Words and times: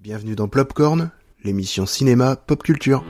Bienvenue 0.00 0.36
dans 0.36 0.46
Plopcorn, 0.46 1.10
l'émission 1.42 1.84
cinéma 1.84 2.36
pop 2.36 2.62
culture. 2.62 3.02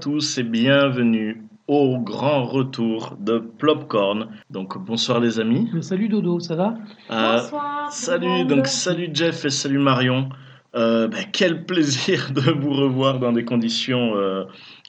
Tous 0.00 0.38
et 0.38 0.42
bienvenue 0.44 1.42
au 1.68 1.98
grand 1.98 2.44
retour 2.44 3.16
de 3.20 3.38
Plopcorn. 3.38 4.28
Donc 4.48 4.78
bonsoir 4.78 5.20
les 5.20 5.38
amis. 5.38 5.70
Salut 5.82 6.08
Dodo, 6.08 6.40
ça 6.40 6.56
va? 6.56 6.74
Euh, 7.10 7.36
Bonsoir. 7.36 7.92
salut, 7.92 8.44
donc 8.46 8.66
salut 8.66 9.10
Jeff 9.12 9.44
et 9.44 9.50
salut 9.50 9.78
Marion. 9.78 10.30
Euh, 10.74 11.06
ben, 11.08 11.24
quel 11.32 11.66
plaisir 11.66 12.30
de 12.34 12.50
vous 12.50 12.72
revoir 12.72 13.18
dans 13.18 13.32
des 13.32 13.44
conditions 13.44 14.16
euh, 14.16 14.44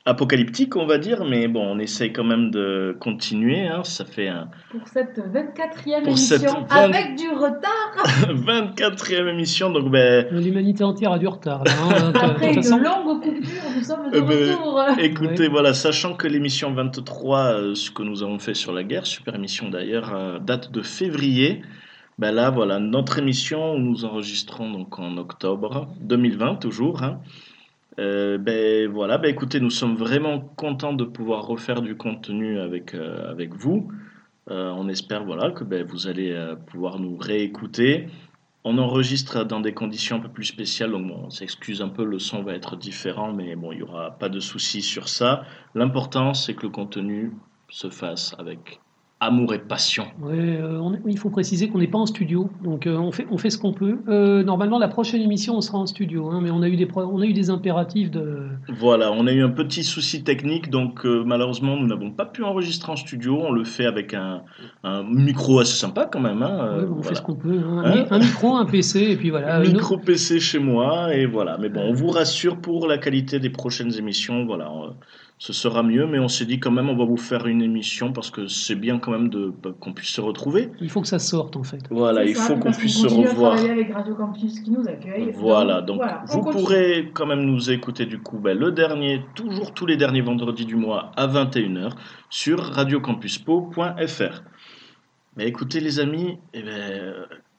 apocalyptiques, 0.06 0.76
on 0.76 0.86
va 0.88 0.98
dire, 0.98 1.24
mais 1.26 1.48
bon, 1.48 1.64
on 1.64 1.80
essaye 1.80 2.12
quand 2.12 2.24
même 2.24 2.50
de 2.52 2.96
continuer. 3.00 3.68
hein. 3.68 3.84
Ça 3.84 4.04
fait 4.06 4.28
un 4.28 4.50
Pour 4.72 4.88
cette 4.88 5.18
24e 5.18 6.00
Pour 6.00 6.08
émission 6.10 6.50
cette 6.50 6.70
20 6.72 6.76
avec 6.76 7.16
du 7.18 7.30
retard 7.30 7.94
24e 8.30 9.28
émission, 9.30 9.70
donc 9.72 9.92
ben, 9.92 10.26
L'humanité 10.32 10.84
entière 10.84 11.12
a 11.12 11.20
du 11.20 11.28
retard. 11.28 11.64
Là, 11.64 11.72
hein, 11.84 12.14
après 12.16 12.50
une 12.50 12.56
façon, 12.56 12.78
longue 12.80 13.22
coupure, 13.22 13.42
nous 13.78 13.84
sommes 13.84 14.10
de 14.12 14.18
Eh 14.18 14.22
ben, 14.22 14.52
retour. 14.52 14.82
Écoutez, 15.00 15.44
Ouais. 15.44 15.48
voilà, 15.50 15.74
sachant 15.74 16.16
que 16.16 16.28
l'émission 16.28 16.74
23, 16.74 17.40
euh, 17.40 17.76
ce 17.76 17.92
que 17.92 18.04
nous 18.04 18.24
avons 18.24 18.40
fait 18.40 18.54
sur 18.56 18.74
la 18.74 18.84
guerre, 18.84 19.06
super 19.06 19.36
émission 19.36 19.70
d'ailleurs, 19.70 20.14
euh, 20.16 20.40
date 20.40 20.72
de 20.72 20.82
février. 20.82 21.62
Ben 22.20 22.32
là, 22.32 22.50
voilà, 22.50 22.80
notre 22.80 23.20
émission, 23.20 23.78
nous 23.80 24.04
enregistrons 24.06 24.72
donc 24.72 25.00
en 25.00 25.18
octobre 25.18 25.88
2020, 26.02 26.56
toujours. 26.56 27.04
hein. 27.04 27.20
Euh, 28.00 28.38
ben 28.38 28.90
voilà, 28.90 29.18
ben 29.18 29.30
écoutez, 29.30 29.60
nous 29.60 29.70
sommes 29.70 29.96
vraiment 29.96 30.40
contents 30.40 30.94
de 30.94 31.04
pouvoir 31.04 31.46
refaire 31.46 31.82
du 31.82 31.96
contenu 31.96 32.60
avec, 32.60 32.94
euh, 32.94 33.30
avec 33.30 33.54
vous. 33.54 33.92
Euh, 34.50 34.72
on 34.72 34.88
espère 34.88 35.24
voilà, 35.26 35.52
que 35.52 35.64
ben, 35.64 35.86
vous 35.86 36.08
allez 36.08 36.56
pouvoir 36.68 37.00
nous 37.00 37.18
réécouter. 37.18 38.08
On 38.64 38.78
enregistre 38.78 39.44
dans 39.44 39.60
des 39.60 39.74
conditions 39.74 40.18
un 40.18 40.20
peu 40.20 40.30
plus 40.30 40.46
spéciales, 40.46 40.92
donc 40.92 41.08
bon, 41.08 41.24
on 41.26 41.30
s'excuse 41.30 41.82
un 41.82 41.90
peu, 41.90 42.06
le 42.06 42.20
son 42.20 42.44
va 42.44 42.54
être 42.54 42.76
différent, 42.76 43.34
mais 43.34 43.56
bon, 43.56 43.72
il 43.72 43.78
n'y 43.78 43.84
aura 43.84 44.12
pas 44.12 44.30
de 44.30 44.40
souci 44.40 44.82
sur 44.82 45.10
ça. 45.10 45.44
L'important, 45.74 46.34
c'est 46.34 46.54
que 46.54 46.64
le 46.64 46.70
contenu 46.70 47.32
se 47.70 47.90
fasse 47.90 48.36
avec 48.38 48.80
amour 49.22 49.54
et 49.54 49.60
passion. 49.60 50.06
ouais, 50.22 50.34
euh, 50.36 50.80
on 50.82 50.98
il 51.08 51.18
faut 51.18 51.30
préciser 51.30 51.70
qu'on 51.70 51.78
n'est 51.78 51.88
pas 51.88 52.00
en 52.00 52.06
studio, 52.08 52.50
donc 52.64 52.88
euh, 52.88 52.98
on, 52.98 53.12
fait, 53.12 53.28
on 53.32 53.38
fait 53.38 53.50
ce 53.52 53.58
qu'on 53.60 53.72
peut. 53.72 54.00
Euh, 54.10 54.44
normalement, 54.44 54.80
la 54.80 54.88
prochaine 54.88 55.22
émission, 55.22 55.56
on 55.56 55.62
sera 55.62 55.78
en 55.78 55.86
studio, 55.86 56.30
hein, 56.32 56.40
mais 56.42 56.50
on 56.52 56.62
a, 56.64 56.68
eu 56.68 56.76
des 56.76 56.88
on 56.96 57.22
a 57.22 57.26
eu 57.26 57.34
des 57.34 57.50
impératifs 57.52 58.10
de. 58.12 58.48
Voilà, 58.80 59.12
on 59.12 59.28
a 59.28 59.32
eu 59.32 59.44
un 59.44 59.52
petit 59.52 59.84
souci 59.84 60.24
technique, 60.24 60.70
donc 60.72 61.06
malheureusement, 61.06 61.78
nous 61.78 61.88
n'avons 61.88 62.12
pas 62.12 62.26
pu 62.26 62.44
enregistrer 62.44 62.92
en 62.92 62.96
studio. 62.96 63.40
On 63.42 63.52
le 63.52 63.64
fait 63.64 63.86
avec 63.86 64.14
un, 64.16 64.42
un 64.84 65.04
micro 65.04 65.60
assez 65.60 65.76
sympa 65.78 66.10
quand 66.12 66.20
même. 66.20 66.42
hein, 66.42 66.78
ouais, 66.80 66.84
on 66.90 66.94
voilà. 66.96 67.04
fait 67.10 67.16
ce 67.16 67.22
qu'on 67.22 67.36
peut. 67.36 67.60
hein. 67.64 67.84
Hein 67.86 67.92
Un, 67.92 67.96
mi- 67.96 68.06
un 68.10 68.20
micro, 68.20 68.56
un 68.56 68.66
PC, 68.66 69.00
et 69.12 69.16
puis 69.18 69.30
voilà. 69.30 69.58
Un 69.58 69.60
micro 69.62 69.98
PC 69.98 70.40
chez 70.40 70.58
moi 70.60 71.14
et 71.14 71.28
voilà. 71.28 71.58
Mais 71.60 71.70
bon, 71.70 71.82
on 71.82 71.94
vous 71.94 72.10
rassure 72.10 72.58
pour 72.58 72.88
la 72.88 72.98
qualité 72.98 73.40
des 73.40 73.52
prochaines 73.52 73.94
émissions. 73.96 74.46
Voilà, 74.46 74.72
on- 74.72 74.96
ce 75.42 75.54
sera 75.54 75.82
mieux. 75.82 76.06
Mais 76.06 76.20
on 76.20 76.28
s'est 76.28 76.46
dit 76.46 76.60
quand 76.60 76.70
même, 76.70 76.88
on 76.88 76.96
va 76.96 77.04
vous 77.04 77.18
faire 77.18 77.48
une 77.48 77.64
émission 77.64 78.14
parce 78.14 78.30
que 78.30 78.46
c'est 78.46 78.76
bien 78.76 79.00
quand 79.00 79.10
même 79.10 79.30
de 79.30 79.52
bah, 79.64 79.72
qu'on 79.80 79.92
puisse 79.92 80.12
se 80.12 80.22
retrouver. 80.22 80.70
Il 80.80 80.90
faut 80.92 81.02
que 81.02 81.08
ça 81.08 81.18
sorte, 81.18 81.56
en 81.56 81.64
fait. 81.64 81.82
Voilà, 81.90 82.24
il 82.24 82.36
ça, 82.36 82.44
faut 82.44 82.58
qu'on 82.58 82.72
puisse 82.72 83.02
se 83.02 83.08
revoir. 83.08 83.56
travailler 83.56 83.72
avec 83.72 83.92
Radio 83.92 84.14
Campus 84.14 84.60
qui 84.60 84.70
nous 84.70 84.88
accueille. 84.88 85.32
Voilà, 85.34 85.82
donc 85.82 85.98
voilà, 85.98 86.24
vous 86.28 86.42
continue. 86.42 86.62
pourrez 86.62 87.12
quand 87.16 87.26
même 87.26 87.42
nous 87.42 87.72
écouter 87.72 88.06
du 88.06 88.20
coup 88.20 88.38
ben, 88.38 88.56
le 88.56 88.72
dernier, 88.72 89.26
toujours 89.34 89.74
tous 89.74 89.88
les 89.88 89.98
derniers 89.98 90.22
vendredis 90.22 90.66
du 90.66 90.76
mois 90.76 91.12
à 91.16 91.26
21h 91.26 91.94
sur 92.30 92.60
radiocampuspo.fr. 92.60 94.44
Mais 95.38 95.48
écoutez 95.48 95.80
les 95.80 96.00
amis, 96.00 96.38
eh 96.54 96.62
ben, 96.62 97.16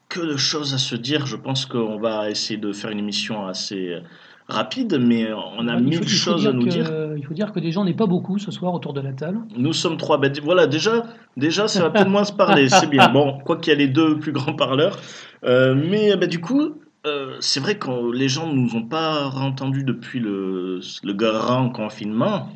que 0.07 0.21
de 0.21 0.37
choses 0.37 0.73
à 0.73 0.77
se 0.77 0.95
dire. 0.95 1.25
Je 1.25 1.35
pense 1.35 1.65
qu'on 1.65 1.99
va 1.99 2.29
essayer 2.29 2.57
de 2.57 2.71
faire 2.71 2.91
une 2.91 2.99
émission 2.99 3.45
assez 3.45 3.89
euh, 3.89 3.99
rapide, 4.47 4.97
mais 5.01 5.27
on 5.57 5.67
a 5.67 5.77
faut- 5.77 5.83
mille 5.83 6.07
choses 6.07 6.47
à 6.47 6.51
nous 6.53 6.65
que- 6.65 6.69
dire. 6.69 6.91
Il 7.17 7.25
faut 7.25 7.33
dire 7.33 7.51
que 7.53 7.59
des 7.59 7.71
gens 7.71 7.85
n'est 7.85 7.93
pas 7.93 8.05
beaucoup 8.07 8.37
ce 8.39 8.51
soir 8.51 8.73
autour 8.73 8.93
de 8.93 9.01
la 9.01 9.13
table. 9.13 9.39
Nous 9.57 9.73
sommes 9.73 9.97
trois. 9.97 10.17
Ben, 10.17 10.31
voilà, 10.43 10.67
déjà, 10.67 11.03
déjà, 11.37 11.67
ça 11.67 11.81
va 11.83 11.89
peut-être 11.89 12.09
moins 12.09 12.23
se 12.25 12.33
parler, 12.33 12.67
c'est 12.69 12.89
bien. 12.89 13.09
Bon, 13.09 13.39
quoi 13.45 13.57
qu'il 13.57 13.71
y 13.71 13.75
a 13.75 13.79
les 13.79 13.87
deux 13.87 14.19
plus 14.19 14.31
grands 14.31 14.53
parleurs. 14.53 14.97
Euh, 15.45 15.75
mais 15.75 16.15
ben, 16.17 16.27
du 16.27 16.39
coup, 16.41 16.73
euh, 17.05 17.35
c'est 17.39 17.59
vrai 17.59 17.77
que 17.77 18.11
les 18.13 18.27
gens 18.29 18.47
ne 18.47 18.53
nous 18.53 18.75
ont 18.75 18.83
pas 18.85 19.25
entendus 19.35 19.83
depuis 19.83 20.19
le, 20.19 20.79
le 21.03 21.13
grand 21.13 21.69
confinement. 21.69 22.49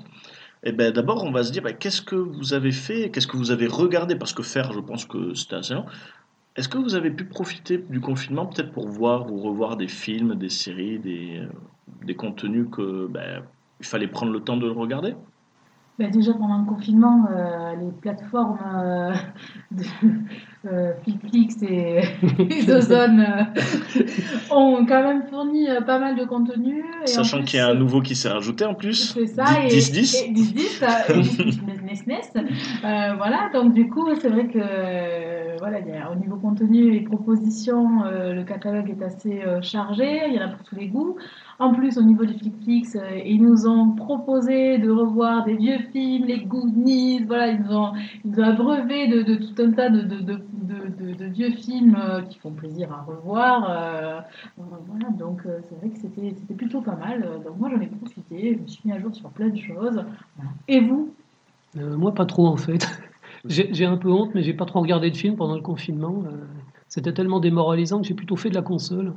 Et 0.64 0.72
ben, 0.72 0.92
d'abord, 0.92 1.24
on 1.24 1.32
va 1.32 1.44
se 1.44 1.52
dire, 1.52 1.62
ben, 1.64 1.74
qu'est-ce 1.74 2.02
que 2.02 2.16
vous 2.16 2.54
avez 2.54 2.72
fait 2.72 3.10
Qu'est-ce 3.12 3.28
que 3.28 3.38
vous 3.38 3.52
avez 3.52 3.68
regardé? 3.68 4.16
Parce 4.16 4.34
que 4.34 4.44
faire, 4.44 4.74
je 4.74 4.80
pense 4.80 5.06
que 5.06 5.34
c'était 5.34 5.56
assez 5.56 5.74
long. 5.76 5.86
Est-ce 6.58 6.70
que 6.70 6.80
vous 6.80 6.96
avez 6.96 7.12
pu 7.12 7.24
profiter 7.24 7.78
du 7.78 8.02
confinement 8.02 8.48
peut-être 8.48 8.72
pour 8.72 8.88
voir 8.88 9.32
ou 9.32 9.40
revoir 9.40 9.78
des 9.78 9.88
films, 9.88 10.34
des 10.34 10.50
séries, 10.50 10.98
des, 10.98 11.40
euh, 11.40 11.48
des 12.04 12.16
contenus 12.16 12.66
que 12.72 13.08
ben, 13.08 13.44
il 13.80 13.86
fallait 13.86 14.08
prendre 14.08 14.32
le 14.32 14.40
temps 14.40 14.58
de 14.58 14.68
regarder? 14.68 15.14
Bah, 16.00 16.10
déjà 16.10 16.34
pendant 16.34 16.58
le 16.58 16.66
confinement, 16.66 17.28
euh, 17.32 17.76
les 17.76 17.92
plateformes 17.92 18.58
euh, 18.76 19.14
euh, 20.66 20.94
Flixflix 21.04 21.62
et, 21.62 22.02
et 22.40 22.64
Dozone 22.66 23.20
euh, 23.20 24.02
ont 24.52 24.86
quand 24.86 25.04
même 25.04 25.24
fourni 25.30 25.70
euh, 25.70 25.82
pas 25.82 26.00
mal 26.00 26.16
de 26.16 26.26
contenu. 26.26 26.84
Et 27.04 27.08
Sachant 27.08 27.44
qu'il 27.44 27.60
y 27.60 27.62
a 27.62 27.68
un 27.68 27.76
nouveau 27.76 28.02
qui 28.02 28.16
s'est 28.16 28.30
rajouté 28.30 28.66
en 28.66 28.74
plus. 28.74 29.14
C'est 29.14 29.28
ça, 29.28 29.46
et 29.64 29.68
10-10. 29.68 30.26
et 30.26 30.34
10-10, 30.34 30.84
euh, 30.84 31.14
et 31.14 31.22
10-10, 31.22 31.66
nes, 31.66 31.74
nes, 31.84 32.02
nes. 32.08 32.22
Euh, 32.84 33.14
voilà, 33.18 33.50
donc 33.54 33.74
du 33.74 33.88
coup, 33.90 34.08
c'est 34.20 34.30
vrai 34.30 34.48
que 34.48 34.58
euh, 34.60 35.56
voilà, 35.60 35.80
il 35.80 35.88
y 35.88 35.92
a, 35.92 36.12
au 36.12 36.16
niveau 36.16 36.38
contenu 36.38 36.96
et 36.96 37.02
propositions, 37.02 38.04
euh, 38.06 38.34
le 38.34 38.44
catalogue 38.44 38.90
est 38.90 39.04
assez 39.04 39.42
euh, 39.46 39.62
chargé, 39.62 40.22
il 40.28 40.34
y 40.34 40.40
en 40.40 40.46
a 40.46 40.48
pour 40.50 40.64
tous 40.64 40.76
les 40.76 40.88
goûts. 40.88 41.18
En 41.60 41.74
plus, 41.74 41.98
au 41.98 42.04
niveau 42.04 42.24
du 42.24 42.36
Flixflix, 42.36 42.96
euh, 42.96 43.18
ils 43.26 43.42
nous 43.42 43.66
ont 43.68 43.90
proposé 43.92 44.78
de 44.78 44.92
revoir 44.92 45.44
des 45.44 45.56
vieux 45.56 45.80
films, 45.92 46.26
les 46.26 46.42
Goonies, 46.42 47.24
voilà, 47.24 47.48
ils 47.48 47.62
nous 47.64 47.76
ont, 47.76 47.94
ils 48.26 48.42
abreuvé 48.42 49.08
de, 49.08 49.36
tout 49.36 49.60
un 49.64 49.72
tas 49.72 49.90
de, 49.90 51.26
vieux 51.34 51.50
films 51.52 51.98
euh, 52.00 52.22
qui 52.22 52.38
font 52.38 52.52
plaisir 52.52 52.94
à 52.94 53.02
revoir. 53.02 53.70
euh, 53.72 54.20
voilà, 54.58 55.10
donc 55.18 55.42
c'est 55.68 55.76
vrai 55.80 55.90
que 55.90 55.98
c'était 56.00 56.54
plutôt 56.54 56.82
pas 56.82 56.96
mal. 56.96 57.28
Donc 57.44 57.58
moi 57.58 57.70
j'en 57.72 57.82
ai 57.82 57.88
profité, 57.88 58.56
je 58.56 58.62
me 58.62 58.68
suis 58.68 58.82
mis 58.86 58.92
à 58.92 59.00
jour 59.00 59.16
sur 59.16 59.30
plein 59.30 59.50
de 59.50 59.58
choses. 59.58 60.04
Et 60.68 60.80
vous? 60.80 61.12
Moi, 61.76 62.14
pas 62.14 62.26
trop, 62.26 62.48
en 62.48 62.58
fait. 62.58 62.88
J'ai 63.46 63.70
j'ai 63.72 63.86
un 63.86 63.98
peu 63.98 64.12
honte, 64.12 64.32
mais 64.34 64.42
j'ai 64.42 64.54
pas 64.54 64.66
trop 64.66 64.82
regardé 64.82 65.10
de 65.12 65.16
films 65.16 65.36
pendant 65.36 65.56
le 65.56 65.62
confinement. 65.62 66.24
C'était 66.90 67.14
tellement 67.14 67.40
démoralisant 67.40 68.02
que 68.02 68.08
j'ai 68.08 68.16
plutôt 68.16 68.36
fait 68.36 68.50
de 68.50 68.56
la 68.56 68.62
console. 68.62 69.14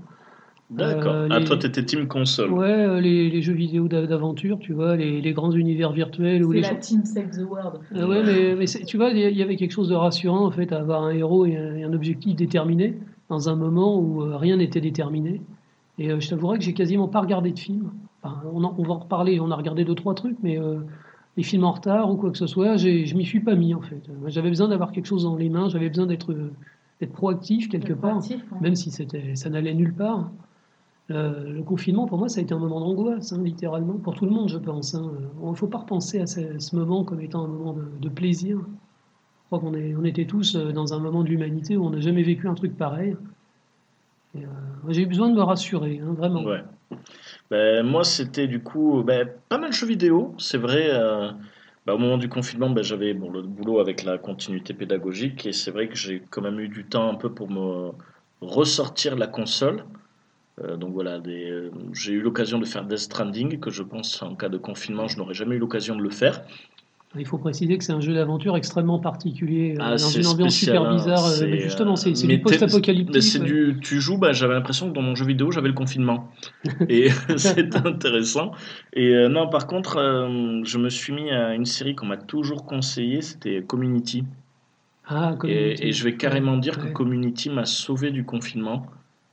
D'accord. 0.71 1.13
Euh, 1.15 1.29
Ah, 1.31 1.41
toi, 1.41 1.57
t'étais 1.57 1.85
team 1.85 2.07
console. 2.07 2.53
Ouais, 2.53 2.69
euh, 2.71 3.01
les, 3.01 3.29
les 3.29 3.43
jeux 3.43 3.53
vidéo 3.55 3.89
d'a- 3.89 4.07
d'aventure, 4.07 4.59
tu 4.61 4.73
vois, 4.73 4.97
les, 4.97 5.21
les 5.21 5.33
grands 5.33 5.51
univers 5.51 5.93
virtuels 5.93 6.45
ou 6.45 6.51
C'est 6.53 6.57
les 6.57 6.63
la 6.63 6.75
team 6.77 7.05
Save 7.05 7.31
the 7.31 7.43
World. 7.43 7.81
Ah 7.95 8.07
ouais, 8.07 8.23
mais, 8.57 8.65
tu 8.87 8.97
vois, 8.97 9.11
il 9.11 9.19
y- 9.37 9.43
avait 9.43 9.57
quelque 9.57 9.73
chose 9.73 9.89
de 9.89 9.95
rassurant 9.97 10.45
en 10.47 10.51
fait 10.51 10.73
à 10.73 10.79
avoir 10.79 11.03
un 11.03 11.11
héros 11.11 11.45
et 11.45 11.57
un, 11.57 11.77
et 11.77 11.83
un 11.83 11.93
objectif 11.93 12.37
déterminé 12.37 12.97
dans 13.29 13.49
un 13.49 13.57
moment 13.57 13.99
où 13.99 14.23
euh, 14.23 14.37
rien 14.37 14.57
n'était 14.59 14.81
déterminé. 14.81 15.41
Et 15.99 16.11
euh, 16.11 16.21
je 16.21 16.31
t'avouerai 16.31 16.59
que 16.59 16.65
j'ai 16.65 16.73
quasiment 16.73 17.09
pas 17.09 17.21
regardé 17.21 17.51
de 17.51 17.59
films. 17.59 17.91
Enfin, 18.23 18.41
on, 18.53 18.63
en- 18.65 18.75
on 18.79 18.83
va 18.85 18.95
en 18.95 18.99
reparler, 19.01 19.41
on 19.41 19.51
a 19.51 19.57
regardé 19.57 19.85
deux 19.85 19.95
trois 19.97 20.15
trucs, 20.15 20.37
mais 20.43 20.59
euh, 20.59 20.77
les 21.37 21.43
films 21.43 21.65
en 21.65 21.73
retard 21.73 22.11
ou 22.11 22.17
quoi 22.17 22.31
que 22.31 22.39
ce 22.39 22.47
soit, 22.47 22.77
je 22.77 23.15
m'y 23.17 23.25
suis 23.25 23.41
pas 23.41 23.55
mis 23.57 23.75
en 23.75 23.81
fait. 23.81 24.03
J'avais 24.29 24.49
besoin 24.51 24.69
d'avoir 24.69 24.93
quelque 24.93 25.07
chose 25.07 25.25
dans 25.25 25.37
les 25.37 25.49
mains, 25.49 25.69
j'avais 25.69 25.89
besoin 25.89 26.07
d'être 26.07 26.33
euh, 26.33 26.53
d'être 27.01 27.13
proactif 27.13 27.69
quelque 27.69 27.93
part, 27.95 28.19
proactif, 28.19 28.45
même 28.61 28.75
si 28.77 28.91
ça 28.93 29.51
n'allait 29.51 29.75
nulle 29.75 29.95
part. 29.95 30.31
Euh, 31.11 31.45
le 31.45 31.63
confinement, 31.63 32.07
pour 32.07 32.19
moi, 32.19 32.29
ça 32.29 32.41
a 32.41 32.43
été 32.43 32.55
un 32.55 32.59
moment 32.59 32.81
d'angoisse, 32.81 33.33
hein, 33.33 33.41
littéralement, 33.43 33.95
pour 33.95 34.15
tout 34.15 34.27
le 34.27 34.31
monde, 34.31 34.49
je 34.49 34.59
pense. 34.59 34.95
hein. 34.95 35.11
Il 35.43 35.49
ne 35.49 35.55
faut 35.55 35.67
pas 35.67 35.79
repenser 35.79 36.21
à 36.21 36.27
ce, 36.27 36.77
moment 36.77 37.05
comme 37.05 37.21
étant 37.21 37.45
un 37.45 37.49
moment 37.49 37.77
de, 38.01 38.09
plaisir. 38.09 38.59
Je 38.59 39.57
crois 39.57 39.59
qu'on 39.59 40.05
était 40.05 40.27
tous 40.27 40.55
euh, 40.55 40.71
dans 40.73 40.95
un 40.95 41.01
moment 41.01 41.25
de 41.25 41.29
l'humanité 41.29 41.77
où 41.77 41.85
on 41.85 41.91
n'a 41.91 42.01
jamais 42.01 42.23
vécu 42.23 42.47
un 42.47 42.55
truc 42.55 42.77
pareil. 42.77 43.17
Euh, 44.37 44.41
J'ai 44.89 45.03
eu 45.03 45.07
besoin 45.07 45.29
de 45.31 45.35
me 45.35 45.43
rassurer, 45.43 46.01
hein, 46.01 46.15
vraiment. 46.17 46.45
Ben, 47.51 47.85
moi, 47.85 48.05
c'était 48.05 48.47
du 48.47 48.63
coup 48.63 49.03
ben, 49.03 49.29
pas 49.49 49.59
mal 49.59 49.71
de 49.71 49.75
jeux 49.75 49.89
vidéo. 49.89 50.35
C'est 50.39 50.59
vrai, 50.59 50.91
ben, 51.87 51.95
au 51.95 51.99
moment 51.99 52.19
du 52.19 52.29
confinement, 52.29 52.73
j'avais 52.83 53.13
le 53.13 53.43
boulot 53.43 53.81
avec 53.81 54.05
la 54.05 54.19
continuité 54.19 54.75
pédagogique 54.75 55.47
et 55.47 55.53
c'est 55.53 55.73
vrai 55.73 55.89
que 55.89 55.97
j'ai 55.97 56.23
quand 56.31 56.43
même 56.43 56.61
eu 56.61 56.69
du 56.69 56.85
temps 56.85 57.11
un 57.11 57.17
peu 57.17 57.33
pour 57.33 57.51
me 57.51 57.91
ressortir 58.41 59.17
la 59.17 59.27
console. 59.27 59.85
Euh, 60.63 60.77
donc 60.77 60.93
voilà, 60.93 61.21
euh, 61.27 61.71
j'ai 61.93 62.13
eu 62.13 62.21
l'occasion 62.21 62.59
de 62.59 62.65
faire 62.65 62.85
Death 62.85 62.99
Stranding, 62.99 63.59
que 63.61 63.71
je 63.71 63.83
pense 63.83 64.23
en 64.23 64.35
cas 64.35 64.49
de 64.49 64.59
confinement, 64.59 65.09
je 65.09 65.17
n'aurais 65.17 65.35
jamais 65.35 65.57
eu 65.57 65.59
l'occasion 65.59 65.97
de 65.97 66.03
le 66.03 66.11
faire. 66.11 66.43
Il 67.19 67.27
faut 67.27 67.39
préciser 67.39 67.77
que 67.77 67.83
c'est 67.83 67.93
un 67.93 68.01
jeu 68.01 68.15
d'aventure 68.15 68.57
extrêmement 68.57 69.01
particulier, 69.01 69.75
euh, 69.77 69.83
Ah, 69.83 69.97
dans 69.97 70.11
une 70.11 70.27
ambiance 70.29 70.55
spécial, 70.55 70.77
super 70.77 70.89
hein, 70.89 70.95
bizarre. 70.95 71.25
mais 71.41 71.59
justement, 71.59 71.97
c'est 71.97 72.13
du 72.13 72.41
post-apocalyptique. 72.41 73.13
mais 73.13 73.21
c'est 73.21 73.41
ouais. 73.41 73.47
du, 73.47 73.79
tu 73.83 74.01
joues, 74.01 74.17
bah, 74.17 74.31
j'avais 74.33 74.55
l'impression 74.55 74.89
que 74.89 74.95
dans 74.95 75.03
mon 75.03 75.17
jeu 75.17 75.27
vidéo, 75.27 75.51
j'avais 75.51 75.67
le 75.67 75.75
confinement. 75.75 76.31
Et 76.89 77.09
c'est 77.37 77.75
intéressant. 77.85 78.53
Et 78.93 79.13
euh, 79.13 79.29
non, 79.29 79.49
par 79.49 79.67
contre, 79.67 79.97
euh, 79.97 80.61
je 80.63 80.79
me 80.79 80.89
suis 80.89 81.13
mis 81.13 81.31
à 81.33 81.55
une 81.55 81.65
série 81.67 81.97
qu'on 81.97 82.07
m'a 82.07 82.17
toujours 82.17 82.65
conseillée, 82.65 83.23
c'était 83.23 83.61
Community. 83.67 84.23
Ah, 85.05 85.33
Et, 85.33 85.39
Community. 85.39 85.83
et 85.83 85.93
je 85.93 86.05
vais 86.05 86.15
carrément 86.15 86.59
dire 86.59 86.79
que. 86.79 86.87
Community 86.93 87.51
m'a 87.51 87.65
sauvé 87.65 88.13
du 88.13 88.25
confinement. 88.25 88.87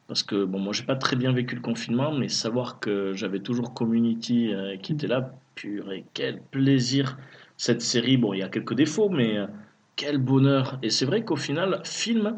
Parce 0.07 0.23
que, 0.23 0.45
bon, 0.45 0.59
moi, 0.59 0.73
j'ai 0.73 0.83
pas 0.83 0.95
très 0.95 1.15
bien 1.15 1.31
vécu 1.33 1.55
le 1.55 1.61
confinement, 1.61 2.13
mais 2.13 2.29
savoir 2.29 2.79
que 2.79 3.13
j'avais 3.13 3.39
toujours 3.39 3.73
Community 3.73 4.53
euh, 4.53 4.77
qui 4.77 4.93
était 4.93 5.07
là, 5.07 5.33
purée, 5.55 6.05
quel 6.13 6.41
plaisir. 6.41 7.17
Cette 7.57 7.81
série, 7.81 8.17
bon, 8.17 8.33
il 8.33 8.39
y 8.39 8.43
a 8.43 8.49
quelques 8.49 8.73
défauts, 8.73 9.09
mais 9.09 9.37
euh, 9.37 9.47
quel 9.95 10.17
bonheur. 10.17 10.79
Et 10.81 10.89
c'est 10.89 11.05
vrai 11.05 11.23
qu'au 11.25 11.35
final, 11.35 11.81
film, 11.83 12.37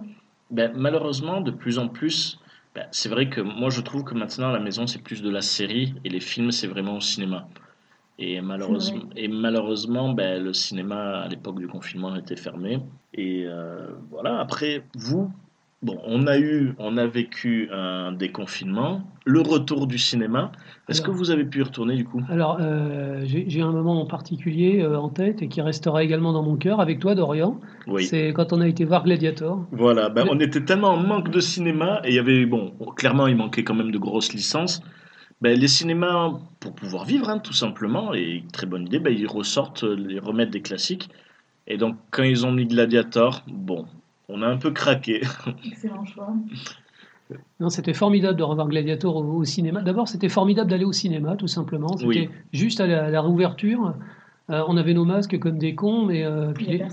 ben, 0.50 0.72
malheureusement, 0.76 1.42
de 1.42 1.52
plus 1.52 1.78
en 1.78 1.90
plus, 1.90 2.40
ben, 2.74 2.88
c'est 2.92 3.10
vrai 3.10 3.30
que 3.30 3.42
moi, 3.42 3.70
je 3.70 3.82
trouve 3.82 4.04
que 4.04 4.16
maintenant, 4.16 4.50
à 4.50 4.54
la 4.54 4.60
maison, 4.60 4.88
c'est 4.88 5.04
plus 5.04 5.22
de 5.22 5.30
la 5.30 5.42
série, 5.42 5.94
et 6.04 6.10
les 6.10 6.20
films, 6.20 6.52
c'est 6.52 6.68
vraiment 6.68 6.98
au 6.98 7.02
cinéma. 7.02 7.48
Et 8.22 8.42
malheureusement, 8.42 9.04
et 9.16 9.30
malheureusement 9.30 10.12
ben, 10.12 10.44
le 10.44 10.52
cinéma, 10.52 11.22
à 11.22 11.28
l'époque 11.30 11.58
du 11.58 11.68
confinement, 11.68 12.16
était 12.18 12.36
fermé. 12.36 12.80
Et 13.14 13.46
euh, 13.48 13.88
voilà, 14.10 14.40
après, 14.40 14.84
vous, 14.96 15.32
bon, 15.82 16.00
on 16.06 16.28
a 16.28 16.38
eu, 16.38 16.74
on 16.78 16.98
a 16.98 17.08
vécu 17.08 17.70
un 17.72 18.12
déconfinement, 18.12 19.02
le 19.26 19.42
retour 19.42 19.88
du 19.88 19.98
cinéma. 19.98 20.52
Est-ce 20.88 21.02
que 21.02 21.12
vous 21.12 21.32
avez 21.32 21.46
pu 21.46 21.60
y 21.60 21.62
retourner 21.62 21.96
du 21.96 22.06
coup? 22.06 22.22
Alors, 22.30 22.58
euh, 22.60 23.22
j'ai 23.26 23.62
un 23.62 23.72
moment 23.72 24.02
en 24.02 24.06
particulier 24.06 24.82
euh, 24.82 24.98
en 24.98 25.10
tête 25.10 25.42
et 25.42 25.48
qui 25.48 25.62
restera 25.62 26.04
également 26.04 26.34
dans 26.34 26.44
mon 26.44 26.58
cœur 26.58 26.82
avec 26.82 27.00
toi, 27.00 27.16
Dorian. 27.16 27.60
Oui. 27.88 28.06
C'est 28.06 28.34
quand 28.34 28.54
on 28.54 28.62
a 28.62 28.68
été 28.68 28.86
voir 28.86 29.04
Gladiator. 29.04 29.66
Voilà, 29.72 30.10
ben, 30.10 30.28
on 30.30 30.40
était 30.40 30.66
tellement 30.66 30.90
en 30.90 30.98
manque 30.98 31.30
de 31.30 31.40
cinéma 31.40 32.02
et 32.04 32.10
il 32.10 32.16
y 32.16 32.20
avait, 32.20 32.46
bon, 32.46 32.74
clairement, 32.96 33.28
il 33.28 33.36
manquait 33.36 33.64
quand 33.64 33.76
même 33.76 33.92
de 33.92 33.98
grosses 33.98 34.34
licences. 34.34 34.82
Ben, 35.42 35.58
les 35.58 35.68
cinémas, 35.68 36.34
pour 36.60 36.74
pouvoir 36.74 37.06
vivre, 37.06 37.30
hein, 37.30 37.40
tout 37.40 37.54
simplement, 37.54 38.14
et 38.14 38.44
très 38.52 38.68
bonne 38.68 38.88
idée, 38.88 39.00
ben, 39.00 39.14
ils 39.18 39.28
ressortent, 39.28 39.86
euh, 39.86 39.96
ils 40.10 40.20
remettent 40.20 40.52
des 40.52 40.62
classiques. 40.62 41.10
Et 41.68 41.78
donc, 41.78 41.96
quand 42.12 42.24
ils 42.24 42.46
ont 42.46 42.52
mis 42.52 42.66
Gladiator, 42.66 43.44
bon, 43.48 43.86
on 44.30 44.42
a 44.42 44.48
un 44.48 44.58
peu 44.58 44.72
craqué. 44.72 45.22
Excellent 45.66 46.06
choix. 46.06 46.34
Non, 47.60 47.70
c'était 47.70 47.94
formidable 47.94 48.38
de 48.38 48.44
revoir 48.44 48.68
Gladiator 48.68 49.16
au, 49.16 49.24
au 49.24 49.44
cinéma. 49.44 49.82
D'abord, 49.82 50.08
c'était 50.08 50.30
formidable 50.30 50.70
d'aller 50.70 50.86
au 50.86 50.92
cinéma, 50.94 51.36
tout 51.36 51.48
simplement. 51.48 51.96
C'était 51.98 52.08
Oui. 52.08 52.30
juste 52.54 52.80
à 52.80 52.88
la, 52.88 53.06
à 53.06 53.10
la 53.10 53.22
réouverture. 53.22 53.94
Euh, 54.50 54.64
on 54.68 54.78
avait 54.78 54.96
nos 54.96 55.06
masques 55.06 55.38
comme 55.38 55.60
des 55.60 55.76
cons, 55.76 56.06
mais 56.06 56.24
euh, 56.24 56.54
puis 56.54 56.66
les- 56.66 56.82
hein, 56.82 56.88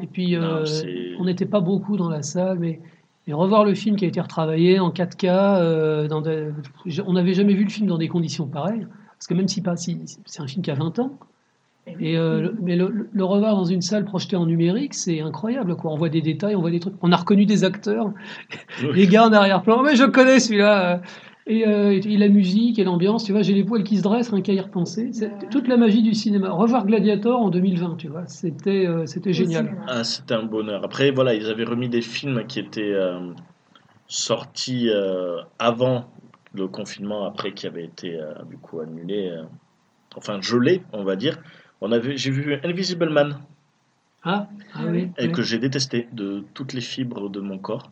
et 0.00 0.06
puis 0.06 0.36
euh, 0.36 0.40
Non, 0.62 1.20
on 1.20 1.24
n'était 1.24 1.46
pas 1.46 1.58
beaucoup 1.60 1.96
dans 1.96 2.08
la 2.08 2.22
salle, 2.22 2.58
mais, 2.60 2.80
revoir 3.28 3.64
le 3.64 3.74
film 3.74 3.96
qui 3.96 4.04
a 4.04 4.08
été 4.08 4.20
retravaillé 4.20 4.78
en 4.78 4.90
4K, 4.90 5.26
euh, 5.58 6.06
dans 6.06 6.20
des- 6.20 6.50
on 7.04 7.14
n'avait 7.14 7.34
jamais 7.34 7.54
vu 7.54 7.64
le 7.64 7.70
film 7.70 7.88
dans 7.88 7.98
des 7.98 8.08
conditions 8.08 8.46
pareilles. 8.46 8.86
Parce 9.18 9.26
que 9.26 9.34
même 9.34 9.48
si, 9.48 9.60
pas, 9.60 9.76
si 9.76 9.98
c'est 10.26 10.42
un 10.42 10.46
film 10.46 10.62
qui 10.62 10.70
a 10.70 10.74
20 10.74 10.98
ans, 11.00 11.18
Et 11.86 11.96
oui. 11.96 12.16
euh, 12.16 12.40
le- 12.40 12.56
mais 12.62 12.76
le, 12.76 13.08
le 13.12 13.24
revoir 13.24 13.54
dans 13.56 13.64
une 13.64 13.82
salle 13.82 14.04
projetée 14.04 14.36
en 14.36 14.46
numérique, 14.46 14.94
c'est 14.94 15.20
incroyable. 15.20 15.76
Quoi. 15.76 15.92
On 15.92 15.96
voit 15.96 16.08
des 16.08 16.22
détails, 16.22 16.54
on 16.56 16.60
voit 16.60 16.70
des 16.70 16.80
trucs. 16.80 16.94
On 17.02 17.12
a 17.12 17.16
reconnu 17.16 17.44
des 17.46 17.62
acteurs, 17.64 18.10
les 18.94 19.06
gars 19.06 19.26
en 19.26 19.32
arrière-plan. 19.32 19.82
Mais 19.82 19.94
je 19.96 20.04
connais 20.04 20.40
celui-là. 20.40 21.02
Et, 21.46 21.66
euh, 21.68 21.90
et 21.92 22.16
la 22.16 22.28
musique 22.28 22.78
et 22.78 22.84
l'ambiance, 22.84 23.24
tu 23.24 23.32
vois, 23.32 23.42
j'ai 23.42 23.52
les 23.52 23.64
poils 23.64 23.84
qui 23.84 23.98
se 23.98 24.02
dressent 24.02 24.30
rien 24.30 24.40
qu'à 24.40 24.54
y 24.54 24.60
repenser. 24.60 25.10
C'est 25.12 25.26
Ouais. 25.26 25.48
toute 25.50 25.68
la 25.68 25.76
magie 25.76 26.00
du 26.02 26.14
cinéma. 26.14 26.48
Revoir 26.50 26.86
Gladiator 26.86 27.38
en 27.38 27.50
2020, 27.50 27.96
tu 27.98 28.08
vois, 28.08 28.24
c'était 28.28 28.86
euh, 28.86 29.04
c'était 29.04 29.34
génial. 29.34 29.76
Ah, 29.86 30.04
c'était 30.04 30.32
un 30.32 30.44
bonheur. 30.44 30.82
Après, 30.84 31.10
voilà, 31.10 31.34
ils 31.34 31.50
avaient 31.50 31.64
remis 31.64 31.90
des 31.90 32.00
films 32.00 32.46
qui 32.46 32.60
étaient 32.60 32.80
euh, 32.94 33.18
sortis 34.08 34.88
euh, 34.90 35.38
avant 35.58 36.06
le 36.54 36.66
confinement, 36.68 37.26
après 37.26 37.52
qui 37.52 37.66
avaient 37.66 37.84
été 37.84 38.18
euh, 38.18 38.32
du 38.48 38.56
coup 38.56 38.80
annulés, 38.80 39.28
euh, 39.30 39.42
enfin 40.16 40.40
gelés, 40.40 40.82
on 40.94 41.04
va 41.04 41.16
dire. 41.16 41.38
On 41.80 41.92
avait, 41.92 42.16
j'ai 42.16 42.30
vu 42.30 42.58
Invisible 42.64 43.10
Man 43.10 43.38
Ah, 44.24 44.48
ah 44.74 44.80
oui. 44.88 45.08
et 45.18 45.26
oui. 45.26 45.32
que 45.32 45.42
j'ai 45.42 45.58
détesté 45.58 46.08
de 46.12 46.44
toutes 46.54 46.72
les 46.72 46.80
fibres 46.80 47.28
de 47.28 47.40
mon 47.40 47.58
corps 47.58 47.90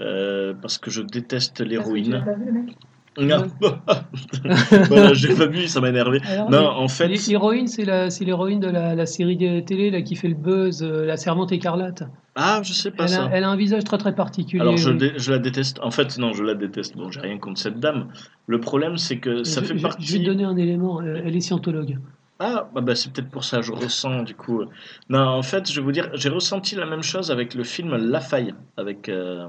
euh, 0.00 0.52
parce 0.60 0.78
que 0.78 0.90
je 0.90 1.00
déteste 1.02 1.60
l'as 1.60 1.66
l'héroïne. 1.66 2.22
pas 2.24 2.32
vu, 2.34 2.44
le 2.46 2.52
mec 2.52 2.76
Non, 3.16 3.46
voilà, 4.88 5.14
j'ai 5.14 5.34
pas 5.34 5.46
vu, 5.46 5.68
ça 5.68 5.80
m'a 5.80 5.88
énervé. 5.90 6.20
Alors, 6.26 6.50
Non, 6.50 6.66
en 6.68 6.88
fait, 6.88 7.06
l'hé- 7.08 7.16
L'héroïne, 7.28 7.68
c'est 7.68 7.84
la- 7.84 8.10
c'est 8.10 8.24
l'héroïne 8.24 8.58
de 8.60 8.66
la, 8.68 8.94
la 8.96 9.06
série 9.06 9.36
de 9.36 9.60
télé 9.60 9.90
là, 9.92 10.02
qui 10.02 10.16
fait 10.16 10.26
le 10.28 10.34
buzz, 10.34 10.82
euh, 10.82 11.06
La 11.06 11.16
Servante 11.16 11.52
écarlate. 11.52 12.02
ah, 12.34 12.60
je 12.64 12.72
sais 12.72 12.90
pas 12.90 13.04
Elle 13.04 13.08
ça. 13.10 13.24
a, 13.26 13.30
elle 13.30 13.44
a 13.44 13.48
un 13.50 13.56
visage 13.56 13.84
très 13.84 13.98
très 13.98 14.14
particulier. 14.16 14.60
Alors 14.60 14.76
je, 14.76 14.90
oui. 14.90 14.98
dé- 14.98 15.12
je 15.16 15.30
la 15.30 15.38
déteste. 15.38 15.78
En 15.80 15.92
fait, 15.92 16.18
non, 16.18 16.32
je 16.32 16.42
la 16.42 16.54
déteste. 16.54 16.96
Bon, 16.96 17.10
j'ai 17.12 17.20
rien 17.20 17.38
contre 17.38 17.60
cette 17.60 17.78
dame. 17.78 18.08
Le 18.48 18.58
problème, 18.60 18.96
c'est 18.98 19.18
que 19.18 19.44
ça 19.44 19.60
je, 19.62 19.66
fait 19.66 19.74
je- 19.74 19.78
je 19.78 19.82
vais 19.84 19.88
partie. 19.88 20.18
te 20.20 20.24
donner 20.26 20.44
un 20.44 20.56
élément. 20.56 21.00
euh, 21.00 21.22
Elle 21.24 21.36
est 21.36 21.40
scientologue. 21.40 21.98
Ah, 22.40 22.68
bah, 22.74 22.80
bah, 22.80 22.96
c'est 22.96 23.12
peut-être 23.12 23.30
pour 23.30 23.44
ça, 23.44 23.62
je 23.62 23.70
ressens 23.72 24.22
du 24.24 24.34
coup. 24.34 24.62
Non, 25.08 25.20
en 25.20 25.42
fait, 25.42 25.70
je 25.70 25.76
vais 25.80 25.84
vous 25.84 25.92
dire, 25.92 26.10
j'ai 26.14 26.28
ressenti 26.28 26.74
la 26.74 26.84
même 26.84 27.02
chose 27.02 27.30
avec 27.30 27.54
le 27.54 27.62
film 27.62 27.94
La 27.96 28.20
Faille, 28.20 28.54
avec 28.76 29.08
euh, 29.08 29.46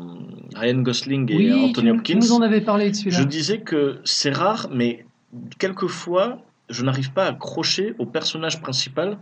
Ryan 0.56 0.82
Gosling 0.82 1.32
et 1.32 1.36
Oui, 1.36 1.52
Anthony 1.54 1.74
tu, 1.74 1.82
tu 1.82 1.90
Hopkins. 1.92 2.20
nous 2.20 2.32
en 2.34 2.42
avais 2.42 2.62
parlé 2.62 2.92
de 2.92 2.96
celui-là. 2.96 3.18
Je 3.18 3.24
disais 3.24 3.62
que 3.62 4.00
c'est 4.04 4.30
rare, 4.32 4.68
mais 4.72 5.06
quelquefois, 5.58 6.38
je 6.70 6.84
n'arrive 6.84 7.12
pas 7.12 7.26
à 7.26 7.30
accrocher 7.30 7.96
au 7.98 8.06
personnage 8.06 8.62
principal. 8.62 9.18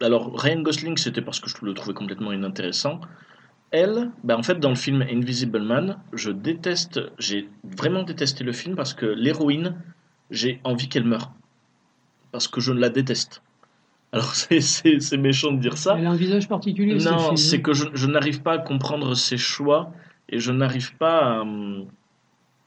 Alors, 0.00 0.32
Ryan 0.40 0.60
Gosling, 0.60 0.96
c'était 0.96 1.22
parce 1.22 1.40
que 1.40 1.50
je 1.50 1.56
le 1.64 1.74
trouvais 1.74 1.92
complètement 1.94 2.32
inintéressant. 2.32 3.00
Elle, 3.72 4.10
bah, 4.22 4.36
en 4.38 4.42
fait, 4.44 4.60
dans 4.60 4.70
le 4.70 4.76
film 4.76 5.02
Invisible 5.02 5.60
Man, 5.62 5.98
je 6.12 6.30
déteste, 6.30 7.00
j'ai 7.18 7.48
vraiment 7.64 8.04
détesté 8.04 8.44
le 8.44 8.52
film 8.52 8.76
parce 8.76 8.94
que 8.94 9.06
l'héroïne, 9.06 9.74
j'ai 10.30 10.60
envie 10.62 10.88
qu'elle 10.88 11.04
meure. 11.04 11.32
Parce 12.32 12.48
que 12.48 12.60
je 12.60 12.72
la 12.72 12.88
déteste. 12.88 13.42
Alors, 14.12 14.34
c'est- 14.34 15.16
méchant 15.16 15.52
de 15.52 15.58
dire 15.60 15.76
ça. 15.78 15.96
Elle 15.98 16.06
a 16.06 16.10
un 16.10 16.16
visage 16.16 16.48
particulier. 16.48 16.94
Non, 16.94 17.36
c'est 17.36 17.56
hein. 17.56 17.60
que 17.60 17.72
je, 17.72 17.84
je 17.94 18.06
n'arrive 18.06 18.42
pas 18.42 18.52
à 18.54 18.58
comprendre 18.58 19.14
ses 19.14 19.36
choix 19.36 19.92
et 20.28 20.38
je 20.38 20.52
n'arrive 20.52 20.96
pas 20.96 21.40
à, 21.40 21.44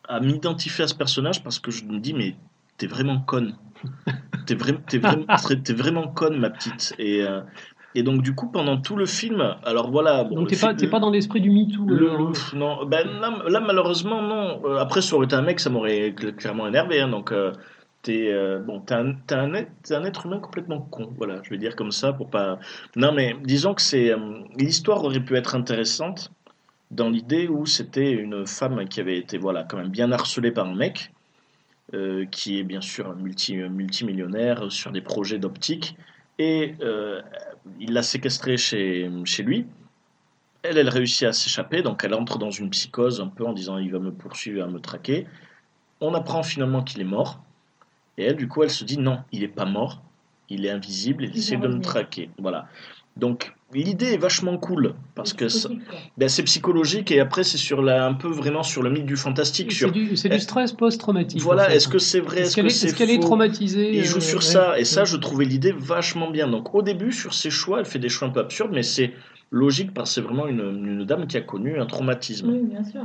à 0.08 0.20
m'identifier 0.20 0.84
à 0.84 0.88
ce 0.88 0.96
personnage 0.96 1.44
parce 1.44 1.60
que 1.60 1.72
je 1.72 1.84
me 1.86 2.00
dis, 2.00 2.14
mais 2.14 2.36
t'es 2.78 2.88
vraiment 2.88 3.20
conne. 3.20 3.56
T'es 4.46 4.56
vra- 4.56 4.78
vra- 4.88 5.74
vraiment 5.74 6.08
conne, 6.08 6.38
ma 6.38 6.50
petite. 6.50 6.94
Et, 7.00 7.22
euh, 7.22 7.42
et 7.96 8.04
donc, 8.04 8.22
du 8.24 8.34
coup, 8.36 8.48
pendant 8.50 8.78
tout 8.78 8.96
le 8.98 9.06
film, 9.06 9.56
alors 9.64 9.90
voilà. 9.92 10.24
bon, 10.26 10.36
Donc 10.36 10.48
t'es 10.50 10.58
pas, 10.58 10.74
pas 10.74 11.00
dans 11.00 11.10
l'esprit 11.12 11.40
du 11.42 11.50
MeToo. 11.50 11.86
le- 11.88 12.10
alors, 12.10 12.32
le- 12.32 12.58
non, 12.58 12.86
ben, 12.86 13.08
là, 13.22 13.32
là, 13.48 13.60
malheureusement, 13.60 14.22
non. 14.22 14.62
Euh, 14.66 14.78
Après, 14.80 15.02
ça 15.02 15.16
aurait 15.16 15.26
été 15.26 15.36
un 15.36 15.42
mec, 15.42 15.60
ça 15.60 15.70
m'aurait 15.70 16.10
cl- 16.12 16.34
clairement 16.36 16.68
énervé. 16.68 17.00
hein, 17.02 17.08
donc, 17.10 17.32
euh, 17.32 17.52
t'es 18.04 18.32
euh, 18.32 18.60
bon, 18.60 18.84
un, 18.92 19.16
un, 19.32 19.54
un 19.56 20.04
être 20.06 20.26
humain 20.28 20.40
complètement 20.40 20.82
con. 20.82 21.14
Voilà, 21.18 21.42
je 21.44 21.50
vais 21.52 21.58
dire 21.58 21.76
comme 21.76 21.92
ça 21.92 22.14
pour 22.14 22.30
pas. 22.30 22.60
Non, 22.96 23.14
mais 23.14 23.36
disons 23.44 23.74
que 23.76 23.82
c'est 23.82 24.12
euh, 24.12 24.42
l'histoire 24.58 25.04
aurait 25.04 25.22
pu 25.24 25.36
être 25.38 25.56
intéressante 25.56 26.32
dans 26.92 27.10
l'idée 27.10 27.48
où 27.50 27.66
c'était 27.66 28.12
une 28.12 28.48
femme 28.48 28.88
qui 28.90 29.00
avait 29.02 29.18
été 29.18 29.38
voilà 29.40 29.64
quand 29.66 29.78
même 29.78 29.90
bien 29.92 30.12
harcelée 30.12 30.52
par 30.52 30.68
un 30.68 30.76
mec. 30.76 31.14
euh, 31.94 32.26
qui 32.26 32.60
est 32.60 32.64
bien 32.64 32.82
sûr 32.82 33.10
un 33.10 33.16
multi, 33.16 33.56
multimillionnaire 33.58 34.72
sur 34.72 34.92
des 34.92 35.02
projets 35.02 35.40
d'optique 35.40 35.98
et 36.40 36.76
il 37.80 37.94
l'a 37.94 38.04
séquestrée 38.04 38.58
chez, 38.58 39.10
chez 39.26 39.44
lui 39.44 39.68
elle, 40.64 40.78
elle 40.78 40.90
réussit 40.90 41.24
à 41.28 41.34
s'échapper, 41.34 41.82
donc 41.84 42.04
elle 42.04 42.14
entre 42.14 42.38
dans 42.38 42.52
une 42.52 42.70
psychose 42.70 43.22
un 43.22 43.28
peu 43.28 43.46
en 43.46 43.54
disant 43.54 43.78
il 43.78 43.92
va 43.92 44.00
me 44.00 44.12
poursuivre, 44.14 44.66
il 44.66 44.74
me 44.74 44.80
traquer. 44.80 45.28
On 46.02 46.14
apprend 46.16 46.44
finalement 46.44 46.84
qu'il 46.84 47.02
est 47.02 47.06
mort. 47.06 47.43
Et 48.18 48.26
elle, 48.26 48.36
du 48.36 48.48
coup, 48.48 48.64
elle 48.64 48.70
se 48.70 48.84
dit 48.84 48.98
non, 48.98 49.20
il 49.32 49.42
n'est 49.42 49.48
pas 49.48 49.66
mort, 49.66 50.02
il 50.50 50.66
est 50.66 50.70
invisible, 50.70 51.24
il 51.26 51.32
Il 51.32 51.38
essaie 51.40 51.58
de 51.58 51.68
me 51.68 51.82
traquer. 51.82 52.30
Voilà. 52.38 52.68
Donc 53.16 53.54
l'idée 53.74 54.14
est 54.14 54.18
vachement 54.18 54.58
cool 54.58 54.96
parce 55.14 55.34
que 55.34 55.46
ben, 56.18 56.28
c'est 56.30 56.44
psychologique 56.44 57.12
et 57.12 57.20
après 57.20 57.44
c'est 57.44 57.58
sur 57.60 57.82
la, 57.82 58.08
un 58.08 58.14
peu 58.14 58.28
vraiment 58.28 58.64
sur 58.64 58.82
le 58.82 58.90
mythe 58.90 59.06
du 59.06 59.16
fantastique. 59.16 59.72
C'est 59.72 59.78
Sur, 59.78 59.92
du, 59.92 60.16
c'est 60.16 60.30
du 60.30 60.40
stress 60.40 60.72
post-traumatique. 60.74 61.42
voilà, 61.42 61.64
en 61.64 61.66
fait. 61.68 61.76
est-ce 61.76 61.88
que 61.88 62.00
c'est 62.00 62.20
vrai, 62.20 62.42
Est-ce 62.42 62.56
qu'elle 62.56 62.66
que 63.08 63.14
est, 63.14 63.20
traumatisée 63.20 63.96
il 63.96 64.04
joue 64.04 64.18
euh, 64.18 64.22
sur 64.22 64.40
ouais, 64.40 64.46
ça, 64.46 64.80
et 64.80 64.86
ça, 64.86 65.06
je 65.06 65.18
trouvais 65.18 65.46
l'idée 65.46 65.72
vachement 65.72 66.32
bien. 66.32 66.48
Donc, 66.48 66.74
au 66.74 66.82
début, 66.82 67.12
sur 67.12 67.34
ses 67.36 67.52
choix, 67.52 67.80
elle 67.80 67.86
fait 67.86 68.00
des 68.00 68.10
choix 68.10 68.28
un 68.28 68.32
peu 68.32 68.40
absurdes, 68.40 68.72
mais 68.74 68.84
c'est 68.84 69.14
logique 69.52 69.94
parce 69.94 70.10
que 70.10 70.16
c'est 70.16 70.22
vraiment 70.22 70.48
une, 70.48 70.62
une 70.62 71.06
dame 71.06 71.28
qui 71.28 71.38
a 71.38 71.42
connu 71.42 71.80
un 71.80 71.86
traumatisme. 71.86 72.50
Oui, 72.50 72.62
bien 72.64 72.84
sûr. 72.84 73.04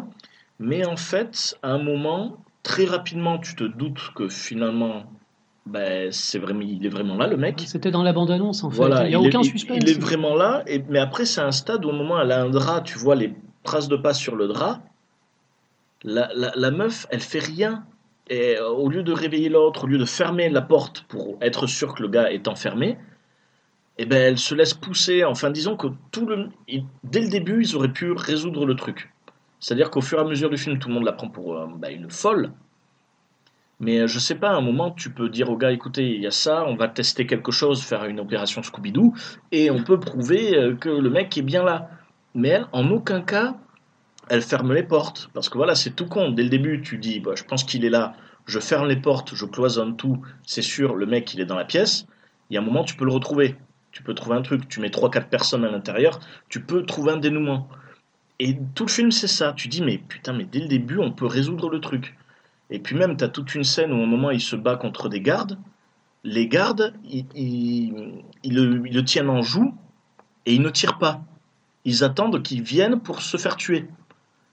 Mais 0.59 0.87
en 0.87 0.97
fait, 0.97 1.57
à 1.63 1.73
un 1.73 1.83
moment, 1.83 2.39
très 2.63 2.85
rapidement, 2.85 3.39
tu 3.39 3.55
te 3.55 3.65
doutes 3.65 4.13
que 4.15 4.29
finalement, 4.29 5.05
ben, 5.67 6.11
c'est 6.13 6.39
vraiment, 6.39 6.63
il 6.63 6.85
est 6.85 6.91
vraiment 6.91 7.17
là, 7.17 7.27
le 7.27 7.37
mec. 7.37 7.63
C'était 7.67 7.91
dans 7.91 8.03
la 8.03 8.13
bande-annonce 8.13 8.65
en 8.65 8.71
fait. 8.71 8.77
Voilà, 8.77 9.05
il 9.05 9.11
n'y 9.11 9.15
a 9.15 9.21
aucun 9.21 9.41
il- 9.43 9.45
suspense. 9.45 9.79
Il 9.83 9.89
est 9.89 10.01
vraiment 10.01 10.35
là, 10.35 10.63
et, 10.67 10.83
mais 10.89 10.99
après, 10.99 11.25
c'est 11.25 11.41
un 11.41 11.53
stade 11.53 11.85
où, 11.85 11.89
au 11.91 11.93
moment 11.93 12.17
où 12.17 12.21
elle 12.21 12.33
a 12.33 12.43
un 12.43 12.51
drap, 12.51 12.83
tu 12.83 12.99
vois 12.99 13.15
les 13.15 13.35
traces 13.65 13.89
de 13.89 13.97
pas 13.97 14.15
sur 14.15 14.37
le 14.37 14.49
drap, 14.49 14.81
La, 16.05 16.31
la, 16.35 16.53
la 16.55 16.71
meuf, 16.71 17.07
elle 17.11 17.21
fait 17.21 17.41
rien. 17.41 17.85
Et 18.31 18.57
euh, 18.59 18.69
au 18.69 18.89
lieu 18.89 19.03
de 19.03 19.13
réveiller 19.13 19.49
l'autre, 19.49 19.85
au 19.85 19.87
lieu 19.87 19.99
de 19.99 20.05
fermer 20.05 20.49
la 20.49 20.63
porte 20.63 21.03
pour 21.09 21.39
être 21.41 21.67
sûr 21.67 21.95
que 21.95 22.03
le 22.03 22.09
gars 22.09 22.31
est 22.31 22.47
enfermé, 22.47 22.99
eh 23.99 24.07
ben, 24.07 24.19
elle 24.19 24.39
se 24.39 24.55
laisse 24.55 24.75
pousser. 24.75 25.25
Enfin, 25.25 25.51
disons 25.51 25.77
que 25.77 25.89
tout 26.13 26.25
le, 26.27 26.51
dès 27.05 27.21
le 27.21 27.29
début, 27.29 27.63
ils 27.65 27.75
auraient 27.75 27.93
pu 27.93 28.13
résoudre 28.13 28.65
le 28.65 28.77
truc. 28.77 29.11
C'est-à-dire 29.61 29.91
qu'au 29.91 30.01
fur 30.01 30.19
et 30.19 30.23
à 30.23 30.25
mesure 30.25 30.51
du 30.51 30.57
film, 30.57 30.79
tout 30.79 30.89
le 30.89 30.95
monde 30.95 31.05
la 31.05 31.13
prend 31.13 31.29
pour 31.29 31.57
euh, 31.57 31.67
bah, 31.77 31.91
une 31.91 32.11
folle. 32.11 32.53
Mais 33.81 34.01
euh, 34.01 34.07
je 34.07 34.19
sais 34.19 34.35
pas, 34.35 34.51
à 34.51 34.55
un 34.55 34.61
moment, 34.61 34.91
tu 34.91 35.11
peux 35.11 35.29
dire 35.29 35.51
au 35.51 35.57
gars, 35.57 35.73
écoutez, 35.73 36.15
il 36.15 36.23
y 36.23 36.27
a 36.27 36.31
ça, 36.31 36.65
on 36.67 36.77
va 36.77 36.89
tester 36.89 37.27
quelque 37.27 37.53
chose, 37.53 37.83
faire 37.83 38.05
une 38.05 38.21
opération 38.21 38.63
Scooby-Doo, 38.63 39.15
et 39.53 39.71
on 39.71 39.83
peut 39.83 40.01
prouver 40.01 40.57
euh, 40.57 40.75
que 40.75 40.89
le 40.89 41.11
mec 41.11 41.37
est 41.37 41.43
bien 41.43 41.63
là. 41.63 41.91
Mais 42.35 42.49
elle, 42.49 42.67
en 42.73 42.91
aucun 42.91 43.21
cas, 43.21 43.57
elle 44.29 44.43
ferme 44.43 44.73
les 44.73 44.83
portes. 44.83 45.31
Parce 45.33 45.49
que 45.49 45.57
voilà, 45.59 45.75
c'est 45.75 45.91
tout 45.91 46.07
con. 46.07 46.31
Dès 46.31 46.43
le 46.43 46.51
début, 46.51 46.83
tu 46.83 46.99
dis, 46.99 47.21
bah, 47.21 47.33
je 47.35 47.45
pense 47.45 47.65
qu'il 47.65 47.85
est 47.85 47.91
là, 47.91 48.15
je 48.47 48.59
ferme 48.59 48.89
les 48.89 48.97
portes, 48.97 49.35
je 49.35 49.45
cloisonne 49.45 49.97
tout, 49.97 50.23
c'est 50.45 50.63
sûr, 50.63 50.95
le 50.95 51.07
mec, 51.07 51.33
il 51.35 51.41
est 51.41 51.47
dans 51.47 51.57
la 51.57 51.65
pièce. 51.65 52.07
Il 52.51 52.55
y 52.55 52.57
a 52.57 52.61
un 52.61 52.65
moment, 52.65 52.85
tu 52.85 52.97
peux 52.97 53.05
le 53.05 53.13
retrouver. 53.13 53.57
Tu 53.93 54.03
peux 54.03 54.15
trouver 54.15 54.37
un 54.37 54.43
truc, 54.43 54.69
tu 54.69 54.81
mets 54.81 54.91
3-4 54.91 55.29
personnes 55.29 55.65
à 55.65 55.71
l'intérieur, 55.71 56.21
tu 56.49 56.61
peux 56.61 56.85
trouver 56.85 57.13
un 57.13 57.17
dénouement. 57.17 57.69
Et 58.41 58.57
tout 58.75 58.85
le 58.85 58.91
film, 58.91 59.11
c'est 59.11 59.27
ça. 59.27 59.53
Tu 59.53 59.69
dis, 59.69 59.83
mais 59.83 59.99
putain, 59.99 60.33
mais 60.33 60.45
dès 60.45 60.61
le 60.61 60.69
début, 60.69 60.99
on 60.99 61.11
peut 61.11 61.27
résoudre 61.27 61.71
le 61.71 61.81
truc. 61.81 62.17
Et 62.71 62.79
puis 62.79 62.95
même, 62.95 63.17
tu 63.17 63.25
as 63.25 63.29
toute 63.29 63.55
une 63.55 63.65
scène 63.65 63.93
où, 63.93 64.01
au 64.01 64.07
moment, 64.07 64.31
il 64.31 64.41
se 64.41 64.57
bat 64.57 64.77
contre 64.77 65.09
des 65.09 65.21
gardes. 65.21 65.59
Les 66.25 66.47
gardes, 66.47 66.95
ils, 67.05 68.15
le, 68.45 69.01
tiennent 69.03 69.31
en 69.31 69.43
joue 69.43 69.75
et 70.47 70.55
ils 70.55 70.63
ne 70.63 70.71
tirent 70.71 70.99
pas. 70.99 71.23
Ils 71.85 72.05
attendent 72.05 72.43
qu'ils 72.43 72.63
viennent 72.63 73.01
pour 73.01 73.23
se 73.23 73.37
faire 73.37 73.57
tuer. 73.57 73.87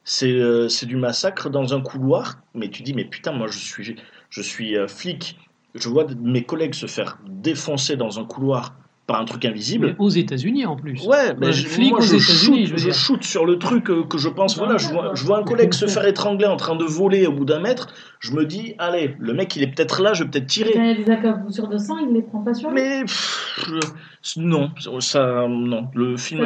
C'est 0.04 0.32
euh, 0.32 0.68
du 0.84 0.96
massacre 0.96 1.50
dans 1.50 1.74
un 1.74 1.82
couloir. 1.82 2.39
Mais 2.54 2.70
tu 2.70 2.84
dis, 2.84 2.94
mais 2.94 3.06
putain, 3.06 3.34
moi, 3.34 3.48
je 3.48 3.58
suis, 3.58 3.96
je 4.30 4.42
suis 4.42 4.77
euh, 4.77 4.88
flic. 4.88 5.38
Je 5.75 5.89
vois 5.89 6.06
mes 6.22 6.44
collègues 6.44 6.75
se 6.75 6.88
faire 6.88 7.20
défoncer 7.27 7.98
dans 7.98 8.20
un 8.20 8.25
couloir 8.25 8.75
par 9.07 9.21
un 9.21 9.25
truc 9.25 9.45
invisible. 9.45 9.88
Mais 9.88 9.95
aux 10.05 10.09
États-unis 10.09 10.65
en 10.65 10.75
plus. 10.75 11.05
Ouais, 11.05 11.35
mais 11.39 11.51
je, 11.51 11.67
flic 11.67 11.91
moi, 11.91 12.00
aux 12.00 12.01
je 12.01 12.15
États-Unis, 12.15 12.65
shoot, 12.65 12.65
je 12.65 12.71
veux 12.85 12.91
je 12.91 12.97
shoot 12.97 13.24
sur 13.24 13.45
le 13.45 13.59
truc 13.59 13.89
euh, 13.89 14.03
que 14.03 14.17
je 14.17 14.29
pense. 14.29 14.57
Voilà, 14.57 14.77
je 14.77 14.89
vois, 14.89 15.12
je 15.13 15.24
vois 15.25 15.39
un 15.39 15.43
collègue 15.43 15.74
se 15.74 15.85
faire 15.88 16.05
étrangler 16.07 16.47
en 16.47 16.57
train 16.57 16.75
de 16.75 16.83
voler 16.83 17.27
au 17.27 17.31
bout 17.31 17.45
d'un 17.45 17.59
mètre. 17.59 17.93
Je 18.19 18.31
me 18.31 18.45
dis, 18.45 18.74
allez, 18.79 19.15
le 19.19 19.33
mec, 19.33 19.55
il 19.55 19.62
est 19.63 19.67
peut-être 19.67 20.01
là, 20.01 20.13
je 20.13 20.24
vais 20.24 20.29
peut-être 20.31 20.47
tirer. 20.47 20.71
il 20.75 20.81
a 20.81 20.93
des 20.95 21.12
accaboussures 21.12 21.67
de 21.67 21.77
sang, 21.77 21.97
il 22.00 22.13
les 22.13 22.24
prend 22.24 22.39
pas 22.43 22.53
sur 22.55 22.69
lui. 22.71 22.81
Mais 22.81 23.01
pff, 23.01 23.65
je- 24.24 24.39
non, 24.39 24.71
ça, 25.01 25.45
non, 25.47 25.88
le 25.93 26.17
film 26.17 26.41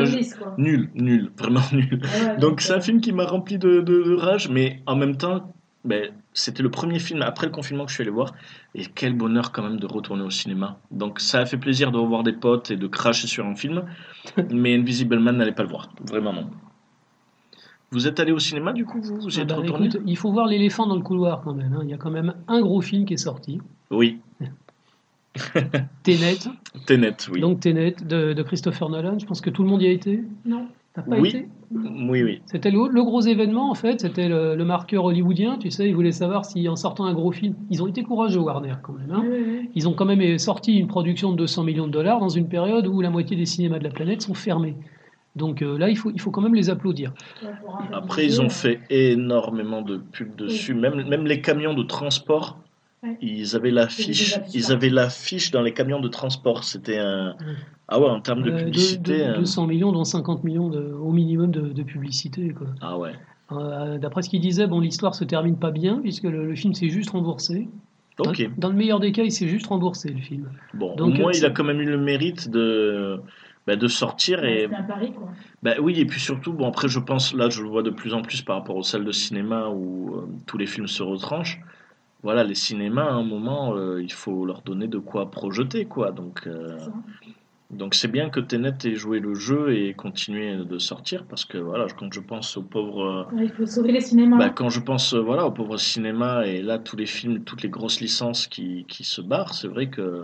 nul, 0.57 0.89
nul, 0.95 1.31
vraiment 1.37 1.61
nul. 1.71 2.01
Ouais, 2.03 2.37
Donc 2.39 2.59
c'est 2.59 2.73
un 2.73 2.81
film 2.81 2.99
qui 2.99 3.13
m'a 3.13 3.25
rempli 3.25 3.57
de, 3.57 3.79
de- 3.79 4.03
de 4.03 4.15
rage, 4.15 4.49
mais 4.49 4.81
en 4.85 4.97
même 4.97 5.15
temps, 5.15 5.55
ben, 5.85 6.11
c'était 6.33 6.61
le 6.63 6.69
premier 6.69 6.99
film 6.99 7.21
après 7.21 7.45
le 7.47 7.51
confinement 7.51 7.85
que 7.85 7.89
je 7.91 7.95
suis 7.95 8.01
allé 8.03 8.11
voir, 8.11 8.33
et 8.75 8.85
quel 8.85 9.13
bonheur 9.13 9.51
quand 9.51 9.63
même 9.63 9.79
de 9.79 9.85
retourner 9.87 10.23
au 10.23 10.29
cinéma. 10.29 10.77
Donc 10.91 11.19
ça 11.19 11.39
a 11.39 11.45
fait 11.45 11.57
plaisir 11.57 11.91
de 11.91 11.97
revoir 11.97 12.23
des 12.23 12.33
potes 12.33 12.71
et 12.71 12.75
de 12.77 12.87
cracher 12.87 13.27
sur 13.27 13.45
un 13.45 13.55
film, 13.55 13.83
mais 14.51 14.75
Invisible 14.75 15.19
Man 15.19 15.37
n'allez 15.37 15.51
pas 15.53 15.63
le 15.63 15.69
voir, 15.69 15.89
vraiment 16.05 16.33
non. 16.33 16.49
Vous 17.91 18.07
êtes 18.07 18.19
allé 18.19 18.31
au 18.31 18.37
cinéma 18.39 18.71
du 18.71 18.85
coup, 18.85 19.01
vous? 19.01 19.19
Vous 19.19 19.39
Ah 19.39 19.41
êtes 19.41 19.47
bah, 19.47 19.55
retourné? 19.55 19.87
écoute, 19.87 20.01
il 20.05 20.15
faut 20.17 20.31
voir 20.31 20.45
l'éléphant 20.45 20.85
dans 20.85 20.95
le 20.95 21.01
couloir 21.01 21.41
quand 21.41 21.53
même. 21.55 21.73
hein. 21.73 21.79
Il 21.83 21.89
y 21.89 21.93
a 21.93 21.97
quand 21.97 22.11
même 22.11 22.35
un 22.47 22.61
gros 22.61 22.81
film 22.81 23.05
qui 23.05 23.15
est 23.15 23.17
sorti. 23.17 23.59
Oui, 23.89 24.19
Tenet. 26.03 26.37
Tenet, 26.85 27.15
oui. 27.31 27.39
Donc 27.41 27.61
Tenet 27.61 27.95
de, 28.03 28.33
de 28.33 28.43
Christopher 28.43 28.89
Nolan. 28.89 29.17
Je 29.19 29.25
pense 29.25 29.41
que 29.41 29.49
tout 29.49 29.63
le 29.63 29.69
monde 29.69 29.81
y 29.81 29.87
a 29.87 29.91
été. 29.91 30.23
Non. 30.45 30.67
Pas 31.01 31.17
Oui. 31.17 31.29
été 31.29 31.47
Oui, 31.71 32.23
oui. 32.23 32.41
C'était 32.45 32.71
le, 32.71 32.87
le 32.89 33.03
gros 33.03 33.21
événement 33.21 33.69
en 33.69 33.75
fait. 33.75 34.01
C'était 34.01 34.27
le, 34.27 34.55
le 34.55 34.65
marqueur 34.65 35.05
hollywoodien. 35.05 35.57
Tu 35.59 35.69
sais, 35.69 35.87
ils 35.87 35.93
voulaient 35.95 36.11
savoir 36.11 36.45
si 36.45 36.67
en 36.67 36.75
sortant 36.75 37.05
un 37.05 37.13
gros 37.13 37.31
film, 37.31 37.55
ils 37.69 37.83
ont 37.83 37.87
été 37.87 38.03
courageux 38.03 38.39
Warner 38.39 38.73
quand 38.81 38.93
même. 38.93 39.11
hein. 39.11 39.21
Oui, 39.23 39.29
oui, 39.31 39.43
oui. 39.61 39.69
Ils 39.75 39.87
ont 39.87 39.93
quand 39.93 40.05
même 40.05 40.37
sorti 40.39 40.77
une 40.77 40.87
production 40.87 41.31
de 41.31 41.37
200 41.37 41.63
millions 41.63 41.87
de 41.87 41.91
dollars 41.91 42.19
dans 42.19 42.29
une 42.29 42.47
période 42.47 42.87
où 42.87 43.01
la 43.01 43.09
moitié 43.11 43.37
des 43.37 43.45
cinémas 43.45 43.77
de 43.79 43.83
la 43.83 43.91
planète 43.91 44.21
sont 44.23 44.33
fermés. 44.33 44.75
Donc 45.35 45.61
euh, 45.61 45.77
là, 45.77 45.89
il 45.89 45.97
faut, 45.97 46.11
il 46.11 46.19
faut 46.19 46.31
quand 46.31 46.41
même 46.41 46.55
les 46.55 46.69
applaudir. 46.71 47.13
Après, 47.93 48.25
ils 48.25 48.41
ont 48.41 48.49
fait 48.49 48.79
énormément 48.89 49.81
de 49.81 49.97
pubs 49.97 50.35
dessus. 50.35 50.73
Même, 50.73 51.07
même 51.07 51.25
les 51.27 51.39
camions 51.41 51.73
de 51.75 51.83
transport, 51.83 52.57
Ouais. 53.01 53.17
ils 53.21 53.55
avaient 53.55 53.71
l'affiche. 53.71 54.37
Ils 54.53 54.71
avaient 54.71 54.89
l'affiche 54.89 55.51
dans 55.51 55.61
les 55.61 55.73
camions 55.73 55.99
de 56.01 56.09
transport. 56.09 56.63
C'était 56.65 56.97
un. 56.97 57.29
Ouais. 57.31 57.35
Ah 57.87 57.99
ouais, 57.99 58.09
en 58.09 58.19
termes 58.19 58.41
de 58.43 58.51
Euh, 58.51 58.57
publicité. 58.65 59.13
de- 59.13 59.17
de- 59.17 59.23
euh, 59.23 59.37
200 59.39 59.67
millions, 59.67 59.91
dont 59.91 60.03
50 60.03 60.43
millions 60.43 60.69
de- 60.69 60.91
au 60.93 61.11
minimum 61.11 61.49
de, 61.51 61.61
de 61.61 61.83
publicité. 61.83 62.49
quoi. 62.49 62.67
Ah 62.81 62.97
ouais. 62.97 63.11
Euh, 63.51 63.97
D'après 63.97 64.21
ce 64.21 64.29
qu'il 64.29 64.41
disait, 64.41 64.67
bon, 64.67 64.79
l'histoire 64.79 65.15
se 65.15 65.23
termine 65.23 65.57
pas 65.57 65.71
bien 65.71 65.99
puisque 66.01 66.23
le, 66.23 66.45
le 66.45 66.55
film 66.55 66.73
s'est 66.73 66.89
juste 66.89 67.11
remboursé. 67.11 67.67
Dans, 68.17 68.29
Ok. 68.31 68.49
dans 68.57 68.67
le 68.69 68.75
meilleur 68.75 68.99
des 68.99 69.11
cas, 69.13 69.23
il 69.23 69.31
s'est 69.31 69.47
juste 69.47 69.67
remboursé 69.67 70.09
le 70.09 70.19
film. 70.19 70.49
Bon, 70.73 70.93
Donc, 70.97 71.15
au 71.15 71.17
moins, 71.17 71.29
euh, 71.31 71.37
il 71.37 71.45
a 71.45 71.49
quand 71.51 71.63
même 71.63 71.79
eu 71.79 71.85
le 71.85 71.97
mérite 71.97 72.49
de. 72.49 73.19
bah, 73.65 73.75
de 73.77 73.87
sortir 73.87 74.43
et 74.43 74.63
C'était 74.63 74.75
un 74.75 74.83
pari, 74.83 75.11
quoi. 75.13 75.29
bah 75.63 75.75
oui 75.81 75.99
et 75.99 76.05
puis 76.05 76.19
surtout 76.19 76.53
bon 76.53 76.67
après 76.67 76.87
je 76.87 76.97
pense 76.99 77.35
là 77.35 77.49
je 77.49 77.61
le 77.61 77.69
vois 77.69 77.83
de 77.83 77.91
plus 77.91 78.13
en 78.15 78.23
plus 78.23 78.41
par 78.41 78.55
rapport 78.57 78.75
aux 78.75 78.81
salles 78.83 79.05
de 79.05 79.11
cinéma 79.11 79.67
où 79.69 80.15
euh, 80.15 80.27
tous 80.47 80.57
les 80.57 80.65
films 80.65 80.87
se 80.87 81.03
retranchent 81.03 81.59
voilà 82.23 82.43
les 82.43 82.55
cinémas 82.55 83.05
à 83.05 83.13
un 83.13 83.23
moment 83.23 83.75
euh, 83.75 84.01
il 84.01 84.11
faut 84.11 84.45
leur 84.45 84.61
donner 84.61 84.87
de 84.87 84.97
quoi 84.99 85.31
projeter 85.31 85.85
quoi 85.85 86.11
donc 86.11 86.47
euh. 86.47 86.77
Donc 87.71 87.93
c'est 87.93 88.07
bien 88.07 88.31
que 88.31 88.39
Tenet 88.39 88.73
ait 88.85 88.95
joué 88.95 89.19
le 89.19 89.35
jeu 89.35 89.75
et 89.75 89.93
continué 89.93 90.55
de 90.57 90.77
sortir 90.79 91.25
parce 91.25 91.45
que 91.45 91.59
voilà 91.59 91.85
quand 91.97 92.11
je 92.11 92.19
pense 92.19 92.57
aux 92.57 92.63
pauvres 92.63 93.27
Ouais, 93.31 93.43
il 93.45 93.51
faut 93.51 93.67
sauver 93.67 93.91
les 93.91 94.01
cinémas. 94.01 94.37
bah, 94.39 94.49
quand 94.49 94.69
je 94.69 94.79
pense 94.79 95.13
euh, 95.13 95.19
voilà 95.21 95.45
au 95.45 95.51
pauvre 95.51 95.77
cinéma 95.77 96.47
et 96.47 96.63
là 96.63 96.79
tous 96.79 96.95
les 96.97 97.05
films 97.05 97.43
toutes 97.43 97.61
les 97.61 97.69
grosses 97.69 98.01
licences 98.01 98.47
qui, 98.47 98.85
qui 98.87 99.03
se 99.03 99.21
barrent 99.21 99.53
c'est 99.53 99.67
vrai 99.67 99.87
que 99.87 100.23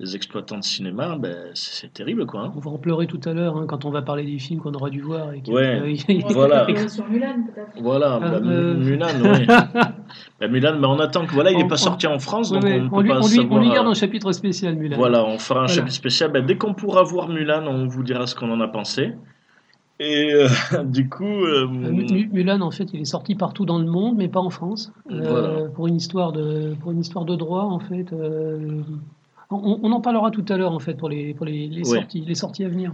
les 0.00 0.14
exploitants 0.14 0.58
de 0.58 0.62
cinéma 0.64 1.16
ben, 1.18 1.36
c'est 1.54 1.92
terrible 1.92 2.24
quoi 2.24 2.42
hein. 2.42 2.52
On 2.56 2.60
va 2.60 2.70
en 2.70 2.78
pleurer 2.78 3.06
tout 3.08 3.20
à 3.24 3.32
l'heure 3.32 3.56
hein, 3.56 3.64
quand 3.66 3.84
on 3.84 3.90
va 3.90 4.00
parler 4.02 4.24
des 4.24 4.38
films 4.38 4.60
qu'on 4.60 4.72
aura 4.72 4.90
dû 4.90 5.00
voir. 5.00 5.32
Et 5.32 5.40
qui- 5.40 5.50
Ouais. 5.52 5.80
euh, 5.82 6.20
Voilà. 6.30 6.66
sur 6.88 7.08
Mulan, 7.08 7.34
peut-être. 7.52 7.82
voilà 7.82 8.20
Ah, 8.22 8.28
bah, 8.30 8.40
euh, 8.44 8.74
Mulan 8.76 9.06
oui 9.24 9.46
bah, 10.40 10.48
Mulan 10.48 10.78
mais 10.78 10.86
on 10.86 11.00
attend 11.00 11.26
que 11.26 11.32
voilà 11.34 11.50
il 11.50 11.58
n'est 11.58 11.66
pas 11.66 11.74
on- 11.74 11.78
sorti 11.78 12.06
en 12.06 12.20
France 12.20 12.52
Ouais, 12.52 12.60
donc 12.60 12.64
ouais, 12.64 12.78
on 12.78 12.82
ne 12.82 12.86
on, 12.86 12.90
peut 12.96 13.02
lui, 13.02 13.08
pas 13.08 13.16
on, 13.16 13.26
lui, 13.28 13.38
on 13.38 13.42
savoir 13.42 13.60
lui 13.60 13.70
garde 13.70 13.86
euh, 13.86 13.90
un 13.90 13.94
chapitre 13.94 14.30
spécial, 14.32 14.76
Mulan. 14.76 14.96
Voilà, 14.96 15.24
on 15.24 15.38
fera 15.38 15.60
un 15.60 15.62
Voilà. 15.64 15.74
chapitre 15.74 15.94
spécial. 15.96 16.30
Ben, 16.30 16.46
dès 16.46 16.56
qu'on 16.56 16.74
pourra 16.74 17.02
voir 17.02 17.28
Mulan, 17.28 17.64
on 17.66 17.88
vous 17.88 18.02
dira 18.04 18.26
ce 18.28 18.36
qu'on 18.36 18.50
en 18.52 18.60
a 18.60 18.68
pensé. 18.68 19.14
Et 20.00 20.32
euh, 20.32 20.46
du 20.84 21.08
coup, 21.08 21.24
euh, 21.24 21.66
Mu- 21.66 22.04
Mu- 22.12 22.30
Mulan, 22.32 22.60
en 22.60 22.70
fait, 22.70 22.88
il 22.92 23.00
est 23.00 23.04
sorti 23.04 23.34
partout 23.34 23.64
dans 23.66 23.80
le 23.80 23.86
monde, 23.86 24.14
mais 24.16 24.28
pas 24.28 24.38
en 24.38 24.50
France. 24.50 24.92
Euh, 25.10 25.66
pour, 25.70 25.88
une 25.88 25.96
histoire 25.96 26.30
de, 26.30 26.74
pour 26.80 26.92
une 26.92 27.00
histoire 27.00 27.24
de 27.24 27.34
droit, 27.34 27.62
en 27.64 27.80
fait. 27.80 28.06
On, 29.50 29.80
on 29.82 29.92
en 29.92 30.00
parlera 30.00 30.30
tout 30.30 30.44
à 30.48 30.56
l'heure, 30.56 30.72
en 30.72 30.78
fait, 30.78 30.94
pour 30.94 31.08
les, 31.08 31.34
pour 31.34 31.46
les, 31.46 31.68
les 31.68 31.88
Ouais. 31.88 31.98
sorties, 32.00 32.20
les 32.26 32.34
sorties 32.34 32.64
à 32.64 32.68
venir. 32.68 32.92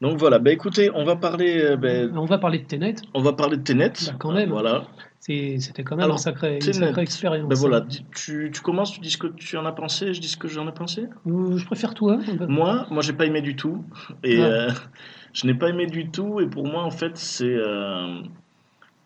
donc 0.00 0.18
voilà. 0.18 0.38
Ben, 0.38 0.52
écoutez, 0.52 0.90
on 0.94 1.04
va 1.04 1.16
parler, 1.16 1.62
euh, 1.62 1.76
ben, 1.76 2.16
On 2.16 2.24
va 2.24 2.38
parler 2.38 2.58
de 2.58 2.64
Tenet. 2.64 2.96
on 3.14 3.22
va 3.22 3.32
parler 3.32 3.56
de 3.58 3.62
Tenet. 3.62 3.92
Bah, 4.06 4.12
quand 4.18 4.32
même. 4.32 4.48
Voilà. 4.50 4.84
C'était 5.20 5.84
quand 5.84 5.94
même 5.94 6.04
Alors, 6.06 6.16
un 6.16 6.18
sacré, 6.18 6.56
une 6.56 6.72
sacrée 6.72 7.02
expérience. 7.02 7.48
Ben 7.48 7.54
voilà. 7.56 7.86
Tu, 8.12 8.50
tu 8.52 8.60
commences, 8.60 8.90
tu 8.92 8.98
dis 8.98 9.10
ce 9.10 9.18
que 9.18 9.28
tu 9.28 9.56
en 9.56 9.64
as 9.66 9.70
pensé, 9.72 10.14
je 10.14 10.20
dis 10.20 10.26
ce 10.26 10.36
que 10.36 10.48
j'en 10.48 10.66
ai 10.66 10.72
pensé. 10.72 11.04
Je 11.26 11.64
préfère 11.64 11.94
toi. 11.94 12.18
Moi, 12.48 12.86
moi, 12.90 13.02
j'ai 13.02 13.12
pas 13.12 13.26
aimé 13.26 13.40
du 13.40 13.54
tout. 13.54 13.84
Et 14.24 14.42
Ah. 14.42 14.46
euh, 14.46 14.70
je 15.32 15.46
n'ai 15.46 15.54
pas 15.54 15.68
aimé 15.68 15.86
du 15.86 16.08
tout. 16.10 16.40
Et 16.40 16.46
pour 16.48 16.66
moi, 16.66 16.82
en 16.82 16.90
fait, 16.90 17.16
c'est, 17.16 17.44
euh, 17.54 18.18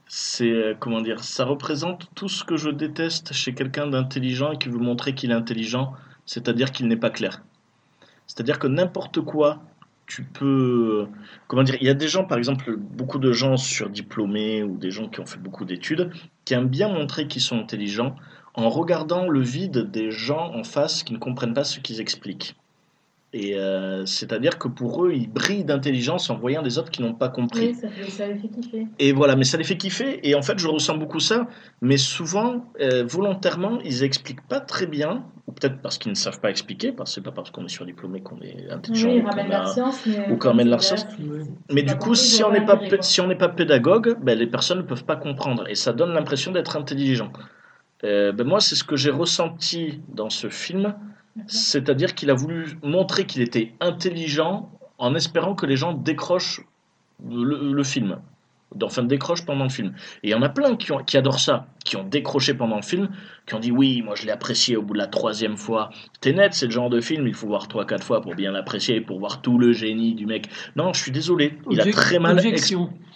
c'est 0.08 0.74
comment 0.80 1.02
dire, 1.02 1.22
ça 1.22 1.44
représente 1.44 2.08
tout 2.14 2.28
ce 2.30 2.44
que 2.44 2.56
je 2.56 2.70
déteste 2.70 3.34
chez 3.34 3.52
quelqu'un 3.52 3.86
d'intelligent 3.86 4.52
et 4.52 4.56
qui 4.58 4.68
veut 4.70 4.78
montrer 4.78 5.14
qu'il 5.14 5.30
est 5.32 5.34
intelligent, 5.34 5.92
c'est-à-dire 6.26 6.72
qu'il 6.72 6.88
n'est 6.88 6.96
pas 6.96 7.10
clair. 7.10 7.42
C'est-à-dire 8.26 8.58
que 8.58 8.66
n'importe 8.66 9.20
quoi, 9.20 9.62
tu 10.06 10.22
peux, 10.22 11.08
comment 11.48 11.62
dire, 11.62 11.76
il 11.80 11.86
y 11.86 11.90
a 11.90 11.94
des 11.94 12.08
gens, 12.08 12.24
par 12.24 12.38
exemple, 12.38 12.76
beaucoup 12.76 13.18
de 13.18 13.32
gens 13.32 13.56
surdiplômés 13.56 14.62
ou 14.62 14.76
des 14.76 14.90
gens 14.90 15.08
qui 15.08 15.20
ont 15.20 15.26
fait 15.26 15.38
beaucoup 15.38 15.64
d'études, 15.64 16.12
qui 16.44 16.54
aiment 16.54 16.68
bien 16.68 16.88
montrer 16.88 17.26
qu'ils 17.26 17.42
sont 17.42 17.58
intelligents 17.58 18.14
en 18.54 18.68
regardant 18.68 19.28
le 19.28 19.40
vide 19.40 19.90
des 19.90 20.10
gens 20.10 20.54
en 20.54 20.64
face 20.64 21.02
qui 21.02 21.12
ne 21.12 21.18
comprennent 21.18 21.54
pas 21.54 21.64
ce 21.64 21.80
qu'ils 21.80 22.00
expliquent. 22.00 22.56
Et 23.38 23.54
euh, 23.58 24.06
c'est-à-dire 24.06 24.58
que 24.58 24.66
pour 24.66 25.04
eux, 25.04 25.12
ils 25.12 25.30
brillent 25.30 25.64
d'intelligence 25.64 26.30
en 26.30 26.36
voyant 26.38 26.62
des 26.62 26.78
autres 26.78 26.90
qui 26.90 27.02
n'ont 27.02 27.12
pas 27.12 27.28
compris. 27.28 27.66
Oui, 27.68 27.74
ça, 28.10 28.26
les 28.26 28.34
fait 28.36 28.48
kiffer. 28.48 28.86
Et 28.98 29.12
voilà, 29.12 29.36
mais 29.36 29.44
ça 29.44 29.58
les 29.58 29.64
fait 29.64 29.76
kiffer. 29.76 30.26
Et 30.26 30.34
en 30.34 30.40
fait, 30.40 30.58
je 30.58 30.66
ressens 30.66 30.96
beaucoup 30.96 31.20
ça. 31.20 31.46
Mais 31.82 31.98
souvent, 31.98 32.64
euh, 32.80 33.04
volontairement, 33.06 33.78
ils 33.84 34.04
expliquent 34.04 34.46
pas 34.48 34.60
très 34.60 34.86
bien. 34.86 35.26
Ou 35.46 35.52
peut-être 35.52 35.82
parce 35.82 35.98
qu'ils 35.98 36.12
ne 36.12 36.16
savent 36.16 36.40
pas 36.40 36.48
expliquer. 36.48 36.92
Parce 36.92 37.10
que 37.10 37.14
c'est 37.16 37.20
pas 37.20 37.30
parce 37.30 37.50
qu'on 37.50 37.66
est 37.66 37.68
surdiplômé 37.68 38.22
qu'on 38.22 38.40
est 38.40 38.70
intelligent. 38.70 39.10
Oui, 39.10 39.18
ou 39.20 39.24
qu'on 39.28 39.50
a- 39.52 39.66
science, 39.66 40.06
mais. 40.06 40.32
ou 40.32 40.38
ramène 40.38 40.70
leur 40.70 40.82
science. 40.82 41.06
Mais 41.70 41.82
du 41.82 41.92
coup, 41.92 42.06
compris, 42.06 42.16
si 42.16 42.42
on 42.42 42.52
n'est 42.52 42.64
pas 42.64 42.80
si 43.00 43.20
on 43.20 43.26
n'est 43.26 43.34
pas 43.36 43.50
pédagogue, 43.50 44.16
ben, 44.22 44.38
les 44.38 44.46
personnes 44.46 44.78
ne 44.78 44.82
peuvent 44.84 45.04
pas 45.04 45.16
comprendre. 45.16 45.68
Et 45.68 45.74
ça 45.74 45.92
donne 45.92 46.14
l'impression 46.14 46.52
d'être 46.52 46.74
intelligent. 46.74 47.30
Euh, 48.02 48.32
ben, 48.32 48.46
moi, 48.46 48.60
c'est 48.60 48.76
ce 48.76 48.84
que 48.84 48.96
j'ai 48.96 49.10
ressenti 49.10 50.00
dans 50.08 50.30
ce 50.30 50.48
film. 50.48 50.94
C'est-à-dire 51.46 52.14
qu'il 52.14 52.30
a 52.30 52.34
voulu 52.34 52.78
montrer 52.82 53.26
qu'il 53.26 53.42
était 53.42 53.72
intelligent 53.80 54.70
en 54.98 55.14
espérant 55.14 55.54
que 55.54 55.66
les 55.66 55.76
gens 55.76 55.92
décrochent 55.92 56.62
le 57.28 57.82
film. 57.82 58.18
D'enfin 58.76 59.02
décroche 59.02 59.44
pendant 59.44 59.64
le 59.64 59.70
film. 59.70 59.92
Et 60.22 60.28
il 60.28 60.30
y 60.30 60.34
en 60.34 60.42
a 60.42 60.48
plein 60.48 60.76
qui, 60.76 60.92
ont, 60.92 60.98
qui 60.98 61.16
adorent 61.16 61.40
ça, 61.40 61.66
qui 61.84 61.96
ont 61.96 62.04
décroché 62.04 62.54
pendant 62.54 62.76
le 62.76 62.82
film, 62.82 63.08
qui 63.46 63.54
ont 63.54 63.58
dit 63.60 63.70
oui, 63.72 64.02
moi 64.02 64.14
je 64.16 64.24
l'ai 64.26 64.32
apprécié 64.32 64.76
au 64.76 64.82
bout 64.82 64.94
de 64.94 64.98
la 64.98 65.06
troisième 65.06 65.56
fois. 65.56 65.90
Tenet, 66.20 66.48
c'est 66.52 66.66
le 66.66 66.72
genre 66.72 66.90
de 66.90 67.00
film, 67.00 67.26
il 67.26 67.34
faut 67.34 67.46
voir 67.46 67.68
trois, 67.68 67.86
quatre 67.86 68.04
fois 68.04 68.20
pour 68.20 68.34
bien 68.34 68.52
l'apprécier, 68.52 69.00
pour 69.00 69.18
voir 69.18 69.42
tout 69.42 69.58
le 69.58 69.72
génie 69.72 70.14
du 70.14 70.26
mec. 70.26 70.48
Non, 70.76 70.92
je 70.92 71.00
suis 71.00 71.12
désolé, 71.12 71.58
il 71.70 71.80
a 71.80 71.84
très 71.90 72.18
mal, 72.18 72.40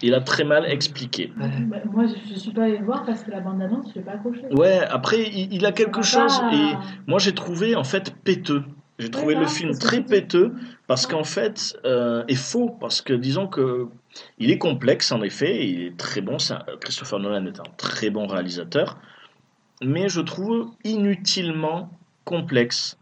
il 0.03 0.15
a 0.15 0.21
très 0.21 0.45
mal 0.45 0.67
expliqué. 0.67 1.33
Ouais. 1.41 1.49
Bah, 1.67 1.77
moi, 1.93 2.05
je, 2.07 2.33
je 2.35 2.39
suis 2.39 2.53
pas 2.53 2.65
allée 2.65 2.79
le 2.79 2.85
voir 2.85 3.05
parce 3.05 3.23
que 3.23 3.31
la 3.31 3.41
bande-annonce, 3.41 3.87
je 3.91 3.99
l'ai 3.99 4.05
pas 4.05 4.13
accroché. 4.13 4.43
Ouais, 4.53 4.81
après 4.89 5.23
il, 5.23 5.53
il 5.53 5.67
a 5.67 5.73
quelque 5.73 5.97
va 5.97 6.03
chose 6.03 6.39
pas- 6.39 6.53
et 6.55 6.75
moi 7.07 7.19
j'ai 7.19 7.35
trouvé 7.35 7.75
en 7.77 7.85
fait 7.85 8.15
péteux. 8.25 8.65
J'ai 9.01 9.11
trouvé 9.11 9.35
le 9.35 9.47
film 9.47 9.77
très 9.79 10.01
péteux 10.03 10.53
parce 10.87 11.07
qu'en 11.07 11.25
fait 11.25 11.77
euh, 11.85 12.25
est 12.29 12.35
faux 12.35 12.71
parce 12.81 13.01
que 13.01 13.13
disons 13.13 13.47
que 13.47 13.87
il 14.39 14.51
est 14.51 14.59
complexe 14.59 15.11
en 15.13 15.23
effet, 15.23 15.67
il 15.69 15.83
est 15.83 15.97
très 15.97 16.21
bon. 16.21 16.39
ça- 16.39 16.65
Christopher 16.81 17.19
Nolan 17.21 17.47
est 17.47 17.59
un 17.61 17.71
très 17.77 18.11
bon 18.11 18.27
réalisateur, 18.27 18.99
mais 19.83 20.09
je 20.09 20.21
trouve 20.21 20.71
inutilement 20.85 21.91
complexe 22.25 22.99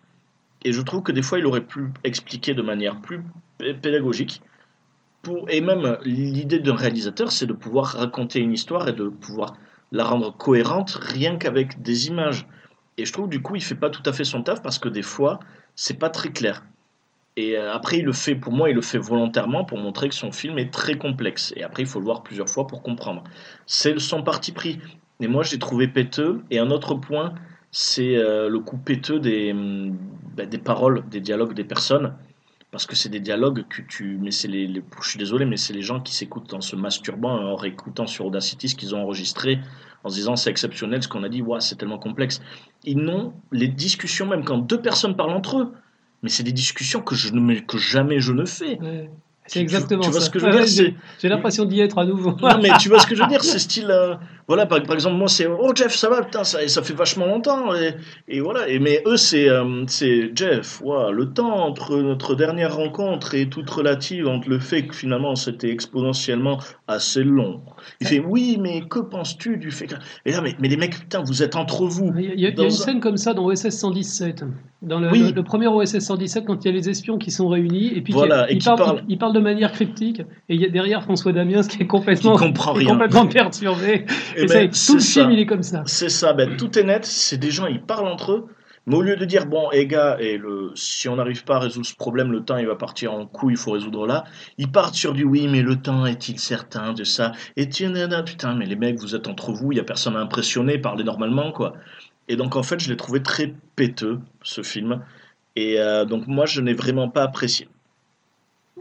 et 0.65 0.73
je 0.73 0.81
trouve 0.83 1.03
que 1.03 1.13
des 1.13 1.23
fois 1.23 1.39
il 1.39 1.47
aurait 1.47 1.65
pu 1.67 1.89
expliquer 2.05 2.55
de 2.55 2.63
manière 2.63 3.01
plus 3.01 3.23
pé- 3.59 3.75
pédagogique. 3.75 4.43
Pour, 5.23 5.51
et 5.51 5.61
même 5.61 5.99
l'idée 6.05 6.61
d'un 6.61 6.77
réalisateur, 6.77 7.33
c'est 7.33 7.47
de 7.47 7.53
pouvoir 7.53 7.87
raconter 7.99 8.39
une 8.39 8.53
histoire 8.53 8.89
et 8.89 8.93
de 8.93 9.09
pouvoir 9.09 9.57
la 9.91 10.05
rendre 10.05 10.37
cohérente 10.37 10.97
rien 11.01 11.37
qu'avec 11.37 11.83
des 11.83 12.07
images. 12.07 12.47
Et 12.99 13.05
je 13.05 13.13
trouve 13.13 13.29
du 13.29 13.41
coup 13.43 13.57
il 13.57 13.63
fait 13.63 13.75
pas 13.75 13.91
tout 13.91 14.03
à 14.07 14.13
fait 14.13 14.25
son 14.25 14.43
taf 14.43 14.63
parce 14.63 14.79
que 14.79 14.89
des 14.89 15.03
fois 15.03 15.41
c'est 15.81 15.99
pas 15.99 16.11
très 16.11 16.31
clair. 16.31 16.65
Et 17.37 17.57
euh, 17.57 17.73
après 17.73 17.99
il 18.01 18.05
le 18.05 18.13
fait 18.13 18.35
pour 18.35 18.53
moi 18.53 18.71
il 18.71 18.75
le 18.77 18.83
fait 18.83 18.99
volontairement 18.99 19.65
pour 19.65 19.79
montrer 19.79 20.09
que 20.09 20.15
son 20.15 20.33
film 20.33 20.59
est 20.59 20.73
très 20.73 20.97
complexe. 20.99 21.53
Et 21.57 21.63
après 21.63 21.83
il 21.85 21.89
faut 21.89 22.01
le 22.01 22.05
voir 22.07 22.23
plusieurs 22.23 22.49
fois 22.51 22.67
pour 22.67 22.83
comprendre. 22.83 23.25
C'est 23.67 23.99
son 24.01 24.23
parti 24.23 24.53
pris. 24.53 24.81
Et 25.21 25.29
moi 25.29 25.43
je 25.45 25.53
l'ai 25.53 25.59
trouvé 25.59 25.89
péteux. 25.89 26.43
Et 26.51 26.59
un 26.59 26.71
autre 26.71 26.95
point 26.95 27.35
c'est 27.71 28.17
euh, 28.17 28.49
le 28.49 28.61
coup 28.61 28.79
péteux 28.79 29.21
des, 29.21 29.53
hum, 29.53 29.97
bah, 30.37 30.47
des 30.47 30.59
paroles, 30.59 31.05
des 31.11 31.21
dialogues 31.21 31.55
des 31.55 31.65
personnes. 31.65 32.15
Parce 32.71 32.85
que 32.87 32.97
c'est 32.97 33.09
des 33.09 33.21
dialogues 33.21 33.65
que 33.69 33.83
tu. 33.83 34.19
Mais 34.21 34.31
c'est 34.31 34.49
les, 34.49 34.67
les- 34.67 34.83
Je 35.03 35.09
suis 35.09 35.19
désolé, 35.19 35.47
mais 35.47 35.57
c'est 35.57 35.73
les 35.73 35.83
gens 35.83 36.01
qui 36.01 36.15
s'écoutent 36.15 36.53
en 36.55 36.61
se 36.61 36.77
masturbant, 36.77 37.31
en 37.33 37.57
réécoutant 37.57 38.07
sur 38.07 38.27
Audacity 38.27 38.69
ce 38.69 38.75
qu'ils 38.77 38.95
ont 38.95 39.03
enregistré, 39.03 39.59
en 40.09 40.11
se 40.11 40.17
disant 40.17 40.37
c'est 40.37 40.51
exceptionnel 40.51 41.03
ce 41.03 41.09
qu'on 41.09 41.23
a 41.23 41.29
dit, 41.29 41.43
Ouah, 41.43 41.61
c'est 41.61 41.77
tellement 41.77 41.99
complexe. 41.99 42.41
Ils 42.85 42.99
n'ont 42.99 43.35
les 43.53 43.69
discussions, 43.69 44.27
même 44.27 44.45
quand 44.45 44.59
deux 44.59 44.81
personnes 44.81 45.15
parlent 45.17 45.33
entre 45.33 45.59
eux, 45.59 45.73
mais 46.23 46.31
c'est 46.31 46.43
des 46.43 46.53
discussions 46.53 47.01
que, 47.01 47.15
je 47.15 47.33
ne, 47.33 47.61
que 47.61 47.79
jamais 47.79 48.21
je 48.21 48.33
ne 48.33 48.45
fais. 48.45 48.79
Ouais. 48.81 49.11
C'est 49.47 49.61
exactement 49.61 50.03
tu 50.03 50.11
vois 50.11 50.21
ça. 50.21 50.27
ce 50.27 50.31
que 50.31 50.39
je 50.39 50.47
veux 50.47 50.53
Ouais, 50.59 50.65
dire 50.65 50.95
J'ai 51.21 51.29
l'impression 51.29 51.65
d'y 51.65 51.81
être 51.81 51.99
à 51.99 52.05
nouveau. 52.05 52.33
Non, 52.43 52.61
mais 52.63 52.71
tu 52.79 52.89
vois 52.89 52.99
ce 52.99 53.07
que 53.07 53.15
je 53.15 53.23
veux 53.23 53.29
dire? 53.29 53.43
C'est 53.45 53.59
style. 53.59 53.91
euh, 53.91 54.15
voilà, 54.49 54.67
par, 54.67 54.83
par 54.83 54.95
exemple, 54.95 55.17
moi, 55.17 55.29
c'est 55.29 55.47
Oh 55.47 55.73
Jeff, 55.75 55.95
ça 55.95 56.09
va, 56.09 56.23
putain, 56.23 56.43
ça, 56.43 56.67
ça 56.67 56.83
fait 56.83 56.95
vachement 56.95 57.27
longtemps. 57.27 57.75
Et, 57.75 57.95
et 58.29 58.41
voilà. 58.41 58.67
Et, 58.69 58.79
mais 58.79 59.03
eux, 59.07 59.17
c'est 59.17 59.49
euh, 59.49 59.85
c'est 59.87 60.31
Jeff, 60.35 60.83
le 61.13 61.25
temps 61.33 61.67
entre 61.67 61.97
notre 61.99 62.35
dernière 62.35 62.75
rencontre 62.77 63.35
est 63.35 63.47
toute 63.51 63.69
relative 63.71 64.27
entre 64.27 64.49
le 64.49 64.59
fait 64.59 64.87
que 64.87 64.95
finalement 64.95 65.35
c'était 65.37 65.71
exponentiellement 65.71 66.59
assez 66.87 67.23
long. 67.23 67.61
Il 68.01 68.07
fait 68.07 68.19
Oui, 68.27 68.59
mais 68.61 68.83
que 68.89 68.99
penses-tu 69.01 69.59
du 69.59 69.71
fait 69.71 69.87
que. 69.87 69.95
Et 70.25 70.33
là, 70.33 70.41
mais, 70.41 70.55
mais 70.61 70.69
les 70.69 70.77
mecs, 70.77 70.99
putain, 70.99 71.23
vous 71.23 71.43
êtes 71.43 71.55
entre 71.57 71.85
vous. 71.85 72.13
Il 72.19 72.25
y 72.25 72.29
a, 72.29 72.35
il 72.35 72.41
y 72.41 72.43
il 72.45 72.59
une 72.59 72.67
un- 72.67 72.71
scène 72.71 73.01
comme 73.01 73.17
ça 73.17 73.35
dans 73.35 73.45
OSS 73.45 73.69
117. 73.71 74.45
Dans 74.81 75.01
le, 75.01 75.11
Oui. 75.11 75.21
le- 75.21 75.33
le 75.33 75.43
premier 75.43 75.67
OSS 75.67 75.99
117, 75.99 76.45
quand 76.47 76.65
il 76.65 76.69
y 76.69 76.71
a 76.71 76.75
les 76.75 76.89
espions 76.89 77.19
qui 77.19 77.31
sont 77.33 77.49
réunis, 77.49 77.93
et 77.97 78.01
puis 78.01 78.13
Voilà, 78.13 78.49
et 78.51 78.59
parlent. 78.59 79.03
ils- 79.09 79.15
ils 79.15 79.19
parlent 79.19 79.33
de 79.35 79.41
manière 79.41 79.73
cryptique, 79.73 80.21
et 80.21 80.55
il 80.55 80.61
y 80.61 80.65
a 80.65 80.69
derrière 80.69 81.03
François 81.03 81.33
Damiens 81.33 81.63
qui 81.63 81.77
est 81.77 81.79
Qui 81.81 81.87
complètement, 81.89 82.37
comprend 82.37 82.73
qui 82.75 82.79
est 82.81 82.85
rien. 82.85 82.93
complètement 82.93 83.27
perturbé. 83.27 84.07
Et, 84.39 84.47
ben, 84.47 84.73
ça, 84.73 84.93
tout 84.93 84.99
le 84.99 85.05
film, 85.05 85.31
il 85.33 85.41
est 85.41 85.47
comme 85.47 85.65
ça. 85.65 85.83
C'est 85.87 86.09
ça, 86.09 86.33
ben, 86.33 86.57
tout 86.57 86.79
est 86.79 86.85
net, 86.85 87.05
c'est 87.05 87.39
des 87.39 87.51
gens, 87.51 87.67
ils 87.67 87.83
parlent 87.83 88.07
entre 88.07 88.33
eux, 88.33 88.47
mais 88.87 88.95
au 88.95 89.03
lieu 89.03 89.17
de 89.17 89.25
dire, 89.25 89.47
bon, 89.47 89.69
les 89.71 89.87
gars, 89.87 90.17
et 90.21 90.39
le, 90.39 90.71
si 90.77 91.09
on 91.09 91.17
n'arrive 91.17 91.45
pas 91.45 91.57
à 91.57 91.59
résoudre 91.59 91.87
ce 91.87 91.97
problème, 91.97 92.31
le 92.31 92.45
temps, 92.45 92.57
il 92.57 92.67
va 92.67 92.77
partir 92.77 93.13
en 93.13 93.27
couille, 93.27 93.55
il 93.55 93.57
faut 93.57 93.73
résoudre 93.73 94.07
là, 94.07 94.25
ils 94.57 94.71
partent 94.71 94.95
sur 94.95 95.13
du 95.13 95.25
oui, 95.25 95.49
mais 95.49 95.61
le 95.61 95.77
temps 95.77 96.07
est-il 96.07 96.39
certain 96.39 96.93
de 96.93 97.03
ça? 97.03 97.33
Et 97.57 97.69
tu 97.69 97.87
nana, 97.89 98.23
putain, 98.23 98.55
mais 98.55 98.67
les 98.67 98.77
mecs, 98.77 98.99
vous 99.01 99.17
êtes 99.17 99.27
entre 99.27 99.53
vous, 99.53 99.73
il 99.73 99.75
n'y 99.75 99.81
a 99.81 99.85
personne 99.85 100.15
à 100.15 100.21
impressionner, 100.21 100.79
parlez 100.79 101.03
normalement, 101.03 101.51
quoi. 101.51 101.75
Et 102.29 102.37
donc, 102.37 102.55
en 102.55 102.63
fait, 102.63 102.79
je 102.79 102.89
l'ai 102.89 102.97
trouvé 102.97 103.23
très 103.23 103.53
péteux, 103.75 104.21
ce 104.43 104.63
film, 104.63 105.03
et 105.57 105.81
euh, 105.81 106.05
donc, 106.05 106.29
moi, 106.29 106.47
je 106.47 106.61
n'ai 106.61 106.75
vraiment 106.75 107.09
pas 107.09 107.25
apprécié. 107.25 107.69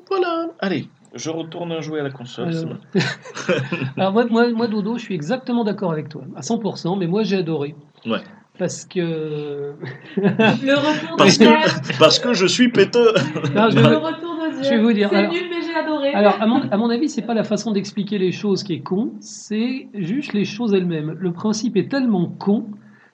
Voilà, 0.07 0.47
allez, 0.59 0.87
je 1.13 1.29
retourne 1.29 1.79
jouer 1.81 1.99
à 1.99 2.03
la 2.03 2.09
console. 2.11 2.53
c'est 2.53 3.01
Alors, 3.97 4.13
moi, 4.13 4.25
moi, 4.29 4.49
moi, 4.51 4.67
Dodo, 4.67 4.97
je 4.97 5.03
suis 5.03 5.15
exactement 5.15 5.63
d'accord 5.63 5.91
avec 5.91 6.09
toi, 6.09 6.23
à 6.35 6.41
100%, 6.41 6.97
mais 6.99 7.07
moi 7.07 7.23
j'ai 7.23 7.37
adoré. 7.37 7.75
Ouais. 8.05 8.19
Parce 8.57 8.85
que... 8.85 9.73
Le 10.17 10.73
retour 10.75 11.15
Parce 11.17 11.37
que, 11.37 11.97
parce 11.99 12.19
que 12.19 12.33
je 12.33 12.45
suis 12.47 12.69
péteux 12.69 13.13
Non, 13.55 13.69
je 13.69 13.75
le 13.75 13.81
vais- 13.83 13.95
retour 13.95 14.35
de 14.35 14.51
Jeff. 14.55 14.63
je 14.63 14.69
vais 14.71 14.81
vous 14.81 14.93
dire, 14.93 15.09
C'est 15.11 15.15
alors- 15.17 15.31
nul, 15.33 15.43
mais 15.49 15.61
j'ai 15.61 15.75
adoré. 15.75 16.13
Alors, 16.13 16.41
à 16.41 16.47
mon, 16.47 16.61
à 16.71 16.77
mon 16.77 16.89
avis, 16.89 17.07
c'est 17.09 17.21
pas 17.21 17.35
la 17.35 17.43
façon 17.43 17.71
d'expliquer 17.71 18.17
les 18.17 18.31
choses 18.31 18.63
qui 18.63 18.73
est 18.73 18.79
con, 18.81 19.11
c'est 19.19 19.87
juste 19.93 20.33
les 20.33 20.45
choses 20.45 20.73
elles-mêmes. 20.73 21.15
Le 21.19 21.31
principe 21.31 21.77
est 21.77 21.89
tellement 21.89 22.25
con 22.27 22.65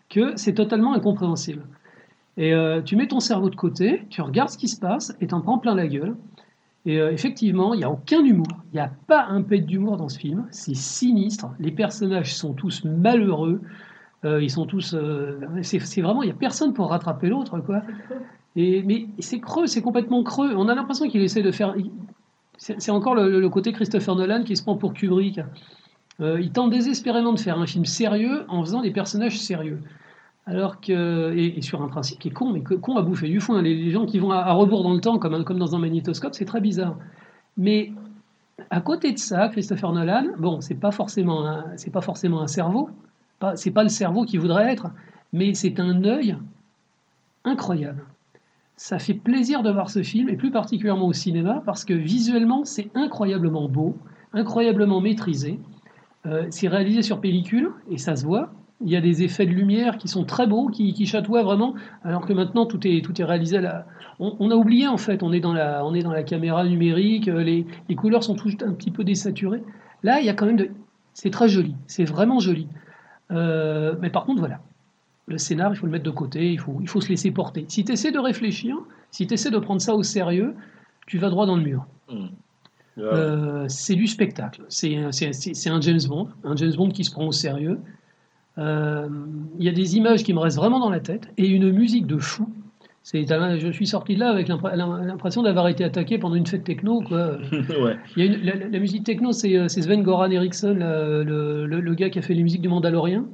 que 0.09 0.31
c'est 0.37 0.53
totalement 0.53 0.93
incompréhensible. 0.93 1.63
Et 2.37 2.53
euh, 2.53 2.81
tu 2.81 2.95
mets 2.95 3.07
ton 3.07 3.19
cerveau 3.19 3.49
de 3.49 3.55
côté, 3.55 4.03
tu 4.09 4.21
regardes 4.21 4.49
ce 4.49 4.57
qui 4.57 4.67
se 4.69 4.79
passe 4.79 5.15
et 5.21 5.27
t'en 5.27 5.41
prends 5.41 5.57
plein 5.59 5.75
la 5.75 5.87
gueule. 5.87 6.15
Et 6.85 6.99
euh, 6.99 7.11
effectivement, 7.11 7.73
il 7.73 7.77
n'y 7.77 7.83
a 7.83 7.89
aucun 7.89 8.23
humour. 8.23 8.47
Il 8.71 8.75
n'y 8.75 8.81
a 8.81 8.91
pas 9.07 9.25
un 9.27 9.41
pet 9.41 9.59
d'humour 9.59 9.97
dans 9.97 10.09
ce 10.09 10.19
film. 10.19 10.45
C'est 10.51 10.75
sinistre. 10.75 11.49
Les 11.59 11.71
personnages 11.71 12.35
sont 12.35 12.53
tous 12.53 12.83
malheureux. 12.83 13.61
Euh, 14.25 14.43
ils 14.43 14.49
sont 14.49 14.65
tous. 14.65 14.93
euh, 14.93 15.39
c'est 15.61 16.01
vraiment. 16.01 16.23
Il 16.23 16.27
n'y 16.27 16.31
a 16.31 16.35
personne 16.35 16.73
pour 16.73 16.89
rattraper 16.89 17.29
l'autre, 17.29 17.59
quoi. 17.59 17.81
Et, 18.55 18.83
mais 18.83 19.07
c'est 19.19 19.39
creux, 19.39 19.65
c'est 19.65 19.81
complètement 19.81 20.23
creux. 20.23 20.53
On 20.55 20.67
a 20.67 20.75
l'impression 20.75 21.07
qu'il 21.07 21.21
essaie 21.21 21.41
de 21.41 21.51
faire. 21.51 21.73
C'est 22.57 22.91
encore 22.91 23.15
le, 23.15 23.39
le 23.39 23.49
côté 23.49 23.71
Christopher 23.73 24.15
Nolan 24.15 24.43
qui 24.43 24.55
se 24.55 24.63
prend 24.63 24.77
pour 24.77 24.93
Kubrick. 24.93 25.39
Il 26.19 26.51
tente 26.51 26.69
désespérément 26.69 27.33
de 27.33 27.39
faire 27.39 27.59
un 27.59 27.65
film 27.65 27.83
sérieux 27.85 28.45
en 28.47 28.63
faisant 28.63 28.81
des 28.81 28.91
personnages 28.91 29.39
sérieux. 29.39 29.79
Alors 30.45 30.81
que, 30.81 31.33
et, 31.37 31.61
sur 31.61 31.81
un 31.81 31.87
principe 31.87 32.19
qui 32.19 32.27
est 32.27 32.31
con, 32.31 32.51
mais 32.51 32.61
con 32.61 32.97
à 32.97 33.01
bouffer 33.01 33.29
du 33.29 33.39
foin. 33.39 33.61
Les, 33.61 33.91
gens 33.91 34.05
qui 34.05 34.19
vont 34.19 34.31
à, 34.31 34.51
rebours 34.51 34.83
dans 34.83 34.93
le 34.93 34.99
temps, 34.99 35.17
comme, 35.17 35.43
comme 35.45 35.57
dans 35.57 35.75
un 35.75 35.79
magnétoscope, 35.79 36.33
c'est 36.33 36.45
très 36.45 36.59
bizarre. 36.59 36.97
Mais 37.57 37.93
à 38.69 38.81
côté 38.81 39.13
de 39.13 39.17
ça, 39.17 39.47
Christopher 39.49 39.93
Nolan, 39.93 40.25
bon, 40.37 40.59
c'est 40.59 40.75
pas 40.75 40.91
forcément 40.91 41.47
un, 41.47 41.65
c'est 41.77 41.91
pas 41.91 42.01
forcément 42.01 42.41
un 42.41 42.47
cerveau, 42.47 42.89
pas, 43.39 43.55
c'est 43.55 43.71
pas 43.71 43.83
le 43.83 43.89
cerveau 43.89 44.25
qu'il 44.25 44.39
voudrait 44.39 44.71
être, 44.71 44.87
mais 45.31 45.53
c'est 45.53 45.79
un 45.79 46.03
œil 46.03 46.37
incroyable. 47.45 48.03
Ça 48.75 48.99
fait 48.99 49.13
plaisir 49.13 49.63
de 49.63 49.71
voir 49.71 49.89
ce 49.89 50.03
film, 50.03 50.29
et 50.29 50.35
plus 50.35 50.51
particulièrement 50.51 51.07
au 51.07 51.13
cinéma, 51.13 51.61
parce 51.65 51.85
que 51.85 51.93
visuellement, 51.93 52.65
c'est 52.65 52.89
incroyablement 52.95 53.69
beau, 53.69 53.95
incroyablement 54.33 54.99
maîtrisé. 54.99 55.59
Euh, 56.25 56.47
c'est 56.49 56.67
réalisé 56.67 57.01
sur 57.01 57.21
pellicule, 57.21 57.71
et 57.89 57.97
ça 57.97 58.15
se 58.15 58.25
voit. 58.25 58.51
Il 58.81 58.89
y 58.89 58.97
a 58.97 59.01
des 59.01 59.23
effets 59.23 59.45
de 59.45 59.51
lumière 59.51 59.97
qui 59.97 60.07
sont 60.07 60.25
très 60.25 60.45
beaux, 60.45 60.67
qui, 60.67 60.93
qui 60.93 61.05
chatoient 61.05 61.43
vraiment, 61.43 61.73
alors 62.03 62.25
que 62.25 62.33
maintenant 62.33 62.65
tout 62.65 62.85
est, 62.85 63.01
tout 63.03 63.21
est 63.21 63.23
réalisé 63.23 63.57
à 63.57 63.61
la... 63.61 63.85
On, 64.19 64.35
on 64.39 64.51
a 64.51 64.55
oublié 64.55 64.87
en 64.87 64.97
fait, 64.97 65.23
on 65.23 65.31
est 65.31 65.39
dans 65.39 65.53
la, 65.53 65.85
on 65.85 65.93
est 65.93 66.03
dans 66.03 66.11
la 66.11 66.23
caméra 66.23 66.65
numérique, 66.65 67.29
euh, 67.29 67.43
les, 67.43 67.65
les 67.87 67.95
couleurs 67.95 68.23
sont 68.23 68.35
toutes 68.35 68.61
un 68.61 68.73
petit 68.73 68.91
peu 68.91 69.03
désaturées. 69.03 69.63
Là, 70.03 70.19
il 70.19 70.25
y 70.25 70.29
a 70.29 70.33
quand 70.33 70.45
même 70.45 70.57
de... 70.57 70.69
C'est 71.13 71.29
très 71.29 71.47
joli, 71.47 71.75
c'est 71.87 72.03
vraiment 72.03 72.39
joli. 72.39 72.67
Euh, 73.31 73.95
mais 74.01 74.09
par 74.09 74.25
contre, 74.25 74.39
voilà, 74.39 74.59
le 75.27 75.37
scénar, 75.37 75.71
il 75.71 75.77
faut 75.77 75.85
le 75.85 75.91
mettre 75.91 76.03
de 76.03 76.11
côté, 76.11 76.51
il 76.51 76.59
faut, 76.59 76.79
il 76.81 76.89
faut 76.89 76.99
se 76.99 77.09
laisser 77.09 77.31
porter. 77.31 77.65
Si 77.69 77.85
tu 77.85 77.91
essaies 77.93 78.11
de 78.11 78.19
réfléchir, 78.19 78.75
si 79.11 79.27
tu 79.27 79.35
essaies 79.35 79.51
de 79.51 79.59
prendre 79.59 79.79
ça 79.79 79.95
au 79.95 80.03
sérieux, 80.03 80.55
tu 81.07 81.19
vas 81.19 81.29
droit 81.29 81.45
dans 81.45 81.55
le 81.55 81.63
mur. 81.63 81.85
Hmm. 82.09 82.27
Euh, 82.97 83.65
c'est 83.69 83.95
du 83.95 84.07
spectacle. 84.07 84.63
C'est 84.67 84.95
un 84.97 85.81
James 85.81 86.01
Bond, 86.07 86.27
un 86.43 86.55
James 86.55 86.73
Bond 86.75 86.89
qui 86.89 87.03
se 87.03 87.11
prend 87.11 87.25
au 87.27 87.31
sérieux. 87.31 87.79
Euh, 88.57 89.07
Il 89.59 89.65
y 89.65 89.69
a 89.69 89.71
des 89.71 89.97
images 89.97 90.23
qui 90.23 90.33
me 90.33 90.39
restent 90.39 90.57
vraiment 90.57 90.79
dans 90.79 90.89
la 90.89 90.99
tête 90.99 91.29
et 91.37 91.47
une 91.47 91.71
musique 91.71 92.05
de 92.07 92.17
fou. 92.17 92.47
C'est- 93.01 93.25
Je 93.27 93.71
suis 93.71 93.87
sorti 93.87 94.15
de 94.15 94.19
là 94.21 94.29
avec 94.29 94.47
l'impr- 94.47 94.75
l'impression 94.75 95.43
d'avoir 95.43 95.67
été 95.67 95.83
attaqué 95.83 96.17
pendant 96.17 96.35
une 96.35 96.45
fête 96.47 96.63
techno. 96.63 97.01
Quoi. 97.01 97.37
ouais. 97.81 97.97
Il 98.15 98.25
y 98.25 98.29
a 98.29 98.31
une- 98.31 98.69
la, 98.71 98.79
musique 98.79 99.03
techno, 99.03 99.31
c'est 99.31 99.57
euh, 99.57 99.67
Sven 99.67 100.03
Goran 100.03 100.29
Eriksson, 100.31 100.75
la- 100.77 101.23
le, 101.23 101.65
le- 101.65 101.81
le 101.81 101.93
gars 101.95 102.09
qui 102.09 102.19
a 102.19 102.21
fait 102.21 102.33
les 102.33 102.43
musiques 102.43 102.61
du 102.61 102.69
Mandalorien. 102.69 103.25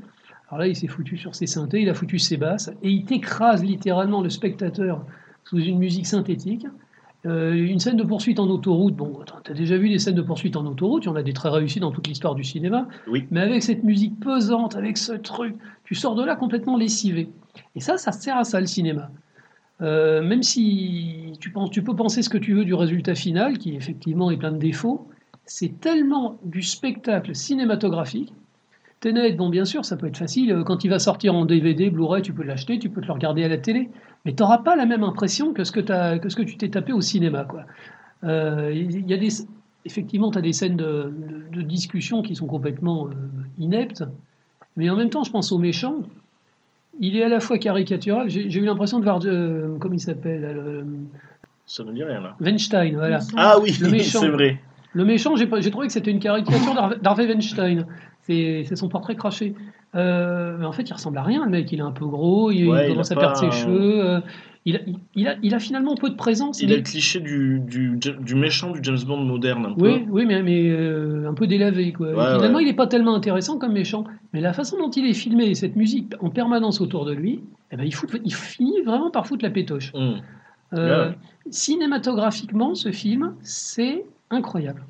Alors 0.50 0.60
là, 0.60 0.68
il 0.68 0.76
s'est 0.76 0.88
foutu 0.88 1.18
sur 1.18 1.36
ses 1.36 1.46
synthés, 1.46 1.82
il 1.82 1.90
a 1.90 1.94
foutu 1.94 2.18
ses 2.18 2.38
basses, 2.38 2.72
et 2.82 2.90
il 2.90 3.06
t'écrase 3.06 3.64
littéralement 3.64 4.22
le 4.22 4.30
spectateur 4.32 5.06
sous 5.44 5.60
une 5.60 5.78
musique 5.78 6.08
synthétique. 6.08 6.66
Euh, 7.26 7.54
une 7.54 7.80
scène 7.80 7.98
de 7.98 8.04
poursuite 8.04 8.40
en 8.40 8.48
autoroute, 8.48 8.96
bon, 8.96 9.20
tu 9.44 9.52
as 9.52 9.54
déjà 9.54 9.78
vu 9.78 9.90
des 9.90 10.00
scènes 10.00 10.16
de 10.16 10.22
poursuite 10.22 10.56
en 10.56 10.66
autoroute, 10.66 11.04
il 11.04 11.08
y 11.08 11.10
en 11.10 11.16
a 11.18 11.24
des 11.24 11.34
très 11.34 11.50
réussies 11.50 11.82
dans 11.82 11.92
toute 11.92 12.08
l'histoire 12.08 12.34
du 12.34 12.46
cinéma, 12.46 12.88
Oui. 13.10 13.26
mais 13.30 13.42
avec 13.42 13.62
cette 13.62 13.84
musique 13.84 14.18
pesante, 14.22 14.78
avec 14.78 14.98
ce 14.98 15.12
truc, 15.14 15.56
tu 15.84 15.96
sors 15.96 16.16
de 16.16 16.24
là 16.24 16.38
complètement 16.38 16.78
lessivé. 16.78 17.30
Et 17.76 17.82
ça, 17.82 17.98
ça 17.98 18.14
sert 18.14 18.38
à 18.38 18.46
ça 18.46 18.62
le 18.62 18.68
cinéma. 18.68 19.12
Euh, 19.82 20.22
même 20.22 20.44
si 20.44 21.34
tu, 21.42 21.52
penses, 21.52 21.72
tu 21.72 21.84
peux 21.84 21.96
penser 21.96 22.22
ce 22.22 22.30
que 22.30 22.38
tu 22.38 22.54
veux 22.54 22.64
du 22.64 22.74
résultat 22.74 23.16
final, 23.16 23.58
qui 23.58 23.76
effectivement 23.76 24.32
est 24.32 24.38
plein 24.38 24.52
de 24.54 24.58
défauts, 24.58 25.08
c'est 25.46 25.80
tellement 25.82 26.38
du 26.46 26.62
spectacle 26.62 27.36
cinématographique. 27.36 28.34
Tenet, 29.02 29.32
bon, 29.34 29.50
bien 29.50 29.64
sûr, 29.66 29.86
ça 29.86 29.96
peut 29.96 30.08
être 30.08 30.18
facile. 30.18 30.52
euh, 30.52 30.64
Quand 30.64 30.84
il 30.84 30.90
va 30.90 31.00
sortir 31.00 31.34
en 31.34 31.46
DVD, 31.46 31.90
Blu-ray, 31.90 32.22
tu 32.22 32.34
peux 32.34 32.44
l'acheter, 32.44 32.80
tu 32.80 32.90
peux 32.90 33.00
te 33.02 33.08
le 33.08 33.14
regarder 33.14 33.44
à 33.44 33.48
la 33.48 33.58
télé. 33.58 33.90
Mais 34.26 34.34
tu 34.34 34.44
n'auras 34.44 34.58
pas 34.58 34.76
la 34.76 34.86
même 34.86 35.04
impression 35.04 35.54
que 35.54 35.64
ce 35.64 35.72
que, 35.72 35.80
t'as- 35.80 36.20
que, 36.20 36.28
ce 36.30 36.36
que 36.36 36.42
tu 36.42 36.58
t'es 36.58 36.68
tapé 36.70 36.92
au 36.92 37.00
cinéma. 37.02 37.46
Quoi. 37.46 37.64
Euh, 38.26 38.72
Il 38.74 39.10
y 39.10 39.14
a 39.14 39.18
des, 39.18 39.30
effectivement, 39.86 40.32
tu 40.32 40.38
as 40.38 40.42
des 40.42 40.52
scènes 40.52 40.76
de, 40.76 41.14
de- 41.52 41.56
de 41.58 41.62
discussion 41.62 42.22
qui 42.22 42.36
sont 42.36 42.48
complètement 42.48 43.08
euh, 43.08 43.12
ineptes. 43.58 44.04
Mais 44.76 44.90
en 44.90 44.98
même 44.98 45.10
temps, 45.10 45.24
je 45.24 45.32
pense 45.32 45.52
au 45.54 45.58
méchant. 45.58 45.96
Il 47.00 47.16
est 47.16 47.24
à 47.24 47.30
la 47.30 47.40
fois 47.40 47.58
caricatural. 47.58 48.30
J'ai 48.30 48.54
eu 48.60 48.66
l'impression 48.66 49.00
de 49.00 49.06
voir, 49.06 49.22
euh, 49.24 49.78
comment 49.80 49.94
il 49.94 50.02
s'appelle 50.02 50.44
euh, 50.44 50.84
Ça 51.66 51.86
ne 51.86 51.94
dit 51.94 52.04
rien 52.04 52.20
là. 52.20 52.36
Weinstein, 52.42 52.96
voilà. 52.96 53.20
Ah 53.38 53.58
oui, 53.62 53.78
Le 53.80 53.90
méchant. 53.92 54.20
c'est 54.20 54.28
vrai. 54.28 54.60
Le 54.92 55.06
méchant, 55.06 55.36
j'ai 55.38 55.48
trouvé 55.48 55.88
que 55.88 55.94
c'était 55.94 56.12
une 56.12 56.20
caricature 56.20 56.74
d'Harvey 57.02 57.28
Weinstein. 57.28 57.86
C'est 58.30 58.76
son 58.76 58.90
portrait 58.90 59.16
craché. 59.16 59.56
Euh, 59.96 60.56
mais 60.60 60.66
en 60.66 60.72
fait, 60.72 60.84
il 60.88 60.94
ressemble 60.94 61.18
à 61.18 61.24
rien, 61.24 61.44
le 61.46 61.50
mec. 61.52 61.72
Il 61.72 61.80
est 61.80 61.82
un 61.84 61.92
peu 61.92 62.06
gros, 62.06 62.52
il, 62.52 62.68
Ouais, 62.68 62.86
il 62.86 62.90
il 62.90 62.92
commence 62.94 63.12
a 63.12 63.16
à 63.16 63.20
perdre 63.20 63.38
ses 63.38 63.46
un- 63.48 63.52
cheveux. 63.52 64.06
euh, 64.06 64.20
il, 64.66 64.76
a, 64.76 64.80
il, 65.16 65.28
a, 65.28 65.36
il 65.42 65.56
a 65.56 65.60
finalement 65.60 65.96
peu 65.96 66.10
de 66.12 66.16
présence. 66.16 66.62
Il 66.62 66.68
mais- 66.68 66.74
a 66.76 66.78
le 66.78 66.84
cliché 66.84 67.20
du, 67.22 67.60
du, 67.60 67.98
du 67.98 68.36
méchant 68.36 68.72
du 68.72 68.80
James 68.84 69.00
Bond 69.08 69.24
moderne 69.24 69.66
un 69.66 69.74
peu. 69.74 69.82
Oui, 69.92 70.06
oui, 70.10 70.26
mais, 70.28 70.44
mais 70.44 70.70
euh, 70.70 71.28
un 71.28 71.34
peu 71.34 71.48
délavé. 71.48 71.92
Quoi. 71.92 72.10
Ouais, 72.10 72.36
Finalement, 72.36 72.58
ouais. 72.58 72.64
il 72.64 72.68
n'est 72.68 72.74
pas 72.76 72.86
tellement 72.88 73.16
intéressant 73.16 73.58
comme 73.58 73.74
méchant. 73.74 74.04
Mais 74.34 74.42
la 74.42 74.54
façon 74.54 74.78
dont 74.78 74.92
il 74.92 75.08
est 75.08 75.14
filmé 75.14 75.46
et 75.46 75.56
cette 75.56 75.76
musique 75.76 76.14
en 76.20 76.30
permanence 76.30 76.82
autour 76.82 77.06
de 77.06 77.14
lui, 77.14 77.40
eh 77.72 77.78
ben, 77.78 77.84
il, 77.84 77.94
fout- 77.96 78.22
il 78.24 78.34
finit 78.34 78.82
vraiment 78.86 79.10
par 79.10 79.26
foutre 79.26 79.44
la 79.44 79.50
pétoche. 79.52 79.92
Ouais. 80.72 81.16
Cinématographiquement, 81.50 82.76
ce 82.76 82.92
film, 82.92 83.34
c'est 83.42 84.06
incroyable. 84.30 84.84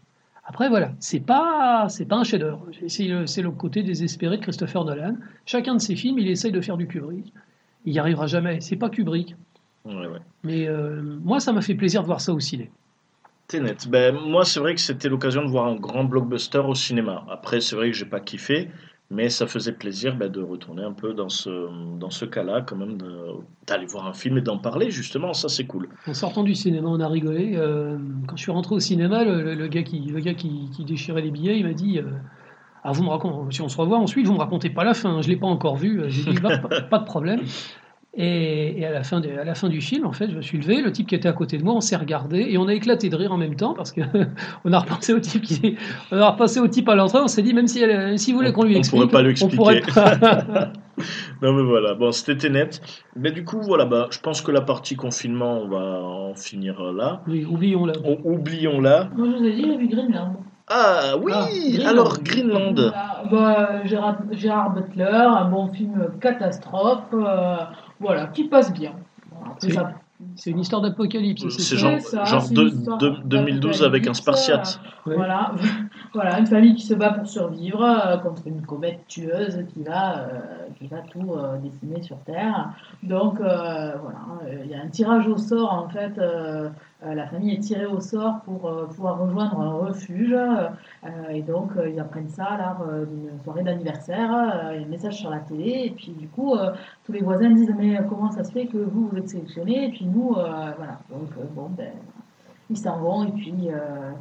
Après, 0.49 0.67
voilà, 0.67 0.93
c'est 0.99 1.19
pas, 1.19 1.85
c'est 1.89 2.05
pas 2.05 2.15
un 2.15 2.23
chef-d'œuvre. 2.23 2.65
C'est 2.87 3.03
le, 3.03 3.27
c'est 3.27 3.43
le 3.43 3.51
côté 3.51 3.83
désespéré 3.83 4.37
de 4.37 4.41
Christopher 4.41 4.83
Nolan. 4.83 5.15
Chacun 5.45 5.75
de 5.75 5.79
ses 5.79 5.95
films, 5.95 6.17
il 6.17 6.27
essaye 6.27 6.51
de 6.51 6.59
faire 6.59 6.75
du 6.75 6.87
Kubrick. 6.87 7.31
Il 7.85 7.93
n'y 7.93 7.99
arrivera 7.99 8.25
jamais. 8.25 8.59
C'est 8.59 8.75
pas 8.75 8.89
Kubrick. 8.89 9.35
Ouais, 9.85 9.93
ouais. 9.93 10.19
Mais 10.43 10.67
euh, 10.67 11.03
moi, 11.23 11.39
ça 11.39 11.53
m'a 11.53 11.61
fait 11.61 11.75
plaisir 11.75 12.01
de 12.01 12.07
voir 12.07 12.19
ça 12.19 12.33
au 12.33 12.39
ciné. 12.39 12.71
Tenet. 13.47 13.75
Ben, 13.89 14.15
moi, 14.15 14.43
c'est 14.43 14.59
vrai 14.59 14.73
que 14.73 14.81
c'était 14.81 15.07
l'occasion 15.07 15.45
de 15.45 15.49
voir 15.49 15.67
un 15.67 15.75
grand 15.75 16.03
blockbuster 16.03 16.57
au 16.57 16.73
cinéma. 16.73 17.25
Après, 17.29 17.61
c'est 17.61 17.75
vrai 17.75 17.91
que 17.91 17.95
j'ai 17.95 18.05
pas 18.05 18.19
kiffé, 18.19 18.71
mais 19.11 19.29
ça 19.29 19.47
faisait 19.47 19.71
plaisir 19.71 20.15
ben, 20.15 20.31
de 20.31 20.41
retourner 20.41 20.83
un 20.83 20.91
peu 20.91 21.13
dans 21.13 21.29
ce, 21.29 21.49
dans 21.97 22.11
ce 22.11 22.25
cas-là, 22.25 22.61
quand 22.61 22.75
même, 22.75 22.97
d'aller 23.65 23.87
voir 23.87 24.05
un 24.05 24.13
film 24.13 24.37
et 24.37 24.41
d'en 24.41 24.59
parler, 24.59 24.91
justement. 24.91 25.33
Ça, 25.33 25.49
c'est 25.49 25.65
cool. 25.65 25.89
En 26.05 26.13
sortant 26.13 26.43
du 26.43 26.53
cinéma, 26.53 26.87
on 26.89 26.99
a 26.99 27.07
rigolé. 27.07 27.53
Euh, 27.55 27.97
quand 28.27 28.35
je 28.35 28.43
suis 28.43 28.51
rentré 28.51 28.75
au 28.75 28.79
cinéma, 28.79 29.23
le, 29.23 29.67
gars, 29.67 29.83
qui, 29.83 29.99
le 30.01 30.19
gars 30.19 30.35
qui, 30.35 30.69
déchirait 30.85 31.21
les 31.21 31.31
billets, 31.31 31.57
il 31.57 31.65
m'a 31.65 31.73
dit 31.73 31.97
euh, 31.97 32.03
ah, 32.83 32.91
vous 32.91 33.03
me 33.03 33.09
racontez, 33.09 33.55
Si 33.55 33.61
on 33.61 33.69
se 33.69 33.77
revoit 33.77 33.97
ensuite, 33.97 34.27
vous 34.27 34.33
me 34.33 34.39
racontez 34.39 34.69
pas 34.69 34.83
la 34.83 34.93
fin, 34.93 35.09
hein, 35.09 35.21
je 35.21 35.27
ne 35.27 35.33
l'ai 35.33 35.39
pas 35.39 35.47
encore 35.47 35.75
vu. 35.75 36.03
J'ai 36.07 36.31
dit 36.31 36.39
Bah, 36.39 36.59
pas 36.89 36.99
de 36.99 37.05
problème. 37.05 37.41
Et, 38.15 38.79
et 38.81 38.85
à, 38.87 38.91
la 38.91 39.03
fin 39.03 39.19
de- 39.19 39.29
à 39.29 39.43
la 39.43 39.53
fin 39.53 39.69
du 39.69 39.81
film, 39.81 40.05
en 40.07 40.11
fait, 40.11 40.29
je 40.31 40.35
me 40.35 40.41
suis 40.41 40.57
levé, 40.57 40.81
le 40.81 40.91
type 40.91 41.07
qui 41.07 41.13
était 41.15 41.29
à 41.29 41.33
côté 41.33 41.57
de 41.59 41.63
moi, 41.63 41.75
on 41.75 41.81
s'est 41.81 41.95
regardé 41.95 42.39
et 42.49 42.57
on 42.57 42.67
a 42.67 42.73
éclaté 42.73 43.07
de 43.09 43.15
rire 43.15 43.31
en 43.31 43.37
même 43.37 43.55
temps 43.55 43.73
parce 43.75 43.91
que 43.91 44.01
on 44.65 44.73
a 44.73 44.79
repensé 44.79 45.13
au 45.13 45.19
type 45.19 45.43
qui, 45.43 45.77
on 46.11 46.17
a 46.17 46.29
repassé 46.31 46.59
au 46.59 46.67
type 46.67 46.89
à 46.89 46.95
l'entrée, 46.95 47.19
on 47.21 47.27
s'est 47.27 47.43
dit 47.43 47.53
même 47.53 47.67
si, 47.67 47.81
elle, 47.83 48.17
si 48.17 48.31
vous 48.31 48.39
voulez 48.39 48.51
qu'on 48.51 48.63
lui 48.63 48.75
On 48.75 48.79
explique, 48.79 48.99
pourrait 49.01 49.11
pas 49.11 49.21
lui 49.21 49.35
on 49.43 49.47
pourrait 49.49 49.81
pas. 49.93 50.71
Non, 51.41 51.53
mais 51.53 51.63
voilà. 51.63 51.93
Bon, 51.93 52.11
c'était 52.11 52.35
Tenet. 52.35 52.69
Mais 53.15 53.31
du 53.31 53.45
coup, 53.45 53.61
voilà, 53.61 53.85
bah, 53.85 54.07
je 54.11 54.19
pense 54.19 54.41
que 54.41 54.51
la 54.51 54.59
partie 54.59 54.97
confinement, 54.97 55.61
on 55.61 55.69
va 55.69 56.01
en 56.01 56.35
finir 56.35 56.81
euh, 56.81 56.91
là. 56.93 57.21
oui, 57.27 57.45
oublions-la. 57.49 57.93
On- 58.03 58.17
Oublions-la. 58.33 59.07
Moi, 59.15 59.27
je 59.31 59.37
vous 59.37 59.45
ai 59.45 59.53
dit, 59.53 59.63
j'ai 59.65 59.77
vu 59.77 59.87
Greenland. 59.87 60.33
Ah 60.67 61.13
oui, 61.21 61.31
Ah, 61.33 61.47
Greenland. 61.49 61.87
alors 61.87 62.19
Greenland. 62.21 62.73
Voilà. 62.75 63.23
Bah, 63.31 63.85
Gérard, 63.85 64.17
Gérard 64.33 64.73
Butler, 64.73 65.05
un 65.05 65.45
bon 65.45 65.71
film 65.71 66.07
catastrophe, 66.19 67.03
euh, 67.13 67.55
voilà, 67.99 68.27
qui 68.27 68.45
passe 68.45 68.71
bien. 68.73 68.93
C'est- 69.59 69.71
ça- 69.71 69.91
C'est 70.35 70.51
une 70.51 70.59
histoire 70.59 70.81
d'apocalypse. 70.81 71.47
C'est 71.47 71.61
ça 71.61 71.75
genre, 71.77 71.99
ça, 72.01 72.25
genre 72.25 72.41
c'est 72.41 72.53
de- 72.53 72.61
une 72.67 72.67
histoire 72.79 72.97
de- 72.97 73.15
2012 73.23 73.83
avec 73.83 74.01
un 74.05 74.11
d'apocalypse, 74.11 74.17
Spartiate. 74.21 74.79
Ouais. 75.05 75.15
Voilà, 75.15 75.51
voilà, 76.13 76.39
une 76.39 76.45
famille 76.45 76.75
qui 76.75 76.85
se 76.85 76.93
bat 76.93 77.11
pour 77.11 77.25
survivre 77.25 77.81
euh, 77.81 78.17
contre 78.17 78.41
une 78.45 78.61
comète 78.61 78.99
tueuse 79.07 79.63
qui 79.73 79.81
va, 79.83 80.17
euh, 80.19 80.27
qui 80.77 80.87
va 80.87 80.97
tout 81.09 81.33
euh, 81.35 81.57
décimer 81.59 82.01
sur 82.01 82.17
Terre. 82.25 82.69
Donc 83.01 83.39
euh, 83.39 83.93
voilà, 84.01 84.19
euh, 84.45 84.61
il 84.65 84.71
y 84.71 84.75
a 84.75 84.81
un 84.81 84.89
tirage 84.89 85.25
au 85.29 85.37
sort 85.37 85.71
en 85.73 85.87
fait. 85.87 86.11
Euh, 87.03 87.07
euh, 87.07 87.13
la 87.15 87.27
famille 87.27 87.53
est 87.53 87.59
tirée 87.59 87.85
au 87.85 87.99
sort 87.99 88.41
pour 88.45 88.67
euh, 88.67 88.85
pouvoir 88.87 89.19
rejoindre 89.19 89.59
un 89.59 89.73
refuge. 89.73 90.33
euh, 90.33 90.69
et 91.29 91.41
donc 91.41 91.71
euh, 91.77 91.89
ils 91.89 91.99
apprennent 91.99 92.29
ça 92.29 92.57
lors 92.57 92.87
euh, 92.89 93.05
d'une 93.05 93.39
soirée 93.43 93.63
d'anniversaire. 93.63 94.31
euh, 94.33 94.75
Il 94.75 94.81
y 94.81 94.83
a 94.83 94.87
un 94.87 94.89
message 94.89 95.15
sur 95.17 95.29
la 95.29 95.39
télé 95.39 95.83
et 95.85 95.91
puis 95.91 96.11
du 96.13 96.27
coup 96.27 96.55
euh, 96.55 96.71
tous 97.05 97.11
les 97.11 97.21
voisins 97.21 97.49
disent 97.51 97.73
mais 97.77 97.97
euh, 97.99 98.03
comment 98.03 98.31
ça 98.31 98.43
se 98.43 98.51
fait 98.51 98.67
que 98.67 98.77
vous 98.77 99.07
vous 99.07 99.17
êtes 99.17 99.29
sélectionnés? 99.29 99.85
Et 99.87 99.89
puis 99.91 100.05
nous 100.05 100.33
euh, 100.37 100.71
voilà. 100.77 100.99
Donc 101.09 101.29
euh, 101.37 101.43
bon 101.55 101.69
ben 101.69 101.91
ils 102.69 102.77
s'en 102.77 102.99
vont 102.99 103.25
et 103.25 103.31
puis 103.31 103.53
il 103.57 103.73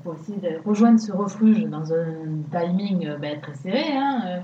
faut 0.03 0.15
essayer 0.15 0.39
de 0.39 0.61
rejoindre 0.67 0.99
ce 1.01 1.13
refuge 1.13 1.65
dans 1.67 1.93
un 1.93 2.43
timing 2.51 3.07
euh, 3.07 3.19
ben, 3.19 3.41
très 3.41 3.55
serré. 3.55 3.85
hein, 3.97 4.23
euh, 4.27 4.41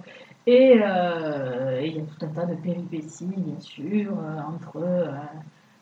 et 0.46 0.78
euh, 0.82 1.80
il 1.82 1.96
y 1.96 2.00
a 2.00 2.02
tout 2.02 2.26
un 2.26 2.28
tas 2.28 2.44
de 2.46 2.54
péripéties, 2.54 3.26
bien 3.36 3.58
sûr, 3.60 4.12
euh, 4.12 4.40
entre 4.42 4.76
euh, 4.76 5.06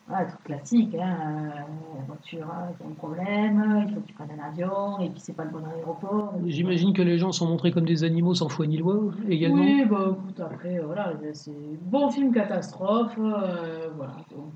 voilà, 0.07 0.25
tout 0.25 0.37
classique. 0.43 0.95
Hein, 0.95 1.17
euh, 1.21 1.97
la 1.97 2.03
voiture 2.05 2.45
euh, 2.47 2.73
qui 2.77 2.83
a 2.83 2.87
un 2.87 2.93
problème, 2.93 3.83
il 3.87 3.93
faut 3.93 4.01
que 4.01 4.07
tu 4.07 4.13
prennes 4.13 4.29
un 4.39 4.47
avion 4.49 4.99
et 4.99 5.09
puis 5.09 5.19
c'est 5.19 5.33
pas 5.35 5.45
le 5.45 5.51
bon 5.51 5.63
aéroport. 5.75 6.33
J'imagine 6.45 6.93
que 6.93 7.01
les 7.01 7.17
gens 7.17 7.31
sont 7.31 7.47
montrés 7.47 7.71
comme 7.71 7.85
des 7.85 8.03
animaux 8.03 8.33
sans 8.33 8.49
foi 8.49 8.67
ni 8.67 8.77
loi 8.77 8.95
également. 9.29 9.63
Oui, 9.63 9.85
bah 9.89 10.07
écoute, 10.11 10.39
après, 10.39 10.77
euh, 10.79 10.85
voilà, 10.85 11.13
c'est 11.33 11.51
bon 11.81 12.09
film 12.09 12.33
catastrophe. 12.33 13.15
euh, 13.17 13.89
voilà, 13.95 14.13
donc 14.35 14.53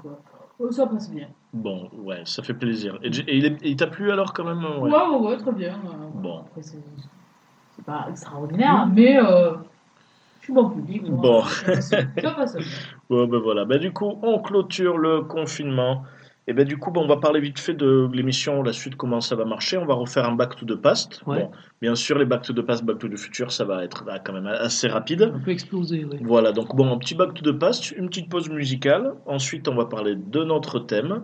euh, 0.61 0.71
ça 0.71 0.85
passe 0.87 1.09
bien. 1.11 1.27
Bon, 1.53 1.89
ouais, 2.03 2.21
ça 2.25 2.43
fait 2.43 2.53
plaisir. 2.53 2.99
Et, 3.03 3.07
et 3.07 3.37
il 3.37 3.57
il 3.63 3.75
t'a 3.77 3.87
plu 3.87 4.11
alors 4.11 4.33
quand 4.33 4.43
même 4.43 4.63
Ouais, 4.81 4.89
ouais. 4.89 4.91
ouais, 4.91 5.27
ouais, 5.29 5.37
très 5.37 5.53
bien. 5.53 5.73
euh, 5.75 6.09
Bon. 6.21 6.39
Après, 6.39 6.61
c'est 6.61 7.85
pas 7.85 8.07
extraordinaire, 8.09 8.87
mais 8.93 9.17
euh, 9.17 9.51
suis 10.47 10.53
bon 10.53 10.69
public. 10.75 11.03
moi, 11.09 11.45
Bon. 13.09 13.27
Ben 13.27 13.39
voilà. 13.39 13.65
Ben, 13.65 13.79
du 13.79 13.91
coup, 13.91 14.19
on 14.21 14.39
clôture 14.39 14.97
le 14.97 15.21
confinement. 15.21 16.03
Et 16.49 16.53
ben 16.53 16.65
du 16.65 16.77
coup, 16.77 16.91
ben, 16.91 17.01
on 17.01 17.07
va 17.07 17.17
parler 17.17 17.41
vite 17.41 17.59
fait 17.59 17.73
de 17.73 18.09
l'émission, 18.13 18.63
la 18.63 18.71
suite, 18.71 18.95
comment 18.95 19.19
ça 19.19 19.35
va 19.35 19.43
marcher. 19.43 19.77
On 19.77 19.85
va 19.85 19.95
refaire 19.95 20.25
un 20.29 20.35
Back 20.35 20.55
to 20.55 20.65
the 20.65 20.79
Past. 20.79 21.21
Ouais. 21.27 21.41
Bon, 21.41 21.51
bien 21.81 21.93
sûr, 21.93 22.17
les 22.17 22.23
Back 22.25 22.43
to 22.43 22.53
the 22.53 22.61
Past, 22.61 22.85
Back 22.85 22.99
to 22.99 23.09
the 23.09 23.17
Future, 23.17 23.51
ça 23.51 23.65
va 23.65 23.83
être 23.83 24.05
là, 24.05 24.19
quand 24.19 24.31
même 24.31 24.47
assez 24.47 24.87
rapide. 24.87 25.23
Un 25.23 25.39
peu 25.39 25.51
explosé, 25.51 26.05
oui. 26.09 26.17
Voilà, 26.21 26.53
donc 26.53 26.73
bon, 26.73 26.89
un 26.89 26.97
petit 26.97 27.15
Back 27.15 27.33
to 27.33 27.51
the 27.51 27.57
Past, 27.57 27.91
une 27.91 28.07
petite 28.07 28.29
pause 28.29 28.49
musicale. 28.49 29.13
Ensuite, 29.25 29.67
on 29.67 29.75
va 29.75 29.85
parler 29.85 30.15
de 30.15 30.43
notre 30.45 30.79
thème. 30.79 31.23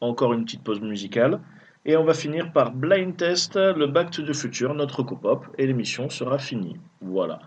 Encore 0.00 0.32
une 0.32 0.44
petite 0.44 0.64
pause 0.64 0.80
musicale. 0.80 1.38
Et 1.86 1.96
on 1.96 2.04
va 2.04 2.14
finir 2.14 2.50
par 2.52 2.72
Blind 2.72 3.16
Test, 3.16 3.54
le 3.56 3.86
Back 3.86 4.10
to 4.10 4.22
the 4.22 4.34
Future, 4.34 4.74
notre 4.74 5.04
copop. 5.04 5.46
Et 5.56 5.68
l'émission 5.68 6.10
sera 6.10 6.38
finie. 6.38 6.76
Voilà. 7.00 7.38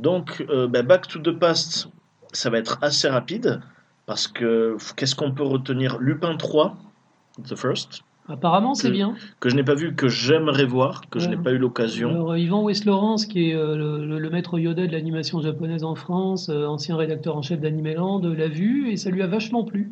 Donc, 0.00 0.44
euh, 0.48 0.66
ben, 0.66 0.84
Back 0.86 1.06
to 1.08 1.18
the 1.18 1.30
Past, 1.38 1.88
ça 2.32 2.50
va 2.50 2.58
être 2.58 2.78
assez 2.82 3.08
rapide. 3.08 3.60
Parce 4.06 4.26
que 4.26 4.76
qu'est-ce 4.96 5.14
qu'on 5.14 5.30
peut 5.32 5.44
retenir? 5.44 5.98
Lupin 5.98 6.36
3, 6.36 6.76
The 7.48 7.54
First, 7.54 8.02
Apparemment, 8.28 8.74
c'est 8.74 8.90
bien. 8.90 9.14
que 9.40 9.48
je 9.48 9.56
n'ai 9.56 9.62
pas 9.64 9.74
vu, 9.74 9.94
que 9.94 10.08
j'aimerais 10.08 10.64
voir, 10.64 11.08
que 11.10 11.18
je 11.20 11.28
n'ai 11.28 11.36
pas 11.36 11.52
eu 11.52 11.58
l'occasion. 11.58 12.10
Alors, 12.10 12.30
euh, 12.32 12.38
Yvan 12.38 12.62
West 12.62 12.84
Laurence, 12.84 13.26
qui 13.26 13.50
est 13.50 13.54
euh, 13.54 13.76
le, 13.76 14.04
le- 14.06 14.18
le 14.18 14.30
maître 14.30 14.58
Yoda 14.58 14.86
de 14.86 14.92
l'animation 14.92 15.40
japonaise 15.40 15.82
en 15.84 15.94
France, 15.94 16.48
euh, 16.48 16.66
ancien 16.66 16.96
rédacteur 16.96 17.36
en 17.36 17.42
chef 17.42 17.60
d'Animeland, 17.60 18.20
l'a 18.20 18.48
vu 18.48 18.90
et 18.90 18.96
ça 18.96 19.10
lui 19.10 19.22
a 19.22 19.26
vachement 19.26 19.64
plu. 19.64 19.90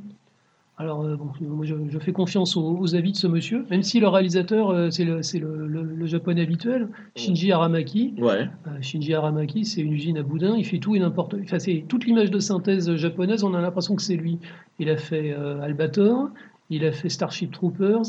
Alors, 0.80 1.02
euh, 1.02 1.16
bon, 1.16 1.28
moi, 1.40 1.66
je, 1.66 1.74
je 1.90 1.98
fais 1.98 2.12
confiance 2.12 2.56
aux, 2.56 2.78
aux 2.78 2.94
avis 2.94 3.10
de 3.10 3.16
ce 3.16 3.26
monsieur, 3.26 3.64
même 3.68 3.82
si 3.82 3.98
le 3.98 4.06
réalisateur, 4.06 4.70
euh, 4.70 4.90
c'est 4.90 5.04
le, 5.04 5.22
c'est 5.24 5.40
le- 5.40 5.66
le- 5.66 5.82
le 5.82 6.06
japonais 6.06 6.42
habituel, 6.42 6.88
Shinji 7.16 7.50
Aramaki. 7.50 8.14
Ouais, 8.18 8.48
Euh, 8.68 8.70
Shinji 8.80 9.12
Aramaki, 9.12 9.64
c'est 9.64 9.80
une 9.80 9.92
usine 9.92 10.18
à 10.18 10.22
boudin, 10.22 10.54
il 10.56 10.64
fait 10.64 10.78
tout 10.78 10.94
et 10.94 11.00
n'importe 11.00 11.34
Enfin, 11.42 11.58
c'est 11.58 11.84
toute 11.88 12.04
l'image 12.06 12.30
de 12.30 12.38
synthèse 12.38 12.94
japonaise, 12.94 13.42
on 13.42 13.54
a 13.54 13.60
l'impression 13.60 13.96
que 13.96 14.02
c'est 14.02 14.14
lui. 14.14 14.38
Il 14.78 14.88
a 14.88 14.96
fait 14.96 15.32
Albator, 15.62 16.28
il 16.70 16.84
a 16.84 16.92
fait 16.92 17.08
Starship 17.08 17.50
Troopers, 17.50 18.02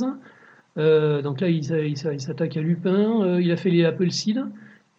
donc 0.78 1.42
là, 1.42 1.50
il, 1.50 1.64
il 1.64 1.90
il 1.90 2.20
s'attaque 2.22 2.56
à 2.56 2.62
Lupin, 2.62 3.40
il 3.40 3.52
a 3.52 3.58
fait 3.58 3.72
les 3.72 3.84
Apple 3.84 4.12
Seed, 4.12 4.46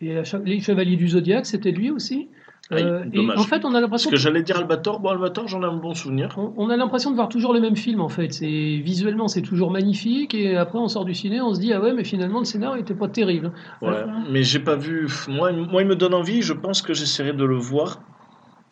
et 0.00 0.24
chaque- 0.24 0.44
les 0.44 0.60
Chevaliers 0.60 0.96
du 0.96 1.08
Zodiaque, 1.08 1.46
c'était 1.46 1.70
lui 1.70 1.90
aussi. 1.90 2.28
Aïe, 2.72 2.84
Euh, 2.84 3.04
et 3.12 3.30
en 3.36 3.42
fait, 3.42 3.64
on 3.64 3.70
a 3.70 3.72
parce 3.72 3.82
l'impression 3.82 4.10
que 4.10 4.16
j'allais 4.16 4.42
dire 4.42 4.56
Albator. 4.58 5.00
Bon, 5.00 5.10
Albator, 5.10 5.48
j'en 5.48 5.62
ai 5.62 5.66
un 5.66 5.76
bon 5.76 5.94
souvenir. 5.94 6.34
on, 6.38 6.52
on 6.56 6.70
a 6.70 6.76
l'impression 6.76 7.10
de 7.10 7.16
voir 7.16 7.28
toujours 7.28 7.52
les 7.52 7.60
mêmes 7.60 7.76
films 7.76 8.00
en 8.00 8.08
fait. 8.08 8.32
C'est 8.32 8.46
visuellement 8.84 9.26
c'est 9.28 9.42
toujours 9.42 9.70
magnifique 9.70 10.34
et 10.34 10.56
après 10.56 10.78
on 10.78 10.86
sort 10.88 11.04
du 11.04 11.14
ciné, 11.14 11.40
on 11.40 11.52
se 11.52 11.60
dit 11.60 11.72
ah 11.72 11.80
ouais 11.80 11.92
mais 11.92 12.04
finalement 12.04 12.38
le 12.38 12.44
scénario 12.44 12.80
était 12.80 12.94
pas 12.94 13.08
terrible. 13.08 13.52
Ouais, 13.82 13.92
ça. 13.92 14.06
mais 14.30 14.42
j'ai 14.44 14.60
pas 14.60 14.76
vu. 14.76 15.08
Moi, 15.28 15.52
moi, 15.52 15.82
il 15.82 15.88
me 15.88 15.96
donne 15.96 16.14
envie. 16.14 16.42
Je 16.42 16.52
pense 16.52 16.80
que 16.82 16.94
j'essaierai 16.94 17.32
de 17.32 17.44
le 17.44 17.56
voir. 17.56 18.00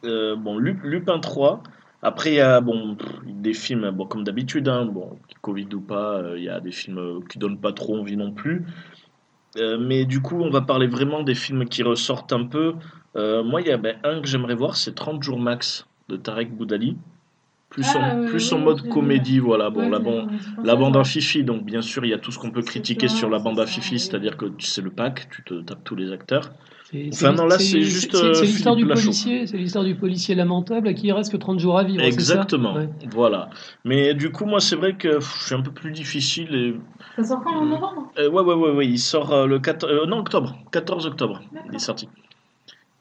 Euh, 0.05 0.37
bon, 0.37 0.59
Lu- 0.59 0.81
Lupin 0.85 1.19
3. 1.19 1.63
Après, 2.01 2.31
il 2.31 2.37
y 2.37 2.41
a 2.41 2.61
bon, 2.61 2.97
des 3.27 3.53
films, 3.53 3.91
bon, 3.91 4.07
comme 4.07 4.23
d'habitude, 4.23 4.69
hein, 4.69 4.85
bon, 4.87 5.19
Covid 5.43 5.67
ou 5.75 5.81
pas, 5.81 6.19
euh, 6.19 6.39
il 6.39 6.45
y 6.45 6.49
a 6.49 6.61
des 6.61 6.71
films 6.71 7.25
qui 7.29 7.41
donnent 7.41 7.59
pas 7.59 7.73
trop 7.73 7.99
envie 7.99 8.17
non 8.17 8.31
plus. 8.31 8.65
Euh, 9.57 9.79
mais 9.81 10.05
du 10.05 10.21
coup, 10.21 10.37
on 10.41 10.51
va 10.51 10.61
parler 10.61 10.87
vraiment 10.87 11.23
des 11.25 11.35
films 11.35 11.65
qui 11.65 11.83
ressortent 11.83 12.33
un 12.33 12.45
peu. 12.45 12.75
Euh, 13.17 13.43
moi, 13.43 13.61
il 13.61 13.69
y 13.69 13.71
a 13.71 13.77
ben, 13.77 13.97
un 14.05 14.21
que 14.21 14.27
j'aimerais 14.29 14.55
voir, 14.55 14.77
c'est 14.77 14.95
30 14.95 15.23
jours 15.23 15.39
max 15.39 15.87
de 16.09 16.17
Tarek 16.17 16.55
Boudali. 16.55 16.97
Plus 17.71 17.87
Ah, 17.95 17.99
en, 17.99 18.21
oui, 18.21 18.29
plus 18.29 18.53
oui, 18.53 18.59
en 18.59 18.65
mode 18.65 18.89
comédie, 18.89 19.41
voilà. 19.41 19.69
Bon, 19.69 19.91
la, 19.91 19.99
bande 20.77 20.97
à 20.97 21.05
Fifi, 21.05 21.45
donc 21.45 21.65
bien 21.65 21.83
sûr, 21.83 22.05
il 22.05 22.09
y 22.09 22.15
a 22.15 22.19
tout 22.19 22.33
ce 22.33 22.39
qu'on 22.39 22.51
peut 22.51 22.63
critiquer 22.63 23.09
sur 23.09 23.29
la 23.29 23.39
bande 23.39 23.61
à 23.61 23.67
Fifi, 23.67 23.99
c'est-à-dire 23.99 24.37
que 24.37 24.47
c'est 24.59 24.81
le 24.81 24.91
pack, 24.91 25.29
tu 25.31 25.43
te 25.43 25.61
tapes 25.61 25.85
tous 25.85 25.95
les 25.95 26.11
acteurs. 26.11 26.51
C'est- 26.91 27.11
Enfin, 27.13 27.33
non, 27.33 27.45
là, 27.45 27.59
c'est 27.59 27.83
juste, 27.83 28.17
c'est- 28.17 28.25
euh, 28.25 28.41
l'histoire 28.41 28.75
du 28.75 28.87
Lachaud. 28.87 29.03
policier, 29.03 29.47
c'est 29.47 29.59
l'histoire 29.59 29.85
du 29.85 29.95
policier 29.95 30.35
lamentable 30.35 30.89
à 30.89 30.95
qui 30.95 31.09
il 31.09 31.13
reste 31.13 31.31
que 31.31 31.37
30 31.37 31.59
jours 31.59 31.79
à 31.79 31.85
vivre. 31.85 32.03
ça? 32.03 32.09
Exactement, 32.09 32.75
Ouais. 32.75 32.89
voilà. 33.13 33.51
Mais 33.85 34.15
du 34.15 34.33
coup, 34.33 34.47
moi, 34.47 34.61
c'est 34.61 34.77
vrai 34.77 34.97
que 34.97 35.17
pff, 35.17 35.37
je 35.41 35.45
suis 35.47 35.55
un 35.55 35.61
peu 35.61 35.71
plus 35.71 35.93
difficile. 35.93 36.55
Et... 36.55 36.75
Ça 37.17 37.25
sort 37.29 37.45
quand 37.45 37.57
en 37.57 37.67
novembre? 37.67 38.11
Euh, 38.19 38.31
ouais, 38.31 38.43
ouais, 38.43 38.55
ouais, 38.55 38.71
ouais, 38.71 38.87
il 38.87 38.99
sort 38.99 39.33
euh, 39.33 39.47
le 39.47 39.59
14... 39.59 39.93
euh, 39.93 40.07
non, 40.07 40.21
octobre, 40.21 40.57
14 40.73 41.07
octobre, 41.07 41.43
il 41.69 41.75
est 41.75 41.79
sorti. 41.79 42.09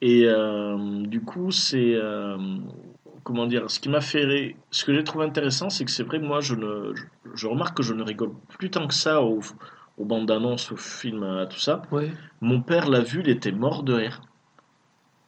Et 0.01 0.25
euh, 0.25 1.03
du 1.07 1.21
coup, 1.21 1.51
c'est. 1.51 1.95
euh, 1.95 2.38
comment 3.23 3.45
dire 3.47 3.69
Ce 3.69 3.79
qui 3.79 3.89
m'a 3.89 4.01
fait. 4.01 4.55
Ce 4.71 4.86
que 4.86 4.93
j'ai 4.93 5.03
trouvé 5.03 5.25
intéressant, 5.25 5.69
c'est 5.69 5.86
que 5.86 5.91
c'est 5.91 6.03
vrai, 6.03 6.19
moi, 6.19 6.39
je, 6.41 6.55
ne, 6.55 6.93
je, 6.95 7.03
je 7.36 7.47
remarque 7.47 7.77
que 7.77 7.83
je 7.83 7.93
ne 7.93 8.03
rigole 8.03 8.31
plus 8.57 8.69
tant 8.69 8.88
que 8.88 8.93
ça 8.93 9.21
aux, 9.21 9.41
aux 9.97 10.05
bandes 10.05 10.29
annonces, 10.31 10.71
aux 10.71 10.77
films, 10.77 11.23
à 11.23 11.45
tout 11.47 11.60
ça. 11.60 11.81
Ouais. 11.91 12.12
Mon 12.41 12.62
père 12.62 12.89
l'a 12.89 13.01
vu, 13.01 13.21
il 13.21 13.29
était 13.29 13.51
mort 13.51 13.83
de 13.83 13.93
rire. 13.93 14.21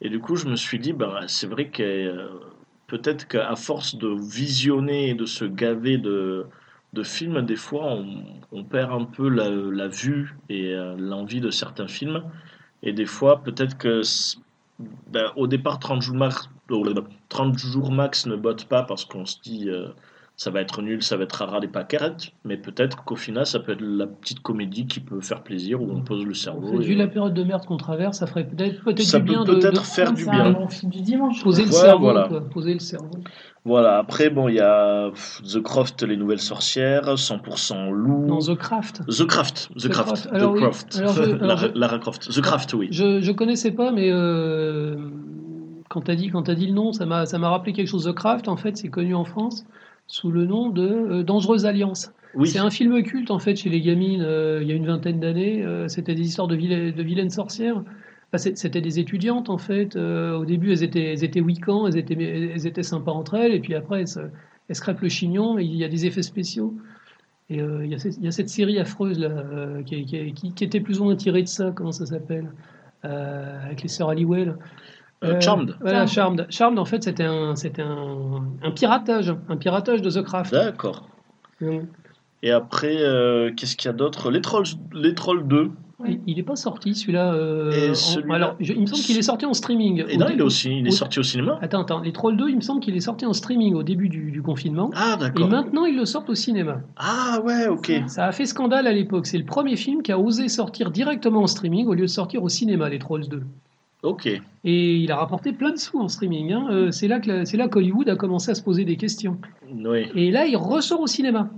Et 0.00 0.08
du 0.08 0.20
coup, 0.20 0.36
je 0.36 0.46
me 0.48 0.56
suis 0.56 0.78
dit, 0.78 0.92
bah, 0.92 1.20
c'est 1.26 1.46
vrai 1.46 1.68
que 1.68 1.82
euh, 1.82 2.28
peut-être 2.86 3.28
qu'à 3.28 3.54
force 3.56 3.96
de 3.96 4.08
visionner 4.08 5.10
et 5.10 5.14
de 5.14 5.26
se 5.26 5.44
gaver 5.44 5.98
de, 5.98 6.46
de 6.92 7.02
films, 7.02 7.42
des 7.42 7.56
fois, 7.56 7.86
on, 7.94 8.24
on 8.52 8.64
perd 8.64 8.92
un 8.92 9.04
peu 9.04 9.28
la, 9.28 9.50
la 9.50 9.88
vue 9.88 10.36
et 10.48 10.72
euh, 10.74 10.96
l'envie 10.98 11.40
de 11.40 11.50
certains 11.50 11.88
films. 11.88 12.22
Et 12.82 12.92
des 12.92 13.06
fois, 13.06 13.42
peut-être 13.42 13.76
que 13.76 14.02
ben, 15.08 15.32
au 15.36 15.46
départ, 15.46 15.78
30 15.78 16.02
jours 16.02 16.16
max, 16.16 16.48
oh, 16.70 16.84
30 17.28 17.58
jours 17.58 17.92
max 17.92 18.26
ne 18.26 18.36
botte 18.36 18.64
pas 18.66 18.82
parce 18.82 19.04
qu'on 19.04 19.26
se 19.26 19.40
dit 19.40 19.68
euh, 19.68 19.88
ça 20.42 20.50
va 20.50 20.62
être 20.62 20.80
nul, 20.80 21.02
ça 21.02 21.18
va 21.18 21.24
être 21.24 21.44
rare 21.44 21.60
des 21.60 21.68
paquerettes. 21.68 22.32
Mais 22.46 22.56
peut-être 22.56 23.04
qu'au 23.04 23.14
final, 23.14 23.44
ça 23.44 23.58
peut 23.60 23.72
être 23.72 23.82
la 23.82 24.06
petite 24.06 24.40
comédie 24.40 24.86
qui 24.86 24.98
peut 25.00 25.20
faire 25.20 25.42
plaisir 25.42 25.82
où 25.82 25.90
on 25.92 26.00
pose 26.00 26.24
le 26.24 26.32
cerveau. 26.32 26.78
Vu 26.78 26.92
et- 26.94 26.96
la 26.96 27.08
période 27.08 27.34
de 27.34 27.44
merde 27.44 27.66
qu'on 27.66 27.76
traverse, 27.76 28.16
ça 28.20 28.26
ferait 28.26 28.46
peut-être 28.46 28.82
peut 28.82 28.96
Ça 29.02 29.18
du 29.18 29.24
peut 29.26 29.32
bien 29.32 29.44
de- 29.44 29.52
peut-être 29.56 29.82
de, 29.82 29.86
faire 29.86 30.14
du 30.14 30.24
bien. 30.24 30.56
du 30.84 31.02
dimanche. 31.02 31.42
poser 31.42 31.66
le 31.66 31.70
cerveau. 31.72 32.04
voilà. 32.04 32.26
quoi, 32.26 32.40
poser 32.40 32.72
le 32.72 32.78
cerveau. 32.78 33.10
Voilà, 33.66 33.98
après, 33.98 34.30
bon, 34.30 34.48
il 34.48 34.54
y 34.54 34.60
a 34.60 35.10
The 35.44 35.60
Croft, 35.60 36.02
Les 36.04 36.16
Nouvelles 36.16 36.40
Sorcières, 36.40 37.18
100% 37.18 37.90
Loup. 37.90 38.24
Dans 38.26 38.38
The 38.38 38.56
Craft. 38.56 39.02
The 39.08 39.26
Craft, 39.26 39.68
The, 39.76 39.82
The 39.82 39.88
Craft, 39.90 40.06
Craft. 40.08 40.24
The 40.30 40.32
Alors 40.34 40.52
oui, 40.54 40.60
Croft. 40.62 40.96
alors 40.98 41.12
je- 41.12 41.22
alors 41.44 41.60
Lara, 41.74 41.98
Croft. 41.98 42.30
The 42.34 42.40
Craft, 42.40 42.72
oui. 42.72 42.88
Je 42.92 43.20
je 43.20 43.32
connaissais 43.32 43.72
pas, 43.72 43.90
mais 43.92 44.08
euh, 44.10 44.96
quand 45.90 46.00
tu 46.00 46.10
as, 46.10 46.16
dit- 46.16 46.30
quand 46.30 46.44
t'as 46.44 46.54
dit 46.54 46.66
le 46.68 46.72
nom, 46.72 46.94
ça 46.94 47.04
m'a 47.04 47.26
ça 47.26 47.36
m'a 47.38 47.50
rappelé 47.50 47.74
quelque 47.74 47.88
chose. 47.88 48.04
The 48.06 48.12
Craft, 48.14 48.48
en 48.48 48.56
fait, 48.56 48.78
c'est 48.78 48.88
connu 48.88 49.14
en 49.14 49.26
France 49.26 49.66
sous 50.10 50.32
le 50.32 50.44
nom 50.44 50.70
de 50.70 50.82
euh, 50.88 51.22
Dangereuse 51.22 51.66
Alliance. 51.66 52.12
Oui, 52.34 52.48
C'est 52.48 52.58
un 52.58 52.70
film 52.70 53.00
culte, 53.02 53.30
en 53.30 53.38
fait, 53.38 53.54
chez 53.56 53.70
les 53.70 53.80
gamines, 53.80 54.22
euh, 54.22 54.58
il 54.60 54.68
y 54.68 54.72
a 54.72 54.74
une 54.74 54.86
vingtaine 54.86 55.20
d'années. 55.20 55.64
Euh, 55.64 55.86
C'était 55.88 56.14
des 56.16 56.22
histoires 56.22 56.48
de, 56.48 56.56
vilaines- 56.56 56.92
de 56.94 57.02
vilaines 57.02 57.30
sorcières. 57.30 57.82
Enfin, 58.32 58.50
C'était 58.54 58.80
des 58.80 58.98
étudiantes, 58.98 59.50
en 59.50 59.58
fait. 59.58 59.94
Euh, 59.96 60.36
au 60.36 60.44
début, 60.44 60.72
elles 60.72 60.82
étaient, 60.82 61.12
elles 61.12 61.22
étaient 61.24 61.40
week-ends, 61.40 61.86
elles 61.86 61.96
étaient, 61.96 62.14
elles 62.54 62.66
étaient 62.66 62.82
sympas 62.82 63.12
entre 63.12 63.34
elles, 63.34 63.52
et 63.54 63.60
puis 63.60 63.74
après, 63.74 64.00
elles 64.00 64.08
se, 64.08 64.20
elles 64.68 64.76
se 64.76 64.80
crêpent 64.80 65.00
le 65.00 65.08
chignon, 65.08 65.58
et 65.58 65.64
il 65.64 65.76
y 65.76 65.84
a 65.84 65.88
des 65.88 66.06
effets 66.06 66.22
spéciaux. 66.22 66.74
Et 67.48 67.56
il, 67.58 67.86
y 67.86 67.94
a 67.94 67.98
cette, 67.98 68.16
il 68.16 68.24
y 68.24 68.28
a 68.28 68.32
cette 68.32 68.48
série 68.48 68.78
affreuse, 68.80 69.18
là, 69.18 69.30
qui, 69.86 70.04
qui- 70.04 70.32
qui- 70.32 70.52
qui 70.54 70.64
était 70.64 70.80
plus 70.80 71.00
ou 71.00 71.04
moins 71.04 71.16
tirée 71.16 71.42
de 71.42 71.48
ça, 71.48 71.72
comment 71.74 71.90
ça 71.92 72.06
s'appelle 72.06 72.48
Avec 73.02 73.82
les 73.82 73.88
sœurs 73.88 74.10
Halliwell. 74.10 74.56
Euh, 75.22 75.40
Charmed. 75.40 75.76
Voilà, 75.80 76.06
Charmed. 76.06 76.46
Charmed. 76.48 76.78
En 76.78 76.84
fait, 76.84 77.02
c'était 77.04 77.24
un, 77.24 77.54
c'était 77.54 77.82
un, 77.82 78.42
un 78.62 78.70
piratage, 78.70 79.34
un 79.48 79.56
piratage 79.56 80.00
de 80.02 80.10
The 80.10 80.22
Craft. 80.22 80.52
D'accord. 80.52 81.06
Euh, 81.62 81.80
Et 82.42 82.50
après, 82.52 82.96
euh, 83.00 83.50
qu'est-ce 83.54 83.76
qu'il 83.76 83.88
y 83.88 83.90
a 83.90 83.92
d'autre? 83.92 84.30
Les 84.30 84.40
Trolls, 84.40 84.64
les 84.94 85.14
Trolls 85.14 85.46
2. 85.46 85.70
Ouais. 85.98 86.18
Il 86.26 86.36
n'est 86.36 86.42
pas 86.42 86.56
sorti 86.56 86.94
celui-là. 86.94 87.34
euh, 87.34 87.90
Et 87.90 87.94
celui-là- 87.94 88.34
alors, 88.34 88.56
je- 88.58 88.72
il 88.72 88.80
me 88.80 88.86
semble 88.86 89.02
qu'il 89.02 89.18
est 89.18 89.22
sorti 89.22 89.44
en 89.44 89.52
streaming. 89.52 90.02
Et 90.08 90.16
Au 90.16 90.18
non, 90.20 90.26
il 90.32 90.38
est 90.38 90.42
aussi, 90.42 90.70
il 90.78 90.86
est 90.86 90.88
au- 90.88 90.92
sorti 90.92 91.18
au 91.18 91.22
cinéma. 91.22 91.58
Attends, 91.60 91.82
attends. 91.82 92.00
Les 92.00 92.12
Trolls 92.12 92.38
2, 92.38 92.48
il 92.48 92.56
me 92.56 92.62
semble 92.62 92.80
qu'il 92.80 92.96
est 92.96 93.00
sorti 93.00 93.26
en 93.26 93.34
streaming 93.34 93.74
au 93.74 93.82
début 93.82 94.08
du, 94.08 94.30
du 94.30 94.40
confinement. 94.40 94.90
Ah, 94.94 95.16
Et 95.18 95.20
d'accord. 95.24 95.48
maintenant, 95.50 95.84
ils 95.84 95.94
le 95.98 96.06
sortent 96.06 96.30
au 96.30 96.34
cinéma. 96.34 96.80
Ah, 96.96 97.40
ouais, 97.44 97.66
ok. 97.68 97.92
Ça 98.06 98.24
a 98.24 98.32
fait 98.32 98.46
scandale 98.46 98.86
à 98.86 98.92
l'époque. 98.94 99.26
C'est 99.26 99.36
le 99.36 99.44
premier 99.44 99.76
film 99.76 100.00
qui 100.00 100.10
a 100.10 100.18
osé 100.18 100.48
sortir 100.48 100.90
directement 100.90 101.42
en 101.42 101.46
streaming 101.46 101.86
au 101.86 101.92
lieu 101.92 102.02
de 102.02 102.06
sortir 102.06 102.42
au 102.42 102.48
cinéma, 102.48 102.88
les 102.88 102.98
Trolls 102.98 103.28
2. 103.28 103.42
Ok. 104.02 104.26
Et 104.26 104.96
il 104.96 105.10
a 105.12 105.16
rapporté 105.16 105.52
plein 105.52 105.70
de 105.72 105.76
sous 105.76 105.98
en 106.00 106.08
streaming. 106.08 106.52
hein. 106.52 106.66
Euh, 106.70 106.90
c'est 106.90 107.08
là 107.08 107.20
que 107.20 107.44
c'est 107.44 107.56
là 107.56 107.68
qu'Hollywood 107.68 108.08
a 108.08 108.16
commencé 108.16 108.50
à 108.50 108.54
se 108.54 108.62
poser 108.62 108.84
des 108.84 108.96
questions. 108.96 109.36
Oui. 109.72 110.06
Et 110.14 110.30
là, 110.30 110.46
il 110.46 110.56
ressort 110.56 111.00
au 111.00 111.06
cinéma. 111.06 111.50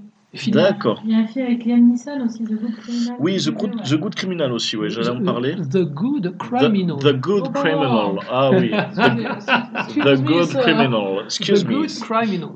D'accord. 0.48 1.02
Il 1.04 1.10
y 1.10 1.14
a 1.14 1.18
un 1.18 1.26
film 1.26 1.44
avec 1.44 1.64
Liam 1.66 1.90
Neeson 1.90 2.24
aussi, 2.24 2.42
The 2.42 2.52
Good 2.54 2.76
Criminal. 2.76 3.16
Oui, 3.20 3.36
The 3.36 3.50
Good, 3.50 3.74
ouais. 3.74 3.82
The 3.84 3.94
Good 4.00 4.14
Criminal 4.14 4.52
aussi, 4.52 4.76
oui, 4.78 4.88
j'allais 4.88 5.10
en 5.10 5.20
The- 5.20 5.24
parler. 5.24 5.54
The 5.56 5.84
Good 5.84 6.22
The, 6.22 6.38
Criminal. 6.38 6.98
The 7.00 7.12
Good 7.20 7.42
Oh. 7.48 7.50
Criminal. 7.52 8.18
Ah 8.30 8.50
oui. 8.50 8.70
The, 8.94 10.16
The 10.16 10.22
Good. 10.24 10.48
Criminal. 10.62 11.22
Excuse 11.26 11.64
The 11.64 11.68
me. 11.68 11.74
Good 11.74 11.90
Criminal. 12.00 12.50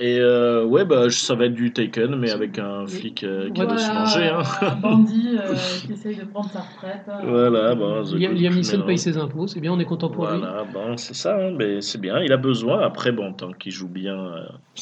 Et 0.00 0.18
euh, 0.18 0.64
ouais, 0.64 0.84
bah, 0.84 1.08
ça 1.08 1.36
va 1.36 1.44
être 1.46 1.54
du 1.54 1.72
Taken, 1.72 2.16
mais 2.16 2.32
avec 2.32 2.58
un 2.58 2.84
flic 2.84 3.22
euh, 3.22 3.46
qui 3.50 3.60
doit 3.60 3.78
se 3.78 3.84
Voilà, 3.86 4.00
manger. 4.00 4.28
Hein. 4.28 4.42
Un 4.62 4.74
bandit 4.80 5.36
euh, 5.38 5.54
qui 5.86 5.92
essaye 5.92 6.16
de 6.16 6.24
prendre 6.24 6.50
sa 6.50 6.62
retraite. 6.62 7.02
hein. 7.08 7.20
Voilà, 7.24 7.76
bah, 7.76 8.02
The 8.04 8.14
Liam 8.14 8.54
Neeson 8.56 8.82
paye 8.82 8.98
ses 8.98 9.16
impôts, 9.18 9.46
c'est 9.46 9.60
bien, 9.60 9.72
on 9.72 9.78
est 9.78 9.84
content 9.84 10.08
pour 10.10 10.26
lui. 10.28 10.38
Voilà, 10.38 10.64
bon, 10.64 10.96
c'est 10.96 11.14
ça, 11.14 11.36
hein, 11.38 11.52
mais 11.56 11.80
c'est 11.80 12.00
bien, 12.00 12.18
il 12.18 12.32
a 12.32 12.36
besoin. 12.36 12.80
Après, 12.80 13.12
bon, 13.12 13.32
tant 13.34 13.52
qu'il 13.52 13.70
joue 13.70 13.86
bien, 13.88 14.16
euh, 14.18 14.40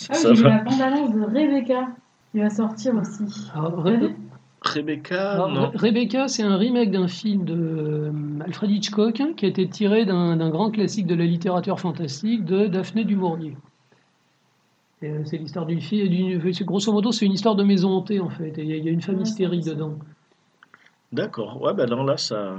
Ah 0.09 0.15
ça 0.15 0.31
oui, 0.31 0.37
va. 0.43 0.49
la 0.49 0.59
bande-annonce 0.65 1.15
de 1.15 1.23
Rebecca 1.25 1.89
qui 2.31 2.41
va 2.41 2.49
sortir 2.49 2.95
aussi. 2.95 3.25
Re- 3.55 3.99
vu 4.07 4.15
Rebecca, 4.63 5.33
alors, 5.33 5.51
non. 5.53 5.67
Re- 5.73 5.77
Rebecca, 5.77 6.29
c'est 6.29 6.43
un 6.45 6.57
remake 6.57 6.91
d'un 6.91 7.09
film 7.09 7.45
de 7.45 7.55
euh, 7.55 8.13
Alfred 8.47 8.71
Hitchcock 8.71 9.21
hein, 9.21 9.33
qui 9.37 9.45
a 9.45 9.49
été 9.49 9.69
tiré 9.69 10.07
d'un 10.07 10.37
d'un 10.37 10.49
grand 10.51 10.71
classique 10.71 11.07
de 11.07 11.17
la 11.17 11.25
littérature 11.27 11.79
fantastique 11.81 12.45
de 12.47 12.67
Daphné 12.69 13.05
du 13.05 13.17
Maurier. 13.17 13.57
Et, 15.03 15.11
euh, 15.11 15.23
C'est 15.25 15.37
l'histoire 15.39 15.67
d'une 15.67 15.81
fille, 15.81 16.09
d'une- 16.09 16.53
c'est- 16.53 16.65
grosso 16.65 16.93
modo, 16.93 17.11
c'est 17.13 17.27
une 17.27 17.33
histoire 17.33 17.55
de 17.57 17.65
maison 17.65 17.91
hantée 17.91 18.21
en 18.21 18.31
fait. 18.31 18.57
Et 18.59 18.63
Il 18.63 18.69
y, 18.71 18.73
a- 18.73 18.77
il 18.77 18.85
y 18.85 18.89
a 18.89 18.93
une 18.93 19.01
femme 19.03 19.17
Ouais, 19.17 19.23
hystérique 19.23 19.65
dedans. 19.65 19.99
D'accord, 21.13 21.61
ouais, 21.61 21.75
bah 21.75 21.85
non, 21.85 22.05
là, 22.05 22.17
ça. 22.17 22.55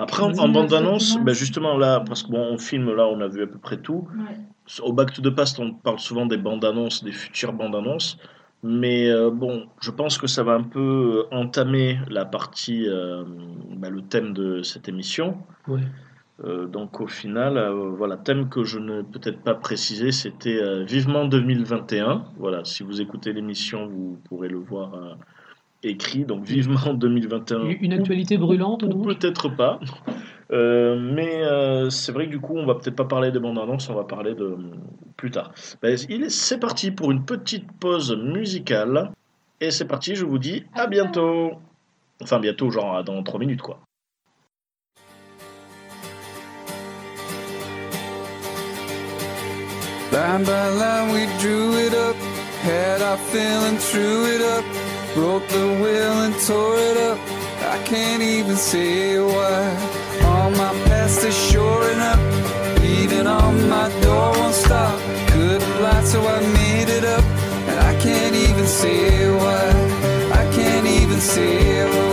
Après, 0.00 0.22
en, 0.24 0.36
en 0.36 0.48
bande-annonce, 0.48 1.10
Fatima. 1.10 1.24
bah, 1.26 1.32
justement, 1.32 1.76
là, 1.78 2.00
parce 2.00 2.24
que 2.24 2.32
bon, 2.32 2.40
on 2.52 2.58
filme, 2.58 2.92
là, 2.92 3.06
on 3.06 3.20
a 3.20 3.28
vu 3.28 3.42
à 3.44 3.46
peu 3.46 3.58
près 3.58 3.76
tout. 3.76 4.08
Ouais. 4.18 4.36
Au 4.82 4.92
Back 4.92 5.12
to 5.12 5.22
the 5.22 5.30
Past, 5.32 5.60
on 5.60 5.72
parle 5.72 6.00
souvent 6.00 6.26
des 6.26 6.36
bandes-annonces, 6.36 7.04
des 7.04 7.12
futures 7.12 7.52
bandes-annonces. 7.52 8.18
Mais 8.64 9.08
euh, 9.10 9.30
bon, 9.30 9.66
je 9.80 9.90
pense 9.92 10.18
que 10.18 10.26
ça 10.26 10.42
va 10.42 10.54
un 10.54 10.62
peu 10.64 11.26
euh, 11.30 11.36
entamer 11.36 11.98
la 12.08 12.24
partie, 12.24 12.88
euh, 12.88 13.22
bah, 13.76 13.90
le 13.90 14.00
thème 14.02 14.32
de 14.32 14.62
cette 14.62 14.88
émission. 14.88 15.36
Ouais. 15.68 15.82
Euh, 16.42 16.66
donc 16.66 17.00
au 17.00 17.06
final, 17.06 17.56
euh, 17.56 17.90
voilà, 17.90 18.16
thème 18.16 18.48
que 18.48 18.64
je 18.64 18.78
ne 18.80 19.02
peut-être 19.02 19.40
pas 19.40 19.54
précisé, 19.54 20.10
c'était 20.10 20.60
euh, 20.60 20.82
vivement 20.82 21.26
2021. 21.26 22.24
Voilà, 22.38 22.64
si 22.64 22.82
vous 22.82 23.00
écoutez 23.00 23.32
l'émission, 23.32 23.86
vous 23.86 24.18
pourrez 24.28 24.48
le 24.48 24.58
voir 24.58 25.16
écrit. 25.82 26.24
Donc 26.24 26.44
vivement 26.44 26.92
2021. 26.94 27.68
Une 27.80 27.92
actualité 27.92 28.36
brûlante, 28.36 28.82
Ou 28.82 29.02
peut-être 29.02 29.48
pas. 29.48 29.78
Mais 30.50 31.42
c'est 31.90 32.12
vrai 32.12 32.26
que 32.26 32.30
du 32.30 32.40
coup, 32.40 32.56
on 32.56 32.66
va 32.66 32.74
peut-être 32.74 32.96
pas 32.96 33.04
parler 33.04 33.30
des 33.32 33.40
bandes 33.40 33.58
annonces, 33.58 33.88
on 33.88 33.94
va 33.94 34.04
parler 34.04 34.34
de 34.34 34.56
plus 35.16 35.30
tard. 35.30 35.52
Ben, 35.82 35.96
c'est 36.28 36.58
parti 36.58 36.90
pour 36.90 37.10
une 37.10 37.24
petite 37.24 37.70
pause 37.80 38.16
musicale. 38.16 39.10
Et 39.60 39.70
c'est 39.70 39.86
parti, 39.86 40.14
je 40.14 40.24
vous 40.24 40.38
dis 40.38 40.64
à 40.74 40.86
bientôt. 40.86 41.52
Enfin, 42.22 42.38
bientôt, 42.38 42.70
genre 42.70 43.02
dans 43.02 43.22
3 43.22 43.40
minutes, 43.40 43.62
quoi. 43.62 43.80
Line 50.14 50.44
by 50.44 50.68
line 50.68 51.12
we 51.12 51.26
drew 51.40 51.76
it 51.76 51.92
up, 51.92 52.14
had 52.62 53.02
our 53.02 53.16
feeling, 53.16 53.76
threw 53.78 54.26
it 54.26 54.42
up, 54.42 54.64
broke 55.12 55.44
the 55.48 55.66
will 55.82 56.16
and 56.24 56.34
tore 56.46 56.78
it 56.78 56.96
up. 56.96 57.18
I 57.74 57.82
can't 57.82 58.22
even 58.22 58.54
say 58.54 59.18
why. 59.18 59.62
All 60.22 60.50
my 60.52 60.72
past 60.86 61.24
is 61.24 61.36
shoring 61.50 61.98
up, 61.98 62.20
beating 62.80 63.26
on 63.26 63.68
my 63.68 63.88
door 64.02 64.30
won't 64.38 64.54
stop. 64.54 64.96
Couldn't 65.30 66.06
so 66.06 66.20
I 66.20 66.40
made 66.62 66.90
it 66.90 67.04
up, 67.04 67.24
and 67.70 67.80
I 67.80 67.98
can't 68.00 68.36
even 68.36 68.66
say 68.66 69.28
why. 69.32 69.64
I 70.40 70.44
can't 70.54 70.86
even 70.86 71.18
say 71.18 71.90
why. 71.90 72.03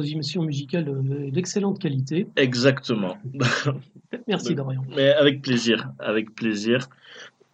D'habitude, 0.00 0.16
une 0.16 0.20
composition 0.20 0.42
musicale 0.42 0.84
de- 0.84 1.30
d'excellente 1.30 1.78
qualité. 1.78 2.26
Exactement. 2.36 3.16
Merci 4.28 4.54
Dorian. 4.54 4.82
Mais 4.96 5.10
avec 5.12 5.42
plaisir, 5.42 5.90
avec 5.98 6.34
plaisir. 6.34 6.88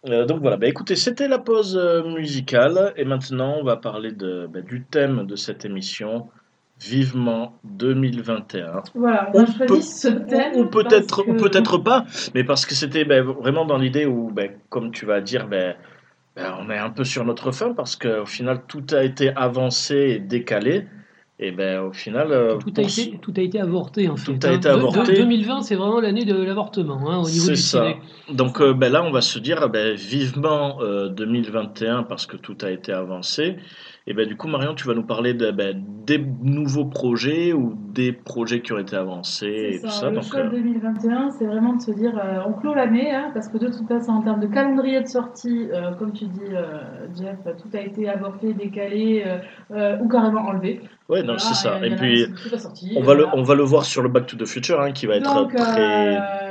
Euh, 0.09 0.25
donc 0.25 0.41
voilà, 0.41 0.57
bah 0.57 0.67
écoutez, 0.67 0.95
c'était 0.95 1.27
la 1.27 1.39
pause 1.39 1.75
euh, 1.77 2.03
musicale 2.15 2.93
et 2.97 3.03
maintenant 3.05 3.57
on 3.59 3.63
va 3.63 3.75
parler 3.77 4.11
de, 4.11 4.47
bah, 4.51 4.61
du 4.61 4.83
thème 4.83 5.25
de 5.25 5.35
cette 5.35 5.65
émission, 5.65 6.27
vivement 6.79 7.57
2021. 7.63 8.83
Voilà, 8.93 9.31
on 9.33 9.39
a 9.39 9.43
On 9.43 9.45
choisi 9.47 9.65
peut- 9.67 9.81
ce 9.81 10.07
thème. 10.07 10.55
Ou 10.55 10.65
peut-être 10.65 11.23
que- 11.23 11.31
peut-être 11.31 11.77
pas, 11.79 12.05
mais 12.35 12.43
parce 12.43 12.65
que 12.65 12.75
c'était 12.75 13.05
bah, 13.05 13.21
vraiment 13.21 13.65
dans 13.65 13.77
l'idée 13.77 14.05
où, 14.05 14.29
bah, 14.31 14.43
comme 14.69 14.91
tu 14.91 15.05
vas 15.05 15.19
dire, 15.19 15.47
bah, 15.47 15.73
bah, 16.35 16.57
on 16.61 16.69
est 16.69 16.77
un 16.77 16.91
peu 16.91 17.03
sur 17.03 17.25
notre 17.25 17.51
fin 17.51 17.73
parce 17.73 17.95
qu'au 17.95 18.25
final 18.27 18.61
tout 18.67 18.85
a 18.91 19.03
été 19.03 19.31
avancé 19.35 19.95
et 19.95 20.19
décalé. 20.19 20.85
Et 21.39 21.51
ben 21.51 21.81
au 21.81 21.93
final, 21.93 22.31
euh, 22.31 22.57
Tout 22.57 22.73
a, 22.77 22.81
été, 22.81 23.19
tout 23.21 23.33
a 23.37 23.41
été 23.41 23.59
avorté 23.59 24.09
en 24.09 24.17
fait. 24.17 24.33
Tout 24.39 24.47
a 24.47 24.49
hein. 24.49 24.53
été 24.53 24.69
De- 24.69 24.73
de- 24.73 24.79
avorté. 24.79 25.13
2020, 25.17 25.61
c'est 25.61 25.75
vraiment 25.75 25.99
l'année 25.99 26.25
de 26.25 26.33
l'avortement 26.35 27.11
hein, 27.11 27.17
au 27.19 27.29
niveau 27.29 27.45
C'est 27.45 27.51
du 27.51 27.57
ça. 27.57 27.93
Donc 28.33 28.59
euh, 28.59 28.73
ben 28.73 28.91
là, 28.91 29.03
on 29.03 29.11
va 29.11 29.21
se 29.21 29.37
dire 29.37 29.69
ben, 29.69 29.95
vivement 29.95 30.81
euh, 30.81 31.09
2021 31.09 32.03
parce 32.03 32.25
que 32.25 32.37
tout 32.37 32.57
a 32.63 32.71
été 32.71 32.91
avancé. 32.91 33.57
Et 34.09 34.13
ben 34.13 34.25
du 34.25 34.37
coup, 34.37 34.47
Marion, 34.47 34.73
tu 34.73 34.87
vas 34.87 34.93
nous 34.93 35.03
parler 35.03 35.33
de, 35.33 35.51
ben, 35.51 35.83
des 36.05 36.25
nouveaux 36.41 36.85
projets 36.85 37.51
ou 37.51 37.75
des 37.93 38.13
projets 38.13 38.61
qui 38.61 38.71
ont 38.71 38.77
été 38.77 38.95
avancés 38.95 39.71
et 39.73 39.81
tout 39.81 39.89
ça, 39.89 40.09
le 40.09 40.15
Donc, 40.15 40.23
choix 40.23 40.39
euh, 40.39 40.49
2021, 40.49 41.31
c'est 41.31 41.45
vraiment 41.45 41.73
de 41.73 41.81
se 41.81 41.91
dire, 41.91 42.17
euh, 42.17 42.39
on 42.47 42.53
clôt 42.53 42.73
l'année, 42.73 43.13
hein, 43.13 43.31
parce 43.33 43.49
que 43.49 43.57
de 43.57 43.67
toute 43.67 43.85
façon, 43.85 44.13
en 44.13 44.21
termes 44.21 44.39
de 44.39 44.47
calendrier 44.47 45.01
de 45.01 45.07
sortie, 45.07 45.67
euh, 45.73 45.91
comme 45.99 46.13
tu 46.13 46.25
dis, 46.27 46.39
euh, 46.53 47.07
Jeff, 47.19 47.37
tout 47.61 47.67
a 47.77 47.81
été 47.81 48.07
avorté, 48.07 48.53
décalé 48.53 49.25
ou 49.69 50.07
carrément 50.07 50.45
enlevé. 50.45 50.79
ouais, 51.09 51.19
non, 51.19 51.35
Voilà, 51.35 51.39
c'est 51.39 51.55
ça. 51.55 51.85
Et 51.85 51.93
puis, 51.93 52.27
on 52.95 53.03
va, 53.03 53.13
le, 53.13 53.25
on 53.33 53.43
va 53.43 53.55
le 53.55 53.63
voir 53.63 53.83
sur 53.83 54.01
le 54.01 54.07
Back 54.07 54.27
to 54.27 54.37
the 54.37 54.45
Future 54.45 54.79
hein, 54.79 54.93
qui 54.93 55.05
va 55.05 55.15
être 55.15 55.47
très, 55.49 56.46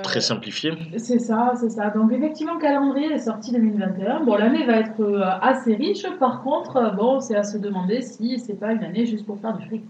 C'est 0.97 1.19
ça, 1.19 1.53
c'est 1.57 1.71
ça. 1.71 1.91
Donc 1.91 2.13
effectivement, 2.13 2.55
le 2.55 2.61
calendrier 2.61 3.13
est 3.13 3.19
sorti 3.19 3.53
2021. 3.53 4.25
Bon, 4.25 4.37
l'année 4.37 4.65
va 4.65 4.79
être 4.79 5.01
euh, 5.01 5.23
assez 5.41 5.75
riche. 5.75 6.07
Par 6.19 6.43
contre, 6.43 6.77
euh, 6.77 6.91
bon, 6.91 7.21
c'est 7.21 7.37
à 7.37 7.43
se 7.43 7.59
demander 7.59 8.03
si 8.03 8.39
c'est 8.39 8.59
pas 8.59 8.73
une 8.73 8.85
année 8.85 9.07
juste 9.07 9.27
pour 9.27 9.39
faire 9.41 9.57
du 9.57 9.67
fric. 9.67 9.85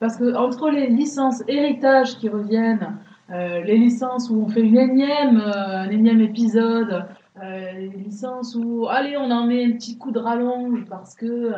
Parce 0.00 0.16
que 0.16 0.34
entre 0.34 0.70
les 0.70 0.88
licences 0.88 1.42
héritage 1.48 2.18
qui 2.18 2.28
reviennent, 2.28 2.96
euh, 3.30 3.62
les 3.62 3.78
licences 3.78 4.28
où 4.30 4.44
on 4.44 4.48
fait 4.48 4.60
une 4.60 4.76
énième, 4.76 5.42
énième 5.90 6.20
épisode, 6.20 7.06
les 7.40 7.88
licences 7.88 8.54
où 8.54 8.86
allez 8.88 9.16
on 9.16 9.30
en 9.30 9.46
met 9.46 9.64
un 9.64 9.72
petit 9.72 9.98
coup 9.98 10.10
de 10.10 10.18
rallonge 10.18 10.84
parce 10.88 11.14
que 11.14 11.52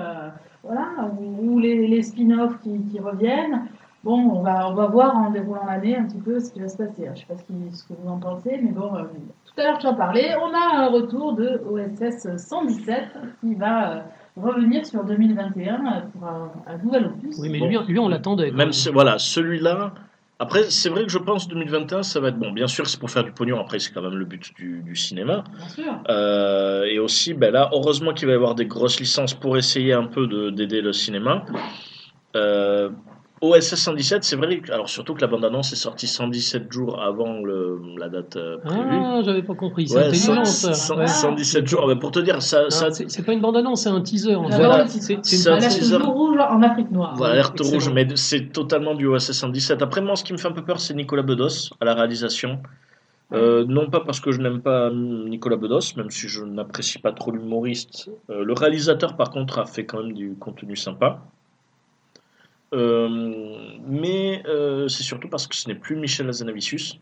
voilà, 0.62 1.11
ou, 1.20 1.59
les, 1.59 2.03
spin-offs 2.03 2.59
qui 2.61 2.99
reviennent. 2.99 3.66
Bon, 4.07 4.20
on 4.36 4.40
va, 4.42 4.68
on 4.70 4.74
va 4.74 4.86
voir 4.86 5.16
en 5.16 5.30
déroulant 5.30 5.66
l'année 5.66 5.96
un 5.96 6.04
petit 6.04 6.20
peu 6.20 6.38
ce 6.38 6.52
qui 6.52 6.61
va 6.61 6.68
se 6.68 6.76
passer. 6.76 7.02
Je 7.07 7.11
ne 7.11 7.14
sais 7.16 7.24
pas 7.28 7.34
ce, 7.36 7.42
qui- 7.42 7.76
ce 7.76 7.82
que 7.88 7.92
vous 8.00 8.09
en 8.09 8.18
pensez, 8.20 8.57
mais 8.62 8.70
bon, 8.70 8.94
euh, 8.94 9.02
tout 9.02 9.61
à 9.61 9.64
l'heure 9.64 9.78
tu 9.78 9.86
en 9.88 9.94
parlais, 9.96 10.30
on 10.36 10.54
a 10.54 10.84
un 10.84 10.88
retour 10.90 11.32
de 11.34 11.61
OSS 11.68 12.36
117 12.36 13.02
qui 13.40 13.57
va 13.57 13.90
euh, 13.96 14.00
revenir 14.36 14.86
sur 14.86 15.02
2021 15.02 15.74
euh, 15.74 16.00
pour 16.12 16.24
un, 16.28 16.52
un 16.68 16.78
nouvel 16.78 17.07
opus. 17.07 17.36
Oui, 17.40 17.48
mais 17.50 17.59
Bon. 17.59 17.66
lui, 17.66 17.78
lui, 17.88 17.98
on 17.98 18.09
l'attendait. 18.09 18.52
Même 18.52 18.72
si, 18.72 18.90
voilà, 18.90 19.18
celui-là. 19.18 19.92
Après, 20.38 20.64
c'est 20.64 20.90
vrai 20.90 21.02
que 21.04 21.11
je 21.11 21.18
pense 21.18 21.48
2021, 21.48 22.04
ça 22.04 22.20
va 22.20 22.28
être 22.28 22.38
bon. 22.38 22.52
Bien 22.52 22.68
sûr, 22.68 22.86
c'est 22.86 23.00
pour 23.00 23.11
faire 23.11 23.24
du 23.24 23.32
pognon. 23.32 23.59
Après, 23.59 23.80
c'est 23.80 23.90
quand 23.92 24.02
même 24.02 24.14
le 24.18 24.24
but 24.26 24.54
du, 24.54 24.82
du 24.82 24.94
cinéma. 24.94 25.42
Bien 25.57 25.68
sûr. 25.68 25.92
Euh, 26.11 26.84
et 26.84 27.00
aussi, 27.00 27.34
ben 27.34 27.50
là, 27.52 27.70
heureusement 27.72 28.12
qu'il 28.12 28.26
va 28.28 28.34
y 28.34 28.36
avoir 28.36 28.54
des 28.54 28.66
grosses 28.66 29.00
licences 29.00 29.34
pour 29.34 29.57
essayer 29.57 29.94
un 29.94 30.04
peu 30.07 30.28
de- 30.28 30.50
d'aider 30.50 30.80
le 30.82 30.92
cinéma. 30.92 31.42
Euh, 32.36 32.90
OSS 33.43 33.74
117, 33.74 34.24
c'est 34.24 34.37
vrai, 34.37 34.62
alors 34.72 34.89
surtout 34.89 35.12
que 35.14 35.20
la 35.20 35.26
bande-annonce 35.26 35.70
est 35.72 35.76
sortie 35.76 36.07
117 36.07 36.72
jours 36.72 37.03
avant 37.03 37.41
le, 37.43 37.78
la 37.99 38.09
date 38.09 38.37
euh, 38.37 38.57
prévue. 38.64 38.80
Ah, 38.93 39.20
j'avais 39.22 39.43
pas 39.43 39.55
compris. 39.55 39.87
C'est 39.89 39.97
Ouais, 39.97 40.05
intelligent, 40.05 40.45
cent- 40.47 40.68
ça. 40.68 40.72
cent- 40.74 40.97
Ouais. 40.97 41.07
117 41.07 41.66
jours. 41.66 41.82
Ah, 41.84 41.87
ben, 41.89 41.99
pour 41.99 42.11
te 42.12 42.18
dire, 42.20 42.41
ça, 42.41 42.62
Non, 42.64 42.70
ça, 42.70 42.91
c'est 42.91 43.22
pas 43.26 43.34
une 43.34 43.41
bande-annonce, 43.43 43.82
c'est 43.82 43.91
un 43.91 44.01
teaser. 44.01 44.34
en 44.37 44.49
Voilà. 44.49 44.87
C'est- 44.89 45.12
une 45.14 45.20
teaser. 45.20 45.97
rouge 45.99 46.39
en 46.39 46.62
Afrique 46.62 46.91
noire. 46.91 47.12
Voilà, 47.16 47.34
alerte 47.34 47.61
excellent. 47.61 47.72
rouge, 47.74 47.91
mais 47.93 48.09
c'est 48.14 48.53
totalement 48.53 48.95
du 48.95 49.07
OSS 49.07 49.32
117. 49.32 49.82
Après, 49.82 50.01
moi, 50.01 50.16
ce 50.16 50.24
qui 50.24 50.32
me 50.32 50.39
fait 50.39 50.49
un 50.49 50.53
peu 50.53 50.64
peur, 50.64 50.80
c'est 50.80 50.95
Nicolas 50.95 51.22
Bedos 51.22 51.70
à 51.80 51.84
la 51.84 51.95
réalisation. 51.95 52.61
Euh, 53.32 53.64
non 53.66 53.91
pas 53.91 54.01
parce 54.01 54.20
que 54.20 54.30
je 54.30 54.41
n'aime 54.41 54.61
pas 54.62 54.89
Nicolas 54.91 55.57
Bedos, 55.57 55.80
même 55.97 56.11
si 56.11 56.28
je 56.28 56.45
n'apprécie 56.45 57.01
pas 57.01 57.12
trop 57.12 57.32
l'humoriste. 57.32 58.09
Euh, 58.30 58.45
le 58.45 58.53
réalisateur, 58.55 59.16
par 59.16 59.30
contre, 59.30 59.59
a 59.59 59.66
fait 59.66 59.84
quand 59.84 60.03
même 60.03 60.12
du 60.12 60.37
contenu 60.39 60.76
sympa. 60.76 61.22
Euh, 62.77 63.79
mais 63.89 64.43
euh, 64.47 64.87
c'est 64.89 65.03
surtout 65.03 65.29
parce 65.29 65.47
que 65.47 65.57
ce 65.57 65.68
n'est 65.68 65.74
plus 65.74 65.97
Michel 65.97 66.29
Azanavicius. 66.29 66.99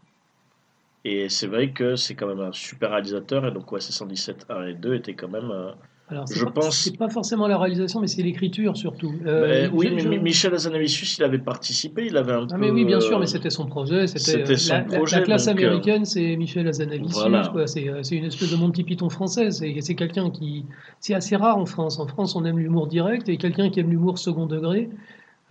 Et 1.05 1.29
c'est 1.29 1.47
vrai 1.49 1.71
que 1.73 1.97
c'est 1.97 2.15
quand 2.15 2.27
même 2.27 2.41
un 2.41 2.53
super 2.53 2.91
réalisateur. 2.91 3.47
Et 3.47 3.51
donc, 3.51 3.71
ouais, 3.73 3.81
c'est 3.81 3.93
117 3.93 4.47
1 4.49 4.69
et 4.69 4.75
2 4.75 4.95
étaient 4.95 5.13
quand 5.15 5.29
même. 5.29 5.51
euh, 5.51 5.71
Alors, 6.09 6.27
Je 6.31 6.45
pas, 6.45 6.51
pense- 6.51 6.79
c'est 6.79 6.97
pas 6.97 7.09
forcément 7.11 7.47
la 7.47 7.59
réalisation, 7.59 8.01
mais 8.01 8.07
c'est 8.07 8.23
l'écriture 8.23 8.75
surtout. 8.77 9.13
Euh, 9.27 9.69
ben, 9.69 9.71
oui, 9.75 9.89
je- 9.89 9.95
mais 9.95 10.01
je- 10.03 10.09
Michel 10.21 10.55
Hazanavicius, 10.55 11.19
il 11.19 11.25
avait 11.25 11.39
participé. 11.39 12.07
Il 12.07 12.17
avait 12.17 12.33
un 12.33 12.47
Ah 12.51 12.55
peu. 12.55 12.61
mais 12.61 12.71
oui, 12.71 12.85
bien 12.87 13.01
sûr, 13.01 13.19
mais 13.19 13.27
c'était 13.27 13.51
son 13.51 13.67
projet. 13.67 14.07
C'était 14.07 14.57
son 14.57 14.75
la, 14.75 14.81
projet, 14.83 15.17
la 15.19 15.23
classe 15.25 15.47
donc, 15.47 15.59
américaine, 15.59 16.05
c'est 16.07 16.37
Michel 16.37 16.69
Hazanavicius. 16.69 17.13
voilà. 17.13 17.67
C'est 17.67 18.17
une 18.17 18.25
espèce 18.27 18.51
de 18.51 18.57
Monty 18.57 18.85
Python 18.85 19.11
français. 19.11 19.51
C'est 19.51 19.95
quelqu'un 19.95 20.31
qui, 20.31 20.65
c'est 21.01 21.15
assez 21.15 21.37
rare 21.37 21.59
en 21.59 21.67
France. 21.67 21.99
En 21.99 22.07
France, 22.07 22.35
on 22.37 22.45
aime 22.47 22.59
l'humour 22.59 22.87
direct 22.87 23.29
et 23.29 23.37
quelqu'un 23.37 23.69
qui 23.71 23.81
aime 23.81 23.91
l'humour 23.91 24.19
second 24.19 24.47
degré, 24.47 24.89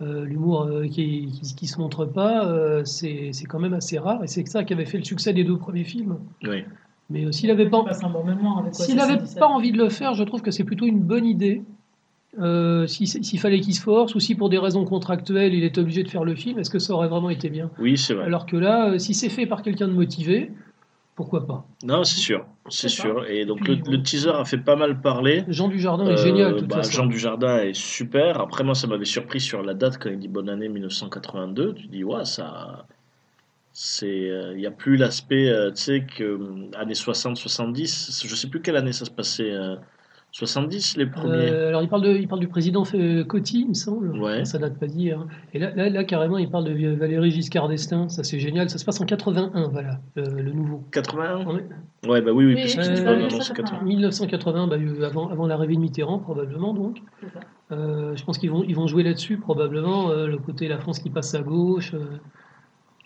euh, 0.04 0.24
l'humour 0.24 0.62
euh, 0.64 0.84
qui, 0.86 1.26
qui, 1.32 1.54
qui 1.54 1.66
se 1.66 1.78
montre 1.78 2.04
pas, 2.04 2.46
euh, 2.46 2.84
c'est 2.84 3.30
c'est 3.32 3.46
quand 3.46 3.58
même 3.58 3.74
assez 3.74 3.98
rare. 3.98 4.22
Et 4.22 4.26
c'est 4.26 4.46
ça 4.46 4.62
qui 4.64 4.72
avait 4.72 4.84
fait 4.86 4.98
le 4.98 5.04
succès 5.04 5.32
des 5.32 5.44
deux 5.44 5.56
premiers 5.58 5.84
films. 5.84 6.18
Oui. 6.44 6.64
Mais 7.10 7.24
euh, 7.26 7.32
s'il 7.32 7.50
avait 7.50 7.68
pas, 7.68 7.84
s'il 8.72 8.96
n'avait 8.96 9.12
77. 9.14 9.38
pas 9.38 9.46
envie 9.48 9.72
de 9.72 9.78
le 9.78 9.88
faire, 9.88 10.14
je 10.14 10.24
trouve 10.24 10.42
que 10.42 10.50
c'est 10.50 10.64
plutôt 10.64 10.86
une 10.86 11.00
bonne 11.00 11.26
idée. 11.26 11.62
Euh, 12.40 12.86
si- 12.88 13.06
S'il 13.06 13.38
fallait 13.38 13.60
qu'il 13.60 13.74
se 13.74 13.80
force, 13.80 14.14
ou 14.16 14.20
si 14.20 14.34
pour 14.34 14.48
des 14.48 14.58
raisons 14.58 14.84
contractuelles 14.84 15.54
il 15.54 15.62
est 15.62 15.78
obligé 15.78 16.02
de 16.02 16.08
faire 16.08 16.24
le 16.24 16.34
film, 16.34 16.58
est-ce 16.58 16.70
que 16.70 16.80
ça 16.80 16.92
aurait 16.92 17.06
vraiment 17.08 17.30
été 17.30 17.48
bien? 17.48 17.70
Oui, 17.78 17.96
c'est 17.96 18.14
vrai. 18.14 18.24
Alors 18.24 18.46
que 18.46 18.56
là, 18.56 18.90
euh, 18.90 18.98
si 18.98 19.14
c'est 19.14 19.28
fait 19.28 19.46
par 19.46 19.62
quelqu'un 19.62 19.86
de 19.86 19.92
motivé, 19.92 20.50
pourquoi 21.14 21.46
pas 21.46 21.66
Non, 21.84 22.02
c'est 22.04 22.18
sûr. 22.18 22.44
C'est 22.68 22.88
sûr. 22.88 23.26
Et 23.28 23.44
donc, 23.44 23.60
Puis, 23.62 23.76
le, 23.76 23.92
le 23.92 24.02
teaser 24.02 24.30
a 24.30 24.44
fait 24.44 24.58
pas 24.58 24.74
mal 24.76 25.00
parler. 25.00 25.44
Jean 25.48 25.68
Dujardin 25.68 26.06
Euh, 26.06 26.14
est 26.14 26.16
génial, 26.16 26.54
de 26.54 26.58
toute 26.60 26.68
bah, 26.68 26.76
façon. 26.76 26.90
Jean 26.92 27.06
Dujardin 27.06 27.58
est 27.58 27.74
super. 27.74 28.40
Après, 28.40 28.64
moi, 28.64 28.74
ça 28.74 28.86
m'avait 28.86 29.04
surpris 29.04 29.40
sur 29.40 29.62
la 29.62 29.74
date 29.74 29.98
quand 29.98 30.10
il 30.10 30.18
dit 30.18 30.28
bonne 30.28 30.48
année 30.48 30.68
1982. 30.68 31.74
Tu 31.74 31.86
dis, 31.88 32.04
ouais, 32.04 32.24
ça. 32.24 32.86
C'est. 33.72 34.30
Il 34.52 34.56
n'y 34.56 34.66
a 34.66 34.70
plus 34.70 34.96
l'aspect, 34.96 35.48
euh, 35.48 35.70
tu 35.70 35.82
sais, 35.82 36.06
que. 36.06 36.22
euh, 36.24 36.70
années 36.76 36.94
60, 36.94 37.36
70. 37.36 38.24
Je 38.26 38.34
sais 38.34 38.48
plus 38.48 38.60
quelle 38.62 38.76
année 38.76 38.92
ça 38.92 39.04
se 39.04 39.10
passait. 39.10 39.52
Euh, 40.34 40.46
70, 40.46 40.96
les 40.96 41.06
premiers. 41.06 41.50
Euh, 41.50 41.68
alors 41.68 41.82
il 41.82 41.88
parle, 41.88 42.02
de, 42.02 42.10
il 42.16 42.26
parle 42.26 42.40
du 42.40 42.48
président 42.48 42.82
euh, 42.94 43.24
Coty, 43.24 43.60
il 43.60 43.68
me 43.68 43.74
semble. 43.74 44.18
Ouais. 44.18 44.44
Ça 44.44 44.58
date 44.58 44.78
pas 44.78 44.86
d'hier. 44.86 45.24
Et 45.52 45.58
là, 45.58 45.70
là, 45.74 45.88
là, 45.88 46.04
carrément, 46.04 46.38
il 46.38 46.50
parle 46.50 46.64
de 46.64 46.94
Valéry 46.96 47.30
Giscard 47.30 47.68
d'Estaing. 47.68 48.08
Ça, 48.08 48.24
c'est 48.24 48.38
génial. 48.40 48.68
Ça 48.68 48.78
se 48.78 48.84
passe 48.84 49.00
en 49.00 49.04
81, 49.06 49.68
voilà, 49.68 50.00
le, 50.16 50.24
le 50.42 50.52
nouveau. 50.52 50.82
81 50.92 51.46
Ouais. 51.46 51.64
Ouais, 52.06 52.20
bah 52.20 52.32
oui, 52.32 52.44
oui, 52.46 52.54
Oui, 52.54 52.60
puisque 52.62 52.78
euh, 52.80 52.82
tu 52.82 53.00
euh, 53.00 53.04
bonne 53.04 53.20
ça, 53.20 53.26
annonce 53.36 53.48
ça, 53.48 53.54
80. 53.54 53.82
1980, 53.84 54.66
bah, 54.66 54.76
euh, 54.76 55.02
avant, 55.06 55.28
avant 55.30 55.46
l'arrivée 55.46 55.76
de 55.76 55.80
Mitterrand, 55.80 56.18
probablement, 56.18 56.74
donc. 56.74 56.98
Ça. 57.32 57.40
Euh, 57.72 58.14
je 58.14 58.24
pense 58.24 58.36
qu'ils 58.38 58.50
vont, 58.50 58.62
ils 58.62 58.74
vont 58.76 58.86
jouer 58.86 59.02
là-dessus, 59.04 59.38
probablement. 59.38 60.10
euh, 60.10 60.26
le 60.26 60.36
côté 60.38 60.68
la 60.68 60.78
France 60.78 60.98
qui 60.98 61.10
passe 61.10 61.34
à 61.34 61.40
gauche. 61.42 61.94
euh. 61.94 62.00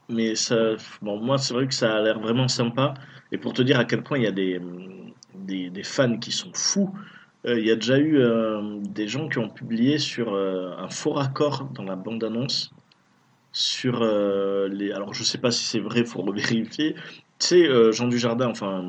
Mais 0.09 0.35
ça, 0.35 0.57
bon, 1.03 1.21
moi, 1.21 1.37
c'est 1.39 1.53
vrai 1.55 1.67
que 1.69 1.75
ça 1.75 1.95
a 1.95 2.01
l'air 2.03 2.19
vraiment 2.19 2.49
sympa. 2.49 2.95
Et 3.31 3.39
pour 3.39 3.53
te 3.53 3.61
dire 3.63 3.79
à 3.79 3.85
quel 3.85 4.03
point 4.03 4.17
il 4.19 4.25
y 4.25 4.27
a 4.27 4.33
des, 4.33 4.61
des, 5.35 5.69
des 5.71 5.83
fans 5.83 6.17
qui 6.19 6.33
sont 6.33 6.51
fous, 6.55 6.91
euh, 6.95 7.01
il 7.45 7.65
y 7.67 7.71
a 7.71 7.77
déjà 7.77 7.99
eu 7.99 8.19
euh, 8.19 8.79
des 8.83 9.09
gens 9.09 9.29
qui 9.29 9.39
ont 9.39 9.49
publié 9.49 9.99
sur 9.99 10.35
euh, 10.35 10.73
un 10.79 10.89
faux 10.89 11.13
raccord 11.13 11.69
dans 11.75 11.85
la 11.85 11.97
bande-annonce. 11.97 12.71
Sur 13.53 14.01
euh, 14.03 14.69
les. 14.69 14.93
Alors, 14.93 15.15
je 15.15 15.25
sais 15.25 15.39
pas 15.39 15.51
si 15.51 15.65
c'est 15.65 15.81
vrai, 15.81 16.05
faut 16.05 16.23
le 16.23 16.33
vérifier. 16.33 16.95
Tu 16.95 17.47
sais, 17.47 17.67
euh, 17.69 17.93
Jean 17.93 18.07
Dujardin, 18.09 18.49
enfin, 18.49 18.85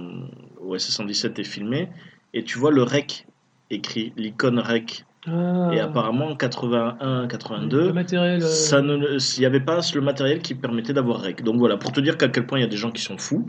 OSS 0.59 0.89
117 0.89 1.39
est 1.39 1.43
filmé, 1.43 1.89
et 2.33 2.43
tu 2.43 2.57
vois 2.59 2.71
le 2.71 2.83
REC 2.83 3.25
écrit, 3.69 4.13
l'icône 4.17 4.59
REC. 4.59 5.05
Ah, 5.27 5.69
Et 5.73 5.79
apparemment, 5.79 6.27
en 6.27 6.35
81, 6.35 7.21
le 7.23 7.27
82, 7.27 7.93
matériel. 7.93 8.41
euh, 8.41 8.47
ça 8.47 8.81
ne, 8.81 9.17
il 9.17 9.39
n'y 9.39 9.45
avait 9.45 9.59
pas 9.59 9.79
le 9.93 10.01
matériel 10.01 10.41
qui 10.41 10.55
permettait 10.55 10.93
d'avoir 10.93 11.21
rec. 11.21 11.43
Donc 11.43 11.57
voilà, 11.57 11.77
pour 11.77 11.91
te 11.91 11.99
dire 11.99 12.17
qu'à 12.17 12.29
quel 12.29 12.45
point 12.45 12.57
il 12.59 12.61
y 12.61 12.65
a 12.65 12.69
des 12.69 12.77
gens 12.77 12.91
qui 12.91 13.01
sont 13.01 13.17
fous. 13.17 13.45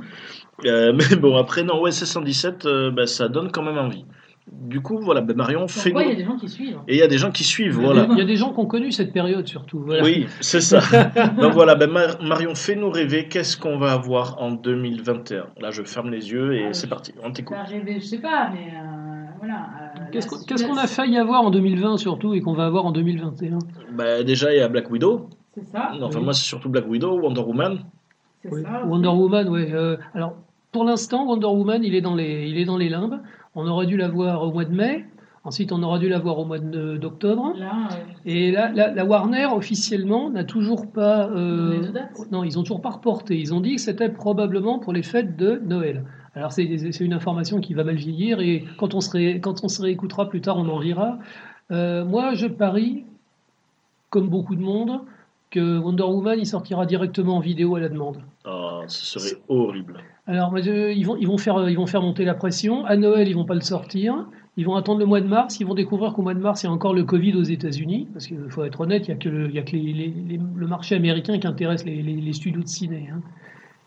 Euh, 0.67 0.93
mais 0.97 1.17
bon, 1.17 1.37
après, 1.37 1.63
non, 1.63 1.81
OSS 1.83 2.05
117, 2.05 2.67
euh, 2.67 2.91
bah, 2.91 3.07
ça 3.07 3.29
donne 3.29 3.51
quand 3.51 3.63
même 3.63 3.79
envie. 3.79 4.05
Du 4.53 4.81
coup, 4.81 4.99
voilà, 5.01 5.21
bah, 5.21 5.33
Marion, 5.35 5.69
fait 5.69 5.91
Pourquoi 5.91 6.03
il 6.05 6.11
y 6.11 6.13
a 6.13 6.17
des 6.17 6.25
gens 6.25 6.37
qui 6.37 6.49
suivent 6.49 6.79
Et 6.89 6.95
il 6.95 6.99
y 6.99 7.03
a 7.03 7.07
des 7.07 7.19
gens 7.19 7.31
qui 7.31 7.45
suivent, 7.45 7.77
il 7.79 7.83
y 7.83 7.85
a 7.85 7.93
voilà. 7.93 8.07
des- 8.07 8.13
Il 8.15 8.19
y 8.19 8.23
a 8.23 8.25
des 8.25 8.37
gens 8.37 8.53
qui 8.53 8.59
ont 8.59 8.67
connu 8.67 8.91
cette 8.91 9.13
période, 9.13 9.47
surtout. 9.47 9.79
Voilà. 9.81 10.03
Oui, 10.03 10.27
c'est 10.41 10.61
ça. 10.61 10.81
Donc 11.41 11.53
voilà, 11.53 11.77
bah, 11.77 11.87
Mar- 11.87 12.21
Marion, 12.23 12.55
fais-nous 12.55 12.91
rêver. 12.91 13.29
Qu'est-ce 13.29 13.57
qu'on 13.57 13.79
va 13.79 13.93
avoir 13.93 14.41
en 14.43 14.51
2021 14.51 15.47
Là, 15.61 15.71
je 15.71 15.83
ferme 15.85 16.11
les 16.11 16.31
yeux 16.33 16.55
et 16.55 16.67
Ah, 16.69 16.73
c'est 16.73 16.87
je- 16.87 16.91
parti. 16.91 17.15
On 17.23 17.31
t'écoute. 17.31 17.57
Rêver, 17.69 18.01
je 18.01 18.05
sais 18.07 18.19
pas, 18.19 18.51
mais 18.53 18.73
euh, 18.75 19.25
voilà. 19.39 19.55
euh, 19.55 20.01
Qu'est-ce 20.13 20.67
qu'on 20.67 20.77
a 20.77 20.87
failli 20.89 21.17
avoir 21.17 21.43
en 21.43 21.51
2020, 21.51 21.97
surtout, 21.99 22.35
et 22.35 22.41
qu'on 22.41 22.55
va 22.55 22.67
avoir 22.67 22.87
en 22.87 22.91
2021 22.93 23.59
Bah, 23.93 24.23
déjà, 24.25 24.53
il 24.53 24.59
y 24.59 24.63
a 24.63 24.69
Black 24.69 24.91
Widow. 24.91 25.29
C'est 25.55 25.65
ça, 25.67 25.93
Non, 25.99 26.07
Enfin, 26.07 26.19
Oui. 26.19 26.25
moi, 26.25 26.33
c'est 26.33 26.45
surtout 26.45 26.69
Black 26.69 26.89
Widow, 26.89 27.21
Wonder 27.21 27.41
Woman. 27.43 27.81
c'est 28.43 28.53
Oui. 28.53 28.63
ça. 28.63 28.85
Wonder 28.85 29.09
Woman, 29.09 29.49
oui. 29.49 29.67
alors, 30.15 30.35
pour 30.73 30.85
l'instant, 30.85 31.25
Wonder 31.27 31.47
Woman, 31.47 31.83
il 31.85 31.95
est, 31.95 32.01
dans 32.01 32.15
les, 32.15 32.47
il 32.49 32.59
est 32.59 32.65
dans 32.65 32.77
les 32.79 32.89
limbes. 32.89 33.21
On 33.55 33.67
aurait 33.67 33.87
dû 33.87 33.97
la 33.97 34.09
voir 34.09 34.43
au 34.43 34.53
mois 34.53 34.65
de 34.65 34.75
mai. 34.75 35.05
Ensuite, 35.43 35.73
on 35.73 35.83
aura 35.83 35.99
dû 35.99 36.09
la 36.09 36.19
voir 36.19 36.39
au 36.39 36.45
mois 36.45 36.59
de- 36.59 36.99
d'octobre. 36.99 37.55
Là, 37.57 37.89
euh, 37.93 37.97
Et 38.27 38.51
là, 38.53 38.71
la, 38.73 38.93
la 38.93 39.05
Warner, 39.07 39.47
officiellement, 39.47 40.29
n'a 40.31 40.45
toujours 40.45 40.87
pas. 40.93 41.29
euh, 41.31 41.81
non, 42.31 42.45
ils 42.45 42.59
ont 42.59 42.63
toujours 42.63 42.83
pas 42.83 42.91
reporté. 42.91 43.39
Ils 43.39 43.55
ont 43.55 43.61
dit 43.61 43.77
que 43.77 43.81
c'était 43.81 44.11
probablement 44.11 44.79
pour 44.79 44.93
les 44.93 45.03
fêtes 45.03 45.37
de 45.37 45.61
Noël. 45.65 46.05
Alors, 46.35 46.53
c'est 46.53 46.65
une 47.01 47.13
information 47.15 47.59
qui 47.61 47.75
va 47.75 47.85
mal 47.85 47.97
vieillir 47.97 48.41
et 48.41 48.65
quand 48.79 48.95
on 48.95 49.01
se, 49.01 49.11
ré- 49.11 49.41
quand 49.41 49.65
on 49.65 49.69
se 49.69 49.81
réécoutera 49.83 50.29
plus 50.29 50.41
tard, 50.43 50.59
on 50.59 50.69
en 50.69 50.77
rira. 50.77 51.19
Euh, 51.73 52.05
moi, 52.05 52.35
je 52.35 52.47
parie, 52.47 53.05
comme 54.11 54.29
beaucoup 54.29 54.55
de 54.57 54.63
monde, 54.63 55.01
que 55.51 55.79
Wonder 55.79 56.05
Woman, 56.05 56.39
il 56.39 56.47
sortira 56.47 56.87
directement 56.87 57.39
en 57.39 57.41
vidéo 57.41 57.75
à 57.77 57.81
la 57.81 57.89
demande. 57.89 58.19
Oh, 58.47 58.83
ce 58.87 59.19
serait 59.19 59.41
horrible. 59.49 59.99
Alors, 60.31 60.57
je- 60.59 60.93
ils, 60.93 61.05
vont, 61.05 61.17
ils, 61.17 61.27
vont 61.27 61.39
faire, 61.39 61.69
ils 61.69 61.77
vont 61.77 61.87
faire 61.87 62.03
monter 62.03 62.25
la 62.25 62.35
pression. 62.35 62.85
À 62.85 62.97
Noël, 62.97 63.27
ils 63.29 63.35
vont 63.35 63.45
pas 63.45 63.55
le 63.55 63.61
sortir. 63.61 64.27
Ils 64.57 64.65
vont 64.67 64.75
attendre 64.77 65.01
le 65.01 65.07
mois 65.07 65.21
de 65.21 65.27
mars. 65.27 65.59
Ils 65.61 65.67
vont 65.67 65.75
découvrir 65.75 66.13
qu'au 66.13 66.23
mois 66.23 66.35
de 66.35 66.41
mars, 66.41 66.63
il 66.63 66.67
y 66.67 66.69
a 66.69 66.73
encore 66.73 66.95
le 66.95 67.05
Covid 67.05 67.35
aux 67.35 67.43
États-Unis. 67.43 68.07
Parce 68.13 68.27
qu'il 68.27 68.39
faut 68.49 68.65
être 68.65 68.81
honnête, 68.81 69.09
il 69.09 69.11
n'y 69.11 69.17
a 69.17 69.19
que, 69.19 69.29
le, 69.29 69.51
y 69.51 69.59
a 69.59 69.63
que 69.63 69.73
les- 69.73 69.93
les- 69.93 70.15
les- 70.29 70.41
le 70.57 70.67
marché 70.67 70.95
américain 70.95 71.39
qui 71.39 71.47
intéresse 71.47 71.85
les, 71.85 72.33
studios 72.33 72.63
de 72.63 72.69
ciné. 72.69 73.09
hein. 73.13 73.21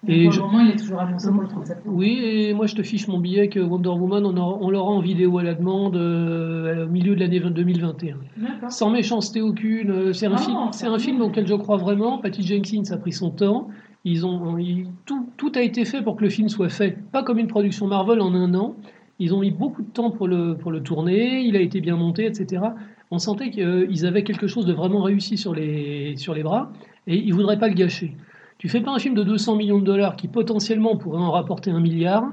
Et 0.05 0.23
pour 0.25 0.33
je- 0.33 0.39
le 0.41 0.45
moment, 0.47 0.59
il 0.59 0.71
est 0.71 0.75
toujours 0.75 0.99
annoncé 0.99 1.31
pour 1.31 1.41
le 1.43 1.47
30 1.47 1.65
septembre. 1.65 1.95
Oui, 1.95 2.19
et 2.21 2.53
moi, 2.53 2.65
je 2.67 2.75
te 2.75 2.83
fiche 2.83 3.07
mon 3.07 3.19
billet 3.19 3.47
que 3.47 3.61
Wonder 3.61 3.87
Woman, 3.87 4.25
on, 4.25 4.35
aura- 4.35 4.57
on 4.59 4.69
l'aura 4.69 4.91
en 4.91 4.99
vidéo 4.99 5.37
à 5.37 5.43
la 5.43 5.53
demande 5.53 5.95
euh, 5.95 6.85
au 6.85 6.89
milieu 6.89 7.15
de 7.15 7.21
l'année 7.21 7.39
2021. 7.39 8.17
D'accord. 8.35 8.69
Sans 8.71 8.89
méchanceté 8.89 9.39
aucune, 9.41 9.91
euh, 9.91 10.11
c'est 10.13 10.25
un, 10.25 10.33
un 10.33 10.99
film 10.99 11.21
auquel 11.21 11.47
je 11.47 11.53
crois 11.55 11.77
vraiment. 11.77 12.17
Patty 12.17 12.43
Jenkins 12.45 12.83
a 12.91 12.97
pris 12.97 13.13
son 13.13 13.29
temps. 13.31 13.69
Ils 14.05 14.25
ont, 14.25 14.57
tout, 15.05 15.51
a 15.55 15.61
été 15.61 15.85
fait 15.85 16.01
pour 16.01 16.17
que 16.17 16.23
le 16.23 16.29
film 16.29 16.49
soit 16.49 16.69
fait, 16.69 16.97
pas 17.11 17.23
comme 17.23 17.39
une 17.39 17.47
production 17.47 17.87
Marvel 17.87 18.19
en 18.19 18.33
un 18.33 18.53
an. 18.53 18.75
Ils 19.19 19.33
ont 19.33 19.39
mis 19.39 19.51
beaucoup 19.51 19.81
de 19.81 19.87
temps 19.87 20.11
pour 20.11 20.27
le, 20.27 20.57
tourner, 20.83 21.41
il 21.41 21.55
a 21.55 21.61
été 21.61 21.79
bien 21.79 21.95
monté, 21.95 22.25
etc. 22.25 22.63
On 23.11 23.19
sentait 23.19 23.49
qu'ils 23.49 24.05
avaient 24.05 24.23
quelque 24.23 24.47
chose 24.47 24.65
de 24.65 24.73
vraiment 24.73 25.03
réussi 25.03 25.37
sur 25.37 25.53
les, 25.53 26.15
bras 26.43 26.71
et 27.07 27.15
ils 27.15 27.29
ne 27.29 27.33
voudraient 27.33 27.59
pas 27.59 27.69
le 27.69 27.75
gâcher. 27.75 28.17
Tu 28.57 28.67
fais 28.67 28.81
pas 28.81 28.91
un 28.91 28.99
film 28.99 29.15
de 29.15 29.23
200 29.23 29.55
millions 29.55 29.79
de 29.79 29.85
dollars 29.85 30.15
qui 30.15 30.27
potentiellement 30.27 30.97
pourrait 30.97 31.21
en 31.21 31.31
rapporter 31.31 31.71
un 31.71 31.79
milliard 31.79 32.25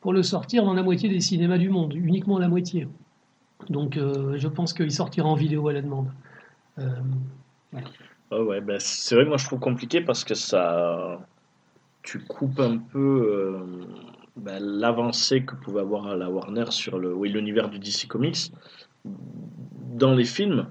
pour 0.00 0.12
le 0.12 0.22
sortir 0.22 0.64
dans 0.64 0.74
la 0.74 0.82
moitié 0.82 1.08
des 1.08 1.20
cinémas 1.20 1.58
du 1.58 1.68
monde, 1.68 1.94
uniquement 1.94 2.38
la 2.38 2.48
moitié. 2.48 2.86
Donc 3.70 3.96
euh, 3.96 4.36
je 4.38 4.48
pense 4.48 4.72
qu'il 4.72 4.90
sortira 4.90 5.28
en 5.28 5.34
vidéo 5.34 5.68
à 5.68 5.72
la 5.72 5.82
demande. 5.82 6.08
Euh, 6.78 6.88
Ah 8.32 8.42
ouais, 8.42 8.60
ben, 8.62 8.78
c'est 8.80 9.14
vrai 9.14 9.24
que 9.24 9.28
moi 9.28 9.36
je 9.36 9.44
trouve 9.44 9.60
compliqué 9.60 10.00
parce 10.00 10.24
que 10.24 10.34
ça. 10.34 11.20
Tu 12.02 12.18
coupes 12.18 12.58
un 12.58 12.78
peu 12.78 12.98
euh, 12.98 13.84
ben, 14.36 14.58
l'avancée 14.60 15.44
que 15.44 15.54
pouvait 15.54 15.80
avoir 15.80 16.16
la 16.16 16.30
Warner 16.30 16.70
sur 16.70 16.98
le, 16.98 17.14
oui, 17.14 17.28
l'univers 17.28 17.68
du 17.68 17.78
DC 17.78 18.08
Comics 18.08 18.52
dans 19.04 20.14
les 20.14 20.24
films. 20.24 20.66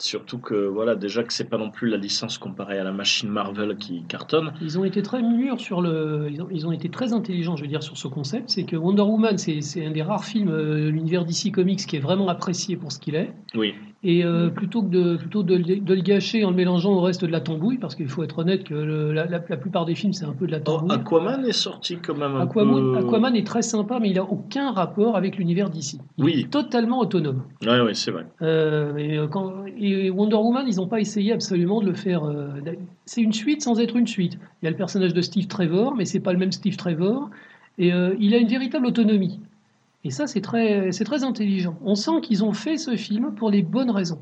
Surtout 0.00 0.38
que 0.38 0.66
voilà, 0.66 0.96
déjà 0.96 1.22
que 1.22 1.32
c'est 1.32 1.48
pas 1.48 1.56
non 1.56 1.70
plus 1.70 1.88
la 1.88 1.96
licence 1.96 2.36
comparée 2.36 2.78
à 2.78 2.84
la 2.84 2.90
machine 2.90 3.28
Marvel 3.28 3.76
qui 3.76 4.02
cartonne. 4.02 4.52
Ils 4.60 4.76
ont 4.76 4.84
été 4.84 5.02
très 5.02 5.22
mûrs 5.22 5.60
sur 5.60 5.80
le. 5.80 6.28
Ils 6.30 6.42
ont, 6.42 6.48
ils 6.50 6.66
ont 6.66 6.72
été 6.72 6.88
très 6.88 7.12
intelligents, 7.12 7.56
je 7.56 7.62
veux 7.62 7.68
dire, 7.68 7.82
sur 7.82 7.96
ce 7.96 8.08
concept. 8.08 8.50
C'est 8.50 8.64
que 8.64 8.74
Wonder 8.74 9.02
Woman, 9.02 9.38
c'est 9.38 9.60
c'est 9.60 9.86
un 9.86 9.92
des 9.92 10.02
rares 10.02 10.24
films 10.24 10.48
euh, 10.48 10.86
de 10.86 10.88
l'univers 10.88 11.24
DC 11.24 11.52
Comics 11.52 11.86
qui 11.86 11.96
est 11.96 12.00
vraiment 12.00 12.28
apprécié 12.28 12.76
pour 12.76 12.90
ce 12.90 12.98
qu'il 12.98 13.14
est. 13.14 13.32
Oui, 13.54 13.74
Et 14.06 14.22
euh, 14.22 14.50
plutôt 14.50 14.82
que 14.82 14.88
de, 14.88 15.16
plutôt 15.16 15.42
de, 15.42 15.54
le- 15.56 15.80
de 15.80 15.94
le 15.94 16.00
gâcher 16.02 16.44
en 16.44 16.50
le 16.50 16.56
mélangeant 16.56 16.92
au 16.92 17.00
reste 17.00 17.24
de 17.24 17.30
la 17.30 17.40
tambouille, 17.40 17.78
parce 17.78 17.94
qu'il 17.94 18.06
faut 18.08 18.22
être 18.22 18.38
honnête 18.38 18.62
que 18.64 18.74
le- 18.74 19.12
la, 19.14 19.24
la- 19.24 19.40
la 19.48 19.56
plupart 19.56 19.86
des 19.86 19.94
films, 19.94 20.12
c'est 20.12 20.26
un 20.26 20.32
peu 20.34 20.46
de 20.46 20.52
la 20.52 20.58
Oh, 20.58 20.60
tambouille. 20.78 20.92
Aquaman 20.94 21.44
est 21.46 21.52
sorti 21.52 21.96
quand 21.96 22.14
même 22.14 22.34
un 22.36 22.40
Aquaman, 22.42 22.92
peu. 22.92 22.98
Aquaman 22.98 23.34
est 23.34 23.46
très 23.46 23.62
sympa, 23.62 23.98
mais 24.00 24.10
il 24.10 24.16
n'a 24.16 24.24
aucun 24.24 24.72
rapport 24.72 25.16
avec 25.16 25.38
l'univers 25.38 25.70
DC. 25.70 25.96
Il 26.18 26.24
Oui. 26.24 26.40
est 26.40 26.50
totalement 26.50 27.00
autonome. 27.00 27.44
Ouais, 27.66 27.80
ouais, 27.80 27.94
c'est 27.94 28.10
vrai. 28.10 28.26
Euh, 28.42 28.92
euh, 28.98 29.26
quand, 29.26 29.52
et 29.78 30.10
Wonder 30.10 30.36
Woman, 30.36 30.66
ils 30.68 30.76
n'ont 30.76 30.86
pas 30.86 31.00
essayé 31.00 31.32
absolument 31.32 31.80
de 31.80 31.86
le 31.86 31.94
faire. 31.94 32.24
euh, 32.24 32.48
c'est 33.06 33.22
une 33.22 33.32
suite 33.32 33.62
sans 33.62 33.80
être 33.80 33.96
une 33.96 34.06
suite. 34.06 34.38
Il 34.60 34.66
y 34.66 34.68
a 34.68 34.70
le 34.70 34.76
personnage 34.76 35.14
de 35.14 35.22
Steve 35.22 35.46
Trevor, 35.46 35.94
mais 35.96 36.04
c'est 36.04 36.20
pas 36.20 36.32
le 36.34 36.38
même 36.38 36.52
Steve 36.52 36.76
Trevor. 36.76 37.30
Et 37.78 37.88
il 38.20 38.34
a 38.34 38.36
une 38.38 38.48
véritable 38.48 38.86
autonomie. 38.86 39.40
Et 40.04 40.10
ça, 40.10 40.26
c'est 40.26 40.40
très, 40.40 40.92
c'est 40.92 41.04
très 41.04 41.24
intelligent. 41.24 41.78
On 41.82 41.94
sent 41.94 42.20
qu'ils 42.22 42.44
ont 42.44 42.52
fait 42.52 42.76
ce 42.76 42.96
film 42.96 43.34
pour 43.34 43.50
les 43.50 43.62
bonnes 43.62 43.90
raisons. 43.90 44.20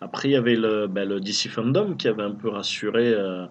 Après, 0.00 0.28
il 0.28 0.32
y 0.32 0.36
avait 0.36 0.56
le, 0.56 0.86
ben, 0.86 1.08
le 1.08 1.20
DC 1.20 1.48
Fandom 1.48 1.94
qui 1.96 2.08
avait 2.08 2.22
un 2.22 2.32
peu 2.32 2.48
rassuré. 2.48 3.08
euh, 3.08 3.46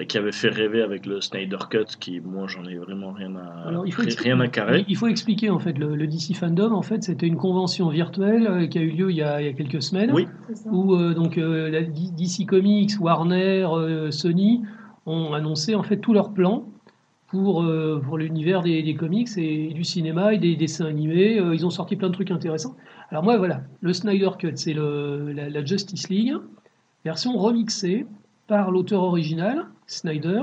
et 0.00 0.06
qui 0.06 0.16
avait 0.16 0.32
fait 0.32 0.48
rêver 0.48 0.80
avec 0.82 1.04
le 1.04 1.20
Snyder 1.20 1.58
Cut, 1.68 1.84
qui 2.00 2.20
moi 2.20 2.46
j'en 2.48 2.64
ai 2.64 2.76
vraiment 2.76 3.12
rien 3.12 3.36
à 3.36 3.68
Alors, 3.68 3.86
il 3.86 3.92
faut 3.92 4.02
rien 4.18 4.40
à 4.40 4.48
carrer. 4.48 4.84
Il 4.88 4.96
faut 4.96 5.06
expliquer 5.08 5.50
en 5.50 5.58
fait 5.58 5.78
le, 5.78 5.94
le 5.94 6.06
DC 6.06 6.34
Fandom. 6.34 6.72
En 6.72 6.80
fait, 6.82 7.04
c'était 7.04 7.26
une 7.26 7.36
convention 7.36 7.90
virtuelle 7.90 8.46
euh, 8.46 8.66
qui 8.66 8.78
a 8.78 8.80
eu 8.80 8.90
lieu 8.90 9.10
il 9.10 9.16
y 9.16 9.22
a, 9.22 9.42
il 9.42 9.46
y 9.46 9.50
a 9.50 9.52
quelques 9.52 9.82
semaines, 9.82 10.10
Oui. 10.12 10.26
Où 10.64 10.94
euh, 10.94 11.12
donc 11.12 11.36
euh, 11.36 11.68
la 11.68 11.82
DC 11.82 12.46
Comics, 12.46 12.92
Warner, 12.98 13.66
euh, 13.70 14.10
Sony 14.10 14.62
ont 15.04 15.34
annoncé 15.34 15.74
en 15.74 15.82
fait 15.82 15.98
tous 15.98 16.14
leurs 16.14 16.32
plans 16.32 16.64
pour 17.30 17.62
euh, 17.62 18.02
pour 18.04 18.18
l'univers 18.18 18.62
des, 18.62 18.94
comics 18.94 19.28
et 19.36 19.72
du 19.72 19.84
cinéma 19.84 20.34
et 20.34 20.38
des 20.38 20.56
dessins 20.56 20.86
animés. 20.86 21.38
Euh, 21.38 21.54
ils 21.54 21.64
ont 21.64 21.70
sorti 21.70 21.96
plein 21.96 22.08
de 22.08 22.14
trucs 22.14 22.30
intéressants. 22.30 22.76
Alors 23.10 23.22
moi 23.22 23.38
voilà, 23.38 23.62
le 23.80 23.92
Snyder 23.92 24.30
Cut, 24.38 24.52
c'est 24.56 24.74
la, 24.74 25.64
Justice 25.64 26.08
League 26.08 26.34
version 27.04 27.36
remixée 27.36 28.06
par 28.48 28.70
l'auteur 28.70 29.02
original 29.02 29.66
Snyder. 29.86 30.42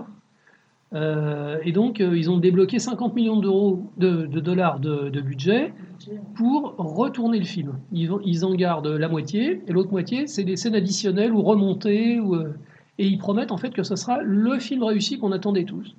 Euh, 0.93 1.57
et 1.65 1.73
donc, 1.73 1.99
ils 1.99 2.31
ont 2.31 2.38
débloqué 2.38 2.79
50 2.79 3.13
millions 3.13 3.39
d'euros 3.39 3.91
de, 3.97 4.25
dollars 4.39 4.79
de, 4.79 5.19
budget 5.19 5.73
pour 6.35 6.75
retourner 6.77 7.39
le 7.39 7.45
film. 7.45 7.73
Ils, 7.91 8.45
en 8.45 8.55
gardent 8.55 8.88
la 8.88 9.09
moitié, 9.09 9.61
et 9.67 9.73
l'autre 9.73 9.91
moitié, 9.91 10.27
c'est 10.27 10.45
des 10.45 10.55
scènes 10.55 10.75
additionnelles 10.75 11.33
ou 11.33 11.41
remontées. 11.41 12.21
Et 12.99 13.05
ils 13.05 13.17
promettent 13.17 13.51
en 13.51 13.57
fait 13.57 13.71
que 13.71 13.83
ce 13.83 13.97
sera 13.97 14.21
le 14.21 14.59
film 14.59 14.83
réussi 14.83 15.19
qu'on 15.19 15.33
attendait 15.33 15.65
tous. 15.65 15.93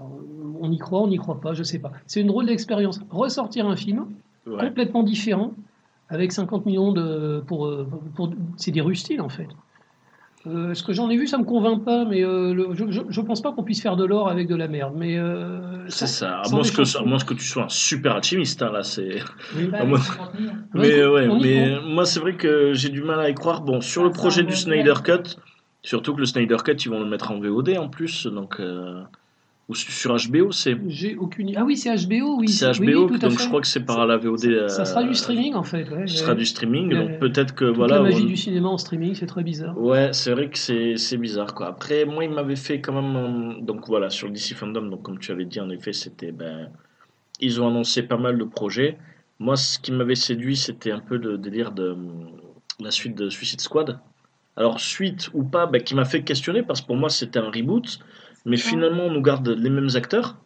Alors, 0.00 0.18
on 0.60 0.70
y 0.72 0.78
croit, 0.78 1.00
on 1.02 1.08
n'y 1.08 1.18
croit 1.18 1.40
pas, 1.40 1.52
je 1.54 1.62
sais 1.62 1.78
pas. 1.78 1.92
C'est 2.06 2.20
une 2.20 2.28
drôle 2.28 2.46
d'expérience. 2.46 3.00
Ressortir 3.10 3.66
un 3.66 3.76
film 3.76 4.06
Ouais. 4.46 4.66
complètement 4.66 5.02
différent, 5.02 5.52
avec 6.08 6.32
50 6.32 6.64
millions 6.66 6.92
de. 6.92 7.42
Pour, 7.46 7.66
euh, 7.66 7.86
pour, 8.14 8.30
c'est 8.56 8.70
des 8.70 8.80
rustiles 8.80 9.20
en 9.20 9.28
fait. 9.28 9.48
Euh, 10.46 10.72
ce 10.72 10.82
que 10.82 10.94
j'en 10.94 11.10
ai 11.10 11.18
vu, 11.18 11.26
ça 11.26 11.36
me 11.36 11.44
convainc 11.44 11.84
pas, 11.84 12.06
mais 12.06 12.24
euh, 12.24 12.54
le- 12.54 12.68
je, 12.72 12.90
je, 12.90 13.02
je 13.06 13.20
pense 13.20 13.42
pas 13.42 13.52
qu'on 13.52 13.62
puisse 13.62 13.82
faire 13.82 13.96
de 13.96 14.06
l'or 14.06 14.30
avec 14.30 14.48
de 14.48 14.54
la 14.54 14.68
merde. 14.68 14.94
Mais 14.96 15.18
euh, 15.18 15.86
C'est 15.90 16.06
ça. 16.06 16.38
À 16.40 16.48
moins, 16.48 16.62
que, 16.62 16.68
méchanceté. 16.68 16.98
à 16.98 17.02
moins 17.06 17.18
que 17.18 17.34
tu 17.34 17.44
sois 17.44 17.64
un 17.64 17.68
super 17.68 18.14
alchimiste, 18.16 18.62
hein, 18.62 18.72
là, 18.72 18.82
c'est. 18.82 19.18
oui. 19.54 19.66
Bah, 19.70 19.78
Ah, 19.82 19.84
moi- 19.84 19.98
50 19.98 20.34
millions. 20.40 20.52
Ouais, 20.74 20.80
Mais 20.80 21.06
ouais, 21.06 21.28
mais 21.42 21.76
moi 21.86 22.06
c'est 22.06 22.20
vrai 22.20 22.36
que 22.36 22.72
j'ai 22.72 22.88
du 22.88 23.02
mal 23.02 23.20
à 23.20 23.28
y 23.28 23.34
croire. 23.34 23.60
Bon, 23.60 23.82
sur 23.82 24.02
le 24.02 24.10
projet 24.10 24.42
du 24.42 24.56
Snyder. 24.56 24.94
Cut, 25.04 25.36
surtout 25.82 26.14
que 26.14 26.20
le 26.20 26.26
Snyder 26.26 26.56
Cut, 26.64 26.72
ils 26.72 26.88
vont 26.88 27.00
le 27.00 27.06
mettre 27.06 27.30
en 27.30 27.38
VOD 27.38 27.76
en 27.76 27.88
plus, 27.90 28.26
donc 28.26 28.58
ou 29.70 29.74
su- 29.74 29.92
sur 29.92 30.14
HBO, 30.16 30.50
c'est 30.52 30.76
J'ai 30.88 31.14
aucune. 31.16 31.52
Ah 31.56 31.64
oui, 31.64 31.76
c'est 31.76 31.90
HBO, 31.94 32.38
oui. 32.40 32.48
c'est 32.48 32.66
HBO, 32.72 33.08
oui, 33.08 33.18
donc 33.18 33.38
je 33.38 33.46
crois 33.46 33.60
que 33.60 33.66
c'est 33.68 33.84
par 33.86 34.04
la 34.06 34.16
VOD. 34.16 34.44
euh, 34.46 34.68
Ça 34.68 34.84
sera 34.84 35.04
du 35.04 35.14
streaming 35.14 35.54
en 35.54 35.62
fait. 35.62 35.88
Ouais. 35.90 36.06
Ce 36.08 36.16
sera 36.18 36.34
du 36.34 36.44
streaming, 36.44 36.92
Euh, 36.92 36.98
donc 37.08 37.18
peut-être 37.20 37.54
que 37.54 37.66
Toute 37.66 37.76
voilà. 37.76 37.96
la 37.96 38.02
magie 38.02 38.22
on- 38.24 38.26
du 38.26 38.36
cinéma 38.36 38.68
en 38.68 38.78
streaming, 38.78 39.14
c'est 39.14 39.26
très 39.26 39.44
bizarre. 39.44 39.78
Ouais, 39.78 40.10
c'est 40.12 40.32
vrai 40.32 40.50
que 40.50 40.58
c'est 40.58 41.16
bizarre 41.16 41.54
quoi. 41.54 41.68
Après, 41.68 42.04
moi, 42.04 42.24
il 42.24 42.30
m'avait 42.30 42.56
fait 42.56 42.80
quand 42.80 43.00
même. 43.00 43.16
euh, 43.16 43.60
Donc 43.62 43.86
voilà, 43.86 44.10
sur 44.10 44.26
le 44.26 44.32
DC 44.32 44.54
Fandom, 44.54 44.82
donc 44.90 45.02
comme 45.02 45.18
tu 45.18 45.30
avais 45.32 45.44
dit, 45.44 45.60
en 45.60 45.70
effet, 45.70 45.92
c'était. 45.92 46.32
Ben, 46.32 46.68
ils 47.40 47.62
ont 47.62 47.68
annoncé 47.68 48.02
pas 48.02 48.16
mal 48.18 48.36
de 48.38 48.44
projets. 48.44 48.98
Moi, 49.38 49.56
ce 49.56 49.78
qui 49.78 49.92
m'avait 49.92 50.16
séduit, 50.16 50.56
c'était 50.56 50.90
un 50.90 50.98
peu 51.00 51.16
le 51.16 51.38
délire 51.38 51.70
de 51.72 51.84
euh, 51.84 51.94
la 52.80 52.90
suite 52.90 53.14
de 53.16 53.30
Suicide 53.30 53.60
Squad. 53.60 53.98
Alors, 54.56 54.80
suite 54.80 55.30
ou 55.32 55.44
pas, 55.44 55.66
ben, 55.66 55.80
qui 55.82 55.94
m'a 55.94 56.04
fait 56.04 56.22
questionner 56.22 56.62
parce 56.62 56.80
que 56.82 56.86
pour 56.88 56.96
moi, 56.96 57.08
c'était 57.08 57.38
un 57.38 57.50
reboot. 57.50 58.00
Mais 58.44 58.56
finalement, 58.56 59.04
on 59.04 59.10
nous 59.10 59.22
garde 59.22 59.48
les 59.48 59.70
mêmes 59.70 59.90
acteurs 59.94 60.36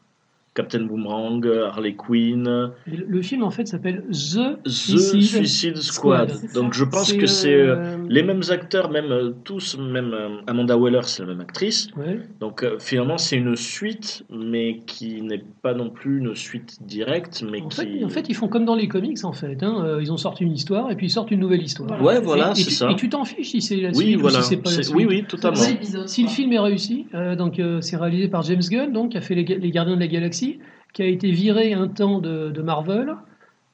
Captain 0.54 0.82
Boomerang, 0.84 1.44
Harley 1.46 1.94
Quinn, 1.94 2.44
le, 2.44 2.70
le 3.08 3.22
film 3.22 3.42
en 3.42 3.50
fait 3.50 3.66
s'appelle 3.66 4.04
The 4.10 4.62
The 4.64 4.68
Suicide 4.68 5.22
Suicide 5.22 5.76
Squad. 5.78 6.30
Squad. 6.30 6.52
Donc 6.54 6.74
je 6.74 6.84
pense 6.84 7.12
que 7.12 7.26
c'est 7.26 7.52
euh, 7.54 7.76
euh, 7.76 7.96
les 8.08 8.22
mêmes 8.22 8.42
acteurs, 8.50 8.90
même 8.90 9.10
euh, 9.10 9.30
tous, 9.44 9.76
même 9.78 10.14
Amanda 10.46 10.76
Waller, 10.78 11.00
c'est 11.04 11.22
la 11.22 11.28
même 11.28 11.40
actrice. 11.40 11.88
ouais. 11.96 12.20
Donc 12.40 12.64
finalement, 12.78 13.18
c'est 13.18 13.36
une 13.36 13.56
suite, 13.56 14.24
mais 14.30 14.80
qui 14.86 15.22
n'est 15.22 15.42
pas 15.62 15.74
non 15.74 15.90
plus 15.90 16.18
une 16.18 16.34
suite 16.36 16.78
directe, 16.86 17.44
mais 17.50 17.60
En 17.60 17.68
qui. 17.68 17.76
fait, 17.80 18.04
en 18.04 18.08
fait, 18.08 18.28
ils 18.28 18.34
font 18.34 18.48
comme 18.48 18.64
dans 18.64 18.76
les 18.76 18.88
comics 18.88 19.24
en 19.24 19.32
fait. 19.32 19.62
hein. 19.62 19.98
Ils 20.00 20.12
ont 20.12 20.16
sorti 20.16 20.44
une 20.44 20.52
histoire 20.52 20.90
et 20.90 20.96
puis 20.96 21.06
ils 21.06 21.10
sortent 21.10 21.30
une 21.30 21.40
nouvelle 21.40 21.62
histoire. 21.62 22.00
ouais, 22.02 22.20
voilà, 22.20 22.52
et, 22.52 22.54
c'est 22.54 22.64
tu, 22.64 22.70
ça. 22.70 22.90
et 22.90 22.96
tu 22.96 23.08
t'en 23.08 23.24
fiches 23.24 23.48
si 23.50 23.60
c'est 23.60 23.76
la 23.76 23.88
Oui, 23.90 24.04
suite 24.06 24.20
voilà. 24.20 24.38
ou 24.38 24.42
si 24.42 24.48
c'est 24.50 24.56
pas 24.58 24.70
la 24.70 24.82
suite. 24.82 24.94
Oui, 24.94 25.06
oui, 25.08 25.24
totalement. 25.28 25.62
Épisode, 25.64 26.08
Si 26.08 26.22
le 26.22 26.28
film 26.28 26.52
est 26.52 26.58
réussi, 26.58 27.06
euh, 27.14 27.34
donc 27.36 27.58
euh, 27.58 27.80
c'est 27.80 27.96
réalisé 27.96 28.28
par 28.28 28.42
James 28.42 28.62
Gunn, 28.70 28.92
donc 28.92 29.10
qui 29.12 29.16
a 29.18 29.20
fait 29.20 29.34
les 29.34 29.70
Gardiens 29.70 29.94
de 29.96 30.00
la 30.00 30.06
Galaxie, 30.06 30.43
qui 30.92 31.02
a 31.02 31.06
été 31.06 31.30
viré 31.30 31.72
un 31.74 31.88
temps 31.88 32.18
de, 32.20 32.50
de 32.50 32.62
Marvel 32.62 33.14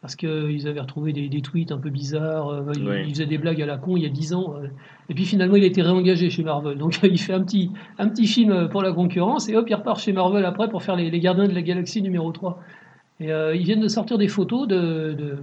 parce 0.01 0.17
qu'ils 0.17 0.67
avaient 0.67 0.81
retrouvé 0.81 1.13
des, 1.13 1.29
des 1.29 1.43
tweets 1.43 1.73
un 1.73 1.79
peu 1.79 1.91
bizarres. 1.91 2.49
euh, 2.49 2.73
il, 2.75 2.89
Ouais. 2.89 3.05
il 3.07 3.11
faisait 3.11 3.27
des 3.27 3.37
blagues 3.37 3.61
à 3.61 3.67
la 3.67 3.77
con 3.77 3.97
il 3.99 4.03
y 4.05 4.07
a 4.07 4.09
10 4.09 4.33
ans. 4.33 4.55
euh, 4.57 4.69
et 5.11 5.15
puis 5.15 5.27
finalement, 5.27 5.57
il 5.57 5.63
a 5.63 5.67
été 5.67 5.83
réengagé 5.83 6.31
chez 6.31 6.43
Marvel. 6.43 6.79
Donc 6.79 6.99
il 7.03 7.19
fait 7.19 7.35
un 7.35 7.43
petit, 7.43 7.71
un 7.99 8.09
petit 8.09 8.27
film 8.27 8.69
pour 8.71 8.83
la 8.83 8.93
concurrence 8.93 9.49
et 9.51 9.57
hop, 9.57 9.67
il 9.69 9.75
repart 9.75 10.01
chez 10.01 10.13
Marvel 10.15 10.45
après 10.47 10.69
pour 10.71 10.83
faire 10.83 10.97
les, 10.97 11.11
les 11.11 11.21
Gardiens 11.21 11.49
de 11.49 11.55
la 11.55 11.61
Galaxie 11.63 12.01
numéro 12.01 12.33
3. 12.33 12.59
Et 13.23 13.31
euh, 13.31 13.55
ils 13.55 13.65
viennent 13.65 13.83
de 13.83 13.89
sortir 13.89 14.17
des 14.17 14.29
photos 14.29 14.67
de, 14.67 15.13
de, 15.13 15.37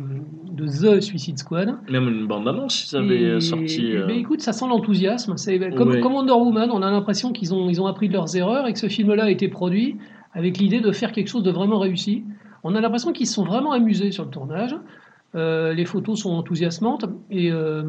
de 0.51 0.65
The 0.65 0.99
Suicide 0.99 1.37
Squad. 1.37 1.75
Même 1.91 2.07
une 2.07 2.25
bande-annonce, 2.25 2.91
ils 2.91 2.97
avaient 2.97 3.35
Et- 3.37 3.39
sorti. 3.41 3.95
euh, 3.95 4.07
ben, 4.07 4.17
écoute, 4.17 4.41
ça 4.41 4.51
sent 4.53 4.65
l'enthousiasme. 4.67 5.37
C'est 5.37 5.59
comme, 5.75 5.89
Ouais. 5.89 5.99
comme 5.99 6.13
Wonder 6.15 6.31
Woman, 6.33 6.71
on 6.73 6.81
a 6.81 6.89
l'impression 6.89 7.31
qu'ils 7.31 7.53
ont, 7.53 7.69
ils 7.69 7.79
ont 7.79 7.85
appris 7.85 8.07
de 8.07 8.13
leurs 8.13 8.35
erreurs 8.35 8.65
et 8.67 8.73
que 8.73 8.79
ce 8.79 8.87
film-là 8.87 9.25
a 9.25 9.29
été 9.29 9.47
produit 9.49 9.97
avec 10.37 10.59
l'idée 10.59 10.79
de 10.81 10.91
faire 10.91 11.11
quelque 11.11 11.29
chose 11.29 11.41
de 11.41 11.49
vraiment 11.49 11.79
réussi. 11.79 12.23
On 12.63 12.75
a 12.75 12.81
l'impression 12.81 13.11
qu'ils 13.11 13.25
se 13.25 13.33
sont 13.33 13.43
vraiment 13.43 13.71
amusés 13.71 14.11
sur 14.11 14.23
le 14.23 14.29
tournage. 14.29 14.75
Euh, 15.35 15.73
les 15.73 15.85
photos 15.85 16.21
sont 16.21 16.29
enthousiasmantes 16.29 17.05
et 17.31 17.51
euh, 17.51 17.83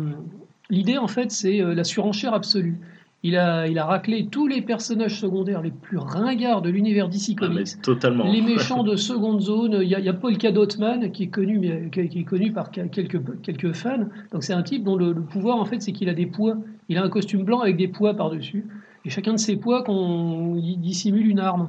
l'idée, 0.70 0.96
en 0.96 1.08
fait, 1.08 1.30
c'est 1.30 1.60
euh, 1.60 1.74
la 1.74 1.84
surenchère 1.84 2.32
absolue. 2.32 2.78
Il 3.22 3.36
a, 3.36 3.66
il 3.66 3.78
a 3.78 3.84
raclé 3.84 4.28
tous 4.30 4.46
les 4.46 4.62
personnages 4.62 5.20
secondaires 5.20 5.60
les 5.60 5.72
plus 5.72 5.98
ringards 5.98 6.62
de 6.62 6.70
l'univers 6.70 7.08
DC 7.08 7.32
ah, 7.36 7.46
Comics. 7.46 7.82
totalement. 7.82 8.32
Les 8.32 8.40
méchants 8.40 8.82
de 8.92 8.96
seconde 8.96 9.42
zone, 9.42 9.80
il 9.82 9.88
y 9.88 9.94
a, 9.94 9.98
il 9.98 10.04
y 10.06 10.08
a 10.08 10.14
Paul 10.14 10.38
Cadotman 10.38 11.10
qui 11.12 11.24
est 11.24 11.28
connu, 11.28 11.58
mais- 11.58 11.90
qui 11.90 12.20
est 12.20 12.24
connu 12.24 12.52
par 12.52 12.70
quelques, 12.70 13.20
quelques 13.42 13.72
fans. 13.72 14.06
Donc 14.32 14.42
c'est 14.42 14.54
un 14.54 14.62
type 14.62 14.84
dont 14.84 14.96
le, 14.96 15.12
le 15.12 15.20
pouvoir 15.20 15.58
en 15.58 15.66
fait 15.66 15.82
c'est 15.82 15.92
qu'il 15.92 16.08
a 16.08 16.14
des 16.14 16.26
poids. 16.26 16.56
Il 16.88 16.96
a 16.96 17.02
un 17.02 17.10
costume 17.10 17.42
blanc 17.42 17.60
avec 17.60 17.76
des 17.76 17.88
poids 17.88 18.14
par 18.14 18.30
dessus. 18.30 18.64
Et 19.04 19.10
chacun 19.10 19.32
de 19.32 19.38
ces 19.38 19.56
poids 19.56 19.82
qu'on 19.82 20.56
dissimule 20.56 21.26
une 21.26 21.40
arme. 21.40 21.68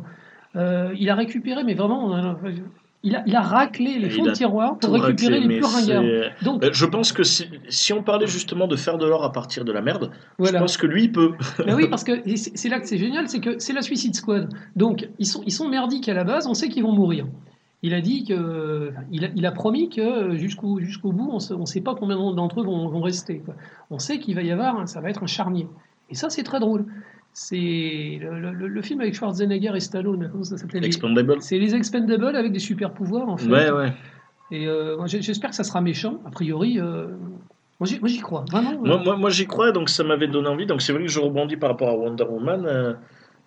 Euh, 0.56 0.94
il 0.98 1.10
a 1.10 1.16
récupéré, 1.16 1.64
mais 1.64 1.74
vraiment, 1.76 2.36
il 3.04 3.16
a, 3.16 3.24
il 3.26 3.36
a 3.36 3.42
raclé 3.42 3.98
les 4.00 4.10
fonds 4.10 4.24
de 4.24 4.32
tiroir 4.32 4.78
pour 4.78 4.92
récupérer 4.94 5.36
raclé, 5.36 5.40
les 5.40 5.48
mais 5.48 5.60
plus 5.60 5.66
ringards. 5.66 6.32
Donc 6.44 6.64
Euh, 6.64 6.70
Je 6.74 6.86
pense 6.86 7.14
que 7.14 7.24
si, 7.24 7.46
si 7.70 7.94
on 7.94 8.04
parlait 8.04 8.28
justement 8.28 8.68
de 8.68 8.76
faire 8.76 8.98
de 8.98 9.06
l'or 9.06 9.24
à 9.24 9.32
partir 9.32 9.64
de 9.64 9.72
la 9.72 9.82
merde, 9.82 10.12
voilà. 10.38 10.58
je 10.58 10.64
pense 10.64 10.76
que 10.78 10.88
lui 10.88 11.04
il 11.04 11.12
peut. 11.12 11.34
Ben 11.66 11.76
oui, 11.76 11.88
parce 11.88 12.04
que 12.04 12.12
c'est 12.36 12.70
là 12.70 12.80
que 12.80 12.88
c'est 12.88 12.98
génial, 12.98 13.30
c'est 13.30 13.40
que 13.40 13.60
c'est 13.60 13.74
la 13.74 13.82
Suicide 13.82 14.16
Squad. 14.16 14.50
Donc, 14.76 15.08
ils 15.20 15.26
sont, 15.28 15.42
ils 15.46 15.52
sont 15.54 15.70
merdiques 15.70 16.10
à 16.10 16.14
la 16.14 16.24
base, 16.24 16.48
on 16.48 16.54
sait 16.54 16.68
qu'ils 16.70 16.84
vont 16.84 16.92
mourir. 16.94 17.26
Il 17.82 17.94
a 17.94 18.02
dit 18.02 18.26
que, 18.26 18.92
il 19.10 19.24
a, 19.24 19.30
il 19.36 19.46
a 19.46 19.52
promis 19.54 19.88
que 19.88 20.36
jusqu'au 20.36 20.82
jusqu'au 20.82 21.14
bout, 21.14 21.32
on 21.32 21.60
ne 21.60 21.66
sait 21.66 21.80
pas 21.80 21.96
combien 21.96 22.18
d'entre 22.34 22.60
eux 22.60 22.66
vont, 22.66 22.90
vont 22.90 23.02
rester. 23.02 23.40
quoi. 23.40 23.56
On 23.90 24.00
sait 24.00 24.20
qu'il 24.20 24.36
va 24.36 24.42
y 24.42 24.52
avoir, 24.52 24.86
ça 24.90 25.00
va 25.00 25.10
être 25.10 25.24
un 25.24 25.28
charnier. 25.28 25.68
Et 26.10 26.16
ça, 26.16 26.30
c'est 26.30 26.44
très 26.44 26.60
drôle. 26.60 26.86
C'est 27.34 28.20
le, 28.22 28.52
le- 28.52 28.68
le 28.68 28.82
film 28.82 29.02
avec 29.02 29.14
Schwarzenegger 29.16 29.72
et 29.76 29.80
Stallone, 29.80 30.30
comment 30.32 30.44
ça 30.44 30.58
s'appelait 30.58 30.80
les- 30.82 30.88
Expandable. 30.88 31.42
C'est 31.42 31.58
les 31.60 31.76
Expendables 31.76 32.36
avec 32.36 32.52
des 32.52 32.60
super 32.60 32.92
pouvoirs, 32.92 33.30
en 33.30 33.38
fait. 33.38 33.50
Ouais, 33.50 33.72
ouais. 33.72 33.94
Et 34.52 34.68
euh, 34.68 34.98
j'espère 35.08 35.52
que 35.52 35.56
ça 35.56 35.64
sera 35.64 35.80
méchant. 35.80 36.20
A 36.26 36.32
priori, 36.32 36.80
euh, 36.80 37.08
moi, 37.80 37.88
j'y 37.88 38.20
crois, 38.20 38.44
vraiment. 38.52 38.74
Moi, 38.84 38.98
moi, 38.98 39.16
moi, 39.16 39.30
j'y 39.30 39.46
crois, 39.46 39.72
donc 39.72 39.90
ça 39.90 40.04
m'avait 40.04 40.28
donné 40.28 40.50
envie. 40.50 40.66
Donc 40.66 40.82
c'est 40.82 40.92
vrai 40.92 41.04
que 41.04 41.08
je 41.08 41.20
rebondis 41.20 41.56
par 41.56 41.70
rapport 41.70 41.90
à 41.90 41.96
Wonder 41.96 42.24
Woman. 42.26 42.66
euh, 42.66 42.94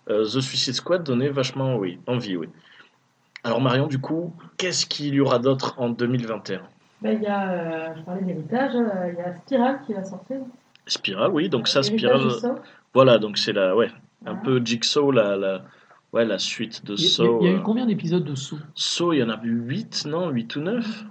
euh, 0.09 0.23
The 0.25 0.41
Suicide 0.41 0.73
Squad 0.73 1.03
donnait 1.03 1.29
vachement 1.29 1.77
oui, 1.77 1.99
envie, 2.07 2.35
oui. 2.35 2.47
Alors 3.43 3.61
Marion, 3.61 3.87
du 3.87 3.99
coup, 3.99 4.33
qu'est-ce 4.57 4.85
qu'il 4.85 5.13
y 5.13 5.19
aura 5.19 5.39
d'autre 5.39 5.75
en 5.77 5.89
2021 5.89 6.61
Ben, 7.01 7.17
il 7.17 7.23
y 7.23 7.27
a, 7.27 7.51
euh, 7.51 7.93
je 7.97 8.01
parlais 8.01 8.21
d'héritage, 8.23 8.75
euh, 8.75 9.11
il 9.11 9.17
y 9.17 9.21
a 9.21 9.35
Spiral 9.35 9.79
qui 9.85 9.93
va 9.93 10.03
sortir. 10.03 10.37
Spiral, 10.87 11.31
oui, 11.31 11.47
donc 11.49 11.67
ça, 11.67 11.83
Spiral. 11.83 12.21
Voilà, 12.93 13.17
donc 13.17 13.37
c'est 13.37 13.53
la, 13.53 13.75
ouais, 13.75 13.89
un 14.25 14.35
peu 14.35 14.61
Jigsaw, 14.63 15.11
la, 15.11 15.35
la, 15.35 15.63
ouais, 16.13 16.25
la 16.25 16.37
suite 16.39 16.85
de 16.85 16.95
Saw. 16.95 17.39
il 17.41 17.45
y 17.45 17.49
a 17.49 17.53
eu 17.53 17.55
euh, 17.55 17.59
combien 17.59 17.85
d'épisodes 17.85 18.23
de 18.23 18.35
Saw? 18.35 18.57
Saw, 18.75 19.13
il 19.13 19.19
y 19.19 19.23
en 19.23 19.29
a 19.29 19.39
eu 19.43 19.51
8, 19.67 20.05
non 20.07 20.29
8 20.29 20.55
ou 20.57 20.61
9 20.61 21.05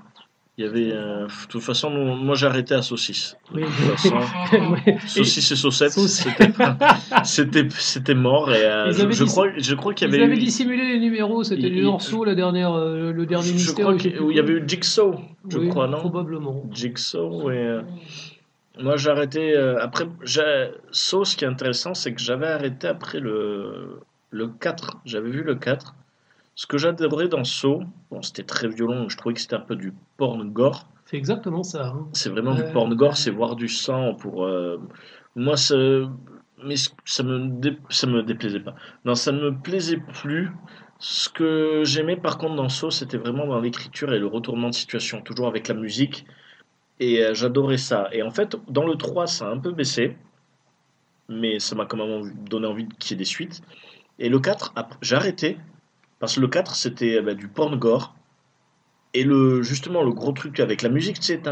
Il 0.59 0.65
y 0.65 0.69
avait. 0.69 0.93
euh, 0.93 1.27
de 1.27 1.49
toute 1.49 1.63
façon, 1.63 1.91
nous- 1.91 2.15
moi 2.15 2.35
j'ai 2.37 2.47
arrêté 2.47 2.75
à 2.75 2.83
Saucisse. 2.83 3.37
Oui. 3.55 3.63
De 3.63 3.67
toute 3.67 3.75
façon, 3.99 4.17
Ouais. 4.87 4.99
Saucisse 5.07 5.51
et 5.51 5.57
Saucette, 5.57 5.91
Sauce- 5.93 6.25
c'était 7.25 8.15
mort. 8.15 8.53
Et 8.53 8.63
euh, 8.65 8.87
Ils 8.89 8.95
je, 8.95 9.11
je 9.11 9.25
crois, 9.25 9.49
je 9.57 9.75
crois 9.75 9.95
qu'il 9.95 10.07
y 10.07 10.11
Ils 10.11 10.15
avait 10.15 10.25
avaient 10.25 10.37
eu. 10.37 10.39
dissimulé 10.45 10.87
les 10.87 11.01
numéros, 11.01 11.43
c'était 11.43 11.69
les 11.69 11.83
morceaux, 11.83 12.25
la 12.25 12.35
dernière, 12.35 12.73
euh, 12.75 13.13
le 13.13 13.27
dernier 13.27 13.49
je 13.49 13.53
mystère. 13.55 13.85
crois 13.87 13.97
je 13.99 14.03
sais 14.05 14.13
qu'il 14.13 14.37
y 14.37 14.39
avait 14.39 14.53
eu 14.53 14.65
Jigsaw, 14.69 15.15
je 15.49 15.59
Oui, 15.59 15.69
crois, 15.69 15.89
non? 15.89 15.99
Probablement. 15.99 16.63
Jigsaw, 16.71 17.51
et. 17.51 17.81
Moi 18.79 18.97
j'ai 18.97 19.11
arrêté. 19.11 19.57
euh, 19.57 19.79
après, 19.81 20.07
Saw, 20.93 21.25
ce 21.25 21.37
qui 21.37 21.45
est 21.45 21.49
intéressant, 21.49 21.95
c'est 21.95 22.15
que 22.15 22.21
j'avais 22.21 22.47
arrêté 22.47 22.87
après 22.89 23.21
le, 23.21 24.01
le 24.31 24.49
4. 24.49 24.99
J'avais 25.05 25.31
vu 25.31 25.43
le 25.43 25.55
4. 25.57 25.95
Ce 26.55 26.67
que 26.67 26.79
j'adorais 26.79 27.29
dans 27.29 27.45
Saw, 27.45 27.83
bon, 28.11 28.23
c'était 28.23 28.43
très 28.45 28.69
violent, 28.69 29.09
je 29.09 29.17
trouvais 29.17 29.35
que 29.35 29.41
c'était 29.41 29.57
un 29.57 29.61
peu 29.61 29.77
du 29.77 29.93
porn 30.17 30.51
gore. 30.51 30.87
C'est 31.07 31.17
exactement 31.17 31.63
ça. 31.63 31.89
hein. 31.89 32.09
C'est 32.13 32.31
vraiment 32.31 32.53
Ouais. 32.55 32.65
du 32.67 32.73
porn 32.73 32.95
gore, 32.95 33.17
c'est 33.17 33.31
voir 33.31 33.57
du 33.57 33.69
sang 33.69 34.15
pour. 34.15 34.45
euh, 34.45 34.79
Moi, 35.35 35.57
c'est- 35.57 36.03
mais 36.63 36.75
ça 37.07 37.23
me, 37.23 37.49
dé- 37.61 37.79
ça 37.89 38.07
me 38.07 38.23
déplaisait 38.23 38.61
pas. 38.61 38.75
Non, 39.07 39.15
ça 39.15 39.33
ne 39.33 39.41
me 39.41 39.59
plaisait 39.59 39.97
plus. 40.23 40.51
Ce 40.99 41.29
que 41.29 41.83
j'aimais 41.85 42.17
par 42.17 42.39
contre 42.39 42.55
dans 42.55 42.69
Saw, 42.69 42.91
c'était 42.91 43.17
vraiment 43.17 43.47
dans 43.47 43.61
l'écriture 43.61 44.13
et 44.13 44.19
le 44.19 44.27
retournement 44.27 44.69
de 44.69 44.75
situation, 44.75 45.21
toujours 45.23 45.49
avec 45.49 45.69
la 45.69 45.75
musique. 45.75 46.27
Et 47.05 47.21
j'adorais 47.35 47.79
ça. 47.79 48.09
Et 48.13 48.23
en 48.23 48.31
fait, 48.31 48.57
dans 48.69 48.87
le 48.87 48.95
3, 48.95 49.27
ça 49.27 49.49
a 49.49 49.51
un 49.51 49.59
peu 49.59 49.73
baissé. 49.73 50.17
Mais 51.29 51.59
ça 51.59 51.75
m'a 51.75 51.85
quand 51.85 51.97
même 51.97 52.33
donné 52.49 52.69
envie 52.69 52.87
qu'il 53.01 53.11
y 53.11 53.15
ait 53.15 53.19
des 53.19 53.25
suites. 53.25 53.61
Et 54.21 54.29
le 54.29 54.39
4, 54.39 54.73
j'ai 55.03 55.17
arrêté. 55.17 55.59
Parce 56.21 56.37
que 56.37 56.41
le 56.41 56.47
4, 56.47 56.77
c'était 56.77 57.21
du 57.35 57.49
porn 57.49 57.75
gore. 57.77 58.15
Et 59.15 59.25
le, 59.25 59.63
justement, 59.63 60.05
le 60.05 60.13
gros 60.13 60.31
truc 60.31 60.61
avec 60.61 60.83
la 60.83 60.91
musique, 60.91 61.19
tu 61.19 61.27
sais, 61.27 61.43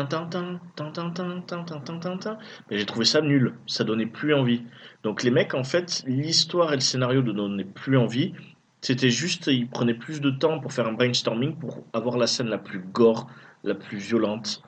mais 2.71 2.79
j'ai 2.79 2.87
trouvé 2.87 3.05
ça 3.05 3.21
nul. 3.21 3.55
Ça 3.67 3.83
donnait 3.83 4.07
plus 4.07 4.33
envie. 4.33 4.63
Donc 5.03 5.25
les 5.25 5.33
mecs, 5.33 5.55
en 5.55 5.65
fait, 5.65 6.05
l'histoire 6.07 6.73
et 6.73 6.77
le 6.77 6.81
scénario 6.81 7.23
ne 7.23 7.33
donnaient 7.33 7.65
plus 7.65 7.99
envie. 7.99 8.35
C'était 8.83 9.11
juste, 9.11 9.49
ils 9.49 9.69
prenaient 9.69 9.95
plus 9.95 10.21
de 10.21 10.31
temps 10.31 10.61
pour 10.61 10.73
faire 10.73 10.87
un 10.87 10.93
brainstorming, 10.93 11.57
pour 11.57 11.85
avoir 11.93 12.17
la 12.17 12.29
scène 12.29 12.47
la 12.47 12.59
plus 12.59 12.79
gore, 12.79 13.27
la 13.65 13.75
plus 13.75 13.99
violente, 13.99 14.63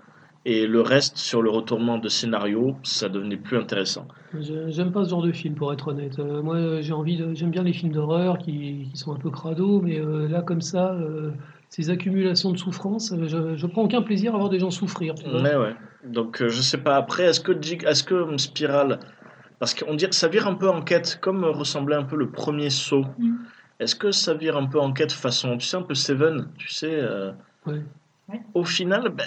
et 0.45 0.66
le 0.66 0.80
reste, 0.80 1.18
sur 1.18 1.40
le 1.40 1.51
retournement 1.51 1.99
de 1.99 2.09
scénario, 2.09 2.74
ça 2.82 3.09
devenait 3.09 3.36
plus 3.36 3.57
intéressant. 3.57 4.09
J'aime 4.40 4.90
pas 4.90 5.05
ce 5.05 5.11
genre 5.11 5.22
de 5.22 5.30
film, 5.30 5.55
pour 5.55 5.72
être 5.72 5.88
honnête. 5.88 6.18
Euh, 6.18 6.43
moi, 6.43 6.80
j'ai 6.80 6.93
envie 6.93 7.16
de, 7.16 7.32
j'aime 7.34 7.51
bien 7.51 7.62
les 7.62 7.72
films 7.72 7.93
d'horreur 7.93 8.38
qui, 8.38 8.88
qui 8.90 8.97
sont 8.97 9.12
un 9.14 9.18
peu 9.18 9.30
crado, 9.30 9.80
mais 9.80 10.01
euh, 10.01 10.26
là, 10.28 10.43
comme 10.43 10.61
ça, 10.61 10.95
euh, 10.95 11.30
ces 11.68 11.90
accumulations 11.90 12.51
de 12.51 12.59
souffrance, 12.59 13.12
euh, 13.12 13.28
je, 13.28 13.57
je 13.57 13.66
prends 13.66 13.82
aucun 13.84 14.03
plaisir 14.03 14.34
à 14.34 14.38
voir 14.38 14.51
des 14.51 14.59
gens 14.59 14.70
souffrir. 14.70 15.14
tu 15.14 15.28
vois. 15.28 15.43
Ouais, 15.43 15.57
ouais. 15.57 15.76
Donc, 16.05 16.43
euh, 16.43 16.49
je 16.49 16.61
sais 16.61 16.78
pas. 16.78 16.97
Après, 16.97 17.24
est-ce 17.24 17.40
que, 17.40 17.53
est-ce 17.86 18.03
que 18.03 18.36
Spiral. 18.36 18.99
Parce 19.61 19.74
qu'on 19.74 19.95
dirait 19.95 20.11
ça 20.11 20.26
vire 20.26 20.49
un 20.49 20.55
peu 20.55 20.68
enquête, 20.68 21.18
comme 21.20 21.45
euh, 21.45 21.51
ressemblait 21.53 21.95
un 21.95 22.03
peu 22.03 22.16
le 22.16 22.28
premier 22.30 22.68
saut. 22.68 23.05
Mm. 23.18 23.36
Est-ce 23.78 23.95
que 23.95 24.11
ça 24.11 24.34
vire 24.34 24.57
un 24.57 24.66
peu 24.66 24.80
enquête 24.80 25.12
façon, 25.12 25.57
tu 25.57 25.66
sais, 25.66 25.76
un 25.76 25.82
peu 25.82 25.95
Seven, 25.95 26.49
tu 26.59 26.68
sais 26.68 26.93
euh, 26.93 27.30
Ouais. 27.66 27.80
Au 28.55 28.64
final, 28.64 29.09
ben, 29.11 29.24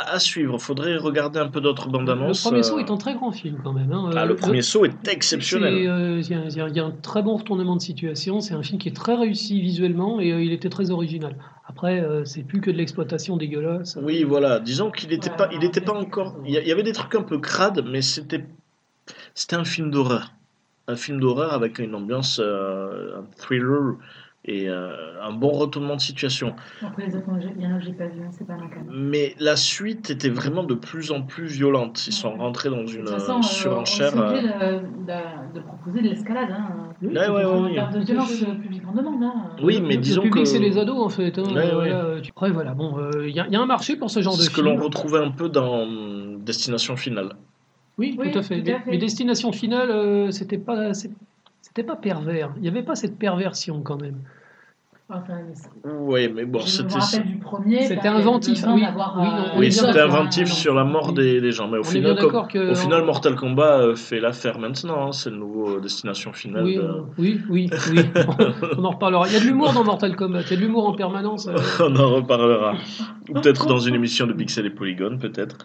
à, 0.00 0.12
à 0.14 0.18
suivre. 0.18 0.58
Faudrait 0.58 0.96
regarder 0.96 1.38
un 1.38 1.48
peu 1.48 1.60
d'autres 1.60 1.88
bandes 1.88 2.06
Le 2.06 2.12
annonces. 2.12 2.42
premier 2.42 2.60
euh. 2.60 2.62
saut 2.62 2.78
est 2.78 2.90
un 2.90 2.96
très 2.96 3.14
grand 3.14 3.32
film 3.32 3.58
quand 3.62 3.72
même. 3.72 3.92
hein. 3.92 4.10
Ah, 4.14 4.22
Euh, 4.22 4.26
le 4.26 4.36
premier 4.36 4.62
saut 4.62 4.84
est 4.84 5.08
exceptionnel. 5.08 5.74
euh, 5.88 6.20
Il 6.20 6.56
y, 6.56 6.60
a- 6.60 6.68
y 6.68 6.80
un 6.80 6.90
très 6.90 7.22
bon 7.22 7.36
retournement 7.36 7.76
de 7.76 7.80
situation. 7.80 8.40
C'est 8.40 8.54
un 8.54 8.62
film 8.62 8.78
qui 8.78 8.88
est 8.88 8.96
très 8.96 9.14
réussi 9.14 9.60
visuellement 9.60 10.20
et 10.20 10.32
euh, 10.32 10.42
il 10.42 10.52
était 10.52 10.68
très 10.70 10.90
original. 10.90 11.36
Après, 11.66 12.00
euh, 12.00 12.24
c'est 12.24 12.42
plus 12.42 12.60
que 12.60 12.70
de 12.70 12.76
l'exploitation 12.76 13.36
dégueulasse. 13.36 13.98
Oui, 14.02 14.22
voilà. 14.24 14.60
Disons 14.60 14.90
qu'il 14.90 15.08
n'était 15.10 15.30
Ouais, 15.30 15.36
pas, 15.36 15.48
il 15.52 15.64
était 15.64 15.80
pas 15.80 15.94
encore. 15.94 16.36
Il 16.44 16.52
y, 16.52 16.56
a- 16.58 16.62
il 16.62 16.68
y 16.68 16.72
avait 16.72 16.82
des 16.82 16.92
trucs 16.92 17.14
un 17.14 17.22
peu 17.22 17.38
crades, 17.38 17.84
mais 17.88 18.02
c'était, 18.02 18.44
c'était 19.34 19.56
un 19.56 19.64
film 19.64 19.90
d'horreur. 19.90 20.32
Un 20.86 20.96
film 20.96 21.18
d'horreur 21.18 21.52
avec 21.54 21.78
une 21.78 21.94
ambiance, 21.94 22.38
euh, 22.42 23.18
un 23.20 23.24
thriller 23.38 23.94
et 24.46 24.68
euh, 24.68 24.90
un 25.22 25.32
bon 25.32 25.50
retournement 25.52 25.96
de 25.96 26.00
situation. 26.00 26.54
Après 26.82 27.06
les 27.06 27.16
autres, 27.16 27.24
il 27.56 27.62
y 27.62 27.66
en 27.66 27.74
a 27.74 27.78
que 27.78 27.84
j'ai 27.84 27.92
pas 27.92 28.06
vu, 28.06 28.20
hein, 28.22 28.28
c'est 28.30 28.46
pas 28.46 28.54
ma. 28.56 28.64
Mais 28.92 29.34
la 29.38 29.56
suite 29.56 30.10
était 30.10 30.28
vraiment 30.28 30.64
de 30.64 30.74
plus 30.74 31.12
en 31.12 31.22
plus 31.22 31.46
violente. 31.46 32.06
Ils 32.06 32.12
sont 32.12 32.34
rentrés 32.36 32.68
dans 32.68 32.82
De 32.84 32.90
une 32.90 32.98
toute 33.04 33.08
façon, 33.08 33.34
euh, 33.34 33.38
euh, 33.38 33.42
surenchère. 33.42 34.12
on 34.14 34.20
obligé 34.20 34.48
euh, 34.60 34.80
de, 35.54 35.60
proposer 35.60 36.02
de 36.02 36.08
l'escalade. 36.08 36.50
Hein. 36.50 36.68
Oui, 37.02 37.08
Ouais, 37.08 37.28
ouais, 37.28 37.44
oui. 37.44 37.74
de 38.00 38.04
violence, 38.04 38.40
le 38.42 38.60
public 38.60 38.82
en 38.86 38.92
demande. 38.94 39.22
Hein. 39.22 39.34
Oui, 39.62 39.78
Le- 39.80 39.86
mais 39.86 39.94
le 39.94 40.00
disons 40.00 40.22
public, 40.22 40.44
que- 40.44 40.48
c'est 40.50 40.58
les 40.58 40.76
ados 40.78 40.98
en 41.02 41.08
fait. 41.08 41.38
hein. 41.38 41.44
Ouais, 41.44 41.56
Euh, 41.72 41.80
ouais. 41.80 41.90
voilà, 41.90 42.20
tu- 42.20 42.30
Après, 42.30 42.50
voilà, 42.50 42.74
bon, 42.74 42.98
euh, 42.98 43.26
il 43.28 43.34
y, 43.34 43.40
a- 43.40 43.46
il 43.46 43.52
y 43.52 43.56
a 43.56 43.60
un 43.60 43.66
marché 43.66 43.96
pour 43.96 44.10
ce 44.10 44.20
genre 44.20 44.36
de 44.36 44.42
ce 44.42 44.50
que 44.50 44.60
l'on 44.60 44.76
retrouvait 44.76 45.18
un 45.24 45.30
peu 45.30 45.48
dans 45.48 45.82
hum, 45.84 46.38
Destination 46.44 46.96
Finale. 46.96 47.30
Oui, 47.96 48.14
Oui, 48.18 48.30
tout 48.30 48.38
à 48.38 48.42
fait. 48.42 48.62
tout 48.62 48.68
à 48.70 48.72
Mais- 48.74 48.78
fait. 48.80 48.90
Mais 48.90 48.98
Destination 48.98 49.52
Finale, 49.52 49.90
euh, 49.90 50.30
c'était 50.32 50.58
pas, 50.58 50.92
c'est- 50.94 51.10
c'était 51.66 51.82
pas 51.82 51.96
pervers. 51.96 52.50
Il 52.56 52.62
n'y 52.62 52.68
avait 52.68 52.82
pas 52.82 52.94
cette 52.94 53.18
perversion 53.18 53.80
quand 53.82 54.00
même. 54.00 54.18
Enfin, 55.10 55.34
Oui, 55.84 56.30
mais 56.34 56.44
bon, 56.46 56.60
c'était. 56.60 56.98
C'était 57.00 58.08
inventif, 58.08 58.64
oui. 58.66 58.82
Oui, 58.82 58.84
euh, 58.86 59.58
Oui, 59.58 59.70
c'était 59.72 60.00
inventif 60.00 60.48
sur 60.50 60.74
la 60.74 60.84
mort 60.84 61.08
Oui. 61.08 61.14
des, 61.14 61.40
des 61.42 61.52
gens. 61.52 61.68
Mais 61.68 61.76
au 61.76 61.82
On 61.82 61.84
final, 61.84 62.16
comme- 62.18 62.46
que. 62.48 62.70
Au 62.70 62.74
final, 62.74 63.04
Mortal 63.04 63.34
Kombat 63.36 63.80
euh, 63.80 63.96
fait 63.96 64.18
l'affaire 64.18 64.58
maintenant. 64.58 65.08
hein, 65.08 65.12
C'est 65.12 65.28
le 65.28 65.36
nouveau 65.36 65.78
Destination 65.78 66.32
Finale. 66.32 66.64
Oui, 66.64 66.76
de- 66.76 66.80
euh, 66.82 67.00
oui, 67.18 67.40
oui, 67.50 67.70
oui. 67.92 68.00
on 68.78 68.84
en 68.84 68.90
reparlera. 68.92 69.26
Il 69.28 69.34
y 69.34 69.36
a 69.36 69.40
de 69.40 69.44
l'humour 69.44 69.72
dans 69.74 69.84
Mortal 69.84 70.16
Kombat. 70.16 70.40
Il 70.42 70.50
y 70.50 70.52
a 70.54 70.56
de 70.56 70.62
l'humour 70.62 70.88
en 70.88 70.94
permanence. 70.94 71.48
euh. 71.48 71.54
On 71.80 71.94
en 71.96 72.08
reparlera. 72.16 72.74
Peut-être 73.26 73.66
dans 73.74 73.78
une 73.78 73.94
émission 73.94 74.26
de 74.26 74.32
Pixel 74.32 74.64
et 74.66 74.70
Polygone, 74.70 75.18
peut-être. 75.18 75.58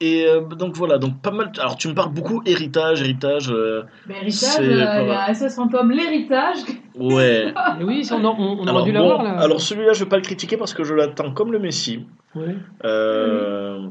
Et 0.00 0.26
euh, 0.26 0.40
donc 0.42 0.74
voilà, 0.74 0.98
donc 0.98 1.20
pas 1.22 1.30
mal. 1.30 1.52
Alors 1.58 1.76
tu 1.76 1.88
me 1.88 1.94
parles 1.94 2.12
beaucoup 2.12 2.42
héritage, 2.44 3.00
héritage. 3.00 3.50
euh, 3.50 3.84
Mais 4.08 4.16
héritage, 4.22 4.58
euh, 4.60 4.72
il 4.72 5.08
y 5.08 5.10
a 5.12 5.32
SS 5.34 5.54
Fantôme, 5.56 5.92
l'héritage. 5.92 6.58
Ouais. 6.96 7.54
Oui, 7.80 8.06
on, 8.12 8.24
on, 8.24 8.28
on 8.28 8.58
aurait 8.58 8.68
alors 8.70 8.84
dû 8.84 8.92
bon, 8.92 8.98
l'avoir 8.98 9.22
là. 9.22 9.38
alors 9.40 9.60
celui-là, 9.60 9.92
je 9.92 10.04
vais 10.04 10.08
pas 10.08 10.16
le 10.16 10.22
critiquer 10.22 10.56
parce 10.56 10.74
que 10.74 10.84
je 10.84 10.94
l'attends 10.94 11.32
comme 11.32 11.52
le 11.52 11.58
Messi. 11.60 12.06
Ouais. 12.34 12.56
Euh, 12.84 13.86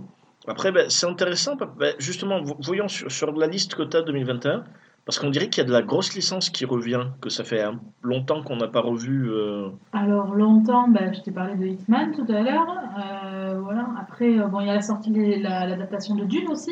Après, 0.47 0.71
ben, 0.71 0.89
c'est 0.89 1.07
intéressant. 1.07 1.55
ben, 1.55 1.93
justement, 1.99 2.41
vo- 2.41 2.57
voyons 2.59 2.87
sur, 2.89 3.09
sur 3.11 3.31
la 3.31 3.47
liste 3.47 3.75
que 3.75 3.83
tu 3.83 3.95
as 3.97 4.01
2021, 4.01 4.63
parce 5.05 5.19
qu'on 5.19 5.29
dirait 5.29 5.49
qu'il 5.49 5.61
y 5.61 5.65
a 5.65 5.67
de 5.67 5.73
la 5.73 5.81
grosse 5.81 6.13
licence 6.15 6.49
qui 6.49 6.65
revient, 6.65 7.01
que 7.21 7.29
ça 7.29 7.43
fait 7.43 7.61
hein, 7.61 7.79
longtemps 8.01 8.41
qu'on 8.43 8.55
n'a 8.57 8.67
pas 8.67 8.81
revu. 8.81 9.29
euh, 9.29 9.69
Alors 9.91 10.33
longtemps, 10.35 10.87
bah, 10.87 11.11
je 11.13 11.19
t'ai 11.21 11.31
parlé 11.31 11.55
de 11.55 11.65
Hitman 11.65 12.11
tout 12.13 12.25
à 12.31 12.41
l'heure. 12.41 12.67
Euh, 12.97 13.59
voilà. 13.61 13.85
Après, 13.99 14.39
euh, 14.39 14.47
bon, 14.47 14.61
il 14.61 14.67
y 14.67 14.69
a 14.69 14.75
la 14.75 14.81
sortie 14.81 15.11
de 15.11 15.41
la- 15.43 15.65
l'adaptation 15.67 16.15
de 16.15 16.23
Dune 16.25 16.47
aussi. 16.49 16.71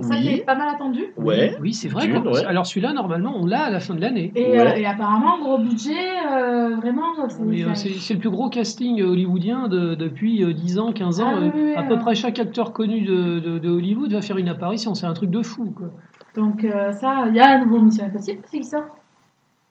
Ça 0.00 0.14
Oui. 0.14 0.22
qui 0.22 0.28
est 0.36 0.44
pas 0.46 0.54
mal 0.54 0.70
attendu. 0.74 1.04
Ouais. 1.18 1.54
Oui, 1.60 1.74
c'est 1.74 1.88
vrai. 1.88 2.06
Dune, 2.06 2.22
qu'on- 2.22 2.32
ouais. 2.32 2.46
Alors 2.46 2.64
celui-là, 2.64 2.94
normalement, 2.94 3.34
on 3.36 3.44
l'a 3.44 3.64
à 3.64 3.70
la 3.70 3.78
fin 3.78 3.94
de 3.94 4.00
l'année. 4.00 4.32
Et, 4.34 4.52
Ouais. 4.52 4.58
euh, 4.72 4.74
et 4.76 4.86
apparemment, 4.86 5.38
gros 5.38 5.58
budget, 5.58 5.92
euh, 6.32 6.76
vraiment. 6.76 7.02
c'est- 7.28 7.90
euh, 7.90 8.14
le 8.14 8.18
plus 8.18 8.30
gros 8.30 8.48
casting 8.48 9.02
hollywoodien 9.02 9.68
de- 9.68 9.94
depuis 9.94 10.42
euh, 10.44 10.54
10 10.54 10.78
ans, 10.78 10.92
15 10.94 11.20
ans. 11.20 11.32
Ah 11.34 11.38
oui, 11.42 11.46
Euh, 11.48 11.50
oui, 11.54 11.62
oui, 11.66 11.74
à 11.74 11.82
oui. 11.82 11.88
peu 11.88 11.98
près 11.98 12.14
chaque 12.14 12.38
acteur 12.38 12.72
connu 12.72 13.02
de, 13.02 13.38
de- 13.40 13.58
de 13.58 13.68
Hollywood 13.68 14.10
va 14.12 14.22
faire 14.22 14.38
une 14.38 14.48
apparition. 14.48 14.94
C'est 14.94 15.04
un 15.04 15.12
truc 15.12 15.28
de 15.28 15.42
fou. 15.42 15.74
Quoi. 15.76 15.88
Donc 16.36 16.64
euh, 16.64 16.92
ça, 16.92 17.26
il 17.28 17.34
y 17.36 17.40
a 17.40 17.56
un 17.56 17.64
nouveau 17.64 17.80
Mission 17.80 18.04
Impossible 18.04 18.42
qui 18.50 18.64
sort, 18.64 18.84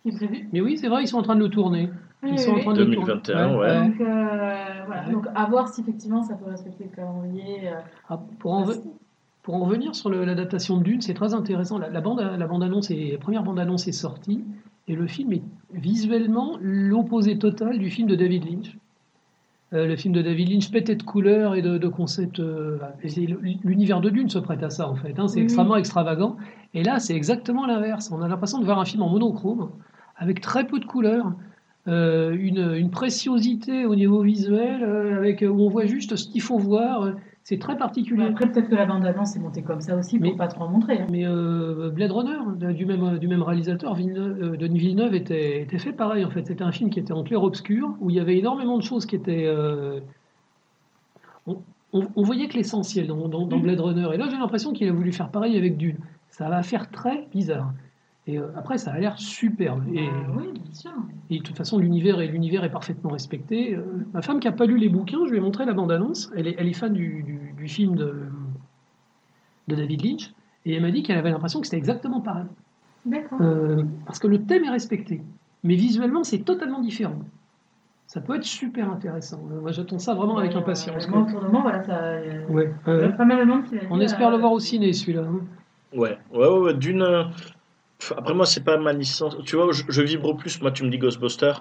qui 0.04 0.10
est 0.10 0.16
prévu. 0.16 0.48
Mais 0.54 0.62
oui, 0.62 0.78
c'est 0.78 0.88
vrai, 0.90 1.04
ils 1.04 1.08
sont 1.08 1.18
en 1.18 1.24
train 1.24 1.36
de 1.36 1.40
le 1.44 1.50
tourner. 1.50 1.90
Ils 2.24 2.32
Oui, 2.34 2.38
sont 2.38 2.52
oui, 2.54 2.60
en 2.60 2.64
train 2.64 2.74
de 2.74 2.80
le 2.84 2.86
2021, 2.86 3.48
tourner. 3.50 3.60
ouais. 3.60 3.88
Donc 3.88 4.02
euh, 4.02 4.06
voilà. 4.86 5.06
Ouais. 5.08 5.12
Donc 5.12 5.26
à 5.34 5.46
voir 5.46 5.70
si 5.70 5.82
effectivement 5.82 6.22
ça 6.24 6.36
peut 6.36 6.50
respecter 6.50 6.84
le 6.84 6.96
calendrier. 6.96 7.68
euh, 7.70 7.80
Ah, 8.10 8.20
pour, 8.40 8.54
en, 8.54 8.66
pour 9.42 9.56
en 9.56 9.60
revenir 9.66 9.96
sur 9.96 10.10
le- 10.12 10.24
l'adaptation 10.24 10.78
de 10.78 10.84
Dune, 10.84 11.02
c'est 11.02 11.16
très 11.16 11.34
intéressant. 11.34 11.80
La, 11.80 11.90
la 11.90 12.02
bande, 12.02 12.20
la 12.20 12.48
bande 12.48 12.62
annonce 12.64 12.92
est, 12.92 13.12
la 13.14 13.18
première 13.18 13.42
bande 13.44 13.58
annonce 13.60 13.88
est 13.88 13.92
sortie 13.92 14.44
et 14.88 14.96
le 14.96 15.08
film 15.08 15.34
est 15.34 15.42
visuellement 15.74 16.58
l'opposé 16.62 17.38
total 17.40 17.80
du 17.80 17.90
film 17.90 18.08
de 18.08 18.16
David 18.16 18.46
Lynch. 18.46 18.78
Euh, 19.74 19.88
le 19.88 19.96
film 19.96 20.14
de 20.14 20.22
David 20.22 20.50
Lynch 20.50 20.70
pété 20.70 20.96
de 20.96 21.04
couleurs 21.04 21.56
et 21.56 21.62
de, 21.62 21.78
de 21.78 21.88
concepts. 21.88 22.40
euh, 22.40 22.78
L'univers 23.64 24.02
de 24.02 24.10
Dune 24.10 24.30
se 24.30 24.40
prête 24.40 24.64
à 24.64 24.70
ça 24.70 24.90
en 24.90 24.96
fait. 24.96 25.18
hein, 25.18 25.28
c'est 25.30 25.40
extrêmement 25.42 25.78
extravagant. 25.78 26.36
Et 26.74 26.84
là, 26.84 27.00
c'est 27.00 27.16
exactement 27.16 27.66
l'inverse. 27.66 28.12
On 28.12 28.22
a 28.22 28.28
l'impression 28.28 28.60
de 28.60 28.66
voir 28.66 28.80
un 28.80 28.86
film 28.86 29.02
en 29.02 29.10
monochrome 29.10 29.70
avec 30.18 30.42
très 30.42 30.66
peu 30.68 30.80
de 30.80 30.86
couleurs. 30.86 31.34
euh, 31.88 32.36
une, 32.38 32.76
une 32.76 32.92
préciosité 32.92 33.86
au 33.86 33.96
niveau 33.96 34.22
visuel, 34.22 34.84
avec, 35.18 35.42
où 35.42 35.60
on 35.62 35.70
voit 35.70 35.86
juste 35.86 36.16
ce 36.16 36.28
qu'il 36.28 36.42
faut 36.42 36.58
voir. 36.60 37.14
C'est 37.44 37.58
très 37.60 37.76
particulier. 37.76 38.24
Après, 38.26 38.50
peut-être 38.52 38.70
que 38.70 38.76
la 38.76 38.86
bande-annonce 38.86 39.36
est 39.36 39.40
montée 39.40 39.64
comme 39.64 39.82
ça 39.82 39.96
aussi 39.98 40.20
pour 40.20 40.30
Mais- 40.30 40.36
pas 40.38 40.48
trop 40.48 40.64
en 40.64 40.70
montrer. 40.70 41.00
hein. 41.02 41.08
Mais 41.10 41.26
euh, 41.26 41.90
Blade 41.90 42.12
Runner, 42.12 42.74
du 42.74 42.86
même, 42.86 43.18
du 43.18 43.28
même 43.28 43.42
réalisateur, 43.42 43.96
Villeneuve, 43.96 44.38
euh, 44.54 44.58
Denis 44.58 44.78
Villeneuve, 44.80 45.16
était, 45.16 45.62
était 45.62 45.80
fait 45.80 45.92
pareil 45.92 46.24
en 46.24 46.30
fait. 46.30 46.46
C'était 46.46 46.64
un 46.64 46.72
film 46.72 46.90
qui 46.92 47.00
était 47.00 47.14
en 47.14 47.24
clair-obscur, 47.24 47.96
où 48.00 48.10
il 48.12 48.16
y 48.16 48.20
avait 48.20 48.38
énormément 48.38 48.78
de 48.78 48.84
choses 48.84 49.06
qui 49.08 49.16
étaient. 49.16 49.46
euh, 49.48 50.00
on, 51.48 51.58
on- 51.94 52.08
on 52.16 52.22
voyait 52.24 52.48
que 52.48 52.54
l'essentiel 52.58 53.08
dans, 53.08 53.28
dans- 53.28 53.48
dans 53.48 53.58
Mhm. 53.58 53.64
Blade 53.64 53.80
Runner. 53.80 54.08
Et 54.14 54.18
là, 54.18 54.28
j'ai 54.30 54.38
l'impression 54.38 54.72
qu'il 54.72 54.88
a 54.88 54.92
voulu 54.92 55.12
faire 55.12 55.30
pareil 55.30 55.58
avec 55.58 55.78
Dune. 55.78 55.98
Ça 56.30 56.48
va 56.48 56.62
faire 56.64 56.90
très 56.92 57.28
bizarre. 57.34 57.74
Et 58.28 58.38
euh, 58.38 58.48
après, 58.56 58.78
ça 58.78 58.92
a 58.92 59.00
l'air 59.00 59.18
superbe. 59.18 59.84
Et, 59.94 60.08
Ah 60.08 60.32
oui, 60.38 60.52
bien 60.54 60.74
sûr. 60.74 60.92
et 61.32 61.40
de 61.40 61.44
toute 61.44 61.58
façon, 61.58 61.80
l'univers 61.80 62.22
est, 62.22 62.28
l'univers 62.28 62.64
est 62.64 62.70
parfaitement 62.72 63.10
respecté. 63.12 63.76
Euh, 63.76 63.84
ma 64.14 64.22
femme 64.22 64.40
qui 64.40 64.48
n'a 64.48 64.54
pas 64.54 64.66
lu 64.66 64.78
les 64.78 64.90
bouquins, 64.90 65.26
je 65.26 65.32
lui 65.32 65.38
ai 65.38 65.42
montré 65.42 65.66
la 65.66 65.74
bande-annonce. 65.74 66.32
Elle 66.36 66.48
est, 66.48 66.56
elle 66.60 66.68
est 66.68 66.74
fan 66.74 66.94
du, 66.94 67.24
du- 67.24 67.54
du 67.58 67.68
film 67.68 67.96
de, 67.96 68.26
de 69.68 69.76
David 69.76 70.04
Lynch. 70.04 70.32
Et 70.66 70.76
elle 70.76 70.82
m'a 70.84 70.92
dit 70.92 71.02
qu'elle 71.02 71.18
avait 71.18 71.32
l'impression 71.32 71.60
que 71.62 71.66
c'était 71.68 71.78
exactement 71.78 72.22
pareil. 72.22 72.46
D'accord. 73.06 73.42
Euh, 73.42 73.84
parce 74.06 74.20
que 74.20 74.28
le 74.28 74.44
thème 74.44 74.64
est 74.66 74.70
respecté. 74.70 75.22
Mais 75.64 75.76
visuellement, 75.76 76.24
c'est 76.24 76.40
totalement 76.40 76.80
différent. 76.82 77.20
Ça 78.06 78.22
peut 78.22 78.36
être 78.36 78.44
super 78.44 78.92
intéressant. 78.92 79.42
Euh, 79.52 79.62
Moi, 79.62 79.72
j'attends 79.72 79.98
ça 79.98 80.14
vraiment 80.14 80.38
avec 80.38 80.54
impatience. 80.56 81.08
Moi, 81.10 81.26
voilà, 81.62 81.84
ça. 81.84 81.98
euh, 82.04 82.46
Ouais, 82.50 82.72
il 82.86 82.90
y 82.90 82.94
a 82.94 82.94
euh, 82.94 83.10
pas 83.14 83.26
mal 83.26 83.40
de 83.40 83.52
monde 83.52 83.64
qui 83.64 83.76
l'a 83.76 83.82
on 83.90 84.00
espère 84.00 84.28
euh, 84.28 84.32
le 84.32 84.38
voir 84.38 84.52
au 84.52 84.60
ciné, 84.60 84.94
celui-là. 84.94 85.24
hein. 85.24 85.40
Ouais, 85.98 86.18
ouais, 86.32 86.48
ouais, 86.48 86.60
ouais, 86.60 86.74
d'une. 86.76 87.26
Euh, 88.12 88.16
Après, 88.18 88.34
moi, 88.34 88.46
c'est 88.46 88.64
pas 88.64 88.78
ma 88.78 88.94
licence. 88.94 89.38
Tu 89.46 89.56
vois, 89.56 89.72
je, 89.72 89.84
je 89.88 90.02
vibre 90.02 90.36
plus. 90.36 90.62
Moi, 90.62 90.72
tu 90.72 90.84
me 90.84 90.90
dis 90.90 90.98
Ghostbuster. 90.98 91.54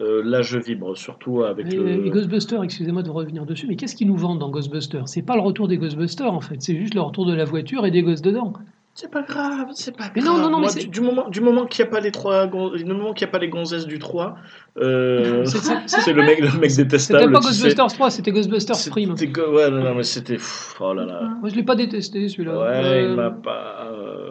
Euh, 0.00 0.22
là, 0.24 0.42
je 0.42 0.58
vibre, 0.58 0.96
surtout 0.96 1.42
avec 1.44 1.66
Et, 1.72 1.76
le. 1.76 2.06
et 2.06 2.10
Ghostbusters, 2.10 2.62
excusez-moi 2.64 3.02
de 3.02 3.10
revenir 3.10 3.44
dessus, 3.44 3.66
mais 3.68 3.76
qu'est-ce 3.76 3.94
qu'ils 3.94 4.08
nous 4.08 4.16
vendent 4.16 4.38
dans 4.38 4.48
Ghostbusters 4.50 5.06
C'est 5.06 5.22
pas 5.22 5.36
le 5.36 5.42
retour 5.42 5.68
des 5.68 5.76
Ghostbusters 5.76 6.32
en 6.32 6.40
fait, 6.40 6.60
c'est 6.60 6.74
juste 6.76 6.94
le 6.94 7.02
retour 7.02 7.26
de 7.26 7.34
la 7.34 7.44
voiture 7.44 7.84
et 7.84 7.90
des 7.90 8.02
gosses 8.02 8.22
dedans. 8.22 8.54
C'est 8.94 9.10
pas 9.10 9.22
grave, 9.22 9.68
c'est 9.72 9.96
pas 9.96 10.04
grave. 10.04 10.12
Mais 10.16 10.22
non, 10.22 10.36
non, 10.36 10.50
non, 10.50 10.58
Moi, 10.58 10.60
mais 10.60 10.68
c'est- 10.68 10.80
du, 10.80 10.88
du 10.88 11.00
moment, 11.00 11.28
du 11.30 11.40
moment 11.40 11.64
qu'il 11.64 11.82
n'y 11.82 11.88
a 11.88 11.92
pas 11.92 12.00
les 12.00 12.10
trois, 12.12 12.46
du 12.46 12.84
moment 12.84 13.14
qu'il 13.14 13.26
y 13.26 13.28
a 13.28 13.32
pas 13.32 13.38
les 13.38 13.48
gonzesses 13.48 13.86
du 13.86 13.98
3, 13.98 14.36
euh, 14.76 15.44
C'est- 15.86 16.12
le 16.12 16.22
mec, 16.22 16.40
le 16.40 16.58
mec 16.58 16.70
C'était 16.70 16.84
détestable. 16.84 17.32
pas 17.32 17.40
tu 17.40 17.46
sais. 17.46 17.52
Ghostbusters 17.52 17.86
3, 17.86 18.10
c'était 18.10 18.32
Ghostbusters 18.32 18.76
Prime. 18.90 19.16
C'était 19.16 19.32
go- 19.32 19.54
Ouais, 19.56 19.70
non, 19.70 19.82
non, 19.82 19.94
mais 19.94 20.02
c'était. 20.02 20.36
Oh 20.78 20.92
là 20.92 21.06
là. 21.06 21.22
Moi, 21.40 21.48
je 21.48 21.54
l'ai 21.54 21.62
pas 21.62 21.74
détesté 21.74 22.28
celui-là. 22.28 22.52
Ouais, 22.58 22.66
Euh, 22.84 23.08
il 23.08 23.16
m'a 23.16 23.30
pas. 23.30 23.88
euh, 23.92 24.30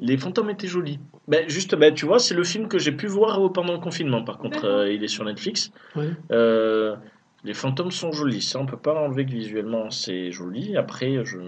Les 0.00 0.16
fantômes 0.16 0.50
étaient 0.50 0.66
jolis. 0.66 0.98
Ben, 1.28 1.48
juste, 1.48 1.76
ben, 1.76 1.94
tu 1.94 2.04
vois, 2.04 2.18
c'est 2.18 2.34
le 2.34 2.42
film 2.42 2.66
que 2.66 2.78
j'ai 2.80 2.92
pu 2.92 3.06
voir 3.06 3.52
pendant 3.52 3.72
le 3.72 3.78
confinement. 3.78 4.24
Par 4.24 4.38
contre, 4.38 4.64
euh, 4.64 4.92
il 4.92 5.04
est 5.04 5.08
sur 5.08 5.24
Netflix. 5.24 5.70
Ouais. 5.94 6.08
Euh, 7.42 7.48
les 7.48 7.54
fantômes 7.54 7.90
sont 7.90 8.12
jolis. 8.12 8.42
Ça, 8.42 8.60
on 8.60 8.66
peut 8.66 8.76
pas 8.76 8.94
enlever 8.94 9.26
que 9.26 9.32
visuellement 9.32 9.90
c'est 9.90 10.30
joli. 10.30 10.76
Après, 10.76 11.24
je 11.24 11.38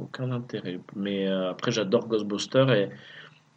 aucun 0.00 0.30
intérêt. 0.30 0.80
Mais 0.96 1.28
euh, 1.28 1.50
après, 1.50 1.70
j'adore 1.70 2.08
Ghostbusters 2.08 2.72
et. 2.72 2.90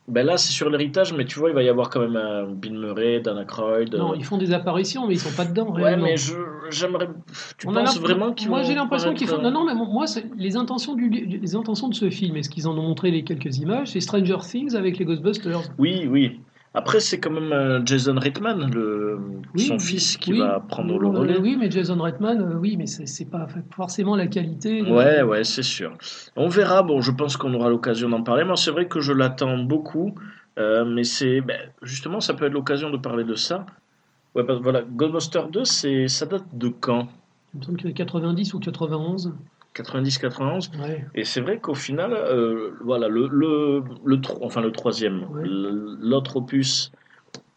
Ben 0.07 0.23
là, 0.23 0.37
c'est 0.37 0.51
sur 0.51 0.69
l'héritage, 0.69 1.13
mais 1.13 1.25
tu 1.25 1.39
vois, 1.39 1.49
il 1.49 1.55
va 1.55 1.63
y 1.63 1.69
avoir 1.69 1.89
quand 1.89 2.01
même 2.01 2.15
un 2.15 2.45
Bill 2.45 2.77
Murray, 2.77 3.21
Dan 3.21 3.39
Aykroyd. 3.39 3.95
Non, 3.95 4.11
euh, 4.11 4.15
ils 4.15 4.23
font 4.23 4.37
des 4.37 4.53
apparitions, 4.53 5.07
mais 5.07 5.15
ils 5.15 5.19
sont 5.19 5.35
pas 5.35 5.45
dedans. 5.45 5.73
Ouais, 5.73 5.81
réellement. 5.81 6.05
mais 6.05 6.15
je, 6.15 6.35
j'aimerais. 6.69 7.09
Tu 7.57 7.67
On 7.67 7.73
penses 7.73 7.99
vraiment 7.99 8.31
qu'ils 8.31 8.49
Moi, 8.49 8.61
j'ai 8.61 8.75
l'impression 8.75 9.15
qu'ils 9.15 9.27
font. 9.27 9.41
Non, 9.41 9.47
euh, 9.47 9.51
non, 9.51 9.65
mais 9.65 9.73
moi, 9.73 10.05
les 10.37 10.57
intentions, 10.57 10.93
du... 10.93 11.09
les 11.09 11.55
intentions 11.55 11.89
de 11.89 11.95
ce 11.95 12.11
film, 12.11 12.37
et 12.37 12.43
ce 12.43 12.49
qu'ils 12.49 12.67
en 12.67 12.77
ont 12.77 12.83
montré 12.83 13.09
les 13.09 13.23
quelques 13.23 13.57
images, 13.57 13.87
c'est 13.93 13.99
Stranger 13.99 14.37
Things 14.47 14.75
avec 14.75 14.99
les 14.99 15.05
Ghostbusters. 15.05 15.63
Oui, 15.79 16.07
oui. 16.07 16.39
Après, 16.75 16.99
c'est 16.99 17.19
quand 17.19 17.31
même 17.31 17.51
euh, 17.53 17.81
Jason 17.85 18.15
Reitman, 18.19 18.69
le... 18.71 19.17
Oui, 19.55 19.61
son 19.61 19.79
fils, 19.79 20.17
qui 20.17 20.33
oui. 20.33 20.39
va 20.39 20.59
prendre 20.59 20.99
le 20.99 21.07
Euh, 21.07 21.11
relais. 21.11 21.37
Oui, 21.39 21.55
mais 21.57 21.71
Jason 21.71 21.97
Reitman, 22.01 22.41
euh, 22.41 22.55
oui, 22.59 22.75
mais 22.77 22.85
c'est 22.85 23.25
pas 23.29 23.47
forcément 23.71 24.15
la 24.15 24.27
qualité. 24.27 24.81
Ouais, 24.83 25.21
ouais, 25.23 25.43
c'est 25.43 25.63
sûr. 25.63 25.97
On 26.35 26.47
verra. 26.49 26.83
Bon, 26.83 27.01
je 27.01 27.11
pense 27.11 27.37
qu'on 27.37 27.53
aura 27.53 27.69
l'occasion 27.69 28.09
d'en 28.09 28.23
parler. 28.23 28.43
Moi, 28.43 28.57
c'est 28.57 28.71
vrai 28.71 28.87
que 28.87 28.99
je 28.99 29.13
l'attends 29.13 29.57
beaucoup. 29.57 30.15
euh, 30.57 30.85
mais 30.85 31.03
c'est 31.03 31.41
ben, 31.41 31.59
justement, 31.81 32.19
ça 32.21 32.33
peut 32.33 32.45
être 32.45 32.53
l'occasion 32.53 32.89
de 32.89 32.97
parler 32.97 33.23
de 33.23 33.35
ça. 33.35 33.65
Ouais, 34.35 34.43
parce 34.43 34.59
voilà, 34.61 34.81
Ghostbusters 34.83 35.47
2, 35.49 35.63
c'est 35.65 36.07
ça 36.09 36.25
date 36.25 36.43
de 36.53 36.67
quand? 36.69 37.07
Il 37.53 37.59
me 37.59 37.63
semble 37.63 37.77
que 37.81 37.87
90 37.87 38.53
ou 38.53 38.59
91. 38.59 39.33
90-91. 39.75 40.69
Ouais. 40.81 41.05
Et 41.15 41.23
c'est 41.23 41.41
vrai 41.41 41.59
qu'au 41.59 41.75
final, 41.75 42.13
euh, 42.13 42.71
voilà, 42.83 43.07
le, 43.07 43.27
le, 43.27 43.83
le, 44.03 44.19
enfin, 44.41 44.61
le 44.61 44.71
troisième, 44.71 45.25
Ouais. 45.31 45.43
l'autre 45.45 46.37
opus, 46.37 46.91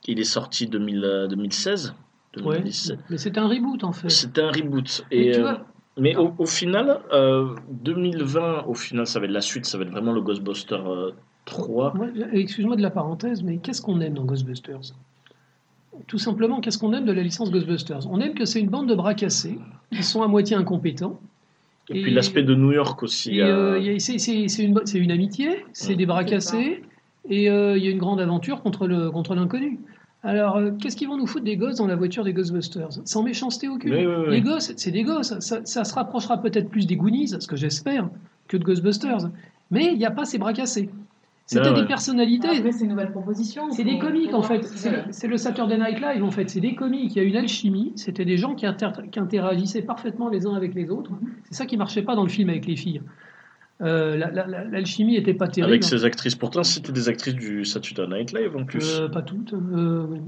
il 0.06 0.18
est 0.20 0.24
sorti 0.24 0.66
2000, 0.66 1.04
euh, 1.04 1.26
2016. 1.28 1.94
Ouais. 2.38 2.56
2017. 2.58 2.98
Mais 3.10 3.18
c'était 3.18 3.40
un 3.40 3.48
reboot 3.48 3.82
en 3.84 3.92
fait. 3.92 4.10
C'était 4.10 4.42
un 4.42 4.50
reboot. 4.50 5.04
Mais 5.10 5.16
Et, 5.26 5.32
tu 5.32 5.38
euh, 5.38 5.42
vois, 5.42 5.60
mais 5.96 6.14
au, 6.16 6.32
au 6.38 6.46
final, 6.46 7.00
euh, 7.12 7.54
2020, 7.70 8.64
au 8.66 8.74
final, 8.74 9.06
ça 9.06 9.18
va 9.18 9.24
être 9.26 9.32
la 9.32 9.40
suite, 9.40 9.64
ça 9.66 9.78
va 9.78 9.84
être 9.84 9.90
vraiment 9.90 10.12
le 10.12 10.20
Ghostbuster 10.20 10.76
euh, 10.86 11.10
3. 11.46 11.94
moi, 11.94 12.06
excuse-moi 12.32 12.76
de 12.76 12.82
la 12.82 12.90
parenthèse, 12.90 13.42
mais 13.42 13.56
qu'est-ce 13.58 13.80
qu'on 13.82 14.00
aime 14.00 14.14
dans 14.14 14.24
Ghostbusters? 14.24 14.92
Tout 16.06 16.18
simplement, 16.18 16.60
qu'est-ce 16.60 16.78
qu'on 16.78 16.92
aime 16.92 17.06
de 17.06 17.12
la 17.12 17.22
licence 17.22 17.50
Ghostbusters? 17.50 18.06
On 18.10 18.20
aime 18.20 18.34
que 18.34 18.44
c'est 18.44 18.60
une 18.60 18.68
bande 18.68 18.88
de 18.88 18.94
bras 18.94 19.14
cassés 19.14 19.58
qui 19.90 20.02
sont 20.04 20.22
à 20.22 20.28
moitié 20.28 20.54
incompétents. 20.56 21.18
Et, 21.90 21.98
Et- 21.98 22.02
puis 22.02 22.12
l'aspect 22.12 22.42
de 22.42 22.54
New 22.54 22.72
York 22.72 23.02
aussi. 23.02 23.40
Euh, 23.40 23.80
euh, 23.80 23.98
c'est 23.98 24.94
une, 24.94 25.10
amitié, 25.10 25.64
c'est 25.72 25.94
des 25.96 26.06
bras 26.06 26.24
cassés, 26.24 26.82
et 27.28 27.50
euh, 27.50 27.76
il 27.76 27.84
y 27.84 27.88
a 27.88 27.90
une 27.90 27.98
grande 27.98 28.20
aventure 28.20 28.62
contre 28.62 28.86
l'inconnu. 28.86 29.78
Alors, 30.24 30.56
euh, 30.56 30.72
qu'est-ce 30.72 30.96
qu'ils 30.96 31.08
vont 31.08 31.16
nous 31.16 31.26
foutre 31.26 31.44
des 31.44 31.56
gosses 31.56 31.76
dans 31.76 31.86
la 31.86 31.94
voiture 31.94 32.24
des 32.24 32.32
Ghostbusters? 32.32 32.88
Sans 33.04 33.22
méchanceté 33.22 33.68
aucune. 33.68 33.94
Oui, 33.94 34.04
oui, 34.04 34.14
oui. 34.26 34.30
Les 34.32 34.40
gosses, 34.40 34.72
c'est 34.76 34.90
des 34.90 35.04
gosses. 35.04 35.38
Ça, 35.38 35.60
ça 35.64 35.84
se 35.84 35.94
rapprochera 35.94 36.42
peut-être 36.42 36.68
plus 36.68 36.86
des 36.86 36.96
Goonies, 36.96 37.28
ce 37.28 37.46
que 37.46 37.54
j'espère, 37.54 38.10
que 38.48 38.56
de 38.56 38.64
Ghostbusters. 38.64 39.30
Mais 39.70 39.92
il 39.92 39.98
n'y 39.98 40.06
a 40.06 40.10
pas 40.10 40.24
ces 40.24 40.38
bras 40.38 40.52
cassés. 40.52 40.90
C'était 41.50 41.70
Ouais, 41.70 41.80
des 41.80 41.86
personnalités. 41.86 42.46
Après, 42.48 42.72
c'est 42.72 42.84
une 42.84 42.90
nouvelle 42.90 43.10
proposition. 43.10 43.70
C'est 43.70 43.82
des 43.82 43.98
comiques 43.98 44.34
en 44.34 44.42
fait. 44.42 44.64
C'est 45.10 45.26
le, 45.26 45.36
Saturday 45.38 45.78
Night 45.78 45.98
Live 45.98 46.22
en 46.22 46.30
fait. 46.30 46.50
C'est 46.50 46.60
des 46.60 46.74
comiques. 46.74 47.16
Il 47.16 47.22
y 47.22 47.24
a 47.24 47.24
une 47.26 47.36
alchimie. 47.36 47.92
C'était 47.96 48.26
des 48.26 48.36
gens 48.36 48.54
qui, 48.54 48.66
inter- 48.66 48.90
qui 49.10 49.18
interagissaient 49.18 49.80
parfaitement 49.80 50.28
les 50.28 50.46
uns 50.46 50.54
avec 50.54 50.74
les 50.74 50.90
autres. 50.90 51.10
C'est 51.44 51.54
ça 51.54 51.64
qui 51.64 51.78
marchait 51.78 52.02
pas 52.02 52.14
dans 52.14 52.22
le 52.24 52.28
film 52.28 52.50
avec 52.50 52.66
les 52.66 52.76
filles. 52.76 53.00
Euh, 53.80 54.16
la- 54.18 54.30
la- 54.30 54.46
la- 54.46 54.64
L'alchimie 54.64 55.16
était 55.16 55.32
pas 55.32 55.48
terrible. 55.48 55.72
avec 55.72 55.84
ces 55.84 56.04
actrices. 56.04 56.34
Pourtant, 56.34 56.62
c'était 56.64 56.92
des 56.92 57.08
actrices 57.08 57.34
du 57.34 57.64
Saturday 57.64 58.06
Night 58.14 58.32
Live 58.34 58.54
en 58.54 58.64
plus. 58.64 58.98
Euh, 59.00 59.08
pas 59.08 59.22
toutes. 59.22 59.54
Euh, 59.54 60.04
ouais. 60.04 60.20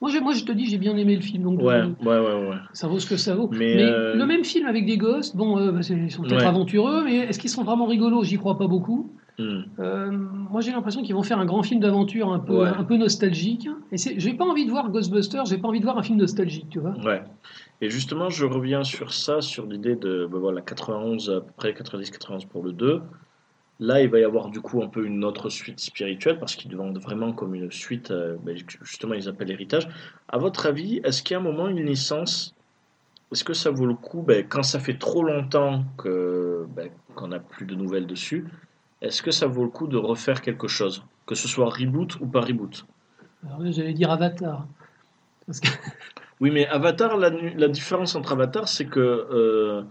moi, 0.00 0.10
j'ai- 0.10 0.20
moi, 0.20 0.32
je 0.32 0.42
te 0.42 0.50
dis, 0.50 0.66
j'ai 0.66 0.78
bien 0.78 0.96
aimé 0.96 1.14
le 1.14 1.22
film. 1.22 1.44
Donc, 1.44 1.60
ouais, 1.62 1.74
euh, 1.74 1.86
ouais, 2.02 2.18
ouais, 2.18 2.48
ouais. 2.48 2.56
ça 2.72 2.88
vaut 2.88 2.98
ce 2.98 3.06
que 3.06 3.16
ça 3.16 3.36
vaut. 3.36 3.48
Mais, 3.52 3.76
Mais, 3.76 3.82
euh, 3.84 4.16
le 4.16 4.26
même 4.26 4.42
film 4.42 4.66
avec 4.66 4.86
des 4.86 4.96
gosses, 4.96 5.36
bon, 5.36 5.56
euh, 5.58 5.70
bah, 5.70 5.80
ils 5.88 6.10
sont 6.10 6.22
peut-être 6.22 6.38
Ouais. 6.38 6.44
aventureux, 6.46 7.04
mais 7.04 7.16
est-ce 7.18 7.38
qu'ils 7.38 7.50
sont 7.50 7.62
vraiment 7.62 7.86
rigolos? 7.86 8.24
J'y 8.24 8.38
crois 8.38 8.58
pas 8.58 8.66
beaucoup. 8.66 9.12
Hmm. 9.38 9.60
Euh, 9.78 10.10
moi, 10.10 10.60
j'ai 10.60 10.72
l'impression 10.72 11.00
qu'ils 11.02 11.14
vont 11.14 11.22
faire 11.22 11.38
un 11.38 11.46
grand 11.46 11.62
film 11.62 11.80
d'aventure 11.80 12.32
un 12.32 12.40
peu, 12.40 12.62
Ouais. 12.62 12.68
un 12.68 12.82
peu 12.82 12.96
nostalgique. 12.96 13.68
Et 13.92 13.96
j'ai 13.96 14.34
pas 14.34 14.44
envie 14.44 14.66
de 14.66 14.70
voir 14.70 14.90
Ghostbusters, 14.90 15.44
j'ai 15.46 15.58
pas 15.58 15.68
envie 15.68 15.78
de 15.78 15.84
voir 15.84 15.96
un 15.96 16.02
film 16.02 16.18
nostalgique, 16.18 16.66
tu 16.70 16.80
vois. 16.80 16.96
Ouais. 17.04 17.22
Et 17.80 17.88
justement, 17.88 18.30
je 18.30 18.44
reviens 18.44 18.82
sur 18.82 19.12
ça, 19.14 19.40
sur 19.40 19.66
l'idée 19.66 19.94
de 19.94 20.26
ben 20.30 20.38
voilà, 20.38 20.60
91, 20.60 21.30
à 21.30 21.40
peu 21.40 21.52
près 21.56 21.72
90-91 21.72 22.46
pour 22.48 22.64
le 22.64 22.72
2. 22.72 23.00
Là, 23.80 24.02
il 24.02 24.10
va 24.10 24.18
y 24.18 24.24
avoir 24.24 24.48
du 24.48 24.60
coup 24.60 24.82
un 24.82 24.88
peu 24.88 25.06
une 25.06 25.22
autre 25.22 25.50
suite 25.50 25.78
spirituelle 25.78 26.40
parce 26.40 26.56
qu'ils 26.56 26.74
vendent 26.76 26.98
vraiment 26.98 27.32
comme 27.32 27.54
une 27.54 27.70
suite, 27.70 28.10
euh, 28.10 28.34
ben, 28.44 28.56
justement, 28.82 29.14
ils 29.14 29.28
appellent 29.28 29.52
héritage. 29.52 29.86
À 30.28 30.38
votre 30.38 30.66
avis, 30.66 31.00
est-ce 31.04 31.22
qu'il 31.22 31.34
y 31.34 31.36
a 31.36 31.38
un 31.38 31.44
moment, 31.44 31.68
une 31.68 31.86
licence, 31.86 32.56
est-ce 33.30 33.44
que 33.44 33.52
ça 33.54 33.70
vaut 33.70 33.86
le 33.86 33.94
coup, 33.94 34.22
ben, 34.22 34.44
quand 34.48 34.64
ça 34.64 34.80
fait 34.80 34.98
trop 34.98 35.22
longtemps 35.22 35.84
que, 35.96 36.66
ben, 36.74 36.88
qu'on 37.14 37.28
n'a 37.28 37.38
plus 37.38 37.66
de 37.66 37.76
nouvelles 37.76 38.08
dessus, 38.08 38.46
est-ce 39.02 39.22
que 39.22 39.30
ça 39.30 39.46
vaut 39.46 39.64
le 39.64 39.70
coup 39.70 39.86
de 39.86 39.96
refaire 39.96 40.40
quelque 40.42 40.68
chose 40.68 41.04
Que 41.26 41.34
ce 41.34 41.48
soit 41.48 41.68
reboot 41.68 42.16
ou 42.20 42.26
pas 42.26 42.40
reboot? 42.40 42.86
Alors 43.46 43.60
là, 43.60 43.70
j'allais 43.70 43.94
dire 43.94 44.10
Avatar. 44.10 44.66
Parce 45.46 45.60
que- 45.60 45.68
Oui, 46.40 46.50
mais 46.50 46.66
Avatar, 46.68 47.16
la 47.16 47.68
différence 47.68 48.14
entre 48.14 48.32
Avatar, 48.32 48.68
c'est 48.68 48.86
que 48.86 49.00
euh, 49.00 49.82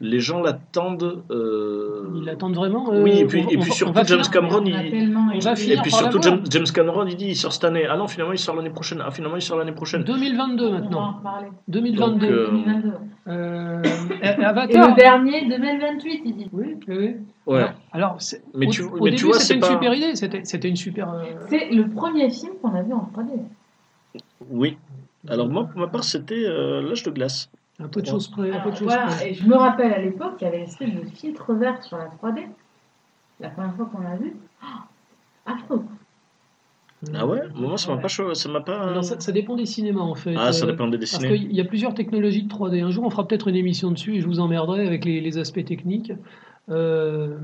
les 0.00 0.20
gens 0.20 0.40
l'attendent. 0.40 1.22
euh, 1.30 2.08
Ils 2.14 2.24
l'attendent 2.24 2.54
vraiment. 2.54 2.88
Oui, 2.90 3.10
et 3.18 3.24
euh, 3.24 3.26
puis- 3.26 3.44
on- 3.44 3.48
et 3.50 3.56
puis 3.58 3.72
surtout 3.72 3.98
on 3.98 4.04
James 4.04 4.22
Cameron, 4.32 4.64
il- 4.64 5.16
on 5.16 5.38
va 5.40 5.52
Et 5.52 5.76
puis 5.82 5.90
surtout. 5.90 6.22
James, 6.22 6.40
James 6.50 6.66
Cameron, 6.72 7.06
il 7.06 7.16
dit 7.16 7.26
il 7.30 7.36
sort 7.36 7.52
cette 7.52 7.64
année. 7.64 7.84
Ah 7.90 7.96
non, 7.96 8.06
finalement, 8.06 8.32
il 8.32 8.38
sort 8.38 8.54
l'année 8.54 8.70
prochaine. 8.70 9.02
Ah, 9.04 9.10
finalement, 9.10 9.36
il 9.36 9.42
sort 9.42 9.58
l'année 9.58 9.72
prochaine. 9.72 10.04
2022 10.04 10.66
On 10.66 10.70
va 10.70 10.76
en 10.76 10.80
maintenant. 10.80 11.12
reparler. 11.18 11.48
2022. 11.66 12.26
Donc, 12.26 12.30
euh, 12.30 12.50
2022. 12.52 12.92
Euh, 13.28 13.82
et- 14.22 14.72
Et 14.72 14.78
le 14.78 14.94
dernier, 14.96 15.48
2028, 15.48 16.22
il 16.24 16.36
dit. 16.36 16.48
Oui, 16.52 16.76
oui, 16.86 16.96
oui. 16.96 17.16
Ouais. 17.46 17.66
Alors, 17.92 18.18
Mais 18.54 18.66
au, 18.66 18.70
tu- 18.70 18.82
au 18.82 19.02
mais 19.04 19.10
tu 19.10 19.16
début, 19.16 19.24
vois, 19.24 19.32
c'était 19.34 19.44
c'est 19.46 19.54
une 19.54 19.60
pas- 19.60 19.66
super 19.68 19.94
idée. 19.94 20.14
C'était 20.16 20.40
c'était 20.44 20.68
une 20.68 20.76
super. 20.76 21.12
euh, 21.12 21.24
C'est 21.48 21.70
le 21.70 21.88
premier 21.88 22.30
film 22.30 22.52
qu'on 22.62 22.74
a 22.74 22.82
vu 22.82 22.92
en 22.92 23.08
3D. 23.12 23.32
Oui. 24.50 24.76
Alors, 25.28 25.48
moi, 25.48 25.64
pour 25.64 25.80
ma 25.80 25.88
part, 25.88 26.04
c'était 26.04 26.44
euh, 26.46 26.82
L'âge 26.82 27.02
de 27.02 27.10
glace. 27.10 27.50
Un 27.80 27.88
peu 27.88 28.00
de 28.02 28.06
choses 28.06 28.28
près. 28.28 28.50
Un 28.50 28.60
peu 28.60 28.70
de 28.70 28.76
choses 28.76 28.86
voilà, 28.88 29.06
près. 29.06 29.30
et 29.30 29.34
je 29.34 29.46
me 29.46 29.54
rappelle 29.56 29.92
à 29.92 29.98
l'époque, 29.98 30.34
il 30.40 30.44
y 30.44 30.46
avait 30.48 30.58
une 30.58 30.64
espèce 30.64 30.92
de 30.94 31.04
filtre 31.10 31.54
vert 31.54 31.82
sur 31.82 31.96
la 31.98 32.06
3D. 32.06 32.46
La 33.40 33.50
première 33.50 33.74
fois 33.76 33.86
qu'on 33.86 34.00
l'a 34.02 34.16
vu. 34.16 34.34
Oh, 34.62 34.66
affreux. 35.46 35.82
Ah 37.14 37.24
ouais 37.26 37.42
Moi, 37.54 37.78
ça 37.78 37.90
m'a 37.90 37.94
Ouais. 37.96 38.02
pas 38.02 38.08
chaud. 38.08 38.34
Ça 38.34 38.48
m'a 38.48 38.60
pas. 38.60 38.80
Alors, 38.88 39.04
ça, 39.04 39.20
ça 39.20 39.30
dépend 39.30 39.54
des 39.54 39.66
cinémas 39.66 40.00
en 40.00 40.16
fait. 40.16 40.34
Ah, 40.36 40.52
ça 40.52 40.64
Euh, 40.64 40.70
dépend 40.72 40.88
des 40.88 40.98
Parce 40.98 41.12
dessinés. 41.12 41.38
qu'il 41.38 41.52
y 41.52 41.60
a 41.60 41.64
plusieurs 41.64 41.94
technologies 41.94 42.42
de 42.42 42.48
3D. 42.48 42.80
Un 42.82 42.90
jour, 42.90 43.04
on 43.04 43.10
fera 43.10 43.26
peut-être 43.28 43.46
une 43.46 43.54
émission 43.54 43.92
dessus 43.92 44.16
et 44.16 44.20
je 44.20 44.26
vous 44.26 44.40
emmerderai 44.40 44.84
avec 44.84 45.04
les, 45.04 45.20
les 45.20 45.38
aspects 45.38 45.64
techniques. 45.64 46.12
Euh, 46.70 47.38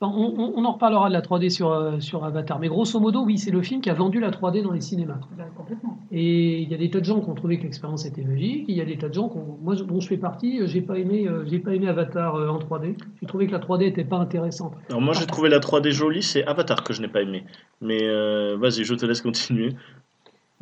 on, 0.00 0.06
on- 0.08 0.52
on 0.56 0.64
en 0.64 0.72
reparlera 0.72 1.08
de 1.08 1.12
la 1.14 1.22
3D 1.22 1.48
sur, 1.50 1.70
euh, 1.72 2.00
sur 2.00 2.24
Avatar. 2.24 2.58
Mais 2.58 2.68
grosso 2.68 3.00
modo, 3.00 3.24
oui, 3.24 3.38
c'est 3.38 3.50
le 3.50 3.62
film 3.62 3.80
qui 3.80 3.88
a 3.90 3.94
vendu 3.94 4.20
la 4.20 4.30
3D 4.30 4.62
dans 4.62 4.72
les 4.72 4.80
cinémas. 4.82 5.18
Ben, 5.36 5.44
complètement. 5.56 5.98
Et 6.12 6.60
il 6.60 6.68
y 6.70 6.74
a 6.74 6.76
des 6.78 6.90
tas 6.90 7.00
de 7.00 7.04
gens 7.04 7.20
qui 7.20 7.30
ont 7.30 7.34
trouvé 7.34 7.58
que 7.58 7.62
l'expérience 7.64 8.04
était 8.04 8.22
magique. 8.22 8.64
Il 8.68 8.76
y 8.76 8.80
a 8.80 8.84
des 8.84 8.98
tas 8.98 9.08
de 9.08 9.14
gens, 9.14 9.28
qui 9.28 9.38
ont- 9.38 9.58
moi 9.62 9.74
dont 9.74 10.00
je 10.00 10.06
fais 10.08 10.18
partie, 10.18 10.60
euh, 10.60 10.66
j'ai 10.66 10.82
pas 10.82 10.98
aimé, 10.98 11.26
euh, 11.26 11.44
j'ai 11.46 11.58
pas 11.58 11.74
aimé 11.74 11.88
Avatar 11.88 12.34
euh, 12.36 12.48
en 12.48 12.58
3D. 12.58 12.96
J'ai 13.20 13.26
trouvé 13.26 13.46
que 13.46 13.52
la 13.52 13.58
3D 13.58 13.86
était 13.86 14.04
pas 14.04 14.18
intéressante. 14.18 14.74
Alors, 14.90 15.00
moi, 15.00 15.14
j'ai 15.14 15.26
trouvé 15.26 15.48
la 15.48 15.60
3D 15.60 15.90
jolie. 15.90 16.22
C'est 16.22 16.44
Avatar 16.46 16.84
que 16.84 16.92
je 16.92 17.00
n'ai 17.00 17.08
pas 17.08 17.22
aimé. 17.22 17.44
Mais 17.80 17.98
euh, 18.02 18.56
vas-y, 18.58 18.84
je 18.84 18.94
te 18.94 19.06
laisse 19.06 19.22
continuer. 19.22 19.74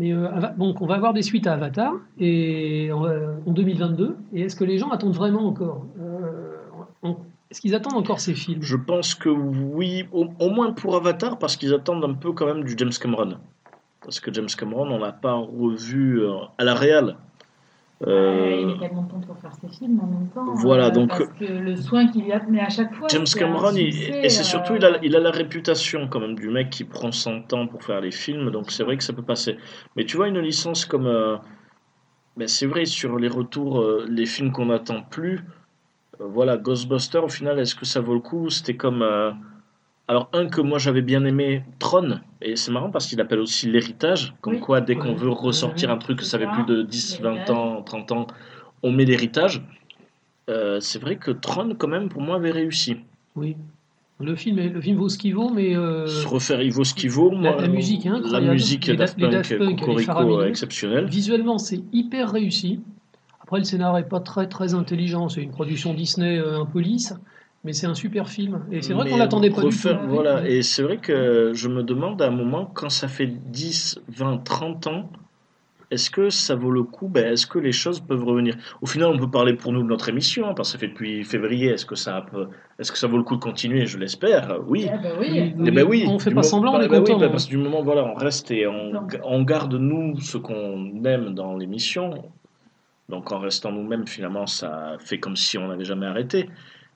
Mais 0.01 0.13
euh, 0.13 0.27
donc 0.59 0.81
on 0.83 0.87
va 0.87 0.97
avoir 0.97 1.13
des 1.13 1.23
suites 1.23 1.47
à 1.47 1.53
Avatar 1.53 1.93
et 2.19 2.91
en, 2.93 3.05
euh, 3.07 3.35
en 3.47 3.53
2022. 3.53 4.17
Et 4.33 4.41
est-ce 4.41 4.57
que 4.57 4.65
les 4.65 4.77
gens 4.77 4.89
attendent 4.91 5.15
vraiment 5.15 5.47
encore? 5.47 5.87
Euh, 6.01 6.14
en- 6.14 6.14
Est-ce 7.55 7.61
qu'ils 7.61 7.77
attendent 7.77 7.95
encore 7.97 8.19
ces 8.19 8.35
films? 8.35 8.63
Je 8.63 8.75
pense 8.75 9.15
que 9.15 9.29
oui, 9.29 10.09
au, 10.11 10.27
au 10.41 10.51
moins 10.51 10.73
pour 10.73 10.97
Avatar, 10.97 11.39
parce 11.39 11.57
qu'ils 11.57 11.73
attendent 11.73 12.05
un 12.05 12.15
peu 12.15 12.33
quand 12.33 12.47
même 12.47 12.65
du 12.65 12.75
James 12.77 12.91
Cameron. 13.01 13.39
Parce 14.03 14.19
que 14.19 14.35
James 14.35 14.49
Cameron, 14.59 14.91
on 14.91 14.99
l'a 14.99 15.13
pas 15.13 15.35
revu 15.35 16.21
euh, 16.21 16.33
à 16.59 16.65
la 16.65 16.75
réal. 16.75 17.17
Euh, 18.09 18.41
Ouais, 18.41 18.63
il 18.65 18.71
est 18.71 18.79
tellement 18.81 19.05
temps 19.05 19.21
pour 19.21 19.39
faire 19.39 19.53
ses 19.55 19.69
films 19.69 20.01
en 20.01 20.07
même 20.09 20.27
temps. 20.35 20.53
Voilà, 20.57 20.87
euh, 20.87 20.91
donc- 20.91 21.11
Parce 21.11 21.29
que 21.29 21.45
le 21.45 21.77
soin 21.77 22.09
qu'il 22.09 22.27
y 22.27 22.33
a 22.33 22.43
mais 22.51 22.59
à 22.59 22.69
chaque 22.71 22.93
fois. 22.93 23.07
James 23.09 23.25
Cameron, 23.39 23.71
il- 23.77 24.03
et 24.25 24.29
c'est 24.31 24.41
euh, 24.41 24.45
surtout, 24.45 24.75
il 24.75 24.85
a, 24.85 24.99
il 25.05 25.15
a 25.15 25.21
la 25.21 25.31
réputation 25.31 26.09
quand 26.09 26.19
même 26.19 26.35
du 26.35 26.49
mec 26.51 26.71
qui 26.71 26.83
prend 26.83 27.13
son 27.13 27.41
temps 27.43 27.69
pour 27.69 27.85
faire 27.85 28.01
les 28.01 28.11
films, 28.11 28.51
donc 28.51 28.73
c'est 28.73 28.83
vrai 28.83 28.97
que 28.97 29.05
ça 29.05 29.13
peut 29.13 29.23
passer. 29.23 29.59
Mais 29.95 30.05
tu 30.05 30.17
vois, 30.17 30.27
une 30.27 30.41
licence 30.41 30.85
comme. 30.87 31.07
euh, 31.07 31.37
ben 32.37 32.49
c'est 32.49 32.67
vrai, 32.67 32.85
sur 32.85 33.17
les 33.17 33.29
retours, 33.29 33.81
euh, 33.81 34.05
les 34.09 34.27
films 34.27 34.51
qu'on 34.51 34.67
n'attend 34.67 35.03
plus, 35.03 35.37
euh, 35.37 35.41
voilà, 36.21 36.57
Ghostbusters, 36.57 37.25
au 37.25 37.29
final, 37.29 37.59
est-ce 37.59 37.75
que 37.75 37.85
ça 37.85 38.01
vaut 38.01 38.15
le 38.15 38.21
coup? 38.21 38.51
C'était 38.51 38.77
comme. 38.77 39.03
euh, 39.03 39.33
Alors, 40.09 40.29
un 40.33 40.47
que 40.47 40.61
moi 40.61 40.79
j'avais 40.79 41.01
bien 41.03 41.25
aimé, 41.25 41.65
Tron, 41.79 42.21
et 42.43 42.57
c'est 42.57 42.71
marrant 42.71 42.91
parce 42.91 43.07
qu'il 43.07 43.21
appelle 43.21 43.41
aussi 43.41 43.71
l'héritage, 43.71 44.35
comme 44.43 44.55
Oui. 44.55 44.61
quoi 44.61 44.81
dès 44.81 44.97
qu'on 44.97 45.15
veut 45.15 45.31
ressortir 45.31 45.91
un 45.91 45.97
truc 45.97 46.19
que 46.19 46.25
ça 46.25 46.39
fait 46.39 46.47
plus 46.47 46.65
de 46.65 46.83
10, 46.83 47.21
20 47.23 47.31
l'héritage. 47.33 47.57
ans, 47.57 47.83
30 47.83 48.13
ans, 48.13 48.27
on 48.83 48.93
met 48.93 49.05
l'héritage. 49.07 49.63
Euh, 50.51 50.79
c'est 50.81 50.99
vrai 50.99 51.17
que 51.17 51.31
Tron, 51.31 51.75
quand 51.79 51.89
même, 51.89 52.09
pour 52.11 52.21
moi, 52.21 52.37
avait 52.37 52.51
réussi. 52.51 52.97
Oui. 53.35 53.57
Le 54.21 54.37
film, 54.37 54.59
le 54.61 54.81
film 54.81 54.99
vaut 54.99 55.09
ce 55.09 55.19
qu'il 55.19 55.35
vaut, 55.35 55.49
mais 55.51 55.75
euh, 55.75 56.07
Se 56.07 56.29
refaire, 56.29 56.61
il 56.63 56.71
vaut 56.71 56.85
ce 56.85 56.95
qu'il 56.95 57.11
vaut. 57.11 57.31
la- 57.33 57.37
Moi, 57.53 57.57
la 57.63 57.69
musique 57.69 58.07
est 58.07 58.11
La 58.31 58.41
musique 58.41 58.91
Daft 58.95 59.19
Punk, 59.19 59.33
Daft 59.33 59.59
Punk, 59.59 59.81
Cocorico, 59.81 60.43
exceptionnelle. 60.45 61.07
visuellement, 61.07 61.59
c'est 61.59 61.81
hyper 61.93 62.31
réussi. 62.31 62.81
Après, 63.45 63.59
le 63.59 63.65
scénario 63.65 63.99
n'est 64.03 64.09
pas 64.09 64.21
très 64.21 64.49
très 64.49 64.75
intelligent. 64.75 65.29
C'est 65.29 65.43
une 65.43 65.51
production 65.51 65.95
Disney 65.95 66.39
euh, 66.39 66.61
un 66.61 66.67
peu 66.67 66.81
lisse, 66.81 67.15
mais 67.63 67.73
c'est 67.73 67.87
un 67.87 67.95
super 67.95 68.29
film. 68.29 68.65
Et 68.73 68.81
c'est 68.83 68.95
vrai 68.95 69.09
qu'on 69.09 69.17
l'attendait 69.19 69.51
pas 69.51 69.63
refaire- 69.63 70.01
du 70.01 70.07
tout. 70.09 70.15
Voilà, 70.15 70.49
et 70.49 70.63
c'est 70.63 70.83
vrai 70.83 70.97
que 70.97 71.53
je 71.55 71.69
me 71.69 71.83
demande 71.83 72.21
à 72.23 72.29
un 72.29 72.31
moment, 72.31 72.65
quand 72.65 72.89
ça 72.89 73.07
fait 73.07 73.27
10, 73.27 74.01
20, 74.09 74.39
30 74.39 74.87
ans, 74.87 75.11
est-ce 75.91 76.11
que 76.11 76.31
ça 76.31 76.55
vaut 76.55 76.71
le 76.71 76.83
coup? 76.83 77.07
Ben, 77.09 77.33
Est-ce 77.35 77.47
que 77.47 77.59
les 77.59 77.71
choses 77.71 78.01
peuvent 78.01 78.25
revenir? 78.25 78.57
Au 78.81 78.87
final, 78.87 79.11
on 79.15 79.19
peut 79.19 79.31
parler 79.31 79.53
pour 79.53 79.73
nous 79.73 79.83
de 79.83 79.87
notre 79.89 80.09
émission, 80.09 80.49
hein, 80.49 80.55
parce 80.55 80.71
que 80.71 80.73
ça 80.73 80.79
fait 80.79 80.89
depuis 80.89 81.23
février. 81.23 81.69
Est-ce 81.69 81.85
que, 81.85 81.95
ça 81.95 82.25
peut- 82.33 82.49
est-ce 82.79 82.91
que 82.91 82.99
ça 82.99 83.07
vaut 83.07 83.19
le 83.19 83.23
coup 83.25 83.37
de 83.37 83.41
continuer? 83.43 83.85
Je 83.87 83.99
l'espère, 83.99 84.59
oui. 84.67 84.89
Ah 84.91 84.97
bah 84.97 85.11
oui. 85.21 85.27
Oui, 85.31 85.55
Eh 85.67 85.71
ben 85.71 85.85
oui, 85.87 86.05
on 86.09 86.19
fait 86.19 86.31
du 86.31 86.35
pas 86.37 86.43
semblant, 86.43 86.73
on 86.73 86.79
bah, 86.79 86.85
est 86.87 86.89
bah 86.89 86.99
oui, 87.01 87.05
content. 87.09 87.19
bah, 87.21 87.27
hein. 87.27 87.31
parce 87.31 87.45
que 87.45 87.51
du 87.51 87.59
moment, 87.59 87.83
voilà, 87.83 88.05
on 88.07 88.15
reste 88.15 88.51
et 88.51 88.67
on, 88.67 88.93
on 89.23 89.43
garde 89.43 89.75
nous 89.75 90.19
ce 90.21 90.39
qu'on 90.39 91.05
aime 91.05 91.35
dans 91.35 91.55
l'émission. 91.57 92.11
Donc 93.09 93.33
en 93.33 93.39
restant 93.39 93.73
nous-mêmes, 93.73 94.07
finalement, 94.07 94.47
ça 94.47 94.97
fait 94.99 95.19
comme 95.19 95.37
si 95.37 95.59
on 95.59 95.69
n'avait 95.69 95.85
jamais 95.85 96.07
arrêté. 96.07 96.49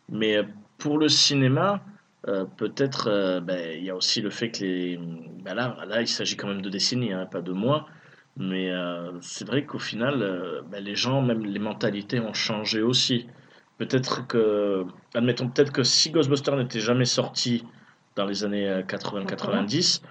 Mais 0.09 0.37
euh, 0.37 0.43
pour 0.79 0.99
le 0.99 1.09
cinéma, 1.09 1.83
euh, 2.27 2.45
peut-être, 2.57 3.09
euh, 3.09 3.41
ben, 3.41 3.77
il 3.77 3.85
y 3.85 3.91
a 3.91 3.97
aussi 3.97 4.21
le 4.21 4.31
fait 4.31 4.51
que 4.51 4.65
les, 4.65 4.99
ben 5.45 5.55
là, 5.55 5.77
là, 5.87 6.01
il 6.01 6.09
s'agit 6.09 6.37
quand 6.37 6.49
même 6.49 6.63
de 6.63 6.71
décennies, 6.71 7.13
hein, 7.13 7.27
pas 7.27 7.41
de 7.41 7.53
mois. 7.53 7.87
Mais 8.37 8.71
euh, 8.71 9.21
c'est 9.21 9.47
vrai 9.47 9.65
qu'au 9.65 9.79
final, 9.79 10.63
ben, 10.71 10.83
les 10.83 10.95
gens, 10.95 11.23
même 11.23 11.45
les 11.45 11.59
mentalités 11.59 12.21
ont 12.21 12.35
changé 12.35 12.83
aussi. 12.83 13.27
Peut-être 13.79 14.27
que, 14.27 14.85
admettons, 15.15 15.49
peut-être 15.49 15.73
que 15.73 15.85
si 15.85 16.11
Ghostbusters 16.11 16.57
n'était 16.57 16.81
jamais 16.81 17.05
sorti 17.05 17.65
dans 18.17 18.27
les 18.27 18.45
années 18.45 18.69
euh, 18.69 18.83
80-90 18.83 20.03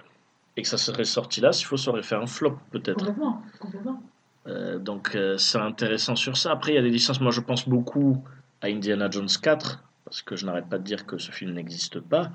et 0.56 0.62
que 0.62 0.68
ça 0.68 0.78
serait 0.78 1.04
sorti 1.04 1.42
là, 1.42 1.52
s'il 1.52 1.66
faut, 1.66 1.76
ça 1.76 1.90
aurait 1.90 2.02
fait 2.02 2.16
un 2.16 2.26
flop 2.26 2.58
peut-être. 2.70 2.96
Complètement. 2.96 3.42
Complètement. 3.60 4.02
Euh, 4.48 4.78
donc 4.78 5.14
euh, 5.14 5.36
c'est 5.36 5.58
intéressant 5.58 6.16
sur 6.16 6.36
ça. 6.36 6.52
Après, 6.52 6.72
il 6.72 6.74
y 6.76 6.78
a 6.78 6.82
des 6.82 6.90
licences, 6.90 7.20
moi 7.20 7.32
je 7.32 7.40
pense 7.40 7.68
beaucoup 7.68 8.22
à 8.62 8.68
Indiana 8.68 9.08
Jones 9.10 9.28
4, 9.42 9.84
parce 10.04 10.22
que 10.22 10.36
je 10.36 10.46
n'arrête 10.46 10.68
pas 10.68 10.78
de 10.78 10.84
dire 10.84 11.06
que 11.06 11.18
ce 11.18 11.30
film 11.30 11.52
n'existe 11.52 12.00
pas. 12.00 12.30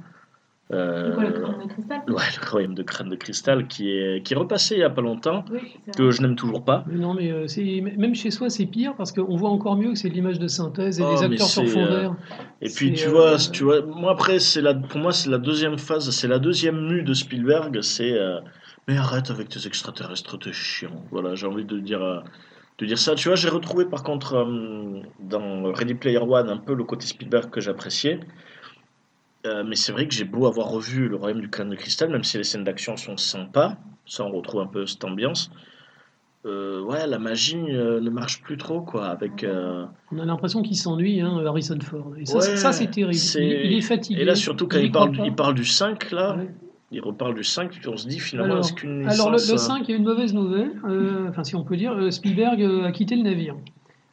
Euh, 0.71 1.09
C'est 1.09 1.15
quoi 1.15 1.23
le 1.25 1.31
crâne 1.33 1.59
de 1.59 1.67
cristal? 1.67 2.01
ouais, 2.07 2.23
le 2.41 2.49
royaume 2.49 2.73
de 2.73 2.83
crâne 2.83 3.09
de 3.09 3.15
cristal 3.17 3.67
qui 3.67 3.91
est, 3.91 4.23
qui 4.23 4.33
est 4.33 4.37
repassé 4.37 4.75
il 4.75 4.77
n'y 4.77 4.83
a 4.83 4.89
pas 4.89 5.01
longtemps, 5.01 5.43
Oui, 5.51 5.59
que 5.95 6.09
je 6.09 6.21
n'aime 6.21 6.35
toujours 6.35 6.63
pas. 6.63 6.85
Mais 6.87 6.95
non, 6.97 7.13
mais 7.13 7.31
euh, 7.31 7.47
c'est 7.47 7.81
même 7.81 8.15
chez 8.15 8.31
soi, 8.31 8.49
c'est 8.49 8.65
pire 8.65 8.95
parce 8.95 9.11
qu'on 9.11 9.35
voit 9.35 9.49
encore 9.49 9.75
mieux 9.75 9.89
que 9.91 9.97
c'est 9.97 10.09
de 10.09 10.13
l'image 10.13 10.39
de 10.39 10.47
synthèse 10.47 10.99
et 10.99 11.03
Oh, 11.03 11.15
des 11.15 11.23
acteurs 11.23 11.47
sur 11.47 11.67
fond 11.67 11.85
vert. 11.85 12.15
Et 12.61 12.69
puis 12.69 12.93
tu 12.93 13.07
euh, 13.07 13.11
vois, 13.11 13.37
tu 13.37 13.65
vois, 13.65 13.81
moi 13.81 14.13
après 14.13 14.39
c'est 14.39 14.61
la, 14.61 14.73
pour 14.73 14.99
moi 14.99 15.11
c'est 15.11 15.29
la 15.29 15.37
deuxième 15.37 15.77
phase, 15.77 16.09
c'est 16.11 16.29
la 16.29 16.39
deuxième 16.39 16.87
mue 16.87 17.03
de 17.03 17.13
Spielberg, 17.13 17.81
c'est 17.81 18.13
euh, 18.13 18.39
mais 18.87 18.97
arrête 18.97 19.29
avec 19.31 19.49
tes 19.49 19.65
extraterrestres, 19.67 20.37
t'es 20.39 20.53
chiant. 20.53 21.03
Voilà, 21.11 21.35
j'ai 21.35 21.47
envie 21.47 21.65
de 21.65 21.79
dire, 21.79 22.01
euh, 22.01 22.19
de 22.79 22.85
dire 22.85 22.97
ça. 22.97 23.15
Tu 23.15 23.27
vois, 23.29 23.35
j'ai 23.35 23.49
retrouvé 23.49 23.85
par 23.85 24.03
contre 24.03 24.35
euh, 24.35 25.01
dans 25.19 25.71
Ready 25.71 25.93
Player 25.95 26.17
One 26.19 26.49
un 26.49 26.57
peu 26.57 26.73
le 26.73 26.83
côté 26.83 27.05
Spielberg 27.05 27.49
que 27.49 27.61
j'appréciais. 27.61 28.19
Euh, 29.45 29.63
mais 29.65 29.75
c'est 29.75 29.91
vrai 29.91 30.07
que 30.07 30.13
j'ai 30.13 30.23
beau 30.23 30.47
avoir 30.47 30.67
revu 30.69 31.09
Le 31.09 31.17
Royaume 31.17 31.41
du 31.41 31.49
Crâne 31.49 31.69
de 31.69 31.75
Cristal, 31.75 32.09
même 32.09 32.23
si 32.23 32.37
les 32.37 32.43
scènes 32.45 32.63
d'action 32.63 32.95
sont 32.95 33.17
sympas, 33.17 33.75
ça 34.05 34.23
on 34.23 34.31
retrouve 34.31 34.61
un 34.61 34.67
peu 34.67 34.85
cette 34.85 35.03
ambiance. 35.03 35.51
Euh, 36.45 36.81
ouais, 36.81 37.07
la 37.07 37.19
magie 37.19 37.57
euh, 37.69 38.01
ne 38.01 38.09
marche 38.09 38.41
plus 38.41 38.57
trop 38.57 38.81
quoi. 38.81 39.07
Avec 39.07 39.43
euh, 39.43 39.85
On 40.11 40.19
a 40.19 40.25
l'impression 40.25 40.61
qu'il 40.61 40.75
s'ennuie, 40.77 41.21
hein, 41.21 41.41
Harrison 41.45 41.77
Ford. 41.81 42.13
Et 42.17 42.25
ça, 42.25 42.35
Ouais, 42.35 42.41
c'est- 42.41 42.57
ça, 42.57 42.71
c'est 42.73 42.87
terrible. 42.87 43.13
c'est- 43.15 43.43
Il, 43.65 43.71
il 43.71 43.77
est 43.77 43.81
fatigué. 43.81 44.21
et 44.21 44.25
là 44.25 44.35
surtout 44.35 44.67
quand 44.67 44.79
il, 44.79 44.91
parle, 44.91 45.11
du- 45.11 45.21
il 45.25 45.35
parle 45.35 45.55
du 45.55 45.65
5 45.65 46.11
là, 46.11 46.35
Ouais. 46.37 46.49
Il 46.93 47.01
reparle 47.01 47.35
du 47.35 47.43
5, 47.43 47.71
puis 47.71 47.87
on 47.89 47.97
se 47.97 48.07
dit 48.07 48.19
finalement 48.19 48.53
Alors, 48.53 48.65
est-ce 48.65 48.73
qu'une 48.73 49.07
Alors, 49.09 49.29
le, 49.29 49.35
licence, 49.37 49.49
le 49.49 49.53
euh, 49.55 49.57
5, 49.57 49.87
il 49.87 49.91
y 49.91 49.93
a 49.93 49.97
une 49.97 50.03
mauvaise 50.03 50.33
nouvelle. 50.33 50.71
euh, 50.87 51.27
Enfin, 51.29 51.43
si 51.43 51.55
on 51.55 51.63
peut 51.63 51.75
dire, 51.77 51.93
euh, 51.93 52.11
Spielberg 52.11 52.61
euh, 52.61 52.85
a 52.85 52.91
quitté 52.91 53.15
le 53.15 53.23
navire. 53.23 53.55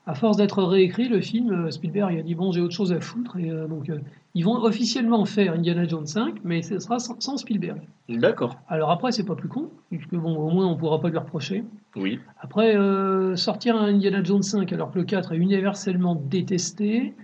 À 0.06 0.14
force 0.14 0.36
d'être 0.38 0.62
réécrit, 0.64 1.08
le 1.08 1.20
film, 1.20 1.50
euh, 1.66 1.70
Spielberg 1.70 2.18
a 2.18 2.22
dit 2.22 2.34
Bon, 2.34 2.50
j'ai 2.52 2.60
autre 2.60 2.74
chose 2.74 2.92
à 2.92 3.00
foutre. 3.00 3.36
Et 3.36 3.50
euh, 3.50 3.68
donc, 3.68 3.88
euh, 3.90 3.98
ils 4.34 4.44
vont 4.44 4.56
officiellement 4.62 5.24
faire 5.24 5.52
Indiana 5.52 5.86
Jones 5.86 6.06
5, 6.06 6.36
mais 6.42 6.62
ce 6.62 6.78
sera 6.78 6.98
sans, 6.98 7.20
sans 7.20 7.36
Spielberg. 7.36 7.80
D'accord, 8.08 8.56
Alors, 8.68 8.90
après, 8.90 9.12
c'est 9.12 9.24
pas 9.24 9.36
plus 9.36 9.48
con, 9.48 9.68
puisque 9.90 10.14
bon, 10.16 10.36
au 10.36 10.50
moins, 10.50 10.66
on 10.66 10.76
pourra 10.76 11.00
pas 11.00 11.10
lui 11.10 11.18
reprocher. 11.18 11.64
oui. 11.96 12.18
Après, 12.40 12.74
euh, 12.76 13.36
sortir 13.36 13.76
un 13.76 13.86
Indiana 13.94 14.22
Jones 14.24 14.42
5 14.42 14.72
alors 14.72 14.90
que 14.90 14.98
le 14.98 15.04
4 15.04 15.32
est 15.32 15.36
universellement 15.36 16.14
détesté, 16.16 17.14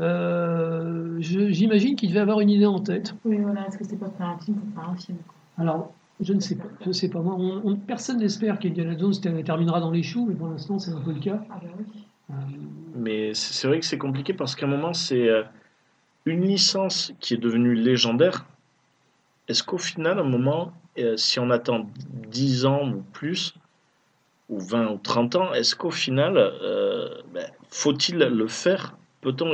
euh, 0.00 1.16
je- 1.20 1.50
j'imagine 1.50 1.96
qu'il 1.96 2.08
devait 2.10 2.20
avoir 2.20 2.40
une 2.40 2.50
idée 2.50 2.66
en 2.66 2.80
tête. 2.80 3.14
Oui, 3.24 3.38
voilà. 3.38 3.66
Est-ce 3.66 3.78
que 3.78 3.84
c'est 3.84 3.96
pas 3.98 4.10
faire 4.10 4.28
un 4.28 4.38
film 4.38 4.56
pour 4.58 4.82
faire 4.82 4.90
un 4.90 4.96
film 4.96 5.18
Alors, 5.58 5.92
je 6.20 6.32
ne 6.32 6.40
sais 6.40 6.56
pas. 6.56 6.64
Je 6.82 6.88
ne 6.88 6.92
sais 6.92 7.08
pas. 7.08 7.20
Moi, 7.20 7.34
on- 7.38 7.62
on- 7.64 7.76
personne 7.76 8.18
n'espère 8.18 8.58
qu'Indiana 8.58 8.96
Jones 8.98 9.14
ter- 9.20 9.44
terminera 9.44 9.80
dans 9.80 9.90
les 9.90 10.02
choux, 10.02 10.26
mais 10.28 10.34
pour 10.34 10.48
l'instant, 10.48 10.78
c'est 10.78 10.92
un 10.92 11.00
peu 11.00 11.12
le 11.12 11.20
cas. 11.20 11.40
Ah 11.50 11.60
bah 11.62 11.68
oui. 11.78 11.84
Euh, 12.30 12.34
Mais 12.96 13.34
c'est 13.34 13.66
vrai 13.68 13.80
que 13.80 13.86
c'est 13.86 13.98
compliqué 13.98 14.32
parce 14.34 14.54
qu'à 14.54 14.66
un 14.66 14.68
moment, 14.68 14.94
c'est 14.94 15.28
euh, 15.28 15.42
une 16.26 16.42
licence 16.42 17.12
qui 17.20 17.34
est 17.34 17.38
devenue 17.38 17.74
légendaire. 17.74 18.46
Est-ce 19.48 19.62
qu'au 19.62 19.78
final, 19.78 20.18
à 20.18 20.22
un 20.22 20.28
moment, 20.28 20.72
euh, 20.98 21.16
si 21.16 21.38
on 21.38 21.50
attend 21.50 21.86
10 22.30 22.64
ans 22.66 22.88
ou 22.88 23.02
plus, 23.12 23.54
ou 24.48 24.58
20 24.60 24.90
ou 24.92 24.96
30 24.98 25.36
ans, 25.36 25.52
est-ce 25.52 25.74
qu'au 25.76 25.90
final, 25.90 26.36
euh, 26.36 27.08
ben, 27.34 27.46
faut-il 27.68 28.16
le 28.18 28.46
faire? 28.48 28.96
Peut-on 29.24 29.50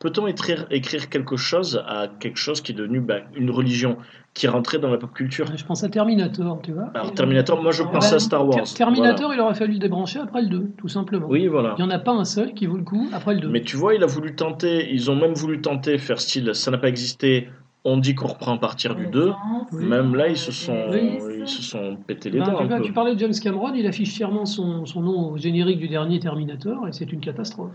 peut-on 0.00 0.26
écrire, 0.26 0.66
écrire 0.70 1.08
quelque 1.08 1.36
chose 1.36 1.82
à 1.86 2.08
quelque 2.20 2.38
chose 2.38 2.60
qui 2.60 2.72
est 2.72 2.74
devenu 2.74 3.00
ben, 3.00 3.22
une 3.36 3.50
religion, 3.50 3.96
qui 4.34 4.46
est 4.46 4.48
rentrée 4.48 4.78
dans 4.78 4.90
la 4.90 4.98
pop 4.98 5.12
culture? 5.12 5.46
Je 5.56 5.64
pense 5.64 5.84
à 5.84 5.88
Terminator, 5.88 6.60
tu 6.62 6.72
vois. 6.72 6.90
Alors 6.94 7.14
Terminator, 7.14 7.62
moi 7.62 7.70
je 7.70 7.84
pense 7.84 8.10
bah, 8.10 8.16
à 8.16 8.18
Star 8.18 8.44
Wars. 8.46 8.56
Ter- 8.56 8.74
Terminator, 8.74 9.32
il 9.32 9.40
aurait 9.40 9.54
fallu 9.54 9.74
le 9.74 9.78
débrancher 9.78 10.18
après 10.18 10.42
le 10.42 10.48
2, 10.48 10.70
tout 10.76 10.88
simplement. 10.88 11.28
Oui, 11.28 11.46
voilà. 11.46 11.76
Il 11.78 11.84
n'y 11.84 11.88
en 11.88 11.94
a 11.94 12.00
pas 12.00 12.12
un 12.12 12.24
seul 12.24 12.52
qui 12.52 12.66
vaut 12.66 12.76
le 12.76 12.82
coup 12.82 13.08
après 13.12 13.34
le 13.34 13.40
2. 13.40 13.48
Mais 13.48 13.62
tu 13.62 13.76
vois, 13.76 13.94
il 13.94 14.02
a 14.02 14.06
voulu 14.06 14.34
tenter, 14.34 14.92
ils 14.92 15.10
ont 15.10 15.16
même 15.16 15.34
voulu 15.34 15.60
tenter 15.60 15.96
faire 15.98 16.20
style, 16.20 16.52
ça 16.54 16.70
n'a 16.72 16.78
pas 16.78 16.88
existé, 16.88 17.48
on 17.84 17.96
dit 17.96 18.14
qu'on 18.16 18.26
reprend 18.28 18.54
à 18.54 18.58
partir 18.58 18.94
du 18.96 19.06
2. 19.06 19.32
Oui. 19.72 19.84
Même 19.84 20.14
là, 20.16 20.26
ils 20.28 20.36
se 20.36 20.50
sont, 20.52 20.86
Oui. 20.90 21.18
ils 21.40 21.48
se 21.48 21.62
sont 21.62 21.96
pété 22.06 22.28
les 22.30 22.38
Ben, 22.40 22.46
dents 22.46 22.58
tu, 22.66 22.72
un 22.72 22.78
peu. 22.78 22.82
tu 22.84 22.92
parlais 22.92 23.14
de 23.14 23.20
James 23.20 23.32
Cameron, 23.40 23.72
il 23.74 23.86
affiche 23.86 24.12
fièrement 24.14 24.46
son, 24.46 24.84
son 24.86 25.00
nom 25.00 25.30
au 25.30 25.36
générique 25.38 25.78
du 25.78 25.88
dernier 25.88 26.18
Terminator, 26.18 26.88
et 26.88 26.92
c'est 26.92 27.12
une 27.12 27.20
catastrophe. 27.20 27.72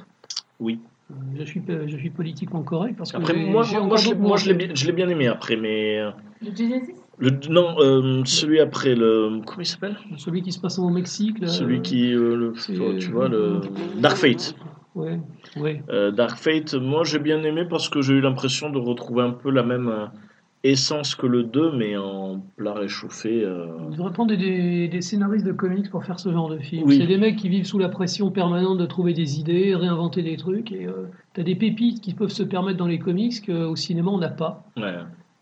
Oui. 0.59 0.79
Je 1.37 1.43
suis, 1.43 1.61
je 1.87 1.97
suis 1.97 2.09
politiquement 2.09 2.63
correct 2.63 2.95
parce 2.97 3.11
que 3.13 3.17
Après, 3.17 3.33
moi, 3.33 3.65
moi, 3.81 3.97
je, 3.97 4.13
moi, 4.13 4.37
l'ai 4.45 4.53
bien, 4.53 4.67
je 4.73 4.85
l'ai 4.85 4.91
bien 4.91 5.07
aimé 5.07 5.27
après, 5.27 5.55
mais 5.55 5.99
euh, 5.99 6.11
Le 6.41 6.53
Genesis? 6.53 6.95
le, 7.17 7.31
non, 7.49 7.75
euh, 7.79 8.23
celui 8.25 8.59
après 8.59 8.93
le, 8.93 9.39
comment 9.45 9.61
il 9.61 9.65
s'appelle? 9.65 9.97
Celui 10.17 10.41
qui 10.41 10.51
se 10.51 10.59
passe 10.59 10.77
au 10.79 10.89
Mexique. 10.89 11.39
Là, 11.39 11.47
Celui 11.47 11.81
qui, 11.81 12.13
euh, 12.13 12.35
le, 12.35 12.97
tu 12.97 13.11
vois, 13.11 13.29
le 13.29 13.61
Dark 13.99 14.17
Fate. 14.17 14.55
Ouais, 14.95 15.19
ouais. 15.57 15.81
Euh, 15.89 16.11
Dark 16.11 16.37
Fate, 16.37 16.73
moi 16.73 17.03
j'ai 17.05 17.19
bien 17.19 17.41
aimé 17.43 17.65
parce 17.69 17.87
que 17.87 18.01
j'ai 18.01 18.13
eu 18.13 18.21
l'impression 18.21 18.69
de 18.69 18.79
retrouver 18.79 19.21
un 19.21 19.31
peu 19.31 19.51
la 19.51 19.63
même 19.63 19.87
euh, 19.87 20.07
essence 20.71 21.15
que 21.15 21.27
le 21.27 21.43
2, 21.43 21.71
mais 21.73 21.97
en 21.97 22.41
plat 22.55 22.73
réchauffé. 22.73 23.43
euh. 23.43 23.67
Devrait 23.91 24.13
prendre 24.13 24.35
des, 24.35 25.01
scénaristes 25.01 25.45
de 25.45 25.51
comics 25.51 25.89
pour 25.89 26.03
faire 26.03 26.19
ce 26.19 26.31
genre 26.31 26.49
de 26.49 26.57
film. 26.59 26.87
Oui. 26.87 26.97
C'est 26.97 27.07
des 27.07 27.17
mecs 27.17 27.35
qui 27.35 27.49
vivent 27.49 27.65
sous 27.65 27.79
la 27.79 27.89
pression 27.89 28.31
permanente 28.31 28.77
de 28.77 28.85
trouver 28.85 29.13
des 29.13 29.39
idées, 29.39 29.75
réinventer 29.75 30.21
des 30.23 30.37
trucs. 30.37 30.71
Et 30.71 30.85
euh, 30.85 31.07
tu 31.33 31.41
as 31.41 31.43
des 31.43 31.55
pépites 31.55 32.01
qui 32.01 32.13
peuvent 32.13 32.29
se 32.29 32.43
permettre 32.43 32.77
dans 32.77 32.87
les 32.87 32.99
comics 32.99 33.45
qu'au 33.45 33.75
cinéma 33.75 34.11
on 34.11 34.17
n'a 34.17 34.29
pas. 34.29 34.65
Ouais. 34.77 34.93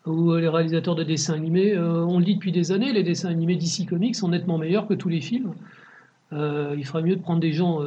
Ou 0.06 0.32
euh, 0.32 0.40
les 0.40 0.48
réalisateurs 0.48 0.94
de 0.94 1.02
dessins 1.02 1.34
animés, 1.34 1.74
euh, 1.74 2.04
on 2.04 2.18
le 2.18 2.24
dit 2.24 2.36
depuis 2.36 2.52
des 2.52 2.70
années, 2.70 2.92
les 2.92 3.02
dessins 3.02 3.28
animés 3.28 3.56
d'ici 3.56 3.86
Comics 3.86 4.14
sont 4.14 4.28
nettement 4.28 4.56
meilleurs 4.56 4.86
que 4.86 4.94
tous 4.94 5.08
les 5.08 5.20
films. 5.20 5.52
Euh, 6.32 6.74
il 6.78 6.84
ferait 6.84 7.02
mieux 7.02 7.16
de 7.16 7.22
prendre 7.22 7.40
des 7.40 7.52
gens, 7.52 7.80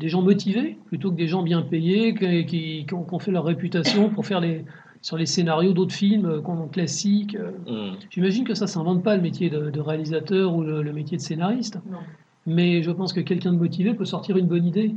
des 0.00 0.08
gens 0.08 0.22
motivés 0.22 0.76
plutôt 0.86 1.10
que 1.10 1.16
des 1.16 1.28
gens 1.28 1.42
bien 1.42 1.62
payés 1.62 2.14
qui, 2.14 2.46
qui, 2.46 2.86
qui 2.86 2.94
ont, 2.94 3.04
qui 3.04 3.14
ont 3.14 3.18
fait 3.18 3.30
leur 3.30 3.44
réputation 3.44 4.10
pour 4.10 4.26
faire 4.26 4.40
les, 4.40 4.64
sur 5.00 5.16
les 5.16 5.26
scénarios 5.26 5.72
d'autres 5.72 5.94
films 5.94 6.26
euh, 6.26 6.40
qu'on 6.40 6.66
classiques. 6.68 7.36
euh. 7.36 7.92
Mm. 7.92 7.96
J'imagine 8.10 8.44
que 8.44 8.54
ça 8.54 8.64
ne 8.66 8.70
s'invente 8.70 9.02
pas 9.02 9.16
le 9.16 9.22
métier 9.22 9.50
de, 9.50 9.70
de 9.70 9.80
réalisateur 9.80 10.54
ou 10.54 10.62
le, 10.62 10.82
le 10.82 10.92
métier 10.92 11.16
de 11.16 11.22
scénariste, 11.22 11.78
Non. 11.90 11.98
mais 12.46 12.82
je 12.82 12.90
pense 12.90 13.12
que 13.12 13.20
quelqu'un 13.20 13.52
de 13.52 13.58
motivé 13.58 13.94
peut 13.94 14.04
sortir 14.04 14.36
une 14.36 14.46
bonne 14.46 14.64
idée. 14.66 14.94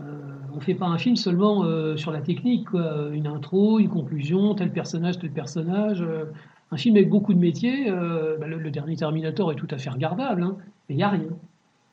Euh, 0.00 0.04
on 0.52 0.56
ne 0.56 0.60
fait 0.60 0.74
pas 0.74 0.86
un 0.86 0.98
film 0.98 1.16
seulement 1.16 1.64
euh, 1.64 1.96
sur 1.96 2.12
la 2.12 2.20
technique, 2.20 2.68
quoi. 2.70 3.08
une 3.12 3.26
intro, 3.26 3.78
une 3.78 3.88
conclusion, 3.88 4.54
tel 4.54 4.70
personnage, 4.70 5.18
tel 5.18 5.30
personnage. 5.30 6.02
euh. 6.02 6.26
un 6.70 6.76
film 6.76 6.96
avec 6.96 7.08
beaucoup 7.08 7.32
de 7.32 7.38
métiers, 7.38 7.90
euh, 7.90 8.36
bah, 8.38 8.46
le, 8.46 8.58
le 8.58 8.70
dernier 8.70 8.96
Terminator 8.96 9.50
est 9.52 9.56
tout 9.56 9.68
à 9.70 9.78
fait 9.78 9.88
regardable, 9.90 10.42
hein, 10.42 10.56
mais 10.88 10.94
il 10.94 10.98
n'y 10.98 11.02
a 11.02 11.08
rien. 11.08 11.22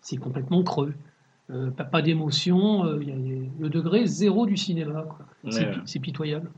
C'est 0.02 0.18
complètement 0.18 0.62
creux. 0.64 0.94
Euh, 1.52 1.72
pas 1.72 1.84
pas 1.86 2.02
d'émotion, 2.02 2.86
euh, 2.86 3.00
le 3.60 3.70
degré 3.70 4.06
zéro 4.06 4.46
du 4.46 4.58
cinéma. 4.58 5.06
Ouais. 5.46 5.52
c'est 5.86 6.00
pitoyable. 6.00 6.50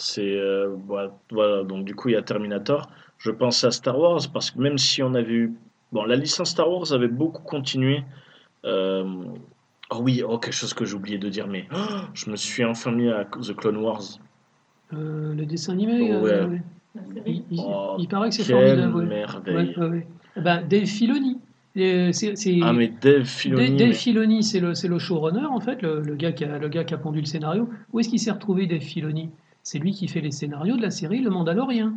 C'est 0.00 0.36
euh, 0.38 0.76
voilà, 0.86 1.10
voilà, 1.30 1.64
donc 1.64 1.84
du 1.84 1.94
coup 1.94 2.08
il 2.08 2.12
y 2.12 2.16
a 2.16 2.22
Terminator. 2.22 2.88
Je 3.18 3.30
pense 3.32 3.64
à 3.64 3.70
Star 3.72 3.98
Wars 3.98 4.20
parce 4.32 4.50
que 4.52 4.60
même 4.60 4.78
si 4.78 5.02
on 5.02 5.12
avait 5.14 5.32
eu 5.34 5.52
bon 5.92 6.04
la 6.04 6.14
licence 6.16 6.50
Star 6.50 6.70
Wars 6.70 6.92
avait 6.92 7.08
beaucoup 7.08 7.42
continué. 7.42 8.02
Euh, 8.64 9.04
Oh 9.90 10.00
oui, 10.02 10.22
oh 10.22 10.36
quelque 10.36 10.52
chose 10.52 10.74
que 10.74 10.84
j'ai 10.84 10.92
oublié 10.94 11.16
de 11.16 11.30
dire, 11.30 11.46
mais 11.46 11.66
oh, 11.74 11.78
je 12.12 12.30
me 12.30 12.36
suis 12.36 12.62
enfin 12.62 12.90
mis 12.92 13.08
à 13.08 13.24
The 13.24 13.56
Clone 13.56 13.78
Wars. 13.78 14.02
Euh, 14.92 15.32
le 15.34 15.46
dessin 15.46 15.72
animé, 15.72 16.12
euh, 16.12 16.20
Ouais. 16.20 16.28
série. 16.28 16.60
Il, 17.24 17.42
il- 17.50 17.60
Oh, 17.66 17.96
il 17.98 18.06
paraît 18.06 18.28
que 18.28 18.34
c'est 18.34 18.44
formidable. 18.52 18.94
ouais. 18.96 19.06
merveille. 19.06 19.56
Ouais, 19.56 19.78
ouais, 19.78 19.88
ouais. 19.88 20.06
Eh 20.36 20.40
ben, 20.42 20.62
Dave 20.68 20.84
Filoni. 20.84 21.38
Euh, 21.78 22.12
c'est- 22.12 22.36
c'est- 22.36 22.58
Ah 22.62 22.74
mais 22.74 22.88
Dave 23.00 23.24
Filoni. 23.24 23.68
Dave, 23.68 23.76
Dave 23.78 23.88
mais- 23.88 23.94
Filoni, 23.94 24.42
c'est 24.42 24.60
le, 24.60 24.74
c'est 24.74 24.88
le 24.88 24.98
showrunner, 24.98 25.46
en 25.46 25.60
fait, 25.60 25.80
le, 25.80 26.02
le 26.02 26.14
gars 26.16 26.32
qui 26.32 26.44
a, 26.44 26.58
le 26.58 26.68
gars 26.68 26.84
qui 26.84 26.92
a 26.92 26.98
pondu 26.98 27.20
le 27.20 27.26
scénario. 27.26 27.70
Où 27.94 28.00
est-ce 28.00 28.10
qu'il 28.10 28.20
s'est 28.20 28.30
retrouvé, 28.32 28.66
Dave 28.66 28.80
Filoni? 28.82 29.30
C'est 29.62 29.78
lui 29.78 29.92
qui 29.92 30.08
fait 30.08 30.20
les 30.20 30.30
scénarios 30.30 30.76
de 30.76 30.82
la 30.82 30.90
série 30.90 31.20
Le 31.20 31.30
Mandalorien. 31.30 31.94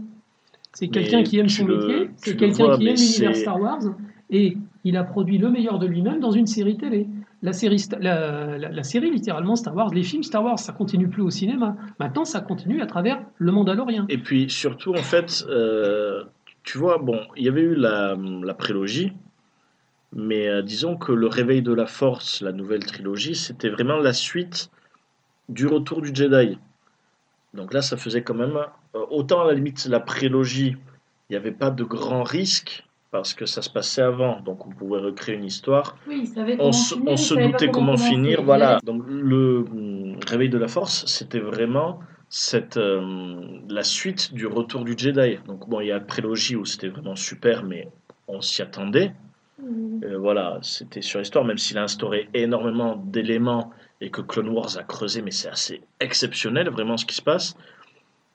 C'est 0.74 0.88
quelqu'un 0.88 1.24
qui 1.24 1.38
aime 1.40 1.50
son 1.50 1.66
le- 1.66 1.78
métier, 1.78 2.10
c'est 2.18 2.36
quelqu'un 2.38 2.54
qui 2.78 2.84
aime 2.88 2.96
l'univers 2.96 3.36
Star 3.36 3.60
Wars, 3.62 3.82
et 4.30 4.58
il 4.84 4.96
a 4.98 5.04
produit 5.04 5.38
le 5.38 5.50
meilleur 5.50 5.80
de 5.80 5.86
lui-même 5.86 6.20
dans 6.20 6.32
une 6.32 6.48
série 6.48 6.78
télé. 6.78 7.08
La 7.44 7.54
série, 7.54 7.84
la, 8.00 8.58
la- 8.58 8.70
la 8.70 8.84
série, 8.84 9.10
littéralement, 9.12 9.56
Star 9.56 9.76
Wars, 9.76 9.90
les 9.94 10.04
films 10.04 10.24
Star 10.24 10.44
Wars, 10.44 10.60
ça 10.60 10.74
continue 10.74 11.08
plus 11.10 11.22
au 11.24 11.30
cinéma. 11.30 11.76
Maintenant, 12.00 12.24
ça 12.24 12.40
continue 12.40 12.82
à 12.82 12.86
travers 12.86 13.22
Le 13.38 13.52
Mandalorien. 13.52 14.06
Et 14.10 14.18
puis 14.18 14.50
surtout, 14.50 14.94
en 14.94 14.98
fait, 15.04 15.44
euh, 15.50 16.24
tu 16.64 16.78
vois, 16.78 17.00
bon, 17.00 17.20
il 17.36 17.44
y 17.44 17.50
avait 17.50 17.62
eu 17.62 17.76
la, 17.76 18.16
la 18.16 18.54
prélogie, 18.54 19.12
mais 20.14 20.48
euh, 20.48 20.62
disons 20.62 20.98
que 20.98 21.12
le 21.12 21.28
réveil 21.28 21.62
de 21.62 21.74
la 21.74 21.86
Force, 21.86 22.42
la 22.42 22.52
nouvelle 22.52 22.86
trilogie, 22.86 23.36
c'était 23.36 23.70
vraiment 23.70 23.98
la 23.98 24.14
suite 24.14 24.70
du 25.50 25.68
retour 25.68 26.02
du 26.02 26.14
Jedi. 26.14 26.58
Donc 27.54 27.74
là, 27.74 27.82
ça 27.82 27.98
faisait 27.98 28.22
quand 28.22 28.34
même, 28.34 28.58
euh, 28.96 29.06
autant 29.10 29.42
à 29.42 29.48
la 29.48 29.54
limite, 29.54 29.86
la 29.86 30.00
prélogie, 30.00 30.78
il 31.30 31.34
n'y 31.34 31.36
avait 31.36 31.52
pas 31.52 31.70
de 31.70 31.84
grand 31.84 32.24
risque, 32.24 32.86
parce 33.12 33.34
que 33.34 33.46
ça 33.46 33.62
se 33.62 33.70
passait 33.70 34.02
avant, 34.02 34.40
donc 34.40 34.66
on 34.66 34.70
pouvait 34.70 35.00
recréer 35.00 35.36
une 35.36 35.44
histoire. 35.44 35.98
Oui, 36.08 36.22
il 36.24 36.28
savait 36.28 36.56
on 36.60 36.72
se, 36.72 36.96
finir, 36.96 37.10
on 37.10 37.16
il 37.16 37.18
se 37.18 37.34
doutait 37.34 37.70
comment 37.70 37.98
finir, 37.98 38.40
Il 38.40 38.46
voilà. 38.46 38.80
Donc 38.84 39.04
le 39.08 39.66
hum, 39.70 40.16
réveil 40.26 40.50
de 40.50 40.58
la 40.58 40.70
force, 40.70 41.06
c'était 41.06 41.40
vraiment 41.40 42.00
cette 42.30 42.78
euh, 42.78 43.42
la 43.70 43.84
suite 43.84 44.34
du 44.34 44.48
retour 44.48 44.86
du 44.86 44.96
Jedi. 44.98 45.40
Donc 45.46 45.68
bon, 45.68 45.82
il 45.82 45.88
y 45.88 45.92
a 45.92 45.96
la 45.96 46.00
prélogie 46.00 46.56
où 46.56 46.64
c'était 46.64 46.88
vraiment 46.88 47.18
super, 47.18 47.64
mais 47.64 47.90
on 48.30 48.40
s'y 48.42 48.62
attendait. 48.62 49.14
Euh, 50.04 50.18
voilà, 50.18 50.58
c'était 50.62 51.02
sur 51.02 51.20
l'histoire, 51.20 51.46
même 51.46 51.58
s'il 51.58 51.78
a 51.78 51.84
instauré 51.84 52.30
énormément 52.34 52.96
d'éléments 52.96 53.72
et 54.02 54.10
que 54.10 54.22
Clone 54.22 54.50
Wars 54.50 54.78
a 54.78 54.84
creusé, 54.84 55.22
mais 55.22 55.32
c'est 55.32 55.50
assez 55.50 55.82
exceptionnel 56.00 56.70
vraiment 56.70 56.98
ce 56.98 57.06
qui 57.06 57.16
se 57.16 57.22
passe. 57.22 57.56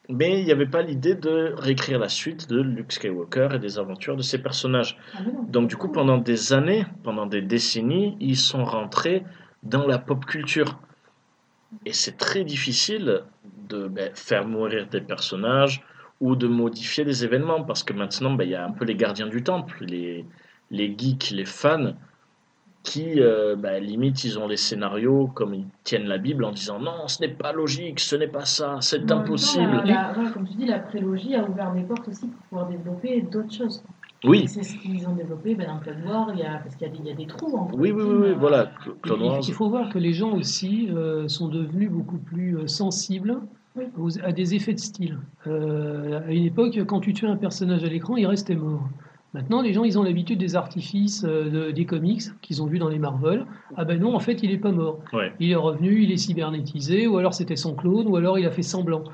Mais 0.08 0.38
il 0.38 0.44
n'y 0.44 0.52
avait 0.52 0.66
pas 0.66 0.82
l'idée 0.82 1.16
de 1.16 1.52
réécrire 1.56 1.98
la 1.98 2.08
suite 2.08 2.48
de 2.48 2.60
Luke 2.60 2.92
Skywalker 2.92 3.48
et 3.54 3.58
des 3.58 3.76
aventures 3.78 4.16
de 4.16 4.22
ces 4.22 4.38
personnages. 4.38 4.96
Ah. 5.14 5.18
Donc 5.48 5.68
du 5.68 5.76
coup, 5.76 5.90
pendant 5.90 6.18
des 6.18 6.52
années, 6.52 6.86
pendant 7.02 7.26
des 7.26 7.42
décennies, 7.42 8.16
ils 8.20 8.36
sont 8.36 8.64
rentrés 8.64 9.24
dans 9.64 9.84
la 9.84 9.98
pop 9.98 10.24
culture. 10.24 10.78
Et 11.84 11.92
c'est 11.92 12.16
très 12.16 12.44
difficile 12.44 13.24
de 13.68 13.88
ben, 13.88 14.12
faire 14.14 14.46
mourir 14.46 14.86
des 14.86 15.00
personnages 15.00 15.82
ou 16.20 16.36
de 16.36 16.46
modifier 16.46 17.04
des 17.04 17.24
événements, 17.24 17.64
parce 17.64 17.82
que 17.82 17.92
maintenant, 17.92 18.32
ben, 18.32 18.44
il 18.44 18.50
y 18.50 18.54
a 18.54 18.64
un 18.64 18.70
peu 18.70 18.84
les 18.84 18.94
gardiens 18.94 19.26
du 19.26 19.42
temple, 19.42 19.84
les, 19.84 20.24
les 20.70 20.94
geeks, 20.96 21.30
les 21.30 21.44
fans, 21.44 21.94
qui, 22.86 23.20
euh, 23.20 23.56
ben, 23.56 23.82
limite, 23.82 24.22
ils 24.24 24.38
ont 24.38 24.46
les 24.46 24.56
scénarios 24.56 25.26
comme 25.34 25.54
ils 25.54 25.66
tiennent 25.82 26.06
la 26.06 26.18
Bible 26.18 26.44
en 26.44 26.52
disant 26.52 26.78
non, 26.78 27.08
ce 27.08 27.20
n'est 27.20 27.34
pas 27.34 27.52
logique, 27.52 27.98
ce 27.98 28.14
n'est 28.14 28.28
pas 28.28 28.44
ça, 28.44 28.78
c'est 28.80 29.04
temps, 29.04 29.18
impossible. 29.18 29.82
la- 29.84 29.84
la- 29.84 30.12
voilà, 30.14 30.30
comme 30.30 30.46
tu 30.46 30.54
dis, 30.54 30.66
la 30.66 30.78
prélogie 30.78 31.34
a 31.34 31.42
ouvert 31.48 31.72
des 31.72 31.82
portes 31.82 32.06
aussi 32.08 32.28
pour 32.28 32.40
pouvoir 32.48 32.68
développer 32.68 33.22
d'autres 33.22 33.52
choses. 33.52 33.82
Oui, 34.24 34.46
C'est 34.48 34.62
ce 34.62 34.76
qu'ils 34.78 35.06
ont 35.06 35.14
développé 35.14 35.54
ben, 35.56 35.66
dans 35.66 35.78
Clone 35.78 36.02
Wars, 36.06 36.30
il 36.32 36.38
y 36.38 36.42
a, 36.44 36.58
parce 36.58 36.74
qu'il 36.76 36.86
y, 36.86 36.90
a 36.90 36.92
des- 36.92 36.98
il 37.00 37.06
y 37.06 37.10
a 37.10 37.14
des 37.14 37.26
trous 37.26 37.68
oui, 37.74 37.90
oui, 37.92 38.02
oui, 38.02 38.28
euh, 38.30 38.34
voilà, 38.38 38.70
Il, 38.86 38.92
Clone 39.02 39.22
Wars. 39.22 39.40
il 39.46 39.52
faut 39.52 39.68
voir 39.68 39.90
que 39.90 39.98
les 39.98 40.12
gens 40.12 40.32
aussi 40.32 40.88
euh, 40.94 41.26
sont 41.28 41.48
devenus 41.48 41.90
beaucoup 41.90 42.18
plus 42.18 42.56
euh, 42.56 42.66
sensibles 42.68 43.40
Oui. 43.76 43.84
aux- 43.98 44.18
à 44.24 44.30
des 44.32 44.54
effets 44.54 44.72
de 44.74 44.78
style. 44.80 45.18
Euh, 45.46 46.20
à 46.26 46.32
une 46.32 46.44
époque, 46.44 46.78
quand 46.86 47.00
tu 47.00 47.12
tuais 47.14 47.28
un 47.28 47.36
personnage 47.36 47.82
à 47.84 47.88
l'écran, 47.88 48.16
il 48.16 48.26
restait 48.26 48.54
mort. 48.56 48.88
Maintenant, 49.36 49.60
les 49.60 49.74
gens, 49.74 49.84
ils 49.84 49.98
ont 49.98 50.02
l'habitude 50.02 50.38
des 50.38 50.56
artifices 50.56 51.22
euh, 51.28 51.50
de- 51.50 51.70
des 51.70 51.84
comics 51.84 52.22
qu'ils 52.40 52.62
ont 52.62 52.66
vus 52.66 52.78
dans 52.78 52.88
les 52.88 52.98
Marvel. 52.98 53.44
Ah 53.76 53.84
ben 53.84 54.00
non, 54.00 54.14
en 54.14 54.18
fait, 54.18 54.42
il 54.42 54.48
n'est 54.50 54.56
pas 54.56 54.72
mort. 54.72 55.00
Ouais. 55.12 55.30
Il 55.40 55.50
est 55.50 55.54
revenu, 55.56 56.02
il 56.02 56.10
est 56.10 56.16
cybernétisé, 56.16 57.06
ou 57.06 57.18
alors 57.18 57.34
c'était 57.34 57.54
son 57.54 57.74
clone, 57.74 58.06
ou 58.08 58.16
alors 58.16 58.38
il 58.38 58.46
a 58.46 58.50
fait 58.50 58.62
semblant. 58.62 59.04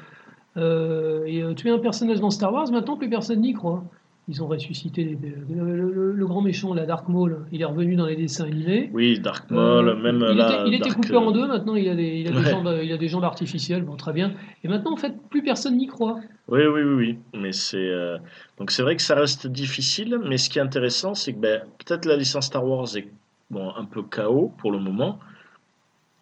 Euh, 0.56 1.24
et 1.26 1.42
euh, 1.42 1.54
tuer 1.54 1.70
un 1.70 1.78
personnage 1.80 2.20
dans 2.20 2.30
Star 2.30 2.52
Wars, 2.52 2.70
maintenant, 2.70 2.96
plus 2.96 3.08
personne 3.10 3.40
n'y 3.40 3.52
croit. 3.52 3.82
Ils 4.28 4.40
ont 4.40 4.46
ressuscité 4.46 5.02
les- 5.02 5.18
le, 5.54 5.76
le- 5.76 5.92
le- 5.92 6.12
le 6.12 6.26
grand 6.26 6.42
méchant, 6.42 6.72
la 6.74 6.86
Dark 6.86 7.08
Maul. 7.08 7.44
Il 7.50 7.60
est 7.60 7.64
revenu 7.64 7.96
dans 7.96 8.06
les 8.06 8.14
dessins 8.14 8.44
animés. 8.44 8.88
Oui, 8.94 9.18
Dark 9.18 9.50
Maul, 9.50 9.88
Euh, 9.88 9.96
même 9.96 10.24
il 10.30 10.36
là. 10.36 10.46
était, 10.62 10.68
il 10.68 10.74
était 10.74 10.90
coupé 10.90 11.14
euh, 11.14 11.18
en 11.18 11.32
deux, 11.32 11.46
maintenant 11.48 11.74
il 11.74 11.88
a 11.88 11.96
des, 11.96 12.20
il 12.20 12.28
a 12.28 12.30
des, 12.40 12.48
jambes, 12.48 12.78
il 12.84 12.92
a 12.92 12.96
des 12.96 13.08
jambes 13.08 13.24
artificielles, 13.24 13.82
bon 13.82 13.96
très 13.96 14.12
bien. 14.12 14.32
Et 14.62 14.68
maintenant 14.68 14.92
en 14.92 14.96
fait 14.96 15.12
plus 15.28 15.42
personne 15.42 15.76
n'y 15.76 15.88
croit. 15.88 16.20
Oui, 16.48 16.60
oui, 16.66 16.82
oui, 16.82 16.94
oui. 16.94 17.18
Mais 17.34 17.50
c'est 17.52 17.78
euh, 17.88 18.16
donc 18.58 18.70
c'est 18.70 18.82
vrai 18.82 18.94
que 18.94 19.02
ça 19.02 19.16
reste 19.16 19.48
difficile, 19.48 20.20
mais 20.24 20.38
ce 20.38 20.48
qui 20.50 20.58
est 20.60 20.62
intéressant, 20.62 21.14
c'est 21.14 21.32
que 21.32 21.40
ben, 21.40 21.62
peut-être 21.84 22.04
la 22.04 22.16
licence 22.16 22.46
Star 22.46 22.64
Wars 22.64 22.96
est 22.96 23.08
bon 23.50 23.72
un 23.76 23.84
peu 23.84 24.02
chaos 24.04 24.52
pour 24.58 24.70
le 24.70 24.78
moment, 24.78 25.18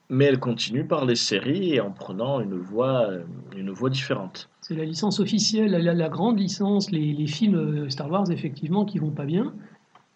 mais 0.08 0.24
elle 0.24 0.38
continue 0.40 0.84
par 0.84 1.04
les 1.04 1.16
séries 1.16 1.74
et 1.74 1.80
en 1.80 1.90
prenant 1.90 2.40
une 2.40 2.54
voie, 2.58 3.08
euh, 3.10 3.22
une 3.56 3.70
voie 3.70 3.90
différente. 3.90 4.48
C'est 4.70 4.76
la 4.76 4.84
licence 4.84 5.18
officielle, 5.18 5.72
la, 5.72 5.92
la 5.92 6.08
grande 6.08 6.38
licence, 6.38 6.92
les, 6.92 7.12
les 7.12 7.26
films 7.26 7.56
euh, 7.56 7.88
Star 7.90 8.08
Wars 8.08 8.30
effectivement 8.30 8.84
qui 8.84 9.00
vont 9.00 9.10
pas 9.10 9.24
bien. 9.24 9.52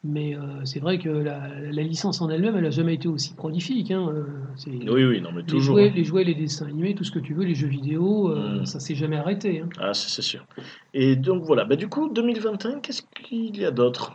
Mais 0.05 0.37
euh, 0.37 0.65
c'est 0.65 0.79
vrai 0.79 1.01
que 1.01 1.09
la, 1.09 1.49
la 1.73 1.83
licence 1.83 2.21
en 2.21 2.31
elle-même, 2.31 2.55
elle 2.55 2.67
a 2.67 2.71
jamais 2.71 2.95
été 2.95 3.09
aussi 3.09 3.35
prolifique. 3.35 3.91
hein. 3.91 4.09
Euh, 4.15 4.23
c'est- 4.55 4.71
Oui, 4.71 5.03
oui, 5.05 5.21
non, 5.21 5.31
mais 5.33 5.41
les, 5.41 5.47
toujours. 5.47 5.75
jouets, 5.77 5.89
hein. 5.89 5.93
les 5.97 6.05
jouets, 6.05 6.23
les 6.23 6.37
dessins 6.37 6.67
animés, 6.67 6.95
tout 6.95 7.03
ce 7.03 7.11
que 7.11 7.19
tu 7.19 7.35
veux, 7.35 7.43
les 7.43 7.57
jeux 7.57 7.67
vidéo, 7.67 8.31
euh, 8.31 8.61
Mm. 8.61 8.67
ça 8.67 8.79
s'est 8.79 8.95
jamais 8.95 9.17
arrêté. 9.17 9.59
hein. 9.61 9.69
Ah, 9.81 9.93
c'est 9.93 10.23
sûr. 10.23 10.47
Et 10.93 11.17
donc 11.17 11.43
voilà. 11.43 11.65
Ben, 11.65 11.77
du 11.77 11.89
coup, 11.89 12.09
2021, 12.11 12.79
qu'est-ce 12.79 13.03
qu'il 13.25 13.57
y 13.57 13.65
a 13.65 13.73
d'autre? 13.73 14.15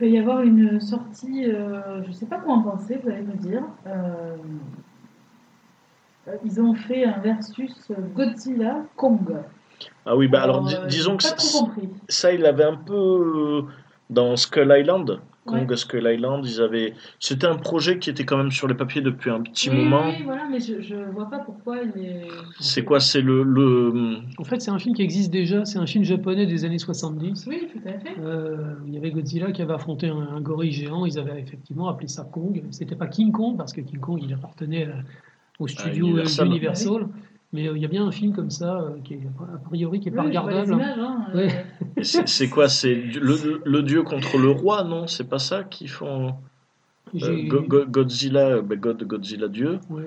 Il 0.00 0.06
va 0.10 0.14
y 0.14 0.18
avoir 0.18 0.42
une 0.42 0.78
sortie, 0.80 1.44
euh, 1.46 2.04
je 2.04 2.08
ne 2.08 2.12
sais 2.12 2.26
pas 2.26 2.38
quoi 2.38 2.54
en 2.54 2.62
penser, 2.62 3.00
vous 3.02 3.10
allez 3.10 3.22
me 3.24 3.34
dire. 3.36 3.64
Euh, 6.26 6.32
euh, 6.32 6.36
ils 6.44 6.60
ont 6.60 6.74
fait 6.74 7.04
un 7.04 7.18
versus 7.20 7.90
Godzilla 8.14 8.84
Kong. 8.96 9.36
Ah 10.04 10.16
oui, 10.16 10.28
bah 10.28 10.42
alors, 10.42 10.62
di- 10.64 10.74
euh, 10.74 10.86
disons 10.86 11.18
j'ai 11.18 11.28
que 11.34 11.42
ça, 12.08 12.32
il 12.32 12.44
avait 12.46 12.64
un 12.64 12.76
peu 12.76 12.94
euh, 12.94 13.62
dans 14.10 14.36
Skull 14.36 14.72
Island. 14.76 15.20
Kong 15.44 15.70
Ouais. 15.70 15.76
Skull 15.76 16.08
Island, 16.12 16.44
ils 16.44 16.60
avaient. 16.60 16.94
C'était 17.20 17.46
un 17.46 17.54
projet 17.54 18.00
qui 18.00 18.10
était 18.10 18.24
quand 18.24 18.36
même 18.36 18.50
sur 18.50 18.66
les 18.66 18.74
papiers 18.74 19.00
depuis 19.00 19.30
un 19.30 19.42
petit 19.42 19.70
oui, 19.70 19.76
moment. 19.84 20.06
Oui, 20.08 20.24
voilà, 20.24 20.42
mais 20.50 20.58
je, 20.58 20.80
je 20.80 20.96
vois 20.96 21.30
pas 21.30 21.38
pourquoi 21.38 21.76
il 21.82 22.02
est. 22.02 22.26
C'est 22.58 22.82
quoi 22.82 22.98
C'est 22.98 23.20
le, 23.20 23.44
le. 23.44 24.16
En 24.38 24.44
fait, 24.44 24.60
c'est 24.60 24.72
un 24.72 24.78
film 24.80 24.96
qui 24.96 25.02
existe 25.02 25.30
déjà. 25.30 25.64
C'est 25.64 25.78
un 25.78 25.86
film 25.86 26.02
japonais 26.02 26.46
des 26.46 26.64
années 26.64 26.80
70. 26.80 27.46
Oui, 27.46 27.68
tout 27.72 27.78
à 27.88 27.92
fait. 27.92 28.16
Euh, 28.20 28.74
il 28.88 28.94
y 28.94 28.96
avait 28.96 29.12
Godzilla 29.12 29.52
qui 29.52 29.62
avait 29.62 29.74
affronté 29.74 30.08
un, 30.08 30.18
un 30.34 30.40
gorille 30.40 30.72
géant. 30.72 31.06
Ils 31.06 31.16
avaient 31.16 31.40
effectivement 31.40 31.88
appelé 31.88 32.08
ça 32.08 32.24
Kong. 32.24 32.64
C'était 32.72 32.96
pas 32.96 33.06
King 33.06 33.30
Kong 33.30 33.56
parce 33.56 33.72
que 33.72 33.82
King 33.82 34.00
Kong 34.00 34.18
il 34.20 34.32
appartenait 34.34 34.88
euh, 34.88 34.94
au 35.58 35.66
studio 35.66 36.06
euh, 36.06 36.10
Universal. 36.10 36.46
Universal. 36.48 37.08
Mais 37.52 37.68
euh, 37.68 37.76
il 37.76 37.82
y 37.82 37.84
a 37.84 37.88
bien 37.88 38.04
un 38.06 38.10
film 38.12 38.32
comme 38.34 38.50
ça 38.50 38.80
euh, 38.80 38.98
qui 39.04 39.14
est 39.14 39.20
a 39.54 39.58
priori 39.58 40.00
qui 40.00 40.08
est 40.08 40.12
pas 40.12 40.22
Oui, 40.22 40.26
regardable. 40.28 40.74
hein, 40.74 41.26
euh, 41.34 41.48
C'est 42.02 42.48
quoi 42.48 42.68
C'est 42.68 42.94
le, 42.94 43.62
le 43.64 43.82
dieu 43.82 44.02
contre 44.02 44.36
le 44.38 44.50
roi 44.50 44.82
Non, 44.84 45.06
c'est 45.06 45.28
pas 45.28 45.38
ça 45.38 45.62
qu'ils 45.64 45.88
font. 45.88 46.26
Euh, 46.28 46.30
J'ai- 47.14 47.44
Go- 47.46 47.62
Go- 47.62 47.86
Godzilla, 47.86 48.60
ben, 48.60 48.78
God, 48.78 49.02
Godzilla 49.04 49.48
Dieu. 49.48 49.78
ouais. 49.90 50.04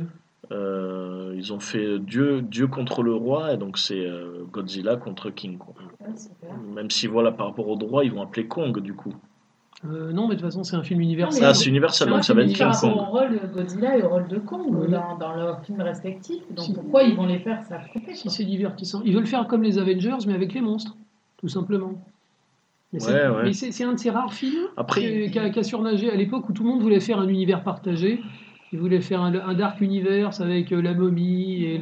Euh, 0.52 1.34
ils 1.38 1.54
ont 1.54 1.60
fait 1.60 2.00
Dieu, 2.00 2.42
Dieu 2.42 2.66
contre 2.68 3.04
le 3.04 3.14
roi, 3.14 3.54
et 3.54 3.58
donc 3.58 3.78
c'est 3.78 4.04
euh, 4.06 4.44
Godzilla 4.52 4.96
contre 4.96 5.30
King 5.30 5.58
Kong. 5.60 5.76
super. 6.18 6.58
Même 6.74 6.90
si 6.90 7.06
voilà, 7.08 7.32
par 7.32 7.48
rapport 7.48 7.68
au 7.70 7.76
droit, 7.76 8.04
ils 8.04 8.12
vont 8.12 8.24
appeler 8.24 8.48
Kong 8.48 8.80
du 8.80 8.94
coup. 8.94 9.14
Euh, 9.86 10.12
non, 10.12 10.24
mais 10.28 10.36
de 10.36 10.42
toute 10.42 10.50
façon, 10.50 10.64
c'est 10.66 10.76
un 10.76 10.84
film 10.84 11.00
universel. 11.00 11.42
Ah, 11.46 11.54
c'est 11.54 11.70
Universal, 11.70 12.08
c'est 12.10 12.12
un 12.14 12.16
donc 12.18 12.26
ça 12.26 12.34
va 12.34 12.42
être 12.42 12.54
film 12.54 12.70
King 12.72 12.80
Kong. 12.82 12.98
au 12.98 13.06
rôle 13.06 13.32
de 13.40 13.48
Godzilla 13.54 13.98
et 13.98 14.04
au 14.04 14.10
rôle 14.10 14.28
de 14.28 14.38
Kong 14.40 14.62
Oui. 14.72 14.88
dans, 14.92 15.18
dans 15.18 15.34
leurs 15.36 15.64
films 15.64 15.80
respectifs. 15.82 16.44
Donc 16.54 16.66
Si. 16.66 16.74
pourquoi 16.74 17.04
ils 17.04 17.16
vont 17.16 17.26
les 17.26 17.40
faire 17.40 17.62
s'affronter 17.64 18.14
Si 18.14 18.30
c'est 18.30 18.44
divertissant. 18.44 19.02
Ils 19.06 19.16
veulent 19.16 19.26
faire 19.26 19.48
comme 19.48 19.64
les 19.64 19.78
Avengers, 19.78 20.18
mais 20.28 20.34
avec 20.34 20.54
les 20.54 20.60
monstres, 20.60 20.98
tout 21.38 21.48
simplement. 21.48 21.94
Mais 22.92 23.00
c'est 23.00 23.12
Ouais, 23.30 23.54
c'est- 23.54 23.84
un 23.86 23.94
de 23.94 24.00
ces 24.00 24.10
rares 24.10 24.34
films 24.34 24.66
Après, 24.76 25.30
qui, 25.32 25.40
a, 25.40 25.50
qui 25.50 25.60
a 25.60 25.64
surnagé 25.64 26.12
à 26.12 26.16
l'époque 26.16 26.50
où 26.50 26.54
tout 26.54 26.64
le 26.64 26.70
monde 26.70 26.82
voulait 26.82 27.00
faire 27.00 27.20
un 27.20 27.28
univers 27.30 27.64
partagé. 27.64 28.20
Ils 28.74 28.80
voulaient 28.80 29.00
faire 29.02 29.22
un, 29.22 29.34
un 29.34 29.54
Dark 29.54 29.80
Universe 29.80 30.42
avec 30.42 30.74
euh, 30.74 30.82
la 30.82 30.94
momie 30.94 31.64
et 31.64 31.78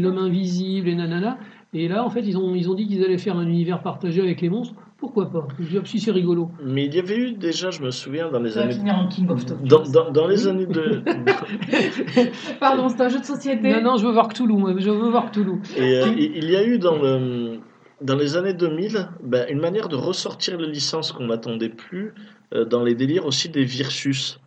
l'homme 0.00 0.18
invisible 0.18 0.88
et 0.88 0.94
nanana. 0.94 1.38
Et 1.72 1.88
là, 1.88 2.04
en 2.04 2.10
fait, 2.10 2.20
ils 2.20 2.36
ont, 2.36 2.54
ils 2.54 2.68
ont 2.68 2.74
dit 2.74 2.86
qu'ils 2.86 3.02
allaient 3.02 3.16
faire 3.18 3.38
un 3.38 3.46
univers 3.46 3.80
partagé 3.82 4.20
avec 4.20 4.40
les 4.42 4.50
monstres. 4.50 4.74
Pourquoi 5.02 5.28
pas? 5.28 5.48
Je 5.58 5.64
dis, 5.64 5.78
ah, 5.78 5.84
Si 5.84 5.98
c'est 5.98 6.12
rigolo. 6.12 6.48
Mais 6.64 6.86
il 6.86 6.94
y 6.94 7.00
avait 7.00 7.16
eu 7.16 7.32
déjà, 7.32 7.72
je 7.72 7.82
me 7.82 7.90
souviens, 7.90 8.30
dans 8.30 8.38
les 8.38 8.50
Ça 8.52 8.60
va 8.60 8.66
années. 8.66 8.74
finir 8.74 8.94
en 8.94 9.08
King 9.08 9.28
of 9.30 9.44
Tokyo. 9.44 9.66
Dans, 9.66 9.82
dans, 9.82 10.10
dans 10.12 10.28
les 10.28 10.46
années 10.46 10.66
de. 10.66 11.02
Pardon, 12.60 12.88
c'est 12.88 13.00
un 13.02 13.08
jeu 13.08 13.18
de 13.18 13.24
société. 13.24 13.72
Non, 13.72 13.82
non, 13.82 13.96
je 13.96 14.06
veux 14.06 14.12
voir 14.12 14.28
Cthulhu. 14.28 14.54
moi, 14.54 14.74
Je 14.78 14.90
veux 14.90 15.10
voir 15.10 15.32
Cthulhu. 15.32 15.60
Et 15.76 15.96
euh, 15.96 16.06
il 16.16 16.48
y 16.48 16.54
a 16.54 16.64
eu 16.64 16.78
dans, 16.78 16.96
le, 17.02 17.58
dans 18.00 18.14
les 18.14 18.36
années 18.36 18.54
2000 18.54 19.08
ben, 19.24 19.44
une 19.50 19.58
manière 19.60 19.88
de 19.88 19.96
ressortir 19.96 20.56
les 20.56 20.68
licences 20.68 21.10
qu'on 21.10 21.26
n'attendait 21.26 21.68
plus 21.68 22.14
euh, 22.54 22.64
dans 22.64 22.84
les 22.84 22.94
délires 22.94 23.26
aussi 23.26 23.48
des 23.48 23.64
Virsus. 23.64 24.38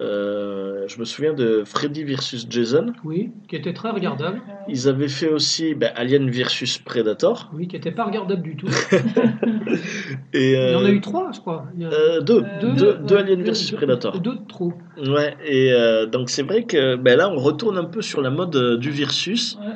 Euh, 0.00 0.84
je 0.86 0.98
me 1.00 1.04
souviens 1.04 1.32
de 1.34 1.64
Freddy 1.66 2.04
versus 2.04 2.46
Jason. 2.48 2.92
Oui, 3.04 3.32
qui 3.48 3.56
était 3.56 3.72
très 3.72 3.90
regardable. 3.90 4.40
Ils 4.68 4.86
avaient 4.88 5.08
fait 5.08 5.28
aussi 5.28 5.74
ben, 5.74 5.90
Alien 5.96 6.30
versus 6.30 6.78
Predator. 6.78 7.50
Oui, 7.52 7.66
qui 7.66 7.74
était 7.76 7.90
pas 7.90 8.04
regardable 8.04 8.42
du 8.42 8.54
tout. 8.56 8.68
Et, 10.32 10.52
Il 10.52 10.70
y 10.72 10.74
en 10.74 10.84
a 10.84 10.88
euh, 10.88 10.92
eu 10.92 11.00
trois, 11.00 11.30
je 11.34 11.40
crois. 11.40 11.66
A- 11.80 11.84
euh, 11.84 12.20
deux, 12.20 12.42
Euh, 12.44 12.74
deux, 12.76 12.86
ouais, 12.92 12.98
deux 13.06 13.16
Alien 13.16 13.38
deux- 13.38 13.44
versus 13.44 13.70
deux- 13.70 13.76
Predator. 13.76 14.20
Deux 14.20 14.34
de 14.36 14.46
trop. 14.48 14.72
Ouais, 15.04 15.36
et 15.44 15.72
euh, 15.72 16.06
donc 16.06 16.30
c'est 16.30 16.42
vrai 16.42 16.64
que 16.64 16.96
ben 16.96 17.16
là 17.18 17.28
on 17.30 17.36
retourne 17.38 17.76
un 17.78 17.84
peu 17.84 18.00
sur 18.02 18.20
la 18.20 18.30
mode 18.30 18.54
euh, 18.56 18.76
du 18.76 18.90
versus, 18.90 19.56
Ouais. 19.60 19.72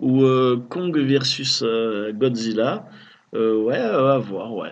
ou 0.00 0.24
euh, 0.24 0.56
Kong 0.68 0.96
versus 0.98 1.62
euh, 1.64 2.12
Godzilla. 2.12 2.86
Euh, 3.34 3.62
ouais, 3.62 3.78
euh, 3.78 4.14
à 4.14 4.18
voir, 4.18 4.54
ouais. 4.54 4.70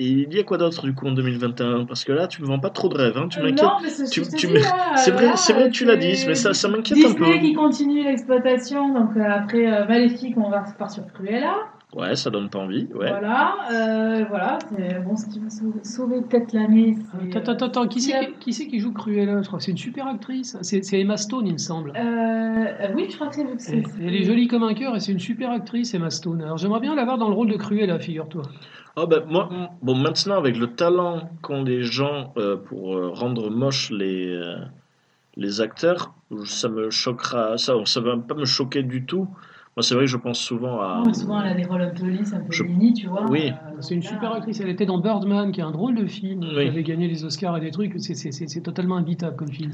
Et 0.00 0.06
il 0.06 0.32
y 0.32 0.38
a 0.38 0.44
quoi 0.44 0.58
d'autre 0.58 0.84
du 0.84 0.94
coup 0.94 1.08
en 1.08 1.12
2021 1.12 1.84
Parce 1.84 2.04
que 2.04 2.12
là 2.12 2.28
tu 2.28 2.40
me 2.42 2.46
vends 2.46 2.60
pas 2.60 2.70
trop 2.70 2.88
de 2.88 2.96
rêves, 2.96 3.16
hein, 3.18 3.26
tu 3.28 3.40
Euh, 3.40 3.42
m'inquiètes. 3.42 3.62
non, 3.62 3.70
mais 3.82 3.88
c'est 3.88 4.06
ce 4.06 4.20
c'est 4.96 5.10
vrai- 5.10 5.26
là, 5.26 5.36
c'est 5.36 5.52
vrai 5.52 5.64
que 5.68 5.72
tu 5.74 5.84
l'as 5.84 5.96
dit, 5.96 6.14
c'est 6.16 6.28
mais 6.28 6.34
ça- 6.36 6.54
ça 6.54 6.68
m'inquiète 6.68 6.98
un 6.98 7.08
Disney 7.08 7.32
peu. 7.32 7.38
qui 7.46 7.52
continue 7.54 8.04
l'exploitation, 8.04 8.92
donc 8.94 9.16
euh, 9.16 9.22
après 9.28 9.66
euh, 9.66 9.86
Maléfique, 9.86 10.36
on 10.36 10.50
va 10.50 10.62
repart 10.62 10.90
sur 10.92 11.04
Cruella. 11.12 11.54
Ouais, 11.96 12.14
ça 12.16 12.28
donne 12.28 12.50
pas 12.50 12.58
envie, 12.58 12.86
ouais. 12.94 13.08
Voilà, 13.08 13.54
euh, 13.72 14.24
voilà, 14.28 14.58
c'est 14.76 15.02
bon, 15.02 15.16
ce 15.16 15.26
qui 15.26 15.40
va 15.40 15.48
sauver, 15.48 15.80
sauver 15.82 16.20
peut-être 16.20 16.52
l'année. 16.52 16.96
c'est, 17.32 17.36
Attends, 17.38 17.52
attends, 17.52 17.66
attends, 17.66 17.88
qui 17.88 18.02
c'est 18.02 18.12
a- 18.14 18.24
qui, 18.26 18.32
qui, 18.38 18.52
c'est 18.52 18.66
qui 18.66 18.78
joue 18.78 18.92
Cruella? 18.92 19.40
Je 19.42 19.46
crois 19.46 19.58
que 19.58 19.64
c'est 19.64 19.70
une 19.70 19.78
super 19.78 20.06
actrice. 20.06 20.58
C'est 20.60 20.84
c'est 20.84 21.00
Emma 21.00 21.16
Stone, 21.16 21.46
il 21.46 21.54
me 21.54 21.58
semble. 21.58 21.94
Euh, 21.96 22.00
euh, 22.00 22.88
oui, 22.94 23.06
je 23.10 23.14
crois 23.16 23.28
que 23.28 23.36
c'est. 23.36 23.46
c'est- 23.56 23.76
Elle, 23.78 23.84
elle 24.08 24.14
est 24.16 24.22
jolie 24.24 24.46
comme 24.48 24.64
un 24.64 24.74
cœur 24.74 24.94
et 24.96 25.00
c'est 25.00 25.12
une 25.12 25.18
super 25.18 25.50
actrice, 25.50 25.94
Emma 25.94 26.10
Stone. 26.10 26.42
Alors 26.42 26.58
j'aimerais 26.58 26.80
bien 26.80 26.94
la 26.94 27.04
voir 27.06 27.16
dans 27.16 27.28
le 27.30 27.34
rôle 27.34 27.48
de 27.50 27.56
Cruella, 27.56 27.98
figure-toi. 27.98 28.42
Ah 29.00 29.06
ben, 29.06 29.22
moi, 29.28 29.48
bon, 29.82 29.94
maintenant, 29.94 30.36
avec 30.38 30.56
le 30.58 30.68
talent 30.68 31.28
qu'ont 31.42 31.62
les 31.62 31.82
gens 31.82 32.32
euh, 32.36 32.56
pour 32.56 32.96
euh, 32.96 33.10
rendre 33.10 33.48
moches 33.50 33.90
les, 33.90 34.26
euh, 34.28 34.56
les 35.36 35.60
acteurs, 35.60 36.12
ça 36.44 36.68
me 36.68 36.90
choquera, 36.90 37.56
ça, 37.58 37.74
ça 37.84 38.00
va 38.00 38.16
pas 38.16 38.34
me 38.34 38.44
choquer 38.44 38.82
du 38.82 39.04
tout. 39.04 39.28
Moi, 39.76 39.84
c'est 39.84 39.94
vrai 39.94 40.04
que 40.06 40.10
je 40.10 40.16
pense 40.16 40.40
souvent 40.40 40.80
à. 40.80 41.02
Non, 41.06 41.14
souvent, 41.14 41.40
elle 41.40 41.52
a 41.52 41.54
des 41.54 41.64
rôles 41.64 41.82
un 41.82 41.90
peu 41.90 42.06
lisses, 42.06 42.32
un 42.32 42.40
peu 42.40 42.50
Je- 42.50 42.64
mini, 42.64 42.92
tu 42.94 43.06
vois. 43.06 43.26
Oui. 43.30 43.50
euh, 43.52 43.76
C'est 43.80 43.94
une 43.94 44.02
super 44.02 44.32
actrice. 44.32 44.58
Elle 44.58 44.70
était 44.70 44.86
dans 44.86 44.98
Birdman, 44.98 45.52
qui 45.52 45.60
est 45.60 45.62
un 45.62 45.70
drôle 45.70 45.94
de 45.94 46.04
film, 46.06 46.40
qui 46.40 46.56
Oui. 46.56 46.66
avait 46.66 46.82
gagné 46.82 47.06
les 47.06 47.24
Oscars 47.24 47.56
et 47.56 47.60
des 47.60 47.70
trucs. 47.70 47.92
C'est- 47.98 48.14
C'est 48.14 48.32
c'est- 48.32 48.48
c'est 48.48 48.60
totalement 48.62 48.96
imbitable 48.96 49.36
comme 49.36 49.52
film. 49.52 49.70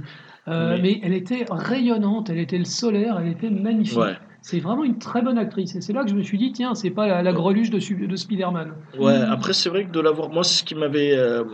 Euh, 0.48 0.74
Oui. 0.74 0.80
Mais 0.82 1.00
elle 1.02 1.14
était 1.14 1.46
rayonnante, 1.48 2.28
elle 2.28 2.38
était 2.38 2.58
le 2.58 2.66
solaire, 2.66 3.18
elle 3.18 3.28
était 3.32 3.48
magnifique. 3.48 3.96
Ouais, 3.98 4.12
C'est 4.46 4.60
vraiment 4.60 4.84
une 4.84 4.98
très 4.98 5.22
bonne 5.22 5.38
actrice. 5.38 5.74
Et 5.74 5.80
c'est 5.80 5.94
là 5.94 6.04
que 6.04 6.10
je 6.10 6.14
me 6.14 6.22
suis 6.22 6.36
dit, 6.36 6.52
tiens, 6.52 6.74
c'est 6.74 6.90
pas 6.90 7.06
la, 7.06 7.22
la 7.22 7.32
greluche 7.32 7.70
de, 7.70 7.80
Spider-Man. 8.14 8.74
ouais. 8.98 9.14
Après, 9.14 9.54
c'est 9.54 9.70
vrai 9.70 9.86
que 9.86 9.90
de 9.90 10.00
l'avoir. 10.00 10.28
Moi, 10.28 10.44
c'est 10.44 10.58
ce 10.58 10.64
qui 10.64 10.74
m'avait. 10.74 11.16
euh, 11.16 11.44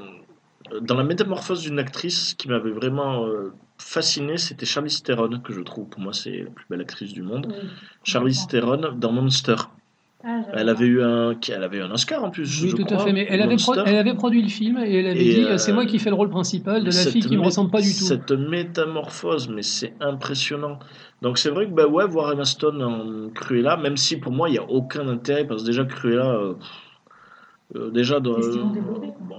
dans 0.83 0.97
la 0.97 1.05
métamorphose 1.05 1.63
d'une 1.63 1.79
actrice, 1.79 2.31
ce 2.31 2.35
qui 2.35 2.49
m'avait 2.49 2.73
vraiment 2.73 3.27
euh, 3.27 3.53
fasciné, 3.79 4.39
c'était 4.39 4.67
Charlize 4.67 5.05
Theron, 5.05 5.39
que 5.39 5.53
je 5.53 5.61
trouve, 5.61 5.89
pour 5.89 6.01
moi, 6.01 6.13
c'est 6.13 6.39
la 6.39 6.51
plus 6.51 6.67
belle 6.69 6.81
actrice 6.81 7.13
du 7.13 7.23
monde. 7.23 7.47
Oui. 7.49 7.69
Charlize 8.03 8.49
Theron 8.49 8.93
dans 8.97 9.13
Monster. 9.13 9.55
Ah, 10.23 10.43
Elle 10.53 10.69
avait 10.69 10.85
eu 10.87 11.03
un, 11.03 11.35
elle 11.49 11.65
avait 11.65 11.79
eu 11.79 11.83
un 11.83 11.91
Oscar 11.91 12.23
en 12.23 12.31
plus. 12.31 12.63
Oui, 12.63 12.71
je 12.71 12.77
tout 12.77 12.87
à 12.95 12.99
fait. 12.99 13.13
Mais 13.13 13.27
elle 13.31 13.41
avait, 13.41 13.57
pro- 13.57 13.75
Monster. 13.75 13.85
elle 13.87 13.97
avait 13.97 14.13
produit 14.15 14.43
le 14.43 14.49
film 14.49 14.77
et 14.79 14.95
elle 14.99 15.07
avait 15.07 15.25
Et, 15.25 15.35
dit, 15.35 15.45
euh, 15.45 15.57
c'est 15.57 15.73
moi 15.73 15.87
qui 15.87 15.99
fais 15.99 16.11
le 16.11 16.17
rôle 16.17 16.29
principal 16.29 16.83
de 16.85 16.87
la 16.91 16.93
fille 16.93 17.23
qui 17.23 17.37
me 17.37 17.41
mé- 17.43 17.47
ressemble 17.47 17.71
pas 17.71 17.81
du 17.81 17.89
tout. 17.89 18.05
Cette 18.05 18.31
métamorphose, 18.31 19.49
mais 19.49 19.63
c'est 19.63 19.95
impressionnant. 20.01 20.79
Donc 21.23 21.39
c'est 21.39 21.51
vrai 21.51 21.67
que 21.67 21.73
bah 21.73 21.87
ouais, 21.87 22.07
voir 22.07 22.33
Emma 22.33 22.45
Stone 22.45 22.83
en 22.83 23.31
Cruella, 23.31 23.77
même 23.79 23.97
si 23.97 24.19
pour 24.19 24.33
moi 24.33 24.49
il 24.49 24.53
n'y 24.53 24.59
a 24.59 24.65
aucun 24.65 25.09
intérêt, 25.09 25.47
parce 25.47 25.63
que 25.63 25.67
déjà 25.67 25.85
Cruella, 25.85 26.27
euh, 26.35 26.55
euh, 27.77 27.91
déjà 27.91 28.19
dans, 28.21 28.37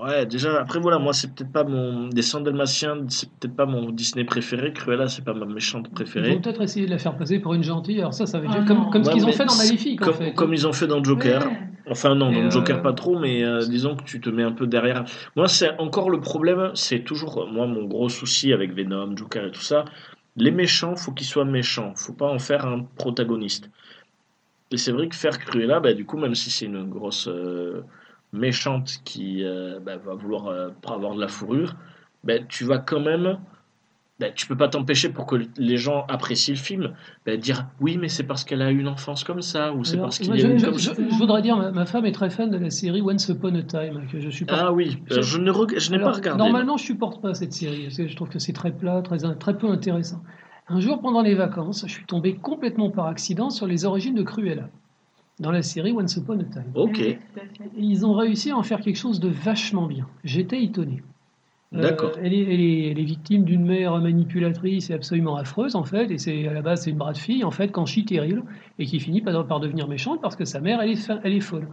ouais, 0.04 0.26
déjà 0.26 0.62
après 0.62 0.80
voilà, 0.80 1.00
moi 1.00 1.14
c'est 1.14 1.34
peut-être 1.34 1.52
pas 1.52 1.64
mon 1.64 2.08
des 2.08 2.22
Dalmatiens, 2.44 2.98
c'est 3.10 3.30
peut-être 3.30 3.56
pas 3.56 3.66
mon 3.66 3.90
Disney 3.92 4.24
préféré. 4.26 4.74
Cruella, 4.74 5.08
c'est 5.08 5.24
pas 5.24 5.34
ma 5.34 5.46
méchante 5.46 5.86
Ils 5.88 5.90
vont 5.90 5.96
préférée. 5.96 6.40
peut-être 6.40 6.62
essayer 6.62 6.86
de 6.86 6.92
la 6.92 6.98
faire 6.98 7.18
passer 7.18 7.40
pour 7.40 7.54
une 7.54 7.64
gentille. 7.64 8.00
Alors 8.00 8.14
ça, 8.14 8.26
ça 8.26 8.40
va 8.40 8.46
être 8.46 8.54
Ah 8.62 8.66
comme, 8.66 8.90
comme 8.90 9.04
ce 9.04 9.12
qu'ils 9.12 9.26
ont 9.26 9.32
fait 9.32 9.46
dans 9.46 9.56
Maléfique, 9.56 10.02
en 10.02 10.06
Comme, 10.06 10.14
fait. 10.16 10.34
comme 10.34 10.54
ils 10.54 10.68
ont 10.68 10.74
fait 10.74 10.88
dans 10.88 11.04
Joker. 11.04 11.46
Ouais. 11.46 11.60
Enfin 11.90 12.16
non, 12.16 12.32
dans 12.32 12.50
Joker 12.50 12.78
euh, 12.78 12.82
pas 12.82 12.94
trop, 12.94 13.20
mais 13.20 13.44
euh, 13.44 13.66
disons 13.68 13.96
que 13.96 14.04
tu 14.04 14.22
te 14.22 14.30
mets 14.30 14.44
un 14.44 14.52
peu 14.54 14.66
derrière. 14.68 15.04
Moi, 15.36 15.48
c'est 15.48 15.78
encore 15.80 16.10
le 16.10 16.22
problème, 16.22 16.72
c'est 16.74 17.04
toujours 17.04 17.50
moi 17.52 17.68
mon 17.68 17.84
gros 17.86 18.08
souci 18.08 18.54
avec 18.54 18.74
Venom, 18.74 19.18
Joker 19.18 19.48
et 19.48 19.52
tout 19.52 19.62
ça. 19.62 19.84
Les 20.38 20.52
méchants, 20.52 20.96
faut 20.96 21.12
qu'ils 21.12 21.28
soient 21.28 21.44
méchants, 21.44 21.92
faut 21.96 22.14
pas 22.14 22.28
en 22.32 22.40
faire 22.40 22.66
un 22.66 22.86
protagoniste. 22.98 23.70
Et 24.72 24.78
c'est 24.78 24.94
vrai 24.94 25.10
que 25.10 25.16
faire 25.16 25.38
Cruella, 25.38 25.82
bah, 25.82 25.94
du 25.94 26.06
coup, 26.06 26.18
même 26.18 26.34
si 26.36 26.50
c'est 26.50 26.66
une 26.66 26.86
grosse 26.90 27.28
euh, 27.28 27.82
méchante 28.34 29.00
qui 29.04 29.44
euh, 29.44 29.80
bah, 29.80 29.98
va 29.98 30.14
vouloir 30.14 30.48
euh, 30.48 30.70
avoir 30.88 31.16
de 31.16 31.22
la 31.22 31.28
fourrure, 31.28 31.76
bah, 32.24 32.40
tu 32.48 32.64
vas 32.66 32.78
quand 32.78 33.00
même, 33.00 33.38
bah, 34.20 34.30
tu 34.30 34.46
peux 34.48 34.56
pas 34.56 34.68
t'empêcher 34.68 35.10
pour 35.10 35.26
que 35.26 35.36
les 35.58 35.78
gens 35.78 36.06
apprécient 36.08 36.54
le 36.54 36.60
film, 36.60 36.94
bah, 37.26 37.36
dire 37.38 37.68
oui, 37.80 37.98
mais 37.98 38.08
c'est 38.08 38.24
parce 38.24 38.44
qu'elle 38.44 38.62
a 38.62 38.72
eu 38.72 38.80
une 38.80 38.88
enfance 38.88 39.24
comme 39.24 39.42
ça, 39.42 39.74
ou 39.74 39.84
c'est 39.84 39.98
parce 39.98 40.20
qu'il 40.20 40.32
a 40.34 40.38
je, 40.38 40.64
comme 40.66 40.78
je- 40.78 40.80
ça. 40.80 40.94
je 40.96 41.18
voudrais 41.18 41.42
dire, 41.42 41.58
ma, 41.58 41.72
ma 41.72 41.86
femme 41.86 42.06
est 42.06 42.12
très 42.12 42.30
fan 42.30 42.50
de 42.50 42.58
la 42.58 42.70
série 42.70 43.02
Once 43.02 43.28
Upon 43.30 43.56
a 43.56 43.64
Time, 43.64 44.06
que 44.12 44.20
je 44.20 44.30
supporte. 44.30 44.62
Ah 44.64 44.72
oui, 44.72 45.02
Je- 45.10 45.20
euh, 45.20 45.22
je 45.24 45.38
ne 45.40 45.52
reg- 45.52 45.78
je 45.80 45.92
n'ai 45.92 46.00
pas 46.00 46.12
regardé. 46.12 46.44
Normalement, 46.44 46.78
je 46.78 46.84
supporte 46.84 47.22
pas 47.22 47.34
cette 47.34 47.54
série, 47.54 47.84
parce 47.84 47.98
que 47.98 48.08
je 48.08 48.16
trouve 48.16 48.30
que 48.30 48.40
c'est 48.40 48.54
très 48.54 48.72
plat, 48.72 49.02
très, 49.02 49.18
très 49.36 49.58
peu 49.58 49.68
intéressant. 49.70 50.22
Un 50.70 50.80
jour, 50.80 51.02
pendant 51.02 51.22
les 51.22 51.36
vacances, 51.36 51.84
je 51.86 51.92
suis 51.92 52.06
tombé 52.06 52.36
complètement 52.36 52.92
par 52.92 53.08
accident 53.08 53.50
sur 53.50 53.66
les 53.68 53.84
origines 53.84 54.16
de 54.16 54.24
Cruella, 54.24 54.70
dans 55.42 55.52
la 55.52 55.62
série 55.62 55.92
Once 55.92 56.16
Upon 56.16 56.40
a 56.40 56.44
Time. 56.44 56.72
Ok. 56.76 57.00
Et 57.00 57.18
ils 57.78 58.06
ont 58.06 58.14
réussi 58.14 58.52
à 58.52 58.58
en 58.58 58.64
faire 58.64 58.80
quelque 58.80 58.98
chose 58.98 59.20
de 59.20 59.28
vachement 59.28 59.88
bien. 59.88 60.08
J'étais 60.24 60.64
étonné. 60.64 61.02
Euh, 61.74 61.82
D'accord. 61.82 62.12
elle, 62.22 62.34
est, 62.34 62.54
elle 62.54 62.60
est- 62.60 62.92
elle 62.92 63.00
est 63.00 63.04
victime 63.04 63.44
d'une 63.44 63.66
mère 63.66 63.98
manipulatrice 64.00 64.90
et 64.90 64.94
absolument 64.94 65.38
affreuse, 65.38 65.76
en 65.76 65.84
fait. 65.84 66.12
Et 66.12 66.18
c'est 66.18 66.48
à 66.48 66.54
la 66.54 66.62
base, 66.62 66.82
c'est 66.84 66.92
une 66.92 66.98
brave 66.98 67.16
fille, 67.16 67.44
en 67.44 67.52
fait, 67.52 67.72
qui 67.72 68.06
terrible, 68.06 68.44
et 68.78 68.86
qui 68.86 69.00
finit 69.00 69.22
par, 69.22 69.48
par 69.48 69.60
devenir 69.60 69.88
méchante 69.88 70.22
parce 70.22 70.36
que 70.36 70.46
sa 70.46 70.60
mère, 70.60 70.82
elle 70.82 70.92
est, 70.92 71.12
elle 71.24 71.34
est 71.34 71.40
folle. 71.40 71.68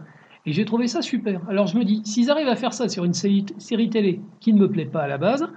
Et 0.45 0.53
j'ai 0.53 0.63
trouvé 0.65 0.87
ça 0.87 1.01
super. 1.01 1.41
Alors 1.49 1.67
je 1.67 1.77
me 1.77 1.83
dis, 1.83 2.01
s'ils 2.05 2.31
arrivent 2.31 2.47
à 2.47 2.55
faire 2.55 2.73
ça 2.73 2.87
sur 2.87 3.03
une 3.03 3.13
série, 3.13 3.45
série 3.57 3.89
télé 3.89 4.21
qui 4.39 4.53
ne 4.53 4.59
me 4.59 4.69
plaît 4.69 4.85
pas 4.85 5.01
à 5.01 5.07
la 5.07 5.17
base, 5.17 5.47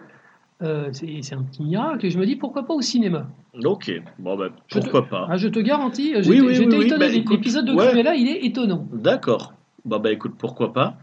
euh, 0.62 0.88
c'est 0.92 1.20
c'est 1.22 1.34
un 1.34 1.42
petit 1.42 1.62
miracle. 1.62 2.06
Et 2.06 2.10
je 2.10 2.18
me 2.18 2.26
dis, 2.26 2.36
pourquoi 2.36 2.64
pas 2.64 2.74
au 2.74 2.80
cinéma? 2.80 3.26
Ok, 3.64 3.90
bon 4.18 4.36
ben 4.36 4.50
Je 4.68 4.78
te- 4.78 4.82
pourquoi 4.82 5.08
pas. 5.08 5.26
Ah, 5.30 5.36
Je 5.36 5.48
te 5.48 5.58
garantis, 5.58 6.12
Oui, 6.16 6.22
j'étais 6.22 6.40
oui, 6.40 6.54
j'étais 6.54 6.68
oui, 6.70 6.76
oui, 6.78 6.86
étonné. 6.86 7.06
bah, 7.06 7.12
écoute, 7.14 7.36
L'épisode 7.38 7.66
de 7.66 7.72
ouais. 7.74 8.18
Il 8.18 8.28
est 8.28 8.44
étonnant. 8.46 8.86
D'accord. 8.92 9.52
Bah 9.84 9.98
bah 9.98 10.10
écoute, 10.12 10.34
pourquoi 10.38 10.72
pas. 10.72 10.96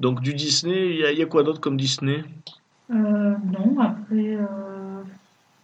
Donc 0.00 0.20
du 0.20 0.34
Disney, 0.34 0.90
il 0.90 0.96
y, 1.00 1.04
a- 1.04 1.12
il 1.12 1.18
y 1.18 1.22
a 1.22 1.26
quoi 1.26 1.42
d'autre 1.44 1.60
comme 1.60 1.76
Disney? 1.76 2.24
Euh, 2.90 2.94
non, 2.94 3.78
après. 3.80 4.36
euh, 4.36 5.02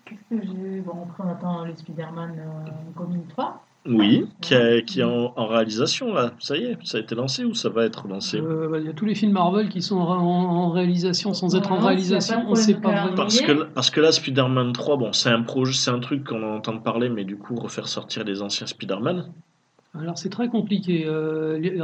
Qu'est-ce 0.05 0.36
que 0.36 0.43
j'ai 0.44 0.81
Bon, 0.81 1.02
après, 1.05 1.22
on 1.24 1.28
attend 1.28 1.64
les 1.64 1.77
Spider-Man 1.77 2.35
euh, 2.39 2.70
Homecoming 2.89 3.27
3. 3.28 3.64
Oui, 3.86 4.27
qui, 4.43 4.55
a- 4.55 4.82
qui 4.82 5.01
est 5.01 5.05
en, 5.05 5.32
en 5.36 5.47
réalisation 5.47 6.12
là. 6.12 6.32
Ça 6.39 6.57
y 6.57 6.65
est, 6.65 6.78
ça 6.85 6.98
a 6.98 7.01
été 7.01 7.15
lancé 7.15 7.44
ou 7.44 7.55
ça 7.55 7.70
va 7.70 7.85
être 7.86 8.07
lancé? 8.09 8.39
Euh, 8.39 8.69
bah, 8.69 8.78
Il 8.78 8.86
y 8.86 8.89
a 8.89 8.93
tous 8.93 9.07
les 9.07 9.15
films 9.15 9.32
Marvel 9.32 9.70
qui 9.70 9.81
sont 9.81 9.97
en, 9.97 10.70
réalisation 10.70 11.32
sans 11.32 11.57
être 11.57 11.73
en 11.73 11.78
réalisation, 11.78 12.44
on 12.47 12.51
ne 12.51 12.55
sait 12.57 12.74
pas 12.74 12.90
vraiment. 12.90 13.15
parce 13.15 13.40
que, 13.40 13.65
parce 13.74 13.90
que 13.90 14.01
là, 14.01 14.12
Spider-Man 14.12 14.73
3, 14.74 14.97
bon, 14.98 15.12
c'est 15.12 15.31
un 15.31 15.43
projet, 15.43 15.73
c'est 15.73 15.90
un 15.90 15.98
truc 16.01 16.24
qu'on 16.24 16.43
entend 16.57 16.78
parler, 16.78 17.09
mais 17.09 17.24
du 17.24 17.36
coup, 17.39 17.55
refaire 17.57 17.89
sortir 17.89 18.24
les 18.24 18.43
anciens 18.43 18.66
Spider-Man. 18.66 19.32
Alors 19.98 20.16
c'est 20.16 20.28
très 20.28 20.48
compliqué. 20.48 21.04
euh, 21.04 21.58
les- 21.58 21.76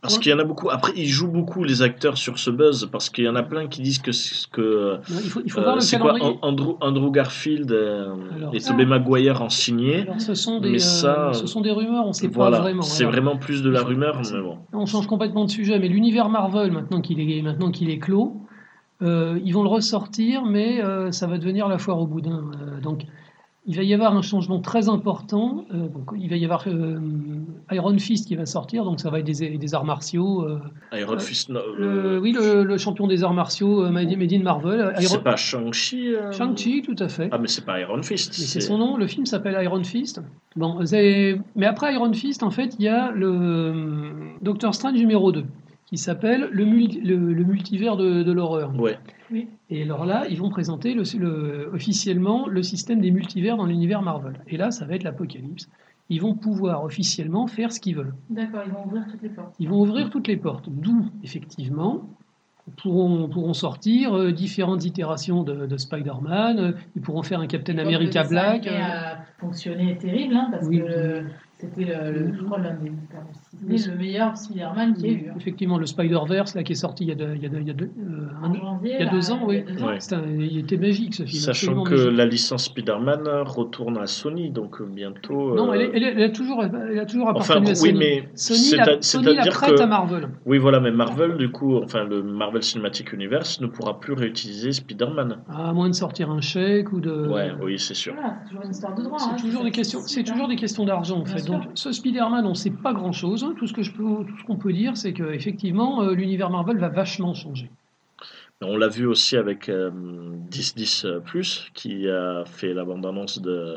Parce 0.00 0.18
qu'il 0.18 0.32
y 0.32 0.34
en 0.34 0.40
a 0.40 0.44
beaucoup. 0.44 0.70
Après, 0.70 0.92
ils 0.96 1.06
jouent 1.06 1.30
beaucoup 1.30 1.62
les 1.62 1.82
acteurs 1.82 2.18
sur 2.18 2.36
ce 2.36 2.50
buzz, 2.50 2.88
parce 2.90 3.10
qu'il 3.10 3.24
y 3.24 3.28
en 3.28 3.36
a 3.36 3.44
plein 3.44 3.68
qui 3.68 3.80
disent 3.80 4.00
que, 4.00 4.10
c'est- 4.10 4.50
que 4.50 4.94
non, 5.08 5.16
il 5.22 5.30
faut, 5.30 5.40
il 5.44 5.52
faut 5.52 5.60
euh, 5.60 5.62
voir 5.62 5.74
le 5.76 5.80
c'est 5.80 6.00
quoi 6.00 6.14
calendrier. 6.14 6.38
An- 6.42 6.48
Andrew, 6.48 6.76
Andrew 6.80 7.10
Garfield 7.12 7.70
euh, 7.70 8.12
Alors, 8.34 8.54
et 8.54 8.60
Tobey 8.60 8.86
Maguire 8.86 9.40
en 9.40 9.50
signé. 9.50 10.00
Alors, 10.00 10.20
ce 10.20 10.34
sont 10.34 10.58
des, 10.58 10.70
mais 10.70 10.76
euh, 10.76 10.78
ça, 10.80 11.30
ce 11.32 11.46
sont 11.46 11.60
des 11.60 11.70
rumeurs, 11.70 12.04
on 12.06 12.08
ne 12.08 12.12
sait 12.12 12.26
Voilà, 12.26 12.56
pas 12.56 12.62
vraiment. 12.64 12.82
c'est 12.82 13.04
vraiment 13.04 13.36
plus 13.36 13.62
de 13.62 13.70
la 13.70 13.84
rumeur, 13.84 14.20
mais 14.32 14.40
bon. 14.40 14.58
On 14.72 14.86
change 14.86 15.06
complètement 15.06 15.44
de 15.44 15.50
sujet, 15.50 15.78
mais 15.78 15.86
l'univers 15.88 16.28
Marvel, 16.30 16.72
maintenant 16.72 17.00
qu'il 17.00 17.20
est, 17.20 17.40
maintenant 17.42 17.70
qu'il 17.70 17.88
est 17.90 17.98
clos, 18.00 18.36
ils 19.00 19.52
vont 19.52 19.62
le 19.62 19.68
ressortir, 19.68 20.44
mais 20.44 20.82
ça 21.12 21.28
va 21.28 21.38
devenir 21.38 21.68
la 21.68 21.78
foire 21.78 22.00
au 22.00 22.06
boudin. 22.08 22.50
Donc, 22.82 23.04
il 23.70 23.76
va 23.76 23.82
y 23.82 23.92
avoir 23.92 24.16
un 24.16 24.22
changement 24.22 24.60
très 24.60 24.88
important. 24.88 25.66
Euh, 25.74 25.88
donc, 25.88 26.10
il 26.18 26.28
va 26.30 26.36
y 26.36 26.44
avoir 26.44 26.64
euh, 26.66 26.98
Iron 27.70 27.96
Fist 27.98 28.26
qui 28.26 28.34
va 28.34 28.46
sortir, 28.46 28.82
donc 28.84 28.98
ça 28.98 29.10
va 29.10 29.18
être 29.20 29.26
des, 29.26 29.58
des 29.58 29.74
arts 29.74 29.84
martiaux. 29.84 30.42
euh, 30.48 30.58
Iron 30.98 31.18
Fist, 31.18 31.50
le- 31.50 31.60
euh, 31.78 32.18
oui, 32.18 32.32
le, 32.32 32.64
le 32.64 32.78
champion 32.78 33.06
des 33.06 33.22
arts 33.24 33.34
martiaux, 33.34 33.88
made 33.90 34.16
made 34.16 34.32
in 34.32 34.42
Marvel. 34.42 34.80
Iron- 34.98 35.02
c'est 35.06 35.22
pas 35.22 35.36
Shang-Chi 35.36 36.14
Shang-Chi, 36.32 36.80
tout 36.82 36.96
à 36.98 37.08
fait. 37.08 37.28
Ah, 37.30 37.36
mais 37.38 37.46
c'est 37.48 37.64
pas 37.64 37.78
Iron 37.80 38.02
Fist. 38.02 38.32
C'est 38.32 38.60
son 38.60 38.78
nom, 38.78 38.96
le 38.96 39.06
film 39.06 39.26
s'appelle 39.26 39.56
Iron 39.62 39.84
Fist. 39.84 40.22
Bon, 40.56 40.78
mais 41.54 41.66
après 41.66 41.92
Iron 41.94 42.12
Fist, 42.14 42.42
en 42.42 42.50
fait, 42.50 42.74
il 42.78 42.84
y 42.86 42.88
a 42.88 43.10
le 43.12 43.74
Doctor 44.40 44.74
Strange 44.74 44.98
numéro 44.98 45.30
2, 45.30 45.44
qui 45.86 45.98
s'appelle 45.98 46.48
le 46.50 46.64
multivers 46.64 47.96
de, 47.98 48.22
de 48.22 48.32
l'horreur. 48.32 48.72
Ouais. 48.78 48.98
Et 49.70 49.82
alors 49.82 50.04
là, 50.06 50.26
ils 50.28 50.38
vont 50.38 50.48
présenter 50.50 50.94
le- 50.94 51.02
le- 51.18 51.70
officiellement 51.74 52.46
le 52.48 52.62
système 52.62 53.00
des 53.00 53.10
multivers 53.10 53.56
dans 53.56 53.66
l'univers 53.66 54.02
Marvel. 54.02 54.40
Et 54.48 54.56
là, 54.56 54.70
ça 54.70 54.84
va 54.86 54.94
être 54.94 55.02
l'apocalypse. 55.04 55.68
Ils 56.10 56.20
vont 56.22 56.34
pouvoir 56.34 56.84
officiellement 56.84 57.46
faire 57.46 57.70
ce 57.70 57.80
qu'ils 57.80 57.96
veulent. 57.96 58.14
D'accord, 58.30 58.62
ils 58.66 58.72
vont 58.72 58.86
ouvrir 58.86 59.06
toutes 59.10 59.22
les 59.22 59.28
portes. 59.28 59.54
Ils 59.58 59.68
vont 59.68 59.80
ouvrir 59.82 60.10
toutes 60.10 60.28
les 60.28 60.36
portes. 60.38 60.68
D'où, 60.70 61.04
effectivement, 61.22 62.02
pourront, 62.76 63.28
pourront 63.28 63.52
sortir 63.54 64.14
euh, 64.16 64.32
différentes 64.32 64.84
itérations 64.84 65.42
de, 65.42 65.66
de 65.66 65.76
Spider-Man. 65.76 66.58
euh, 66.58 66.72
ils 66.96 67.02
pourront 67.02 67.22
faire 67.22 67.40
un 67.40 67.46
Captain 67.46 67.76
America 67.78 68.24
Black. 68.24 68.66
euh, 68.66 68.78
a 68.80 69.18
fonctionné 69.38 69.96
terrible, 69.98 70.34
hein, 70.34 70.48
parce 70.50 70.66
Oui. 70.66 70.78
que 70.80 71.24
c'était 71.60 71.84
le, 71.86 72.12
le- 72.12 72.34
je 72.34 72.42
crois 72.44 72.58
l'un 72.58 72.74
des 72.74 72.92
c'était 73.66 73.90
le 73.90 73.96
meilleur 73.98 74.36
Spider-Man 74.36 74.94
qu'il 74.94 75.06
y 75.06 75.08
a 75.08 75.12
eu. 75.12 75.28
hein. 75.30 75.34
Effectivement, 75.38 75.78
le 75.78 75.86
Spider-Verse 75.86 76.54
là, 76.54 76.62
qui 76.62 76.72
est 76.72 76.76
sorti 76.76 77.04
il 77.04 77.08
y 77.08 77.12
a, 77.12 77.14
deux- 77.16 77.34
il 77.34 77.42
y 77.42 77.46
a 77.46 77.48
deux- 77.48 77.60
il 77.60 77.66
y 77.66 77.70
a 77.70 77.74
deux- 77.74 77.90
un 78.40 78.44
En 78.46 78.50
an. 78.50 78.54
janvier, 78.54 78.92
il 78.94 79.00
y 79.00 79.02
a 79.02 79.06
là, 79.06 79.10
deux 79.10 79.30
ans, 79.32 79.40
oui. 79.44 79.64
il 79.66 79.70
y 79.70 79.72
a 79.72 79.76
deux 79.76 79.82
ans. 79.82 79.86
Ouais. 79.88 79.96
C'est 79.98 80.14
un- 80.14 80.22
il 80.38 80.58
était 80.58 80.76
magique 80.76 81.14
ce 81.14 81.24
film. 81.24 81.42
Sachant 81.42 81.82
que 81.82 81.90
magique. 81.94 82.16
la 82.16 82.26
licence 82.26 82.64
Spider-Man 82.66 83.22
retourne 83.44 83.98
à 83.98 84.06
Sony, 84.06 84.50
donc 84.50 84.80
euh, 84.80 84.84
bientôt. 84.86 85.56
Non, 85.56 85.70
euh, 85.70 85.74
elle, 85.74 85.80
est- 85.82 85.90
elle 85.94 86.02
est- 86.04 86.12
elle 86.12 86.22
a 86.22 86.28
toujours, 86.30 86.62
elle 86.64 86.98
a 86.98 87.04
toujours 87.06 87.28
Enfin, 87.28 87.54
appartenu 87.56 87.66
à 87.66 87.70
oui, 87.70 87.76
Sony. 87.76 87.98
mais 87.98 88.28
Sony 88.34 88.76
la, 88.76 88.82
à- 88.84 89.02
Sony 89.02 89.34
la 89.34 89.44
prête 89.46 89.74
que- 89.74 89.80
à 89.82 89.86
Marvel. 89.86 90.28
Oui, 90.46 90.58
voilà, 90.58 90.78
mais 90.80 90.92
Marvel, 90.92 91.36
du 91.38 91.50
coup, 91.50 91.76
enfin, 91.76 92.04
le 92.04 92.22
Marvel 92.22 92.62
Cinematic 92.62 93.12
Universe 93.12 93.60
ne 93.60 93.66
pourra 93.66 93.98
plus 93.98 94.12
réutiliser 94.12 94.70
Spider-Man. 94.72 95.38
À 95.48 95.72
moins 95.72 95.88
de 95.88 95.94
sortir 95.94 96.30
un 96.30 96.40
chèque 96.40 96.92
ou 96.92 97.00
de. 97.00 97.26
Ouais, 97.28 97.50
oui, 97.62 97.78
c'est 97.78 97.94
sûr. 97.94 98.14
Voilà, 98.14 98.36
c'est 98.44 98.48
toujours 98.50 98.64
une 98.64 98.70
histoire 98.70 98.94
de 98.94 99.02
droit. 99.02 99.18
C'est 99.18 99.30
hein, 99.30 99.36
toujours 99.40 99.64
des 99.64 99.70
questions. 99.72 100.00
C'est 100.06 100.22
toujours 100.22 100.44
hein. 100.44 100.48
des 100.48 100.56
questions 100.56 100.84
d'argent 100.84 101.18
en 101.20 101.24
fait. 101.24 101.47
Donc 101.48 101.64
ce 101.74 101.92
Spider-Man, 101.92 102.46
on 102.46 102.50
ne 102.50 102.54
sait 102.54 102.70
pas 102.70 102.92
grand-chose. 102.92 103.46
Tout 103.58 103.66
ce 103.66 103.72
que 103.72 103.82
je 103.82 103.92
peux, 103.92 104.24
tout 104.24 104.36
ce 104.38 104.44
qu'on 104.44 104.56
peut 104.56 104.72
dire, 104.72 104.96
c'est 104.96 105.12
que 105.12 105.24
effectivement, 105.32 106.02
euh, 106.02 106.14
l'univers 106.14 106.50
Marvel 106.50 106.78
va 106.78 106.88
vachement 106.88 107.34
changer. 107.34 107.70
On 108.60 108.76
l'a 108.76 108.88
vu 108.88 109.06
aussi 109.06 109.36
avec 109.36 109.68
euh, 109.68 109.90
10-10 110.50 111.06
euh, 111.06 111.20
Plus, 111.20 111.70
qui 111.74 112.08
a 112.08 112.44
fait 112.44 112.74
la 112.74 112.84
bande-annonce 112.84 113.40
de. 113.40 113.76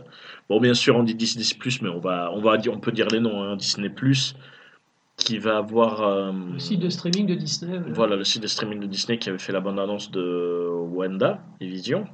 Bon, 0.50 0.60
bien 0.60 0.74
sûr, 0.74 0.96
on 0.96 1.04
dit 1.04 1.14
10-10 1.14 1.58
Plus, 1.60 1.82
mais 1.84 1.90
on, 1.90 2.00
va, 2.00 2.32
on, 2.34 2.42
va 2.42 2.58
dire, 2.58 2.74
on 2.74 2.80
peut 2.80 2.92
dire 2.92 3.08
les 3.12 3.20
noms. 3.20 3.44
hein, 3.44 3.56
Disney 3.58 3.90
Plus, 3.90 4.36
qui 5.18 5.38
va 5.38 5.58
avoir. 5.58 6.02
euh, 6.02 6.32
Le 6.54 6.58
site 6.60 6.80
de 6.80 6.90
streaming 6.90 7.28
de 7.28 7.36
Disney. 7.36 7.78
euh, 7.78 7.84
Voilà, 7.94 8.16
le 8.16 8.24
site 8.24 8.42
de 8.42 8.48
streaming 8.48 8.80
de 8.80 8.88
Disney 8.88 9.20
qui 9.20 9.30
avait 9.30 9.38
fait 9.38 9.54
la 9.54 9.60
bande-annonce 9.60 10.10
de 10.10 10.68
Wanda 10.96 11.44
et 11.60 11.68
Vision. 11.68 12.06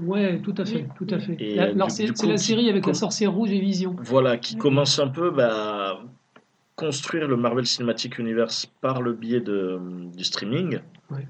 Ouais, 0.00 0.40
tout 0.40 0.54
à 0.56 0.64
fait, 0.64 0.76
Oui. 0.76 0.84
tout 0.96 1.06
à 1.14 1.18
fait. 1.18 1.36
Et, 1.40 1.58
alors 1.58 1.90
c'est 1.90 2.06
la 2.26 2.36
série 2.36 2.68
avec 2.68 2.86
la 2.86 2.94
sorcière 2.94 3.32
rouge 3.32 3.50
et 3.50 3.58
Vision. 3.60 3.96
Voilà, 3.98 4.36
qui 4.36 4.54
Oui. 4.54 4.60
commence 4.60 4.98
un 4.98 5.08
peu 5.08 5.30
bah, 5.30 5.48
à 5.50 6.00
construire 6.76 7.26
le 7.26 7.36
Marvel 7.36 7.66
Cinematic 7.66 8.18
Universe 8.18 8.66
par 8.80 9.02
le 9.02 9.12
biais 9.12 9.40
de, 9.40 9.80
du 10.16 10.24
streaming. 10.24 10.80
Ouais. 11.10 11.26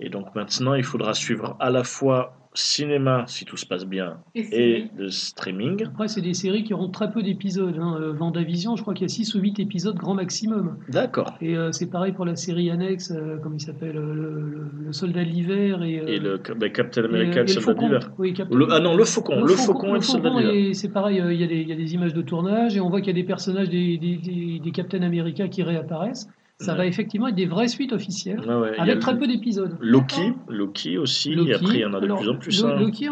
Et 0.00 0.08
donc 0.08 0.34
maintenant, 0.34 0.74
il 0.74 0.82
faudra 0.84 1.14
suivre 1.14 1.56
à 1.60 1.70
la 1.70 1.84
fois 1.84 2.34
cinéma, 2.54 3.24
si 3.28 3.44
tout 3.44 3.56
se 3.56 3.64
passe 3.66 3.86
bien, 3.86 4.16
Et 4.34 4.86
le 4.96 5.08
streaming. 5.10 5.84
Après, 5.86 6.08
c'est 6.08 6.20
des 6.20 6.34
séries 6.34 6.64
qui 6.64 6.74
auront 6.74 6.88
très 6.88 7.10
peu 7.10 7.22
d'épisodes. 7.22 7.76
Hein. 7.80 7.96
Euh, 8.00 8.12
Vendavision, 8.12 8.74
je 8.76 8.82
crois 8.82 8.92
qu'il 8.94 9.02
y 9.02 9.10
a 9.10 9.14
6 9.14 9.34
ou 9.34 9.40
8 9.40 9.60
épisodes 9.60 9.96
grand 9.96 10.14
maximum. 10.14 10.76
D'accord. 10.88 11.34
Et 11.40 11.56
euh, 11.56 11.70
c'est 11.72 11.86
pareil 11.88 12.12
pour 12.12 12.24
la 12.24 12.34
série 12.36 12.70
annexe, 12.70 13.12
euh, 13.12 13.36
comment 13.42 13.54
il 13.56 13.60
s'appelle, 13.60 13.96
euh, 13.96 14.14
le, 14.14 14.40
le- 14.50 14.70
le 14.86 14.92
soldat 14.92 15.24
de 15.24 15.28
l'hiver 15.30 15.82
et, 15.82 16.00
euh, 16.00 16.06
Et 16.06 16.18
le 16.18 16.40
bah, 16.56 16.68
Captain 16.70 17.04
America, 17.04 17.42
le 17.42 17.50
et 17.50 17.54
le 17.54 17.60
soldat 17.60 17.66
faucon. 17.72 17.86
d'hiver. 17.86 18.10
Oui, 18.18 18.32
Captain- 18.34 18.56
Le- 18.56 18.66
Ah 18.70 18.80
non, 18.80 18.96
le 18.96 19.04
faucon, 19.04 19.40
le, 19.42 19.54
faucon, 19.54 19.90
et 19.94 19.98
le 19.98 20.00
soldat 20.00 20.30
et 20.52 20.74
c'est 20.74 20.88
pareil, 20.88 21.20
euh, 21.20 21.32
il 21.32 21.40
y, 21.40 21.44
a 21.44 21.46
des- 21.46 21.60
il 21.60 21.68
y 21.68 21.72
a 21.72 21.76
des 21.76 21.94
images 21.94 22.14
de 22.14 22.22
tournage 22.22 22.76
et 22.76 22.80
on 22.80 22.88
voit 22.90 23.00
qu'il 23.00 23.08
y 23.08 23.18
a 23.18 23.22
des 23.22 23.26
personnages 23.26 23.68
des, 23.68 23.96
des, 23.98 24.16
des, 24.16 24.58
des 24.62 24.70
Captain 24.72 25.02
America 25.02 25.46
qui 25.48 25.62
réapparaissent. 25.62 26.28
Ça 26.60 26.74
va 26.74 26.84
effectivement 26.86 27.28
être 27.28 27.34
des 27.34 27.46
vraies 27.46 27.68
suites 27.68 27.92
officielles, 27.92 28.40
Ouais, 28.40 28.54
ouais, 28.54 28.78
avec 28.78 28.94
le- 28.96 29.00
très 29.00 29.18
peu 29.18 29.26
d'épisodes. 29.26 29.76
Loki, 29.80 30.32
Loki 30.48 30.98
aussi, 30.98 31.32
et 31.32 31.54
après 31.54 31.74
il 31.76 31.80
y 31.80 31.84
en 31.86 31.94
a 31.94 32.00
de 32.00 32.04
alors, 32.04 32.18
plus 32.20 32.28
en 32.28 32.36
plus. 32.36 32.64
Hein. 32.64 32.76
Loki, 32.78 33.08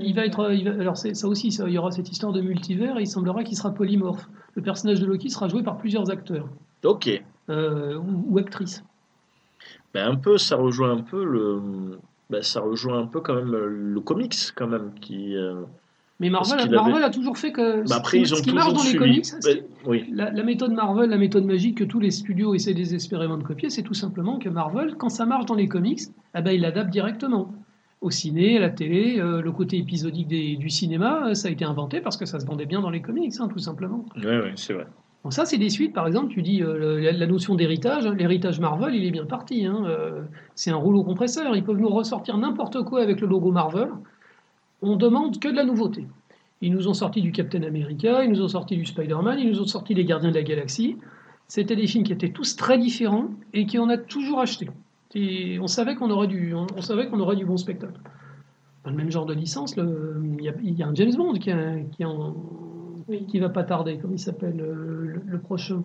il, 0.00 0.14
va 0.14 0.26
être, 0.26 0.52
il 0.52 0.64
va- 0.68 0.80
alors 0.80 0.96
ça 0.96 1.26
aussi, 1.26 1.50
ça, 1.50 1.64
il 1.66 1.72
y 1.72 1.78
aura 1.78 1.90
cette 1.92 2.10
histoire 2.12 2.32
de 2.32 2.42
multivers 2.42 2.98
et 2.98 3.02
il 3.02 3.06
semblera 3.06 3.42
qu'il 3.42 3.56
sera 3.56 3.72
polymorphe. 3.72 4.28
Le 4.54 4.60
personnage 4.62 5.00
de 5.00 5.06
Loki 5.06 5.30
sera 5.30 5.48
joué 5.48 5.62
par 5.62 5.78
plusieurs 5.78 6.10
acteurs 6.10 6.46
Ok. 6.84 7.22
euh, 7.48 7.96
ou, 7.96 8.24
ou 8.34 8.38
actrices. 8.38 8.84
Ben, 9.94 10.06
un 10.10 10.16
peu, 10.16 10.36
ça 10.38 10.56
rejoint 10.56 10.90
un 10.92 11.00
peu 11.00 11.24
le. 11.24 11.60
ben, 12.28 12.42
ça 12.42 12.60
rejoint 12.60 12.98
un 13.00 13.06
peu 13.06 13.20
quand 13.20 13.34
même 13.34 13.50
le 13.54 14.00
comics 14.00 14.34
quand 14.54 14.66
même 14.66 14.92
qui. 15.00 15.36
euh, 15.36 15.62
Mais 16.20 16.30
Marvel, 16.30 16.58
qu'il 16.60 16.70
Marvel 16.70 16.94
avait- 16.94 17.04
a 17.04 17.10
toujours 17.10 17.36
fait 17.36 17.50
que 17.50 17.78
ben, 17.80 17.86
ce 17.86 17.94
après 17.94 18.18
qui- 18.18 18.22
ils 18.24 18.32
ont 18.32 18.36
ce 18.36 18.42
qui 18.42 18.52
marche 18.54 18.72
dans 18.72 18.82
les 18.84 18.94
comics, 18.96 19.24
oui. 19.86 20.04
La, 20.12 20.30
la 20.30 20.42
méthode 20.44 20.72
Marvel, 20.72 21.10
la 21.10 21.18
méthode 21.18 21.44
magique 21.44 21.78
que 21.78 21.84
tous 21.84 21.98
les 21.98 22.12
studios 22.12 22.54
essaient 22.54 22.72
désespérément 22.74 23.36
de 23.36 23.42
copier, 23.42 23.68
c'est 23.68 23.82
tout 23.82 23.94
simplement 23.94 24.38
que 24.38 24.48
Marvel, 24.48 24.94
quand 24.96 25.08
ça 25.08 25.26
marche 25.26 25.46
dans 25.46 25.56
les 25.56 25.66
comics, 25.66 26.00
eh 26.36 26.40
ben, 26.40 26.52
il 26.52 26.60
l'adapte 26.60 26.90
directement. 26.90 27.52
Au 28.00 28.10
ciné, 28.10 28.58
à 28.58 28.60
la 28.60 28.70
télé, 28.70 29.18
euh, 29.18 29.40
le 29.42 29.50
côté 29.50 29.76
épisodique 29.78 30.28
des- 30.28 30.56
du 30.56 30.68
cinéma, 30.70 31.28
euh, 31.28 31.34
ça 31.34 31.48
a 31.48 31.50
été 31.50 31.64
inventé 31.64 32.00
parce 32.00 32.16
que 32.16 32.26
ça 32.26 32.38
se 32.38 32.46
vendait 32.46 32.66
bien 32.66 32.80
dans 32.80 32.90
les 32.90 33.00
comics, 33.00 33.32
hein, 33.40 33.48
tout 33.48 33.58
simplement. 33.58 34.04
Oui, 34.16 34.22
oui, 34.26 34.50
c'est 34.56 34.74
vrai. 34.74 34.86
Bon, 35.24 35.30
ça, 35.30 35.46
c'est 35.46 35.56
des 35.58 35.70
suites, 35.70 35.94
par 35.94 36.06
exemple, 36.06 36.28
tu 36.28 36.42
dis 36.42 36.62
euh, 36.62 37.00
la, 37.00 37.12
la 37.12 37.26
notion 37.26 37.54
d'héritage, 37.54 38.06
hein, 38.06 38.14
l'héritage 38.14 38.60
Marvel, 38.60 38.94
il 38.94 39.04
est 39.06 39.10
bien 39.10 39.24
parti. 39.24 39.64
hein, 39.64 39.82
c'est 40.54 40.70
un 40.70 40.76
rouleau 40.76 41.02
compresseur, 41.02 41.56
ils 41.56 41.64
peuvent 41.64 41.78
nous 41.78 41.88
ressortir 41.88 42.36
n'importe 42.36 42.82
quoi 42.84 43.00
avec 43.02 43.20
le 43.20 43.26
logo 43.26 43.50
Marvel. 43.50 43.88
On 44.82 44.96
demande 44.96 45.38
que 45.38 45.48
de 45.48 45.54
la 45.56 45.64
nouveauté. 45.64 46.06
Ils 46.60 46.72
nous 46.72 46.88
ont 46.88 46.94
sorti 46.94 47.20
du 47.20 47.32
Captain 47.32 47.62
America, 47.62 48.24
ils 48.24 48.30
nous 48.30 48.42
ont 48.42 48.48
sorti 48.48 48.76
du 48.76 48.84
Spider-Man, 48.86 49.38
ils 49.38 49.50
nous 49.50 49.60
ont 49.60 49.66
sorti 49.66 49.94
les 49.94 50.04
Gardiens 50.04 50.30
de 50.30 50.34
la 50.34 50.42
Galaxie. 50.42 50.96
C'était 51.48 51.76
des 51.76 51.86
films 51.86 52.04
qui 52.04 52.12
étaient 52.12 52.30
tous 52.30 52.56
très 52.56 52.78
différents 52.78 53.28
et 53.52 53.66
qu'on 53.66 53.88
a 53.90 53.98
toujours 53.98 54.40
acheté. 54.40 54.70
Et 55.14 55.58
on 55.60 55.66
savait 55.66 55.94
qu'on 55.94 56.10
aurait 56.10 56.26
du, 56.26 56.54
on, 56.54 56.66
on 56.76 56.80
savait 56.80 57.06
qu'on 57.08 57.20
aurait 57.20 57.36
du 57.36 57.44
bon 57.44 57.56
spectacle. 57.56 57.98
Dans 58.84 58.90
le 58.90 58.96
même 58.96 59.10
genre 59.10 59.26
de 59.26 59.34
licence, 59.34 59.76
il 59.76 60.42
y, 60.42 60.48
a- 60.48 60.54
il 60.62 60.74
y 60.74 60.82
a 60.82 60.88
un 60.88 60.94
James 60.94 61.14
Bond 61.16 61.34
qui, 61.34 61.50
a- 61.50 61.78
qui, 61.92 62.02
est 62.02 62.06
en- 62.06 62.34
Oui. 63.08 63.24
qui 63.26 63.38
va 63.40 63.48
pas 63.50 63.62
tarder. 63.64 63.98
Comment 64.00 64.14
il 64.14 64.18
s'appelle 64.18 64.60
euh, 64.60 64.74
le, 65.14 65.22
le 65.26 65.38
prochain 65.38 65.82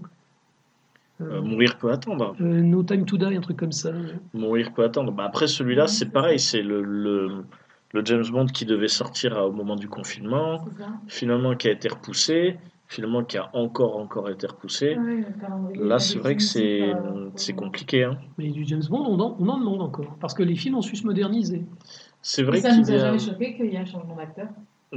Euh, 1.21 1.33
Euh, 1.37 1.41
mourir 1.41 1.77
peut 1.77 1.91
attendre. 1.91 2.35
euh, 2.39 2.61
No 2.61 2.81
Time 2.83 3.05
to 3.05 3.17
Die, 3.17 3.35
un 3.35 3.41
truc 3.41 3.57
comme 3.57 3.73
ça. 3.73 3.91
Mourir 4.33 4.71
peut 4.73 4.83
attendre. 4.85 5.11
Bah, 5.11 5.25
après, 5.25 5.47
celui-là, 5.47 5.87
c'est 5.87 6.09
pareil. 6.11 6.39
C'est 6.39 6.61
le, 6.61 6.81
le, 6.81 7.43
le 7.91 8.05
James 8.05 8.25
Bond 8.31 8.47
qui 8.47 8.65
devait 8.65 8.87
sortir 8.87 9.37
au 9.37 9.51
moment 9.51 9.75
du 9.75 9.87
confinement, 9.87 10.63
finalement 11.07 11.55
qui 11.55 11.67
a 11.67 11.71
été 11.71 11.87
repoussé, 11.89 12.57
finalement 12.87 13.23
qui 13.23 13.37
a 13.37 13.49
encore, 13.53 13.97
encore 13.97 14.29
été 14.29 14.47
repoussé. 14.47 14.97
Ouais, 14.97 15.25
calendrier 15.39 15.83
Là, 15.83 15.99
c'est 15.99 16.19
vrai 16.19 16.35
que 16.35 16.43
c'est 16.43 16.81
euh, 16.81 17.29
c'est 17.35 17.53
compliqué. 17.53 18.03
Hein. 18.03 18.17
Mais 18.37 18.49
du 18.49 18.65
James 18.65 18.83
Bond, 18.89 19.05
on 19.07 19.19
en, 19.19 19.35
on 19.39 19.47
en 19.47 19.59
demande 19.59 19.81
encore. 19.81 20.17
Parce 20.19 20.33
que 20.33 20.43
les 20.43 20.55
films 20.55 20.75
ont 20.75 20.81
su 20.81 20.95
se 20.95 21.05
moderniser. 21.05 21.63
C'est 22.21 22.43
vrai 22.43 22.59
ça 22.59 22.75
nous 22.75 22.91
a 22.91 22.95
a... 22.95 22.97
jamais 22.97 23.19
choqué 23.19 23.55
qu'il 23.55 23.67
y 23.67 23.75
ait 23.75 23.79
un 23.79 23.85
changement 23.85 24.15
d'acteur. 24.15 24.47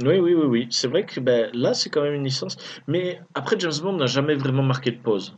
Oui, 0.01 0.19
oui, 0.19 0.33
oui, 0.33 0.45
oui. 0.45 0.67
C'est 0.71 0.87
vrai 0.87 1.05
que 1.05 1.19
ben, 1.19 1.51
là, 1.53 1.75
c'est 1.75 1.89
quand 1.89 2.01
même 2.01 2.15
une 2.15 2.23
licence. 2.23 2.57
Mais 2.87 3.21
après, 3.35 3.59
James 3.59 3.71
Bond 3.81 3.93
n'a 3.97 4.07
jamais 4.07 4.33
vraiment 4.33 4.63
marqué 4.63 4.91
de 4.91 4.97
pause. 4.97 5.35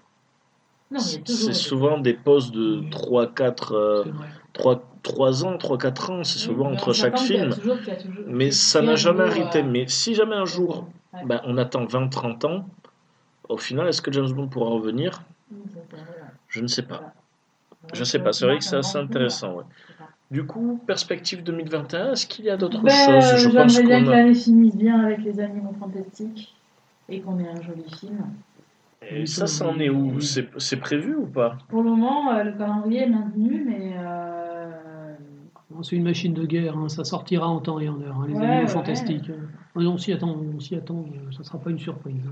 Non, 0.91 0.99
il 1.02 1.14
y 1.14 1.15
a 1.15 1.19
toujours 1.19 1.45
C'est 1.48 1.53
souvent 1.53 1.98
des 1.98 2.14
pauses 2.14 2.52
de 2.52 2.90
3, 2.90 3.34
4, 3.34 3.73
euh, 3.73 4.03
C'est 4.03 4.10
vrai. 4.11 4.27
3, 4.56 4.82
3 5.03 5.45
ans, 5.45 5.57
3, 5.57 5.77
4 5.77 6.10
ans. 6.11 6.23
C'est 6.23 6.40
souvent 6.40 6.68
Oui, 6.69 6.73
entre 6.73 6.91
chaque 6.94 7.19
film. 7.19 7.53
toujours- 7.53 7.77
toujours- 7.77 8.23
Mais 8.27 8.49
ça 8.52 8.82
n'a 8.82 8.95
jamais 8.95 9.23
arrêté. 9.23 9.60
euh, 9.60 9.64
Mais 9.69 9.86
si 9.88 10.15
jamais 10.15 10.36
un 10.36 10.45
jour, 10.45 10.88
Ouais. 11.14 11.19
ben, 11.26 11.41
on 11.45 11.57
attend 11.57 11.86
20, 11.86 12.07
30 12.10 12.44
ans, 12.45 12.65
au 13.49 13.57
final, 13.57 13.88
est-ce 13.88 14.02
que 14.02 14.11
James 14.11 14.32
Bond 14.32 14.48
pourra 14.48 14.72
revenir? 14.72 15.22
Je 16.49 16.61
ne 16.61 16.68
sais 16.68 16.82
pas. 16.82 16.99
Je 17.94 18.03
sais 18.03 18.19
pas. 18.19 18.34
C'est 18.34 18.45
vrai 18.45 18.57
que 18.57 18.64
c'est 18.64 18.77
assez 18.77 18.98
intéressant. 18.98 19.53
ouais. 19.57 19.64
Du 20.32 20.44
coup, 20.45 20.82
perspective 20.88 21.44
2021, 21.44 22.14
est-ce 22.14 22.26
qu'il 22.26 22.45
y 22.45 22.49
a 22.49 22.57
d'autres 22.57 22.82
Ben, 22.82 22.90
choses? 22.90 23.36
Je 23.38 23.49
pense 23.49 23.80
bien 23.80 24.03
que 24.03 24.10
a. 24.10 24.15
l'année 24.15 24.34
finisse 24.34 24.76
bien 24.76 24.99
avec 25.06 25.19
les 25.19 25.40
animaux 25.40 25.76
fantastiques 25.80 26.56
et 27.10 27.22
qu'on 27.22 27.38
ait 27.40 27.48
un 27.48 27.61
joli 27.61 27.84
film. 27.99 28.26
Et 29.07 29.27
ça, 29.27 29.45
ça 29.45 29.68
en 29.68 29.77
est 29.80 29.90
où? 29.90 30.19
C'est 30.19 30.77
prévu 30.77 31.15
ou 31.15 31.27
pas? 31.27 31.60
Pour 31.69 31.84
le 31.84 31.91
moment, 31.91 32.32
euh, 32.34 32.44
le 32.44 32.53
calendrier 32.53 33.03
est 33.03 33.10
maintenu, 33.10 33.64
mais 33.68 33.94
euh, 33.99 34.44
C'est 35.84 35.95
une 35.95 36.03
machine 36.03 36.34
de 36.34 36.45
guerre, 36.45 36.77
hein, 36.77 36.89
ça 36.89 37.03
sortira 37.03 37.47
en 37.47 37.60
temps 37.60 37.80
et 37.80 37.89
en 37.89 37.99
heure. 38.02 38.18
hein, 38.18 38.27
les 38.27 38.34
Ouais, 38.35 38.45
animaux 38.45 38.68
ouais. 38.68 38.68
fantastiques. 38.68 39.30
euh, 39.30 39.47
On 39.76 39.97
s'y 39.97 40.14
attend, 40.14 40.30
on 40.35 40.60
s'y 40.60 40.76
attend, 40.76 41.06
euh, 41.14 41.31
ça 41.31 41.39
ne 41.39 41.43
sera 41.43 41.60
pas 41.60 41.69
une 41.69 41.80
surprise. 41.80 42.23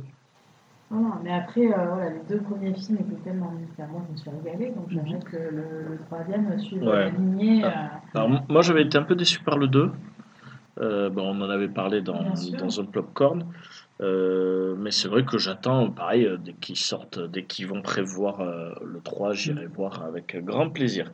voilà. 0.90 1.20
mais 1.24 1.32
après, 1.32 1.62
euh, 1.68 1.86
voilà, 1.88 2.10
les 2.12 2.20
deux 2.30 2.42
premiers 2.42 2.74
films 2.74 2.98
étaient 3.00 3.22
tellement. 3.24 3.52
Moi, 3.52 4.04
je 4.08 4.12
me 4.12 4.18
suis 4.18 4.30
régalée, 4.30 4.72
donc 4.72 4.90
j'aimerais 4.90 5.20
que 5.20 5.38
le, 5.38 5.88
le 5.90 6.00
troisième 6.06 6.60
suive 6.60 6.84
Ouais. 6.84 7.06
la 7.06 7.10
lignée. 7.10 7.64
euh, 7.66 7.70
Alors, 8.14 8.30
moi, 8.50 8.62
j'avais 8.62 8.84
été 8.84 8.98
un 8.98 9.04
peu 9.04 9.16
déçu 9.16 9.40
par 9.40 9.58
le 9.58 9.68
2. 9.68 9.92
Euh, 10.80 11.10
bon, 11.10 11.36
on 11.36 11.42
en 11.42 11.50
avait 11.50 11.68
parlé 11.70 12.02
dans, 12.02 12.24
dans 12.58 12.80
un 12.80 12.86
popcorn. 12.86 13.46
Euh, 14.02 14.76
mais 14.78 14.92
c'est 14.92 15.08
vrai 15.08 15.24
que 15.24 15.38
j'attends, 15.38 15.90
pareil, 15.92 16.28
dès 16.44 16.54
qu'ils 16.54 16.78
sortent, 16.78 17.20
dès 17.20 17.46
qu'ils 17.46 17.68
vont 17.68 17.82
prévoir 17.82 18.42
euh, 18.42 18.74
le 18.84 19.00
3, 19.02 19.34
j'irai 19.34 19.68
voir 19.68 20.04
avec 20.04 20.36
grand 20.44 20.70
plaisir. 20.70 21.12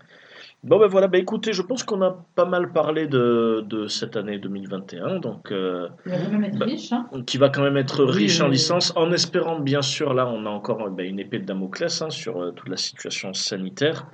Bon 0.64 0.78
ben 0.78 0.88
voilà, 0.88 1.08
ben 1.08 1.22
écoutez, 1.22 1.54
je 1.54 1.62
pense 1.62 1.84
qu'on 1.84 2.02
a 2.02 2.12
pas 2.36 2.44
mal 2.44 2.74
parlé 2.74 3.08
de, 3.08 3.64
de 3.66 3.88
cette 3.88 4.18
année 4.18 4.40
2021, 4.40 5.20
donc 5.20 5.54
euh, 5.54 5.88
Il 6.06 6.12
va 6.12 6.18
quand 6.18 6.32
même 6.32 6.44
être 6.44 6.58
Bah, 6.60 6.66
riche. 6.66 6.92
Hein. 6.92 7.08
qui 7.26 7.38
va 7.38 7.48
quand 7.50 7.62
même 7.64 7.78
être 7.78 8.04
Oui, 8.04 8.12
riche 8.12 8.42
en 8.42 8.48
euh, 8.48 8.52
licence, 8.52 8.92
en 8.98 9.10
espérant 9.14 9.58
bien 9.60 9.82
sûr, 9.82 10.14
là 10.14 10.28
on 10.28 10.46
a 10.46 10.50
encore 10.50 10.82
euh, 10.82 10.90
ben, 10.90 11.06
une 11.08 11.18
épée 11.20 11.40
de 11.40 11.46
Damoclès 11.46 12.02
hein, 12.02 12.10
sur 12.10 12.42
euh, 12.42 12.52
toute 12.52 12.68
la 12.68 12.76
situation 12.76 13.34
sanitaire. 13.34 14.06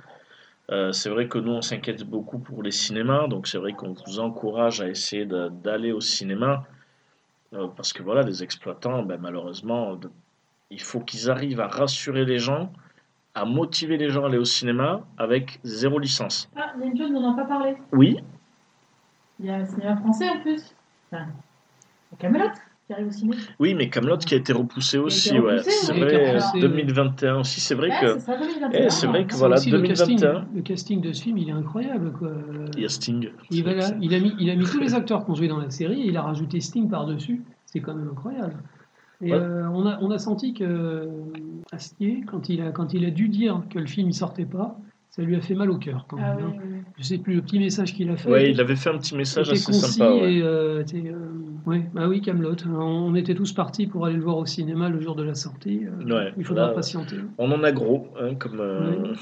Euh, 0.70 0.92
c'est 0.92 1.10
vrai 1.10 1.26
que 1.26 1.38
nous 1.38 1.50
on 1.52 1.62
s'inquiète 1.62 2.04
beaucoup 2.04 2.38
pour 2.38 2.62
les 2.62 2.70
cinémas, 2.70 3.26
donc 3.26 3.48
c'est 3.48 3.58
vrai 3.58 3.72
qu'on 3.72 3.94
vous 4.06 4.20
encourage 4.20 4.80
à 4.80 4.88
essayer 4.88 5.26
d'aller 5.26 5.90
au 5.90 6.00
cinéma, 6.00 6.64
euh, 7.54 7.66
parce 7.76 7.92
que 7.92 8.04
voilà, 8.04 8.22
les 8.22 8.44
exploitants, 8.44 9.02
ben, 9.02 9.18
malheureusement, 9.20 9.96
de- 9.96 10.10
il 10.70 10.80
faut 10.80 11.00
qu'ils 11.00 11.28
arrivent 11.28 11.60
à 11.60 11.66
rassurer 11.68 12.24
les 12.24 12.38
gens, 12.38 12.72
à 13.36 13.44
motiver 13.44 13.98
les 13.98 14.08
gens 14.08 14.24
à 14.24 14.28
aller 14.28 14.38
au 14.38 14.44
cinéma 14.44 15.02
avec 15.18 15.60
zéro 15.62 15.98
licence. 15.98 16.48
Ah, 16.56 16.72
il 16.76 16.80
y 16.80 16.84
a 16.84 16.86
une 16.90 16.96
chose 16.98 17.10
dont 17.12 17.18
on 17.18 17.30
n'a 17.36 17.42
pas 17.42 17.46
parlé. 17.48 17.76
Oui, 17.92 18.16
Il 19.38 19.46
y 19.46 19.50
a 19.50 19.56
un 19.56 19.64
cinéma 19.66 19.94
français 19.98 20.28
en 20.30 20.40
plus. 20.40 20.74
Enfin, 21.12 21.26
Camelot 22.18 22.48
qui 22.86 22.92
arrive 22.94 23.08
au 23.08 23.10
cinéma. 23.10 23.36
oui, 23.58 23.74
mais 23.74 23.90
Camelot 23.90 24.16
qui 24.16 24.32
a 24.34 24.38
été 24.38 24.52
repoussé 24.54 24.96
aussi, 24.96 25.28
été 25.30 25.40
ouais, 25.40 25.58
repoussé, 25.58 25.70
c'est 25.70 25.92
vrai, 25.92 25.98
Il 25.98 26.02
a 26.04 26.06
été 26.06 26.16
euh, 26.16 26.38
repoussé, 26.38 26.60
2021 26.60 27.36
aussi, 27.40 27.60
c'est 27.60 27.74
vrai 27.74 27.88
Ouais, 27.90 28.00
que 28.00 28.12
c'est 28.14 28.20
ça, 28.20 28.36
2021. 28.38 28.70
Eh, 28.80 28.90
c'est 28.90 29.06
vrai 29.06 29.24
que 29.26 29.32
C'est 29.32 29.38
voilà, 29.38 29.56
aussi 29.56 29.70
le 29.70 29.82
casting, 29.82 30.16
2021. 30.18 30.46
le 30.54 30.62
casting 30.62 31.00
de 31.02 31.12
ce 31.12 31.22
film, 31.22 31.36
il 31.38 31.48
est 31.50 31.52
incroyable. 31.52 32.12
Quoi. 32.12 32.30
il 32.74 32.82
y 32.82 32.86
a 32.86 32.88
Sting. 32.88 33.28
Il, 33.50 33.62
voilà, 33.64 33.88
a 33.88 33.92
mis, 33.92 34.34
il 34.40 34.50
a 34.50 34.54
mis 34.56 34.64
tous 34.72 34.80
les 34.80 34.94
acteurs 34.94 35.24
qui 35.26 35.30
ont 35.30 35.34
joué 35.34 35.48
dans 35.48 35.58
la 35.58 35.68
série 35.68 36.00
et 36.02 36.06
il 36.06 36.16
a 36.16 36.22
rajouté 36.22 36.60
Sting 36.60 36.88
par-dessus. 36.88 37.42
C'est 37.66 37.80
quand 37.80 37.94
même 37.94 38.08
incroyable. 38.08 38.54
Et 39.22 39.32
Ouais. 39.32 39.38
euh, 39.38 39.66
on, 39.72 39.86
a, 39.86 39.98
on 40.02 40.10
a 40.10 40.18
senti 40.18 40.52
que 40.54 40.64
euh, 40.64 41.06
Astier, 41.72 42.22
quand 42.26 42.48
il, 42.48 42.60
a, 42.60 42.70
quand 42.70 42.92
il 42.94 43.04
a 43.04 43.10
dû 43.10 43.28
dire 43.28 43.62
que 43.70 43.78
le 43.78 43.86
film 43.86 44.08
ne 44.08 44.12
sortait 44.12 44.44
pas, 44.44 44.78
ça 45.10 45.22
lui 45.22 45.34
a 45.36 45.40
fait 45.40 45.54
mal 45.54 45.70
au 45.70 45.78
cœur. 45.78 46.04
Quand 46.08 46.18
Ah 46.20 46.34
même, 46.34 46.44
oui, 46.46 46.52
hein. 46.56 46.60
oui, 46.62 46.68
oui. 46.74 46.78
Je 46.98 47.02
sais 47.02 47.16
plus 47.18 47.34
le 47.34 47.40
petit 47.42 47.58
message 47.58 47.94
qu'il 47.94 48.10
a 48.10 48.16
fait. 48.16 48.30
Ouais, 48.30 48.50
il 48.50 48.60
avait 48.60 48.76
fait 48.76 48.90
un 48.90 48.98
petit 48.98 49.16
message 49.16 49.48
assez 49.50 49.64
concis 49.64 49.92
sympa. 49.98 50.10
Ouais. 50.12 50.34
et 50.34 50.42
euh, 50.42 50.82
euh, 50.94 51.12
ouais, 51.64 51.88
bah 51.94 52.06
oui, 52.08 52.20
Camelot. 52.20 52.54
On 52.68 53.14
était 53.14 53.34
tous 53.34 53.52
partis 53.52 53.86
pour 53.86 54.04
aller 54.04 54.16
le 54.16 54.22
voir 54.22 54.36
au 54.36 54.44
cinéma 54.46 54.90
le 54.90 55.00
jour 55.00 55.14
de 55.14 55.22
la 55.22 55.34
sortie. 55.34 55.82
Euh, 55.86 56.14
Ouais, 56.14 56.32
il 56.36 56.44
faudra 56.44 56.66
là, 56.68 56.72
patienter. 56.74 57.16
On 57.38 57.50
en 57.52 57.62
a 57.64 57.72
gros, 57.72 58.08
hein, 58.20 58.34
comme. 58.34 58.60
euh. 58.60 59.14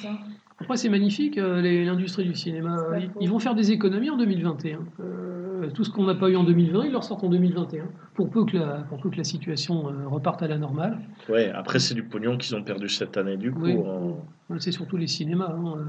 Après, 0.60 0.76
c'est 0.76 0.88
magnifique, 0.88 1.36
euh, 1.36 1.60
l'industrie 1.84 2.24
du 2.24 2.34
cinéma. 2.34 2.76
Ils, 3.20 3.28
vont 3.28 3.40
faire 3.40 3.54
des 3.56 3.72
économies 3.72 4.10
en 4.10 4.16
2021. 4.16 4.78
Euh, 5.00 5.33
tout 5.72 5.84
ce 5.84 5.90
qu'on 5.90 6.04
n'a 6.04 6.14
pas 6.14 6.28
eu 6.28 6.36
en 6.36 6.44
2020, 6.44 6.84
ils 6.86 6.92
leur 6.92 7.04
sortent 7.04 7.24
en 7.24 7.28
2021. 7.28 7.84
Pour 8.14 8.30
peu 8.30 8.44
que 8.44 8.56
la, 8.56 8.78
pour 8.88 8.98
peu 9.00 9.10
que 9.10 9.16
la 9.16 9.24
situation 9.24 9.88
euh, 9.88 10.06
reparte 10.08 10.42
à 10.42 10.48
la 10.48 10.58
normale. 10.58 10.98
Ouais, 11.28 11.50
après, 11.50 11.78
c'est 11.78 11.94
du 11.94 12.02
pognon 12.02 12.36
qu'ils 12.36 12.54
ont 12.56 12.62
perdu 12.62 12.88
cette 12.88 13.16
année, 13.16 13.36
du 13.36 13.50
coup. 13.52 13.62
Oui. 13.64 13.76
en- 13.76 14.18
C'est 14.58 14.72
surtout 14.72 14.96
les 14.96 15.06
cinémas, 15.06 15.50
hein, 15.50 15.74
euh, 15.78 15.82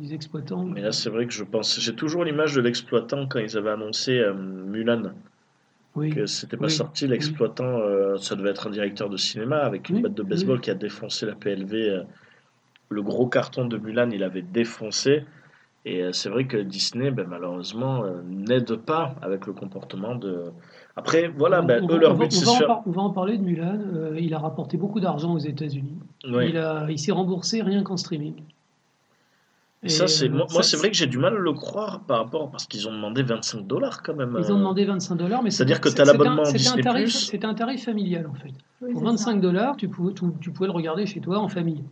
les 0.00 0.12
exploitants. 0.14 0.64
Mais 0.64 0.82
là, 0.82 0.92
c'est 0.92 1.08
vrai 1.10 1.26
que 1.26 1.32
je 1.32 1.44
pense. 1.44 1.80
J'ai 1.80 1.94
toujours 1.94 2.24
l'image 2.24 2.54
de 2.54 2.60
l'exploitant 2.60 3.26
quand 3.26 3.38
ils 3.38 3.56
avaient 3.56 3.70
annoncé 3.70 4.18
euh, 4.18 4.34
Mulan, 4.34 5.12
oui. 5.96 6.10
que 6.10 6.26
c'était 6.26 6.56
pas 6.56 6.66
Oui. 6.66 6.70
sorti. 6.70 7.06
L'exploitant, 7.06 7.78
euh, 7.80 8.16
ça 8.18 8.34
devait 8.36 8.50
être 8.50 8.66
un 8.66 8.70
directeur 8.70 9.08
de 9.10 9.16
cinéma 9.16 9.58
avec 9.58 9.88
une 9.88 10.02
batte 10.02 10.14
de 10.14 10.22
baseball 10.22 10.60
qui 10.60 10.70
a 10.70 10.74
défoncé 10.74 11.26
la 11.26 11.34
PLV. 11.34 11.74
euh, 11.74 12.02
le 12.90 13.00
gros 13.02 13.26
carton 13.26 13.64
de 13.64 13.78
Mulan, 13.78 14.10
il 14.10 14.22
avait 14.22 14.42
défoncé. 14.42 15.24
Et 15.84 16.00
euh, 16.02 16.12
c'est 16.12 16.28
vrai 16.28 16.46
que 16.46 16.56
Disney, 16.56 17.10
ben, 17.10 17.26
malheureusement, 17.28 18.04
euh, 18.04 18.22
n'aide 18.24 18.76
pas 18.76 19.16
avec 19.20 19.46
le 19.46 19.52
comportement 19.52 20.14
de. 20.14 20.44
Après, 20.96 21.26
voilà, 21.28 21.60
On- 21.60 21.64
ben, 21.64 21.82
on 21.82 21.88
eux, 21.90 21.94
va- 21.94 21.98
leur 21.98 22.14
but, 22.16 22.30
c'est 22.32 22.48
on 22.48 22.82
On 22.86 22.90
va 22.92 23.02
en 23.02 23.10
parler 23.10 23.36
de 23.36 23.42
Mulan. 23.42 23.78
Euh, 23.94 24.16
il 24.20 24.32
a 24.34 24.38
rapporté 24.38 24.76
beaucoup 24.76 25.00
d'argent 25.00 25.32
aux 25.34 25.38
États-Unis. 25.38 25.96
Il, 26.24 26.56
a- 26.56 26.86
il 26.88 26.98
s'est 26.98 27.10
remboursé 27.12 27.62
rien 27.62 27.82
qu'en 27.82 27.96
streaming. 27.96 28.34
Et 29.84 29.88
ça, 29.88 30.06
c'est 30.06 30.28
moi, 30.28 30.46
c'est 30.62 30.76
vrai 30.76 30.90
que 30.92 30.96
j'ai 30.96 31.08
du 31.08 31.18
mal 31.18 31.34
à 31.34 31.38
le 31.38 31.52
croire 31.52 32.02
par 32.04 32.18
rapport 32.18 32.48
parce 32.52 32.66
qu'ils 32.66 32.86
ont 32.88 32.92
demandé 32.92 33.24
25 33.24 33.66
dollars 33.66 34.04
quand 34.04 34.14
même. 34.14 34.36
Ils 34.38 34.52
ont 34.52 34.58
demandé 34.58 34.84
25 34.84 35.16
dollars, 35.16 35.42
mais 35.42 35.50
C'est-à-dire 35.50 35.80
que 35.80 35.88
t'as 35.88 35.90
c'était 35.90 36.02
un- 36.02 36.12
l'abonnement 36.12 36.44
c'était 36.44 36.68
un 36.68 36.76
Disney+. 36.76 36.82
tarif- 36.82 37.08
C'était 37.26 37.46
un 37.46 37.54
tarif 37.54 37.84
familial 37.84 38.28
en 38.28 38.34
fait. 38.34 38.52
Oui, 38.80 38.92
Pour 38.92 39.00
c'est 39.00 39.06
25 39.06 39.34
ça. 39.34 39.40
dollars, 39.40 39.76
tu 39.76 39.88
pouvais, 39.88 40.12
tu, 40.14 40.24
tu 40.40 40.52
pouvais 40.52 40.68
le 40.68 40.72
regarder 40.72 41.04
chez 41.06 41.20
toi 41.20 41.38
en 41.40 41.48
famille. 41.48 41.82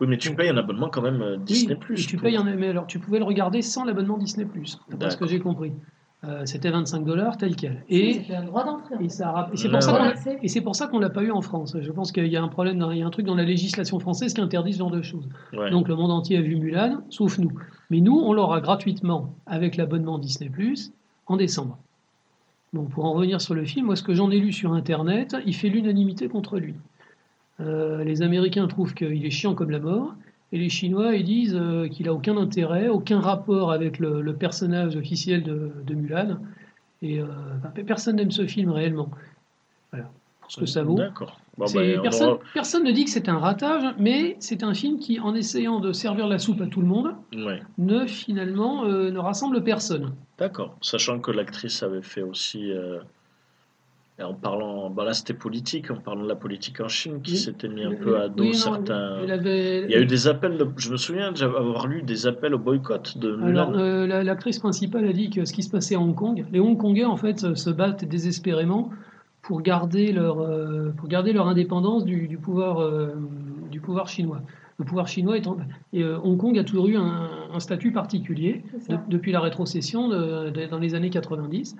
Oui, 0.00 0.06
mais 0.08 0.18
tu 0.18 0.34
payes 0.34 0.48
un 0.48 0.56
abonnement 0.56 0.88
quand 0.88 1.02
même 1.02 1.22
euh, 1.22 1.36
Disney+. 1.36 1.76
Oui, 1.90 1.96
tu 1.96 2.16
pour- 2.16 2.24
payes 2.24 2.36
un 2.36 2.44
mais 2.44 2.68
alors 2.68 2.86
tu 2.86 2.98
pouvais 2.98 3.18
le 3.18 3.24
regarder 3.24 3.62
sans 3.62 3.84
l'abonnement 3.84 4.18
Disney+. 4.18 4.46
D'après 4.90 5.10
ce 5.10 5.16
que 5.16 5.26
j'ai 5.26 5.38
compris. 5.40 5.72
Euh, 6.26 6.46
C'était 6.46 6.70
25 6.70 7.04
dollars 7.04 7.36
tel 7.36 7.54
quel. 7.54 7.84
Et 7.90 8.22
droit 8.46 8.64
ça 9.10 9.50
c'est 9.54 9.68
pour 9.68 9.82
ça 9.82 9.92
ouais. 9.92 9.98
qu'on 9.98 10.04
l'a- 10.30 10.36
et 10.42 10.48
c'est 10.48 10.62
pour 10.62 10.74
ça 10.74 10.86
qu'on 10.86 10.98
l'a 10.98 11.10
pas 11.10 11.22
eu 11.22 11.30
en 11.30 11.42
France. 11.42 11.76
Je 11.78 11.92
pense 11.92 12.12
qu'il 12.12 12.26
y 12.28 12.36
a 12.38 12.42
un 12.42 12.48
problème, 12.48 12.78
dans- 12.78 12.90
il 12.90 12.98
y 12.98 13.02
a 13.02 13.06
un 13.06 13.10
truc 13.10 13.26
dans 13.26 13.34
la 13.34 13.42
législation 13.44 13.98
française 14.00 14.32
qui 14.32 14.40
interdit 14.40 14.72
ce 14.72 14.78
genre 14.78 14.90
de 14.90 15.02
choses. 15.02 15.28
Ouais. 15.52 15.70
Donc 15.70 15.86
le 15.86 15.96
monde 15.96 16.10
entier 16.10 16.38
a 16.38 16.40
vu 16.40 16.56
Mulan, 16.56 17.02
sauf 17.10 17.38
nous. 17.38 17.52
Mais 17.90 18.00
nous, 18.00 18.18
on 18.18 18.32
l'aura 18.32 18.62
gratuitement 18.62 19.34
avec 19.44 19.76
l'abonnement 19.76 20.18
Disney 20.18 20.48
Plus 20.48 20.92
en 21.26 21.36
décembre. 21.36 21.76
Donc 22.72 22.88
pour 22.88 23.04
en 23.04 23.12
revenir 23.12 23.40
sur 23.42 23.54
le 23.54 23.64
film, 23.66 23.86
moi 23.86 23.94
ce 23.96 24.02
que 24.02 24.14
j'en 24.14 24.30
ai 24.30 24.38
lu 24.38 24.50
sur 24.50 24.72
Internet, 24.72 25.36
il 25.44 25.54
fait 25.54 25.68
l'unanimité 25.68 26.28
contre 26.28 26.58
lui. 26.58 26.74
Euh, 27.60 28.02
les 28.04 28.22
Américains 28.22 28.66
trouvent 28.66 28.94
qu'il 28.94 29.24
est 29.24 29.30
chiant 29.30 29.54
comme 29.54 29.70
la 29.70 29.78
mort, 29.78 30.14
et 30.52 30.58
les 30.58 30.68
Chinois 30.68 31.14
ils 31.14 31.24
disent 31.24 31.56
euh, 31.60 31.88
qu'il 31.88 32.08
a 32.08 32.12
aucun 32.12 32.36
intérêt, 32.36 32.88
aucun 32.88 33.20
rapport 33.20 33.70
avec 33.72 33.98
le, 33.98 34.22
le 34.22 34.34
personnage 34.34 34.96
officiel 34.96 35.42
de, 35.42 35.70
de 35.86 35.94
Mulan. 35.94 36.38
Et 37.02 37.20
euh, 37.20 37.26
enfin, 37.58 37.70
personne 37.86 38.16
n'aime 38.16 38.30
ce 38.30 38.46
film 38.46 38.70
réellement. 38.70 39.08
Voilà, 39.92 40.10
pour 40.40 40.50
ce 40.50 40.60
que 40.60 40.66
ça 40.66 40.82
vaut. 40.82 40.96
D'accord. 40.96 41.38
Bon, 41.56 41.66
ben, 41.72 41.98
on 41.98 42.02
personne, 42.02 42.28
aura- 42.30 42.40
personne 42.52 42.82
ne 42.82 42.90
dit 42.90 43.04
que 43.04 43.10
c'est 43.10 43.28
un 43.28 43.38
ratage, 43.38 43.94
mais 43.98 44.36
c'est 44.40 44.64
un 44.64 44.74
film 44.74 44.98
qui, 44.98 45.20
en 45.20 45.34
essayant 45.36 45.78
de 45.78 45.92
servir 45.92 46.26
la 46.26 46.38
soupe 46.40 46.60
à 46.60 46.66
tout 46.66 46.80
le 46.80 46.88
monde, 46.88 47.14
Ouais. 47.36 47.62
ne 47.78 48.06
finalement 48.06 48.84
ne 48.86 49.18
rassemble 49.18 49.62
personne. 49.62 50.12
D'accord. 50.38 50.76
Sachant 50.80 51.20
que 51.20 51.30
l'actrice 51.30 51.84
avait 51.84 52.02
fait 52.02 52.22
aussi. 52.22 52.72
En 54.22 54.32
parlant, 54.32 54.90
bah 54.90 55.04
là 55.04 55.12
c'était 55.12 55.34
politique, 55.34 55.90
en 55.90 55.96
parlant 55.96 56.22
de 56.22 56.28
la 56.28 56.36
politique 56.36 56.80
en 56.80 56.86
Chine, 56.86 57.20
qui 57.20 57.32
Oui. 57.32 57.36
s'était 57.36 57.66
mis 57.68 57.82
un 57.82 57.94
peu 57.96 58.16
à 58.20 58.28
dos 58.28 58.44
Oui, 58.44 58.50
non, 58.50 58.54
certains. 58.54 59.16
avait- 59.28 59.82
Il 59.86 59.90
y 59.90 59.94
a 59.96 60.00
eu 60.00 60.06
des 60.06 60.28
appels, 60.28 60.56
de- 60.56 60.68
je 60.76 60.92
me 60.92 60.96
souviens 60.96 61.32
d'avoir 61.32 61.88
lu 61.88 62.02
des 62.02 62.28
appels 62.28 62.54
au 62.54 62.58
boycott 62.60 63.18
de 63.18 63.32
Alors, 63.42 63.70
Mulan. 63.70 63.72
euh, 63.74 64.06
la- 64.06 64.22
l'actrice 64.22 64.60
principale 64.60 65.04
a 65.06 65.12
dit 65.12 65.30
que 65.30 65.44
ce 65.44 65.52
qui 65.52 65.64
se 65.64 65.70
passait 65.70 65.96
à 65.96 66.00
Hong 66.00 66.14
Kong, 66.14 66.46
les 66.52 66.60
Hongkongais 66.60 67.04
en 67.04 67.16
fait 67.16 67.56
se- 67.56 67.70
battent 67.70 68.04
désespérément 68.04 68.90
pour 69.42 69.62
garder 69.62 70.12
leur, 70.12 70.40
euh, 70.40 70.90
pour 70.96 71.08
garder 71.08 71.32
leur 71.32 71.48
indépendance 71.48 72.04
du, 72.04 72.28
du 72.28 72.38
pouvoir, 72.38 72.80
euh, 72.80 73.08
du 73.72 73.80
pouvoir 73.80 74.06
chinois. 74.06 74.42
Le 74.78 74.84
pouvoir 74.84 75.08
chinois 75.08 75.36
étant, 75.38 75.56
et 75.92 76.04
euh, 76.04 76.18
Hong 76.22 76.36
Kong 76.38 76.56
a 76.56 76.62
toujours 76.62 76.86
eu 76.86 76.96
un, 76.96 77.28
un 77.52 77.58
statut 77.60 77.90
particulier 77.90 78.62
de- 78.88 78.96
depuis 79.08 79.32
la 79.32 79.40
rétrocession 79.40 80.08
de- 80.08 80.50
de- 80.50 80.66
dans 80.66 80.78
les 80.78 80.94
années 80.94 81.10
90. 81.10 81.74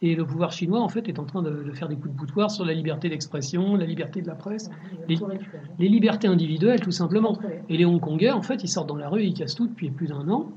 Et 0.00 0.14
le 0.14 0.24
pouvoir 0.24 0.52
chinois, 0.52 0.80
en 0.80 0.88
fait, 0.88 1.08
est 1.08 1.18
en 1.18 1.24
train 1.24 1.42
de, 1.42 1.50
de 1.50 1.72
faire 1.72 1.88
des 1.88 1.96
coups 1.96 2.10
de 2.12 2.16
boutoir 2.16 2.50
sur 2.52 2.64
la 2.64 2.72
liberté 2.72 3.08
d'expression, 3.08 3.74
la 3.74 3.84
liberté 3.86 4.22
de 4.22 4.28
la 4.28 4.36
presse, 4.36 4.70
Les- 5.08 5.88
libertés 5.88 6.28
individuelles, 6.28 6.80
tout 6.80 6.92
simplement. 6.92 7.36
Et 7.68 7.76
les 7.76 7.84
Hongkongais, 7.84 8.30
en 8.30 8.42
fait, 8.42 8.62
ils 8.62 8.68
sortent 8.68 8.88
dans 8.88 8.96
la 8.96 9.08
rue, 9.08 9.24
ils 9.24 9.34
cassent 9.34 9.56
tout 9.56 9.66
depuis 9.66 9.90
plus 9.90 10.06
d'un 10.06 10.28
an 10.28 10.50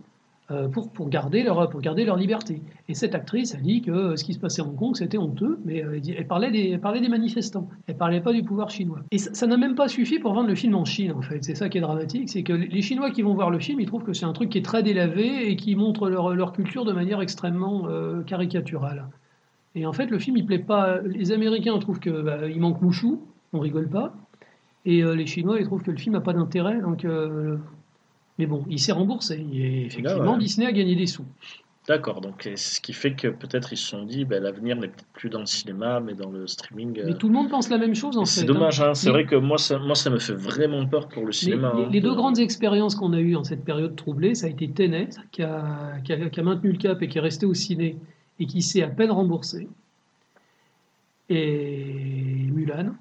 euh, 0.52 0.68
pour, 0.68 0.92
pour, 0.92 1.10
garder 1.10 1.42
leur, 1.44 1.70
pour 1.70 1.80
garder 1.82 2.04
leur 2.06 2.18
liberté. 2.18 2.62
Et 2.90 2.94
cette 2.94 3.16
actrice 3.16 3.56
a 3.56 3.58
dit 3.58 3.82
que 3.82 3.90
euh, 3.92 4.16
ce 4.16 4.24
qui 4.24 4.34
se 4.34 4.40
passait 4.40 4.62
à 4.62 4.66
Hong 4.66 4.76
Kong, 4.76 4.96
c'était 4.96 5.18
honteux, 5.18 5.60
mais 5.66 5.84
euh, 5.84 6.00
elle 6.16 6.28
parlait 6.28 6.52
des, 6.52 6.70
elle 6.72 6.80
parlait 6.82 7.00
des 7.02 7.10
manifestants, 7.10 7.68
elle 7.88 7.96
parlait 7.98 8.22
pas 8.22 8.34
du 8.34 8.44
pouvoir 8.44 8.70
chinois. 8.70 9.00
Et 9.12 9.18
ça 9.18 9.34
ça 9.34 9.48
n'a 9.48 9.58
même 9.58 9.76
pas 9.76 9.88
suffi 9.88 10.20
pour 10.20 10.34
vendre 10.34 10.50
le 10.50 10.56
film 10.56 10.76
en 10.76 10.86
Chine, 10.86 11.14
en 11.14 11.22
fait. 11.24 11.44
C'est 11.44 11.56
ça 11.56 11.68
qui 11.70 11.78
est 11.80 11.82
dramatique, 11.82 12.30
c'est 12.30 12.44
que 12.44 12.54
les 12.54 12.82
Chinois 12.84 13.10
qui 13.12 13.22
vont 13.24 13.34
voir 13.34 13.50
le 13.50 13.60
film, 13.60 13.80
ils 13.80 13.88
trouvent 13.88 14.04
que 14.04 14.14
c'est 14.14 14.26
un 14.26 14.34
truc 14.34 14.50
qui 14.50 14.58
est 14.60 14.66
très 14.66 14.84
délavé 14.84 15.50
et 15.50 15.56
qui 15.56 15.76
montre 15.76 16.10
leur, 16.10 16.36
leur 16.36 16.52
culture 16.54 16.86
de 16.86 16.92
manière 16.94 17.22
extrêmement 17.22 17.88
euh, 17.88 18.22
caricaturale. 18.24 19.08
Et 19.76 19.86
en 19.86 19.94
fait, 19.94 20.08
le 20.08 20.20
film, 20.20 20.38
il 20.38 20.46
plaît 20.46 20.60
pas. 20.60 21.00
Les 21.02 21.32
Américains 21.32 21.78
trouvent 21.80 22.00
que 22.00 22.10
bah, 22.22 22.40
manque 22.58 22.82
Mouchou, 22.82 23.22
on 23.54 23.60
rigole 23.60 23.88
pas. 23.90 24.14
Et 24.86 25.04
euh, 25.04 25.16
les 25.16 25.26
Chinois, 25.28 25.60
ils 25.60 25.66
trouvent 25.66 25.84
que 25.84 25.92
le 25.92 25.98
film 25.98 26.14
n'a 26.14 26.22
pas 26.22 26.34
d'intérêt. 26.34 26.82
Donc, 26.82 27.06
euh, 27.06 27.58
mais 28.38 28.48
bon, 28.48 28.66
il 28.70 28.80
s'est 28.80 28.92
remboursé. 28.92 29.46
Et 29.54 29.86
effectivement, 29.86 30.24
Ah 30.28 30.32
ouais. 30.34 30.40
Disney 30.40 30.66
a 30.68 30.72
gagné 30.72 30.96
des 30.96 31.08
sous. 31.08 31.26
D'accord, 31.88 32.22
donc 32.22 32.42
c'est 32.44 32.58
ce 32.58 32.80
qui 32.80 32.94
fait 32.94 33.14
que 33.16 33.28
peut-être 33.30 33.74
ils 33.74 33.78
se 33.78 33.88
sont 33.88 34.04
dit, 34.06 34.24
ben, 34.24 34.42
l'avenir 34.44 34.76
n'est 34.76 34.88
peut-être 34.88 35.08
plus 35.14 35.30
dans 35.30 35.40
le 35.40 35.48
cinéma, 35.48 36.00
mais 36.00 36.14
dans 36.14 36.30
le 36.30 36.46
streaming. 36.46 37.00
euh. 37.00 37.04
Mais 37.08 37.14
tout 37.16 37.28
le 37.28 37.34
monde 37.34 37.50
pense 37.50 37.70
la 37.70 37.80
même 37.80 37.96
chose 37.96 38.18
en 38.18 38.26
fait. 38.26 38.32
C'est 38.32 38.42
hein. 38.44 38.46
dommage, 38.54 38.80
hein. 38.82 38.94
c'est 38.94 39.08
Mais- 39.08 39.14
vrai 39.14 39.26
que 39.26 39.36
moi 39.36 39.58
ça, 39.58 39.80
moi 39.80 39.96
ça 39.96 40.12
me 40.12 40.20
fait 40.20 40.34
vraiment 40.36 40.86
peur 40.86 41.08
pour 41.08 41.26
le 41.26 41.32
cinéma. 41.32 41.74
les- 41.76 41.84
hein, 41.86 41.90
les 41.92 42.00
deux 42.00 42.12
de- 42.12 42.16
grandes 42.16 42.38
expériences 42.38 42.94
qu'on 42.94 43.14
a 43.14 43.20
eues 43.20 43.36
en 43.36 43.44
cette 43.44 43.66
période 43.66 43.96
troublée, 43.96 44.36
ça 44.36 44.46
a 44.46 44.50
été 44.52 44.70
Tenet, 44.70 45.10
qui 45.32 45.42
a, 45.42 45.98
qui 46.04 46.14
a- 46.14 46.30
qui 46.30 46.40
a 46.40 46.44
maintenu 46.44 46.72
le 46.72 46.78
cap 46.78 47.02
et 47.02 47.08
qui 47.08 47.18
est 47.18 47.22
resté 47.22 47.48
au 47.48 47.56
ciné 47.56 47.98
et 48.42 48.46
qui 48.46 48.62
s'est 48.62 48.82
à 48.84 48.88
peine 48.88 49.12
remboursé, 49.12 49.70
et 51.30 52.48
Mulan, 52.54 52.92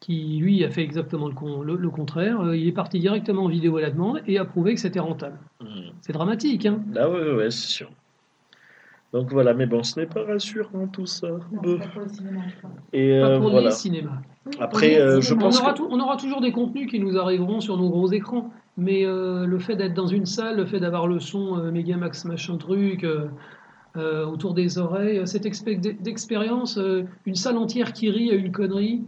qui 0.00 0.38
lui 0.38 0.64
a 0.64 0.70
fait 0.70 0.82
exactement 0.82 1.28
le, 1.28 1.34
con- 1.34 1.62
le- 1.62 1.76
le 1.76 1.90
contraire. 1.90 2.40
Euh, 2.40 2.56
Il 2.56 2.66
est 2.68 2.72
parti 2.72 2.98
directement 2.98 3.44
en 3.44 3.48
vidéo 3.48 3.76
à 3.78 3.80
la 3.82 3.90
demande 3.90 4.20
et 4.26 4.38
a 4.38 4.44
prouvé 4.44 4.74
que 4.74 4.80
c'était 4.80 5.00
rentable. 5.00 5.38
Hmm. 5.60 5.90
C'est 6.02 6.12
dramatique, 6.12 6.66
hein 6.66 6.80
Ah 6.96 7.08
ouais, 7.08 7.20
ouais, 7.22 7.32
ouais, 7.34 7.50
c'est 7.50 7.68
sûr. 7.68 7.90
Donc 9.12 9.30
voilà, 9.30 9.52
mais 9.54 9.66
bon, 9.66 9.82
ce 9.82 10.00
n'est 10.00 10.06
pas 10.06 10.24
rassurant 10.24 10.86
tout 10.88 11.06
ça. 11.06 11.28
Non, 11.28 11.78
pas 11.78 11.86
pour 11.86 12.00
le 12.02 12.08
cinéma, 12.08 12.40
je 12.48 12.56
crois. 12.56 12.70
Et 12.94 13.20
Pas 13.20 13.26
euh, 13.28 13.40
pour 13.40 13.50
voilà. 13.50 13.66
les 13.68 13.72
cinémas. 13.74 14.22
Oui, 14.46 14.52
Après, 14.58 14.98
euh, 15.00 15.20
je 15.20 15.26
cinémas. 15.28 15.42
On 15.42 15.48
pense 15.48 15.60
aura, 15.60 15.72
que- 15.74 15.82
on 15.82 16.00
aura 16.00 16.16
toujours 16.16 16.40
des 16.40 16.50
contenus 16.52 16.90
qui 16.90 16.98
nous 16.98 17.16
arriveront 17.18 17.60
sur 17.60 17.76
nos 17.76 17.90
gros 17.90 18.10
écrans. 18.10 18.50
Mais 18.78 19.04
euh, 19.04 19.44
le 19.44 19.58
fait 19.58 19.76
d'être 19.76 19.92
dans 19.92 20.06
une 20.06 20.24
salle, 20.24 20.56
le 20.56 20.64
fait 20.64 20.80
d'avoir 20.80 21.06
le 21.06 21.20
son 21.20 21.58
euh, 21.58 21.70
méga 21.70 21.96
max 21.98 22.24
machin 22.24 22.56
truc 22.56 23.04
euh, 23.96 24.24
autour 24.26 24.54
des 24.54 24.78
oreilles, 24.78 25.18
euh, 25.18 25.26
cette 25.26 25.44
expé- 25.44 25.78
d'expérience, 26.02 26.78
euh, 26.78 27.02
une 27.26 27.34
salle 27.34 27.56
entière 27.58 27.92
qui 27.92 28.10
rit 28.10 28.30
à 28.30 28.34
une 28.34 28.52
connerie, 28.52 29.02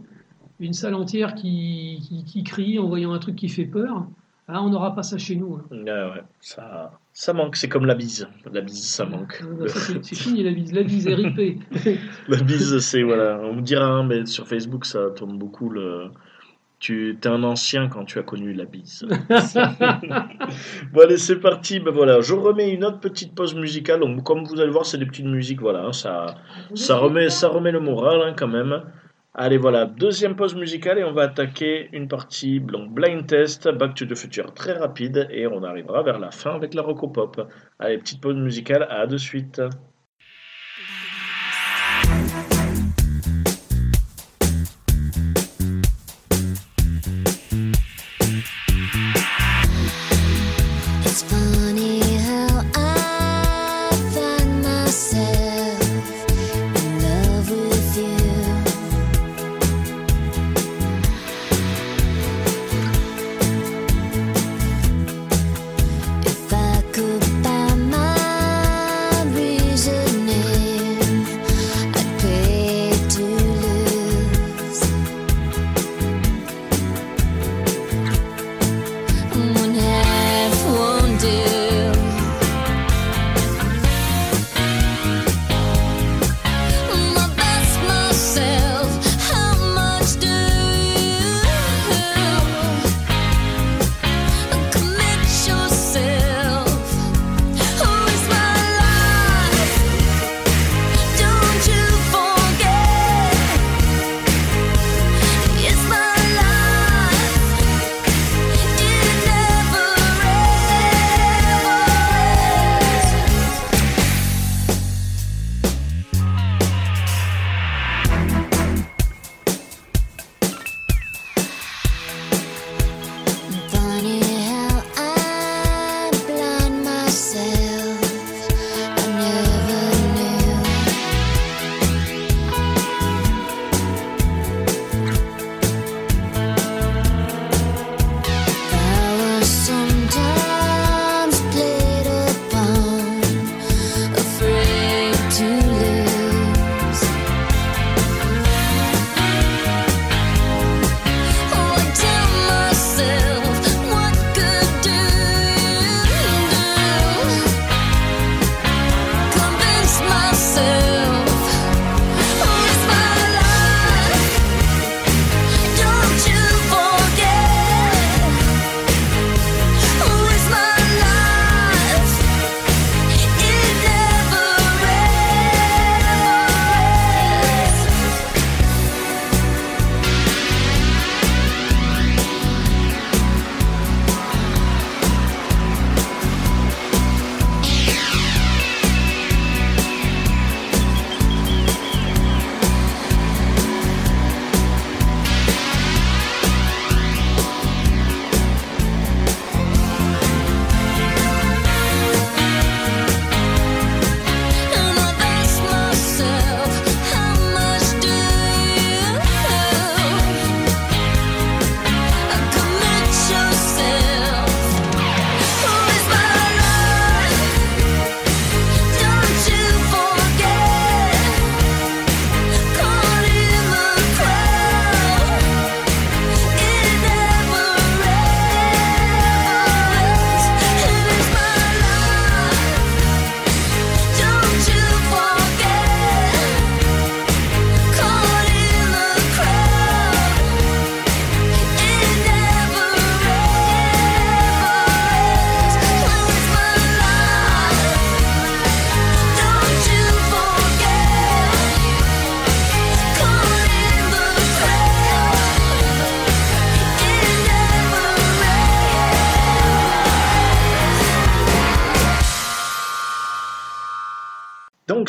une 0.59 0.73
salle 0.73 0.93
entière 0.95 1.35
qui, 1.35 1.99
qui, 2.07 2.23
qui 2.23 2.43
crie 2.43 2.79
en 2.79 2.87
voyant 2.87 3.11
un 3.13 3.19
truc 3.19 3.35
qui 3.35 3.49
fait 3.49 3.65
peur, 3.65 4.05
ah, 4.47 4.61
on 4.61 4.69
n'aura 4.69 4.93
pas 4.93 5.01
ça 5.01 5.17
chez 5.17 5.35
nous. 5.35 5.55
hein. 5.55 5.63
Ouais, 5.71 6.21
ça, 6.39 6.91
ça 7.13 7.33
manque. 7.33 7.55
C'est 7.55 7.67
comme 7.67 7.85
la 7.87 7.95
bise. 7.95 8.27
La 8.53 8.61
bise, 8.61 8.85
ça 8.85 9.03
manque. 9.05 9.43
Euh, 9.43 9.55
bah, 9.61 9.65
c'est 9.67 10.05
c'est 10.05 10.15
fini 10.15 10.43
la 10.43 10.51
bise, 10.51 10.71
la 10.71 10.83
bise 10.83 11.07
est 11.07 11.15
ripée. 11.15 11.57
La 12.27 12.37
bise, 12.37 12.77
c'est 12.77 13.01
voilà. 13.01 13.39
On 13.41 13.55
me 13.55 13.61
dira, 13.61 13.85
hein, 13.87 14.03
mais 14.03 14.25
sur 14.27 14.47
Facebook, 14.47 14.85
ça 14.85 15.09
tourne 15.15 15.37
beaucoup 15.39 15.69
le. 15.71 16.09
Tu 16.79 17.11
es 17.11 17.27
un 17.27 17.43
ancien 17.43 17.87
quand 17.87 18.05
tu 18.05 18.19
as 18.19 18.23
connu 18.23 18.53
la 18.53 18.65
bise. 18.65 19.05
bon 20.93 21.01
allez, 21.01 21.17
c'est 21.17 21.39
parti. 21.39 21.79
Ben 21.79 21.91
voilà, 21.91 22.21
je 22.21 22.33
remets 22.33 22.71
une 22.71 22.83
autre 22.83 22.99
petite 22.99 23.33
pause 23.33 23.55
musicale. 23.55 24.01
Donc 24.01 24.23
comme 24.23 24.43
vous 24.43 24.59
allez 24.59 24.71
voir, 24.71 24.85
c'est 24.85 24.97
des 24.97 25.05
petites 25.05 25.25
musiques. 25.25 25.61
Voilà, 25.61 25.85
hein, 25.85 25.93
ça, 25.93 26.35
ça 26.75 26.97
remet, 26.97 27.29
ça 27.29 27.47
remet 27.47 27.71
le 27.71 27.79
moral 27.79 28.21
hein, 28.21 28.33
quand 28.37 28.47
même. 28.47 28.83
Allez, 29.37 29.57
voilà, 29.57 29.85
deuxième 29.85 30.37
pause 30.37 30.55
musicale 30.55 30.97
et 30.97 31.03
on 31.03 31.11
va 31.11 31.23
attaquer 31.23 31.89
une 31.91 32.07
partie 32.07 32.61
donc 32.61 32.93
blind 32.93 33.27
test, 33.27 33.67
Back 33.67 33.93
to 33.95 34.05
the 34.05 34.15
Future 34.15 34.53
très 34.53 34.71
rapide 34.71 35.27
et 35.29 35.45
on 35.45 35.61
arrivera 35.61 36.03
vers 36.03 36.19
la 36.19 36.31
fin 36.31 36.55
avec 36.55 36.73
la 36.73 36.81
Rocopop. 36.81 37.45
Allez, 37.79 37.97
petite 37.97 38.21
pause 38.21 38.37
musicale, 38.37 38.87
à 38.89 39.07
de 39.07 39.17
suite. 39.17 39.61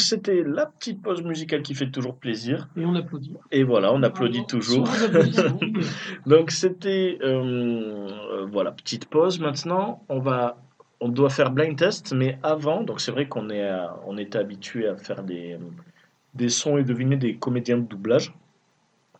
C'était 0.08 0.42
la 0.44 0.66
petite 0.66 1.02
pause 1.02 1.22
musicale 1.22 1.62
qui 1.62 1.74
fait 1.74 1.90
toujours 1.90 2.16
plaisir. 2.16 2.68
Et 2.76 2.84
on 2.84 2.94
applaudit. 2.94 3.32
Et 3.52 3.62
voilà, 3.64 3.92
on 3.92 4.02
applaudit 4.02 4.46
toujours. 4.46 4.88
Donc 6.26 6.50
c'était 6.50 7.18
euh, 7.22 8.08
euh, 8.32 8.46
voilà 8.50 8.72
petite 8.72 9.06
pause. 9.06 9.40
Maintenant, 9.40 10.02
on 10.08 10.18
va 10.18 10.58
on 11.00 11.08
doit 11.10 11.28
faire 11.30 11.50
blind 11.50 11.76
test, 11.76 12.14
mais 12.14 12.38
avant, 12.42 12.82
donc 12.82 13.02
c'est 13.02 13.10
vrai 13.12 13.26
qu'on 13.28 13.50
est 13.50 13.68
à- 13.68 14.00
on 14.06 14.16
était 14.16 14.38
habitué 14.38 14.88
à 14.88 14.96
faire 14.96 15.22
des 15.22 15.58
des 16.34 16.48
sons 16.48 16.78
et 16.78 16.84
deviner 16.84 17.16
des 17.16 17.36
comédiens 17.36 17.78
de 17.78 17.82
doublage. 17.86 18.34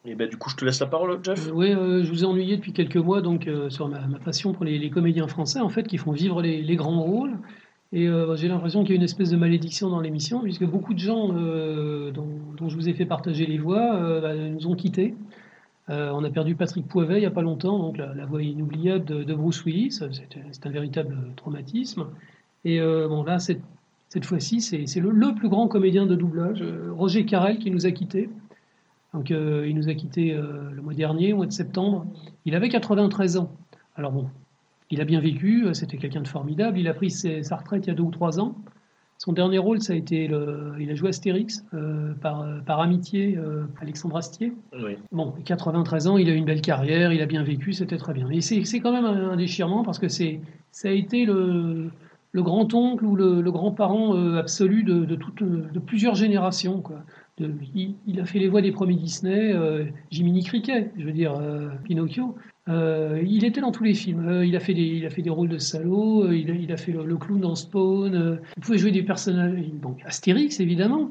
Et 0.08 0.14
ben 0.14 0.28
du 0.28 0.36
coup, 0.36 0.48
je 0.48 0.56
te 0.56 0.64
laisse 0.64 0.80
la 0.80 0.86
parole, 0.86 1.18
Jeff. 1.22 1.48
Euh, 1.48 1.50
oui, 1.52 1.72
euh, 1.72 2.02
je 2.04 2.08
vous 2.10 2.22
ai 2.22 2.26
ennuyé 2.26 2.56
depuis 2.56 2.72
quelques 2.72 2.96
mois 2.96 3.20
donc 3.20 3.46
euh, 3.48 3.68
sur 3.70 3.88
ma, 3.88 4.00
ma 4.06 4.18
passion 4.18 4.52
pour 4.52 4.64
les, 4.64 4.78
les 4.78 4.88
comédiens 4.88 5.26
français 5.26 5.60
en 5.60 5.68
fait 5.68 5.82
qui 5.86 5.98
font 5.98 6.12
vivre 6.12 6.40
les, 6.40 6.62
les 6.62 6.76
grands 6.76 7.02
rôles. 7.02 7.36
Et 7.92 8.08
euh, 8.08 8.34
j'ai 8.36 8.48
l'impression 8.48 8.82
qu'il 8.82 8.90
y 8.90 8.92
a 8.94 8.96
une 8.96 9.04
espèce 9.04 9.30
de 9.30 9.36
malédiction 9.36 9.88
dans 9.88 10.00
l'émission 10.00 10.40
puisque 10.40 10.64
beaucoup 10.64 10.92
de 10.92 10.98
gens 10.98 11.30
euh, 11.32 12.10
dont, 12.10 12.68
je 12.68 12.74
vous 12.74 12.88
ai 12.88 12.94
fait 12.94 13.06
partager 13.06 13.46
les 13.46 13.58
voix 13.58 13.94
euh, 13.94 14.20
bah, 14.20 14.34
nous 14.34 14.66
ont 14.66 14.74
quittés. 14.74 15.14
On 15.88 16.24
a 16.24 16.30
perdu 16.30 16.56
Patrick 16.56 16.88
Poivet 16.88 17.18
il 17.18 17.20
n'y 17.20 17.26
a 17.26 17.30
pas 17.30 17.42
longtemps, 17.42 17.78
donc 17.78 17.96
la, 17.96 18.26
voix 18.26 18.42
inoubliable 18.42 19.04
de, 19.04 19.34
Bruce 19.34 19.64
Willis. 19.64 20.00
C'est 20.50 20.66
un 20.66 20.70
véritable 20.70 21.16
traumatisme. 21.36 22.08
Et 22.64 22.80
bon 22.80 23.22
là, 23.22 23.38
cette, 23.38 23.60
cette 24.08 24.24
fois-ci, 24.24 24.60
c'est 24.60 24.98
le, 24.98 25.10
le 25.10 25.32
plus 25.36 25.48
grand 25.48 25.68
comédien 25.68 26.04
de 26.04 26.16
doublage, 26.16 26.64
Roger 26.90 27.24
Carrel, 27.24 27.60
qui 27.60 27.70
nous 27.70 27.86
a 27.86 27.92
quittés. 27.92 28.28
Donc, 29.14 29.30
il 29.30 29.72
nous 29.76 29.88
a 29.88 29.94
quittés 29.94 30.32
le 30.34 30.82
mois 30.82 30.92
dernier, 30.92 31.32
au 31.32 31.36
mois 31.36 31.46
de 31.46 31.52
septembre. 31.52 32.04
Il 32.46 32.56
avait 32.56 32.68
93 32.68 33.36
ans. 33.36 33.52
Alors 33.94 34.10
bon, 34.10 34.26
il 34.90 35.00
a 35.00 35.04
bien 35.04 35.20
vécu, 35.20 35.64
euh, 35.66 35.74
c'était 35.74 35.96
quelqu'un 35.98 36.22
de 36.22 36.28
formidable. 36.28 36.78
Il 36.78 36.88
a 36.88 36.94
pris 36.94 37.10
ses- 37.10 37.42
sa 37.42 37.56
retraite 37.56 37.86
il 37.86 37.88
y 37.88 37.92
a 37.92 37.94
deux 37.94 38.02
ou 38.04 38.10
trois 38.10 38.38
ans. 38.40 38.54
Son 39.18 39.32
dernier 39.32 39.56
rôle, 39.58 39.80
ça 39.80 39.94
a 39.94 39.96
été 39.96 40.28
le, 40.28 40.74
il 40.78 40.90
a 40.90 40.94
joué 40.94 41.08
Astérix 41.08 41.64
euh, 41.72 42.12
par, 42.20 42.42
euh, 42.42 42.58
par 42.60 42.80
amitié, 42.80 43.36
euh, 43.38 43.64
Alexandre 43.80 44.16
Astier. 44.18 44.52
Oui. 44.74 44.96
Bon, 45.10 45.32
93 45.44 46.06
ans, 46.06 46.18
il 46.18 46.28
a 46.28 46.32
eu 46.32 46.36
une 46.36 46.44
belle 46.44 46.60
carrière, 46.60 47.12
il 47.14 47.22
a 47.22 47.26
bien 47.26 47.42
vécu, 47.42 47.72
c'était 47.72 47.96
très 47.96 48.12
bien. 48.12 48.28
Et 48.30 48.42
c'est 48.42 48.62
c'est 48.64 48.80
quand 48.80 48.92
même 48.92 49.06
un, 49.06 49.30
un 49.30 49.36
déchirement 49.36 49.82
parce 49.84 49.98
que 49.98 50.08
c'est 50.08 50.40
ça 50.70 50.88
a 50.88 50.92
été 50.92 51.24
le, 51.24 51.88
le 52.32 52.42
grand-oncle 52.42 53.06
ou 53.06 53.16
le, 53.16 53.40
le 53.40 53.50
grand-parent 53.50 54.14
euh, 54.14 54.36
absolu 54.38 54.82
de, 54.84 55.06
de, 55.06 55.14
toute- 55.16 55.42
de 55.42 55.78
plusieurs 55.78 56.14
générations. 56.14 56.82
Quoi. 56.82 57.00
Il, 57.38 58.20
a 58.20 58.24
fait 58.24 58.38
les 58.38 58.48
voix 58.48 58.62
des 58.62 58.72
premiers 58.72 58.94
Disney, 58.94 59.52
euh, 59.52 59.84
Jiminy 60.10 60.42
Cricket, 60.42 60.90
je 60.96 61.04
veux 61.04 61.12
dire, 61.12 61.34
euh, 61.34 61.68
Pinocchio. 61.84 62.34
Euh, 62.68 63.22
il 63.24 63.44
était 63.44 63.60
dans 63.60 63.72
tous 63.72 63.84
les 63.84 63.92
films. 63.92 64.26
Euh, 64.26 64.46
il, 64.46 64.56
a 64.56 64.60
fait 64.60 64.72
des, 64.72 64.82
il 64.82 65.04
a 65.04 65.10
fait 65.10 65.20
des 65.20 65.30
rôles 65.30 65.50
de 65.50 65.58
salaud, 65.58 66.32
il, 66.32 66.72
a, 66.72 66.76
fait 66.78 66.92
le, 66.92 67.04
le 67.04 67.16
clown 67.18 67.40
dans 67.40 67.54
Spawn. 67.54 68.40
il 68.56 68.62
pouvait 68.62 68.78
jouer 68.78 68.90
des 68.90 69.02
personnages. 69.02 69.54
Donc 69.82 70.00
Astérix, 70.06 70.60
évidemment. 70.60 71.10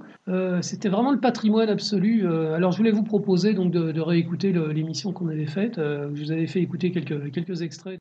C'était 0.62 0.90
vraiment 0.90 1.12
le 1.12 1.20
patrimoine 1.20 1.70
absolu. 1.70 2.28
Alors 2.28 2.72
je 2.72 2.78
voulais 2.78 2.92
vous 2.92 3.04
proposer 3.04 3.54
donc 3.54 3.72
de, 3.72 4.02
réécouter 4.02 4.52
l'émission 4.52 5.14
qu'on 5.14 5.28
avait 5.28 5.46
faite. 5.46 5.76
Je 5.78 6.24
vous 6.24 6.32
avais 6.32 6.48
fait 6.48 6.62
écouter 6.62 6.92
quelques, 6.92 7.32
quelques 7.32 7.62
extraits. 7.62 8.00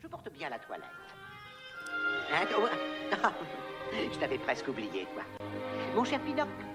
Je 0.00 0.06
porte 0.06 0.30
bien 0.38 0.48
la 0.48 0.58
toilette. 0.58 0.84
Hein, 2.32 2.46
Ah, 3.22 3.32
Je 4.12 4.18
t'avais 4.18 4.38
presque 4.38 4.68
oublié, 4.68 5.06
toi. 5.14 5.24
Mon 5.96 6.04
cher 6.04 6.20
Pinocchio, 6.20 6.67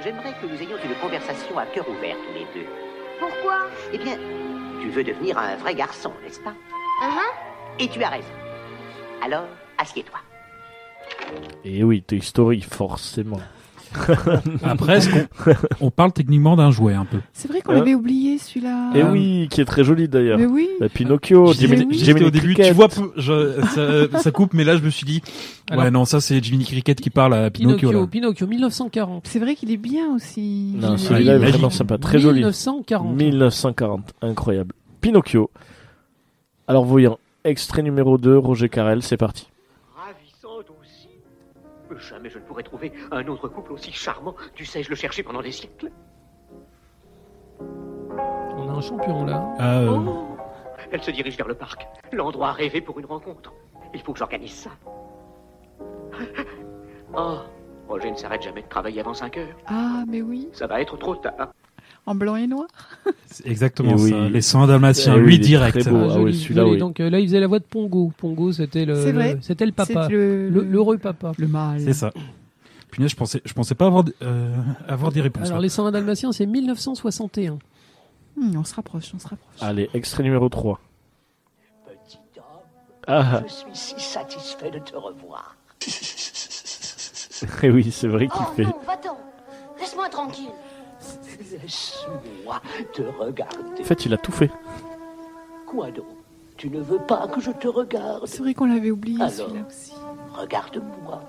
j'aimerais 0.00 0.32
que 0.40 0.46
nous 0.46 0.60
ayons 0.60 0.76
une 0.84 0.94
conversation 1.00 1.58
à 1.58 1.66
cœur 1.66 1.88
ouvert 1.88 2.16
tous 2.16 2.34
les 2.34 2.46
deux. 2.54 2.68
Pourquoi? 3.18 3.66
Eh 3.92 3.98
bien, 3.98 4.16
tu 4.80 4.88
veux 4.90 5.04
devenir 5.04 5.38
un 5.38 5.56
vrai 5.56 5.74
garçon, 5.74 6.12
n'est-ce 6.22 6.40
pas? 6.40 6.54
Uh-huh. 7.02 7.80
Et 7.80 7.88
tu 7.88 8.02
as 8.02 8.08
raison. 8.08 8.32
Alors, 9.22 9.46
assieds-toi. 9.78 10.18
Et 11.64 11.84
oui, 11.84 12.02
Toy 12.02 12.20
Story, 12.20 12.60
forcément. 12.60 13.40
Après, 14.62 14.96
est-ce 14.98 15.08
qu'on 15.10 15.54
on 15.80 15.90
parle 15.90 16.12
techniquement 16.12 16.56
d'un 16.56 16.70
jouet 16.70 16.94
un 16.94 17.04
peu 17.04 17.18
C'est 17.32 17.48
vrai 17.48 17.60
qu'on 17.60 17.72
l'avait 17.72 17.94
oublié 17.94 18.38
celui-là. 18.38 18.90
Et 18.94 19.02
oui, 19.02 19.48
qui 19.50 19.60
est 19.60 19.64
très 19.64 19.84
joli 19.84 20.08
d'ailleurs. 20.08 20.38
Mais 20.38 20.46
oui. 20.46 20.68
Pinocchio, 20.94 21.52
Jiminy, 21.52 21.98
Jiminy 21.98 22.26
au 22.26 22.30
début, 22.30 22.54
Cricket. 22.54 22.68
tu 22.68 22.72
vois, 22.74 22.88
je, 23.16 23.60
ça, 24.10 24.18
ça 24.20 24.30
coupe, 24.30 24.54
mais 24.54 24.64
là 24.64 24.76
je 24.76 24.82
me 24.82 24.90
suis 24.90 25.04
dit, 25.06 25.22
Alors- 25.70 25.84
ouais 25.84 25.90
non, 25.90 26.04
ça 26.04 26.20
c'est 26.20 26.42
Jiminy 26.42 26.64
Cricket 26.64 27.00
qui 27.00 27.10
parle 27.10 27.34
à 27.34 27.50
Pinocchio. 27.50 27.88
Pinocchio, 27.90 28.00
là. 28.02 28.06
Pinocchio, 28.08 28.46
1940. 28.46 29.26
C'est 29.26 29.38
vrai 29.38 29.54
qu'il 29.54 29.70
est 29.70 29.76
bien 29.76 30.14
aussi. 30.14 30.74
Non, 30.76 30.96
celui-là 30.96 31.34
est 31.34 31.38
vraiment 31.38 31.70
sympa, 31.70 31.98
très 31.98 32.18
joli. 32.18 32.40
1940. 32.40 33.16
1940, 33.16 34.12
incroyable. 34.22 34.74
Pinocchio. 35.00 35.50
Alors 36.68 36.84
voyons, 36.84 37.18
extrait 37.44 37.82
numéro 37.82 38.18
2, 38.18 38.36
Roger 38.38 38.68
Carrel, 38.68 39.02
c'est 39.02 39.16
parti. 39.16 39.48
Jamais 42.02 42.30
je 42.30 42.38
ne 42.38 42.44
pourrais 42.44 42.64
trouver 42.64 42.92
un 43.12 43.26
autre 43.28 43.48
couple 43.48 43.72
aussi 43.72 43.92
charmant. 43.92 44.34
Tu 44.54 44.64
sais, 44.64 44.82
je 44.82 44.90
le 44.90 44.96
cherchais 44.96 45.22
pendant 45.22 45.40
des 45.40 45.52
siècles. 45.52 45.90
On 47.60 48.68
a 48.68 48.72
un 48.72 48.80
champion 48.80 49.24
là. 49.24 49.54
Ah, 49.58 49.78
euh, 49.78 49.98
Oh 49.98 50.36
Elle 50.90 51.02
se 51.02 51.10
dirige 51.12 51.36
vers 51.36 51.46
le 51.46 51.54
parc, 51.54 51.86
l'endroit 52.12 52.52
rêvé 52.52 52.80
pour 52.80 52.98
une 52.98 53.06
rencontre. 53.06 53.52
Il 53.94 54.00
faut 54.00 54.12
que 54.12 54.18
j'organise 54.18 54.52
ça. 54.52 54.70
Oh, 57.14 57.40
Roger 57.88 58.10
ne 58.10 58.16
s'arrête 58.16 58.42
jamais 58.42 58.62
de 58.62 58.68
travailler 58.68 59.00
avant 59.00 59.12
5 59.12 59.36
heures. 59.36 59.56
Ah, 59.66 60.02
mais 60.08 60.22
oui. 60.22 60.48
Ça 60.52 60.66
va 60.66 60.80
être 60.80 60.96
trop 60.96 61.14
tard. 61.14 61.52
En 62.04 62.14
blanc 62.16 62.34
et 62.34 62.46
noir. 62.48 62.66
c'est 63.26 63.46
exactement 63.46 63.94
Et 63.94 64.10
ça. 64.10 64.16
oui. 64.24 64.30
Les 64.32 64.40
100 64.40 64.66
dalmatiens, 64.66 65.14
Eh 65.16 65.20
oui, 65.20 65.26
lui 65.26 65.38
direct. 65.38 65.78
très 65.80 65.88
beau. 65.90 65.98
Ah, 65.98 66.06
ah 66.10 66.14
joli, 66.14 66.24
ouais, 66.24 66.32
celui-là, 66.32 66.66
oui. 66.66 66.78
Donc 66.78 66.98
euh, 66.98 67.08
là, 67.08 67.20
il 67.20 67.26
faisait 67.28 67.38
la 67.40 67.46
voix 67.46 67.60
de 67.60 67.64
Pongo. 67.64 68.10
Pongo, 68.18 68.50
c'était 68.52 68.84
le, 68.84 68.96
C'est 69.00 69.12
vrai. 69.12 69.34
le- 69.34 69.40
c'était 69.42 69.66
le 69.66 69.72
papa, 69.72 70.06
C'est 70.08 70.12
le- 70.12 70.48
Le- 70.48 70.62
l'heureux 70.64 70.98
papa. 70.98 71.32
Le 71.38 71.46
mâle. 71.46 71.80
C'est 71.80 71.92
ça. 71.92 72.12
Punaise, 72.90 73.10
je 73.12 73.16
pensais, 73.16 73.40
je 73.44 73.52
pensais 73.54 73.74
pas 73.76 73.86
avoir, 73.86 74.04
euh, 74.22 74.54
avoir 74.88 75.12
des 75.12 75.20
réponses. 75.20 75.46
Alors 75.46 75.58
là. 75.58 75.62
les 75.62 75.68
101 75.68 75.92
Dalmatiens, 75.92 76.32
c'est 76.32 76.44
1961. 76.44 77.58
Hmm, 78.36 78.56
on 78.56 78.64
se 78.64 78.74
rapproche, 78.74 79.12
on 79.14 79.18
se 79.20 79.28
rapproche. 79.28 79.56
Allez, 79.60 79.88
extrait 79.94 80.24
numéro 80.24 80.48
3. 80.48 80.80
Petit 81.86 82.18
homme, 82.36 82.44
Ah, 83.06 83.42
je 83.46 83.52
suis 83.52 83.66
si 83.72 83.94
satisfait 84.00 84.70
de 84.72 84.78
te 84.80 84.96
revoir. 84.96 85.56
et 87.62 87.70
oui, 87.70 87.90
c'est 87.92 88.08
vrai 88.08 88.26
qu'il 88.28 88.40
Oh 88.40 88.52
fait. 88.56 88.64
non, 88.64 88.74
va-t'en. 88.86 89.16
Laisse-moi 89.78 90.08
tranquille. 90.08 90.48
Laisse-moi 91.62 92.60
te 92.92 93.02
regarder. 93.02 93.80
En 93.80 93.84
fait, 93.84 94.06
il 94.06 94.14
a 94.14 94.18
tout 94.18 94.32
fait. 94.32 94.50
Quoi 95.66 95.90
donc? 95.90 96.06
Tu 96.56 96.68
ne 96.70 96.80
veux 96.80 96.98
pas 96.98 97.26
que 97.28 97.40
je 97.40 97.50
te 97.50 97.66
regarde? 97.68 98.26
C'est 98.26 98.38
vrai 98.40 98.54
qu'on 98.54 98.66
l'avait 98.66 98.90
oublié 98.90 99.16
Alors. 99.20 99.30
celui-là 99.32 99.66
aussi. 99.68 99.92
Regarde-moi. 100.32 101.22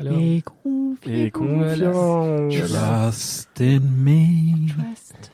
Alors, 0.00 0.18
Et 0.18 0.42
confiez 0.42 1.24
Et 1.26 1.30
confiant. 1.30 2.48
Trust 2.50 3.60
in 3.60 3.80
me. 3.80 4.68
Trust. 4.68 5.32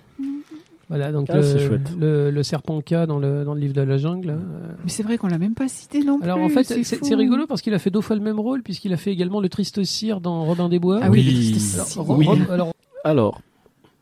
voilà, 0.89 1.13
donc 1.13 1.29
Ah, 1.31 1.37
le, 1.39 1.81
le, 1.99 2.31
le 2.31 2.43
serpent 2.43 2.81
K 2.81 3.07
dans 3.07 3.19
le, 3.19 3.45
dans 3.45 3.55
le 3.55 3.61
livre 3.61 3.75
de 3.75 3.83
la 3.83 3.97
jungle. 3.99 4.31
euh. 4.31 4.73
Mais 4.85 4.91
c'est 4.91 5.03
vrai 5.03 5.17
qu'on 5.19 5.29
l'a 5.29 5.39
même 5.39 5.55
pas 5.55 5.69
cité 5.69 6.01
non 6.05 6.19
Alors 6.23 6.37
plus. 6.39 6.45
en 6.47 6.49
fait, 6.49 6.65
c'est 6.85 7.15
rigolo 7.15 7.47
parce 7.47 7.63
qu'il 7.63 7.73
a 7.75 7.79
fait 7.79 7.91
deux 7.91 8.01
fois 8.01 8.17
le 8.17 8.23
même 8.23 8.39
rôle, 8.41 8.63
puisqu'il 8.63 8.93
a 8.93 8.97
fait 8.97 9.13
également 9.13 9.41
le 9.41 9.49
triste 9.49 9.83
cire 9.85 10.21
dans 10.21 10.45
Robin 10.45 10.69
des 10.69 10.79
Bois. 10.79 11.01
Ah 11.03 11.09
oui, 11.11 11.21
Oui. 11.27 11.35
le 11.35 11.51
triste 11.53 11.75
Alors, 11.77 11.87
cire. 11.87 12.03
Ro- 12.03 12.17
Oui. 12.17 12.27
Rob- 12.27 12.51
alors, 12.51 12.73
Alors, 13.05 13.41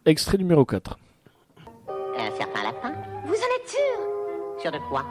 extrait 0.04 0.38
numéro 0.38 0.64
4. 0.64 0.98
Un 2.18 2.36
certain 2.36 2.62
lapin 2.62 2.92
Vous 3.26 3.32
en 3.34 3.60
êtes 3.60 3.68
sûr? 3.68 4.60
Sûr 4.60 4.72
de 4.72 4.78
quoi? 4.88 5.04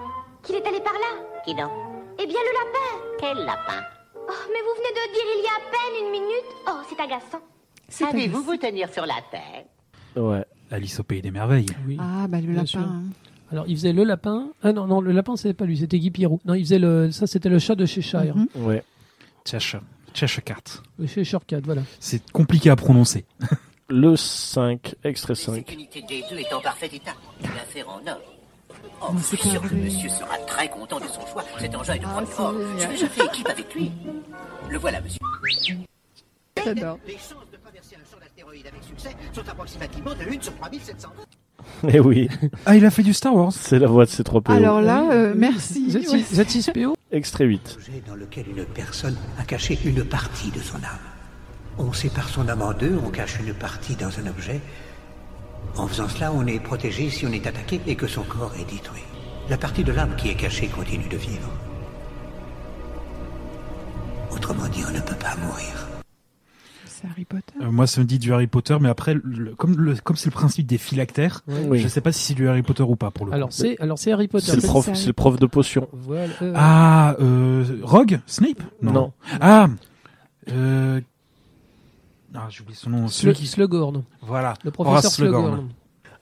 Qu'il 0.44 0.56
est 0.56 0.66
allé 0.68 0.80
par 0.80 0.94
là? 0.94 1.42
Qui 1.46 1.54
donc? 1.56 1.72
Eh 2.20 2.26
bien, 2.26 2.40
le 2.40 2.54
lapin. 2.54 3.06
Quel 3.20 3.46
lapin? 3.46 3.84
Oh, 4.16 4.32
mais 4.50 4.62
vous 4.62 4.76
venez 4.78 4.92
de 4.92 5.14
dire 5.14 5.24
il 5.38 5.44
y 5.44 5.48
a 5.48 5.56
à 5.56 5.72
peine 5.72 6.06
une 6.06 6.12
minute. 6.12 6.46
Oh, 6.68 6.82
c'est 6.90 7.00
agaçant. 7.02 7.42
Savez-vous 7.88 8.42
vous 8.42 8.58
tenir 8.58 8.92
sur 8.92 9.06
la 9.06 9.16
tête? 9.32 9.68
Ouais. 10.16 10.44
Alice 10.72 11.00
au 11.00 11.04
pays 11.04 11.22
des 11.22 11.32
merveilles. 11.32 11.68
oui. 11.88 11.98
Ah, 12.00 12.28
bah 12.28 12.38
le 12.42 12.48
Bien 12.48 12.54
lapin. 12.56 12.66
sûr. 12.66 12.80
hein. 12.80 13.04
Alors 13.52 13.66
il 13.68 13.76
faisait 13.76 13.94
le 13.94 14.04
lapin. 14.04 14.50
Ah 14.64 14.74
non 14.74 14.88
non, 14.88 15.02
le 15.02 15.12
lapin 15.12 15.36
c'était 15.36 15.54
pas 15.54 15.66
lui, 15.66 15.78
c'était 15.78 16.00
Guy 16.00 16.10
Pierrot. 16.10 16.40
Non, 16.46 16.56
il 16.56 16.64
faisait 16.64 16.80
le 16.80 17.12
ça 17.12 17.28
c'était 17.28 17.50
le 17.50 17.60
chat 17.60 17.76
de 17.76 17.86
Cheshire. 17.86 18.36
Mhm. 18.36 18.48
Ouais. 18.56 18.84
Cheshire. 19.46 19.82
Cheshire 20.16 20.44
Cat. 20.44 20.82
Le 20.98 21.06
Cheshire 21.06 21.46
Cat, 21.46 21.60
voilà. 21.64 21.84
C'est 22.00 22.32
compliqué 22.32 22.72
à 22.72 22.76
prononcer. 22.76 23.26
Le 23.88 24.16
5, 24.16 24.96
extrait 25.04 25.36
5. 25.36 25.72
unité 25.72 26.02
des 26.08 26.24
deux 26.30 26.38
est 26.40 26.52
en 26.54 26.60
parfait 26.62 26.90
état. 26.92 27.12
Une 27.40 27.46
affaire 27.52 27.88
en 27.88 28.00
or. 28.08 28.20
Oh, 29.02 29.14
je 29.18 29.24
suis 29.36 29.50
sûr 29.50 29.62
que 29.62 29.76
monsieur 29.76 30.10
sera 30.10 30.38
très 30.48 30.68
content 30.70 31.00
de 31.00 31.06
son 31.08 31.26
choix. 31.28 31.44
Cet 31.60 31.76
engin 31.76 31.94
est 31.94 32.00
de 32.00 32.06
Ah, 32.08 32.12
grande 32.14 32.26
c'est 32.28 32.34
forme. 32.34 32.58
Déjà 32.90 33.08
fait 33.08 33.26
équipe 33.26 33.48
avec 33.48 33.74
lui. 33.76 33.92
Le 34.70 34.78
voilà, 34.80 35.02
monsieur. 35.02 35.20
J'adore. 36.64 36.98
Les 37.06 37.14
chances 37.14 37.46
de 37.52 37.58
traverser 37.58 37.96
un 37.96 38.12
champ 38.12 38.20
d'astéroïdes 38.20 38.66
avec 38.66 38.84
succès 38.84 39.16
sont 39.34 39.48
approximativement 39.48 40.12
de 40.16 40.36
1 40.36 40.42
sur 40.42 40.56
3700. 40.56 41.10
Et 41.90 42.00
oui, 42.00 42.28
Ah, 42.66 42.76
il 42.76 42.86
a 42.86 42.90
fait 42.92 43.04
du 43.04 43.14
Star 43.14 43.36
Wars. 43.36 43.52
c'est 43.54 43.78
la 43.80 43.88
voix 43.88 44.06
de 44.06 44.10
ces 44.10 44.24
trois 44.24 44.42
PO. 44.42 44.52
Alors 44.52 44.82
là, 44.82 45.12
euh, 45.12 45.34
merci. 45.36 45.90
Z6 45.90 46.10
Ouais. 46.12 46.22
Z6PO 46.44 46.94
Extrait 47.12 47.46
8. 47.46 47.62
projet 47.78 48.04
dans 48.08 48.16
lequel 48.16 48.48
une 48.50 48.66
personne 48.66 49.16
a 49.40 49.44
caché 49.44 49.78
une 49.86 50.04
partie 50.04 50.50
de 50.52 50.60
son 50.60 50.78
âme. 50.78 51.00
On 51.78 51.92
sépare 51.94 52.30
son 52.30 52.48
âme 52.48 52.62
en 52.62 52.74
deux, 52.74 52.98
on 53.06 53.10
cache 53.10 53.40
une 53.40 53.54
partie 53.54 53.96
dans 53.96 54.08
un 54.20 54.28
objet. 54.28 54.62
En 55.78 55.88
faisant 55.88 56.08
cela, 56.08 56.32
on 56.32 56.46
est 56.48 56.60
protégé 56.60 57.10
si 57.10 57.26
on 57.26 57.32
est 57.32 57.46
attaqué 57.48 57.82
et 57.86 57.96
que 57.96 58.08
son 58.08 58.24
corps 58.24 58.54
est 58.60 58.70
détruit. 58.72 59.02
La 59.50 59.58
partie 59.58 59.84
de 59.84 59.92
l'âme 59.92 60.16
qui 60.16 60.30
est 60.30 60.36
cachée 60.36 60.68
continue 60.68 61.08
de 61.10 61.18
vivre. 61.18 61.50
Autrement 64.32 64.68
dit, 64.68 64.84
on 64.88 64.92
ne 64.94 65.00
peut 65.02 65.16
pas 65.16 65.36
mourir. 65.46 65.88
C'est 66.86 67.08
Harry 67.08 67.26
Potter. 67.26 67.54
Euh, 67.62 67.72
moi, 67.72 67.88
ça 67.88 68.00
me 68.02 68.06
dit 68.06 68.20
du 68.20 68.34
Harry 68.34 68.48
Potter, 68.48 68.78
mais 68.80 68.90
après, 68.90 69.16
le- 69.22 69.54
comme 69.56 69.76
le- 69.78 69.96
comme 69.96 70.16
c'est 70.16 70.30
le 70.30 70.34
principe 70.34 70.66
des 70.68 70.78
phylactères, 70.78 71.42
Oui. 71.48 71.80
je 71.80 71.88
sais 71.90 72.02
pas 72.02 72.12
si 72.14 72.24
c'est 72.24 72.34
du 72.34 72.48
Harry 72.48 72.62
Potter 72.64 72.84
ou 72.84 72.96
pas 72.96 73.12
pour 73.12 73.26
le 73.26 73.32
coup. 73.32 73.36
Alors 73.36 73.52
c'est 73.52 73.80
alors 73.82 74.00
c'est 74.00 74.12
Harry 74.14 74.28
Potter. 74.30 74.46
C'est 74.52 74.56
le 74.56 74.62
prof, 74.62 74.90
c'est 74.94 75.08
le 75.08 75.14
prof 75.14 75.38
de 75.38 75.46
potion. 75.46 75.90
Voilà. 75.92 76.34
euh, 76.42 76.54
Ah, 76.56 77.16
euh, 77.20 77.80
Rogue? 77.84 78.20
Snape? 78.28 78.64
Non. 78.82 79.12
Ah, 79.42 79.68
euh, 80.52 81.02
Ah, 82.36 82.48
j'oublie 82.50 82.76
son 82.76 82.90
nom. 82.90 83.08
Celui 83.08 83.34
qui. 83.34 83.48
Slughorn. 83.48 84.04
Voilà. 84.22 84.54
Le 84.64 84.72
professeur. 84.72 85.12
Slughorn. 85.12 85.70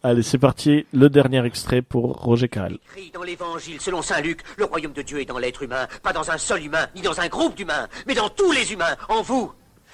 Allez, 0.06 0.22
c'est 0.22 0.38
parti. 0.38 0.85
Le 0.94 1.10
dernier 1.10 1.45
extrait 1.45 1.81
pour 1.81 2.22
Roger 2.22 2.49
Carrel. 2.49 2.77
écrit 2.95 3.10
dans 3.14 3.23
l'évangile 3.23 3.80
selon 3.80 4.02
saint 4.02 4.19
Luc, 4.22 4.41
le 4.57 4.65
royaume 4.65 4.91
de 4.91 5.02
Dieu 5.02 5.22
est 5.22 5.26
dans 5.26 5.38
l'être 5.40 5.64
humain, 5.64 5.88
pas 6.03 6.11
dans 6.11 6.30
un 6.30 6.38
seul 6.38 6.64
humain, 6.65 6.88
ni 6.95 7.02
dans 7.02 7.19
un 7.22 7.27
groupe 7.30 7.56
d'humains, 7.56 7.88
mais 8.06 8.14
dans 8.14 8.27
tous 8.30 8.52
les 8.52 8.73
humains, 8.73 8.95
en 9.07 9.22
vous. 9.22 9.52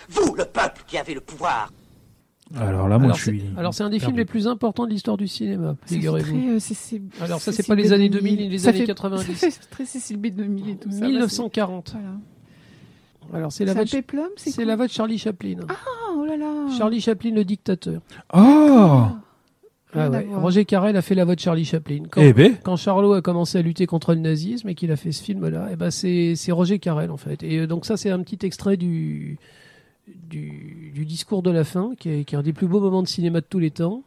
Vous, 0.10 0.34
le 0.36 0.46
peuple 0.46 0.82
qui 0.88 0.98
avez 0.98 1.14
le 1.14 1.22
pouvoir. 1.22 1.72
Alors 2.58 2.88
là, 2.88 2.98
moi, 2.98 3.06
Alors, 3.06 3.18
je 3.18 3.22
suis. 3.30 3.40
c'est- 3.42 3.60
Alors 3.60 3.74
c'est 3.76 3.84
un 3.84 3.92
des 3.92 4.00
films 4.00 4.18
les 4.18 4.26
plus 4.26 4.48
importants 4.48 4.86
de 4.86 4.90
l'histoire 4.90 5.18
du 5.18 5.28
cinéma, 5.28 5.76
C'est 5.86 5.96
figurez-vous. 5.96 6.54
euh, 6.56 6.60
c'est- 6.60 6.74
c'est- 6.74 7.02
Alors 7.22 7.40
ça, 7.40 7.52
c'est 7.52 7.68
pas 7.68 7.76
les 7.76 7.94
années 7.94 8.10
B. 8.10 8.14
2000 8.14 8.38
ni 8.38 8.50
les 8.50 8.68
années 8.68 8.80
fait- 8.80 8.86
90. 8.88 9.36
Ça 9.36 9.52
fait 9.52 9.60
très 9.70 9.86
Cécile 9.86 10.18
B. 10.18 10.28
2000 10.32 10.70
et 10.72 10.76
tout 10.78 10.90
ça. 10.90 11.02
bah, 11.02 11.06
1940. 11.08 11.90
c'est- 11.90 11.94
Voilà. 12.00 12.16
Alors 13.34 13.52
c'est 13.52 13.66
la 13.66 13.74
voix 13.74 13.82
un 13.82 13.86
de, 13.86 13.90
péplum, 13.92 14.28
c'est 14.38 14.66
la 14.66 14.76
voix 14.76 14.88
de 14.88 14.92
Charlie 14.92 15.18
Chaplin. 15.18 15.58
Ah, 15.68 15.76
oh 16.16 16.26
là 16.26 16.38
là. 16.38 16.68
Charlie 16.78 17.02
Chaplin, 17.02 17.32
le 17.32 17.44
dictateur. 17.46 18.02
Oh 18.34 19.04
Ah 19.94 20.10
ouais. 20.10 20.28
Roger 20.34 20.66
Carrel 20.66 20.96
a 20.98 21.02
fait 21.02 21.16
la 21.16 21.26
voix 21.26 21.36
de 21.36 21.40
Charlie 21.40 21.66
Chaplin. 21.66 22.04
Quand, 22.10 22.22
Eh 22.22 22.34
ben. 22.34 22.56
quand 22.64 22.76
Charlot 22.76 23.14
a 23.14 23.22
commencé 23.22 23.58
à 23.58 23.62
lutter 23.62 23.86
contre 23.88 24.14
le 24.14 24.20
nazisme 24.20 24.70
et 24.70 24.76
qu'il 24.76 24.92
a 24.92 24.96
fait 24.96 25.12
ce 25.12 25.24
film-là, 25.24 25.70
eh 25.72 25.76
ben 25.76 25.92
c'est 25.92 26.36
c'est 26.36 26.52
Roger 26.52 26.80
Carrel 26.80 27.12
en 27.12 27.18
fait. 27.18 27.44
Et 27.44 27.60
euh, 27.60 27.68
donc 27.68 27.86
ça 27.86 27.98
c'est 27.98 28.10
un 28.10 28.22
petit 28.22 28.46
extrait 28.46 28.78
du, 28.78 29.38
du 30.08 30.92
du 30.94 31.06
discours 31.06 31.42
de 31.44 31.52
la 31.52 31.64
fin, 31.64 31.94
qui 32.00 32.10
est, 32.10 32.24
qui 32.24 32.36
est 32.36 32.38
un 32.38 32.44
des 32.44 32.54
plus 32.54 32.68
beaux 32.68 32.80
moments 32.80 33.04
de 33.04 33.08
cinéma 33.08 33.42
de 33.42 33.46
tous 33.50 33.60
les 33.60 33.72
temps. 33.72 34.04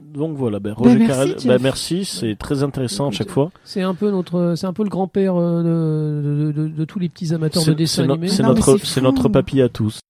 Donc 0.00 0.36
voilà, 0.36 0.58
ben, 0.58 0.72
Roger 0.72 0.96
merci, 0.98 1.06
Carrel, 1.08 1.36
ben, 1.46 1.62
merci, 1.62 2.04
c'est 2.04 2.34
très 2.36 2.62
intéressant 2.62 3.08
à 3.08 3.10
chaque 3.10 3.30
fois. 3.30 3.50
C'est 3.64 3.82
un 3.82 3.94
peu 3.94 4.10
notre, 4.10 4.54
c'est 4.56 4.66
un 4.66 4.72
peu 4.72 4.82
le 4.82 4.88
grand-père 4.88 5.36
euh, 5.36 5.62
de, 5.62 6.52
de, 6.52 6.52
de- 6.52 6.68
de 6.68 6.84
tous 6.84 6.98
les 6.98 7.08
petits 7.08 7.32
amateurs 7.34 7.64
de 7.64 7.84
c'est 7.84 8.06
no- 8.06 8.14
animés. 8.14 8.28
c'est 8.28 8.42
notre, 8.42 8.76
c'est 8.78 9.00
notre 9.00 9.28
papy 9.28 9.60
à 9.62 9.68
tous. 9.68 10.00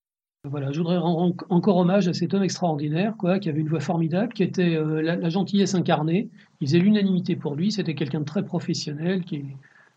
Voilà, 0.49 0.71
je 0.71 0.79
voudrais 0.79 0.97
rendre 0.97 1.19
en- 1.49 1.55
encore 1.55 1.77
hommage 1.77 2.07
à 2.07 2.13
cet 2.13 2.33
homme 2.33 2.41
extraordinaire, 2.43 3.13
quoi, 3.19 3.37
qui 3.37 3.47
avait 3.49 3.61
une 3.61 3.67
voix 3.69 3.79
formidable, 3.79 4.33
qui 4.33 4.41
était 4.41 4.75
euh, 4.75 5.01
la, 5.01 5.15
la 5.15 5.29
gentillesse 5.29 5.75
incarnée. 5.75 6.29
Il 6.61 6.67
faisait 6.67 6.79
l'unanimité 6.79 7.35
pour 7.35 7.53
lui. 7.55 7.71
C'était 7.71 7.93
quelqu'un 7.93 8.21
de 8.21 8.25
très 8.25 8.43
professionnel, 8.43 9.23
qui, 9.23 9.43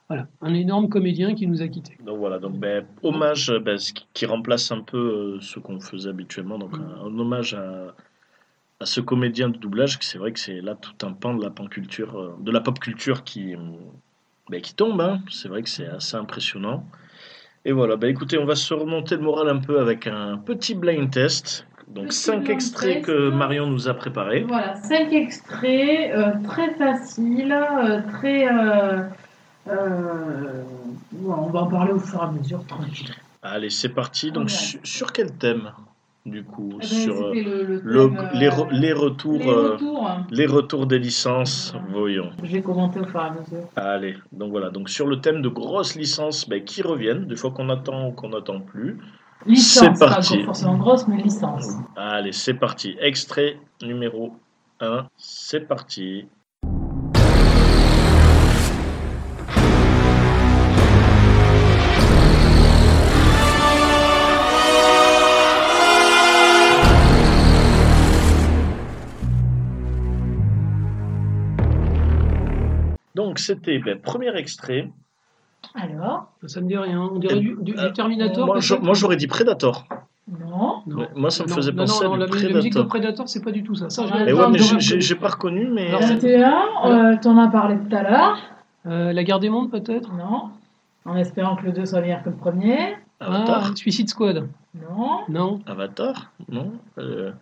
voilà, 0.09 0.27
un 0.43 0.53
énorme 0.53 0.91
comédien 0.91 1.35
qui 1.35 1.47
nous 1.47 1.63
a 1.63 1.69
quittés. 1.69 1.97
Donc 2.05 2.19
voilà, 2.19 2.39
donc 2.39 2.59
ben, 2.59 2.85
hommage 3.03 3.51
ben, 3.65 3.79
qui, 4.13 4.27
remplace 4.27 4.71
un 4.71 4.83
peu 4.83 4.99
euh, 4.99 5.39
ce 5.41 5.59
qu'on 5.61 5.81
faisait 5.81 6.11
habituellement. 6.11 6.59
Donc 6.59 6.73
un, 6.75 7.07
un 7.07 7.19
hommage 7.19 7.55
à, 7.55 7.95
à 8.81 8.87
ce 8.87 9.01
comédien 9.01 9.49
de 9.49 9.57
doublage, 9.57 9.99
que 9.99 10.05
c'est 10.05 10.19
vrai 10.19 10.33
que 10.33 10.41
c'est 10.41 10.61
là 10.61 10.75
tout 10.75 11.07
un 11.07 11.13
pan 11.13 11.35
de 11.35 11.43
la 11.43 11.51
pan 11.51 11.67
culture, 11.67 12.19
euh, 12.19 12.35
de 12.41 12.51
la 12.51 12.61
pop 12.61 12.79
culture 12.79 13.25
qui, 13.25 13.55
ben, 14.51 14.61
qui 14.61 14.75
tombe. 14.75 15.01
hein. 15.01 15.21
C'est 15.31 15.49
vrai 15.49 15.63
que 15.63 15.69
c'est 15.69 15.87
assez 15.87 16.17
impressionnant. 16.17 16.85
Et 17.65 17.73
voilà, 17.73 17.97
ben, 17.97 18.09
écoutez, 18.11 18.37
on 18.37 18.45
va 18.45 18.57
se 18.57 18.75
remonter 18.75 19.17
le 19.17 19.23
moral 19.23 19.49
un 19.49 19.59
peu 19.59 19.81
avec 19.81 20.07
un 20.07 20.37
petit 20.39 20.75
blind 20.75 21.11
test. 21.11 21.67
Donc 21.89 22.09
Petit 22.09 22.17
cinq 22.19 22.49
extraits 22.51 22.95
test. 22.95 23.07
que 23.07 23.29
Marion 23.31 23.67
nous 23.69 23.89
a 23.89 23.95
préparés. 23.95 24.41
Voilà, 24.43 24.75
cinq 24.77 25.13
extraits, 25.13 26.11
euh, 26.15 26.33
très 26.45 26.75
faciles, 26.75 27.53
euh, 27.53 28.01
très. 28.13 28.49
euh, 28.49 29.03
on 31.27 31.47
va 31.51 31.61
en 31.61 31.67
parler 31.67 31.93
au 31.93 31.99
fur 32.01 32.21
et 32.21 32.25
à 32.27 32.31
mesure, 32.31 32.65
tranquille. 32.67 33.15
Allez, 33.43 33.71
c'est 33.71 33.91
parti. 33.91 34.33
Donc 34.33 34.49
Ouais. 34.49 34.81
sur 34.83 35.13
quel 35.13 35.33
thème? 35.33 35.71
Du 36.27 36.43
coup 36.43 36.71
Eh 36.77 36.79
ben, 36.79 36.87
Sur 36.87 37.35
le, 37.35 37.43
le 37.83 38.11
les, 38.35 38.49
re- 38.49 38.71
les 38.73 38.93
retours. 38.93 39.39
les 39.39 39.53
retours. 39.53 40.07
hein. 40.09 40.27
Les 40.31 40.47
retours 40.47 40.87
des 40.87 40.99
licences, 40.99 41.75
voyons. 41.91 42.31
Je 42.43 42.51
vais 42.53 42.63
commenter 42.63 43.01
au 43.01 43.05
fur 43.05 43.21
et 43.21 43.25
à 43.25 43.31
mesure. 43.31 43.69
Allez, 43.77 44.17
donc 44.33 44.51
voilà, 44.51 44.71
donc 44.71 44.89
sur 44.89 45.07
le 45.07 45.21
thème 45.21 45.43
de 45.43 45.49
grosses 45.49 45.97
licences 45.97 46.49
ben, 46.49 46.65
qui 46.65 46.81
reviennent, 46.83 47.27
des 47.27 47.37
fois 47.37 47.51
qu'on 47.51 47.69
attend 47.69 48.09
ou 48.09 48.13
qu'on 48.13 48.31
n'attend 48.31 48.61
plus. 48.61 48.99
Licence, 49.47 49.99
C'est 49.99 50.07
pas 50.07 50.23
forcément 50.47 50.77
grosse, 50.79 51.07
mais 51.07 51.19
licence. 51.19 51.75
Allez, 51.97 52.33
c'est 52.33 52.55
parti. 52.55 52.97
Extrait 52.99 53.59
numéro 53.83 54.33
1, 54.81 55.07
c'est 55.19 55.69
parti. 55.69 56.27
Donc 73.35 73.41
c'était 73.41 73.81
ben, 73.81 73.99
premier 74.01 74.33
extrait. 74.37 74.89
Alors? 75.75 76.29
Ça 76.47 76.61
me 76.61 76.69
dit 76.69 76.77
rien. 76.77 77.01
On 77.01 77.19
dirait 77.19 77.41
du, 77.41 77.57
du- 77.61 77.73
du 77.73 77.77
Euh, 77.77 77.91
Terminator. 77.91 78.47
Moi, 78.47 78.61
je- 78.61 78.75
peut-être? 78.75 78.85
moi, 78.85 78.95
j'aurais 78.95 79.17
dit 79.17 79.27
Predator. 79.27 79.89
Non. 80.29 80.83
Non. 80.87 81.09
Moi, 81.17 81.31
ça 81.31 81.43
me 81.43 81.49
Non, 81.49 81.55
faisait 81.57 81.73
non, 81.73 81.79
penser 81.79 82.05
non, 82.05 82.13
à 82.15 82.17
la, 82.19 82.27
du 82.27 82.33
la 82.47 82.55
musique 82.55 82.75
de 82.75 82.83
Predator. 82.83 82.87
Predator, 82.89 83.29
c'est 83.29 83.43
pas 83.43 83.51
du 83.51 83.65
tout 83.65 83.75
ça. 83.75 83.91
Ça, 83.91 84.03
Ouais, 84.05 84.19
l'ai- 84.21 84.25
Mais 84.27 84.33
ouais, 84.35 84.59
j'ai- 84.59 84.79
j'ai 84.79 85.01
j'ai 85.01 85.15
pas 85.17 85.31
reconnu, 85.31 85.67
mais. 85.67 85.89
Alors, 85.89 86.03
21, 86.03 86.55
euh, 86.85 87.17
t'en 87.21 87.37
as 87.39 87.49
parlé 87.49 87.77
tout 87.77 87.97
à 87.97 88.03
l'heure. 88.05 88.39
Euh, 88.87 89.13
la 89.13 89.25
guerre 89.25 89.41
des 89.41 89.51
mondes, 89.51 89.69
peut-être? 89.73 90.13
Non. 90.13 90.51
En 91.05 91.17
espérant 91.17 91.57
que 91.57 91.65
le 91.67 91.73
2 91.73 91.87
soit 91.87 92.03
meilleur 92.03 92.23
que 92.23 92.31
le 92.31 92.37
premier. 92.37 92.95
Avatar. 93.19 93.71
Ah, 93.73 93.75
Suicide 93.75 94.09
Squad. 94.11 94.47
Non. 94.77 95.23
Non. 95.29 95.61
Avatar 95.67 96.31
Non 96.49 96.71
Euh, 96.99 97.33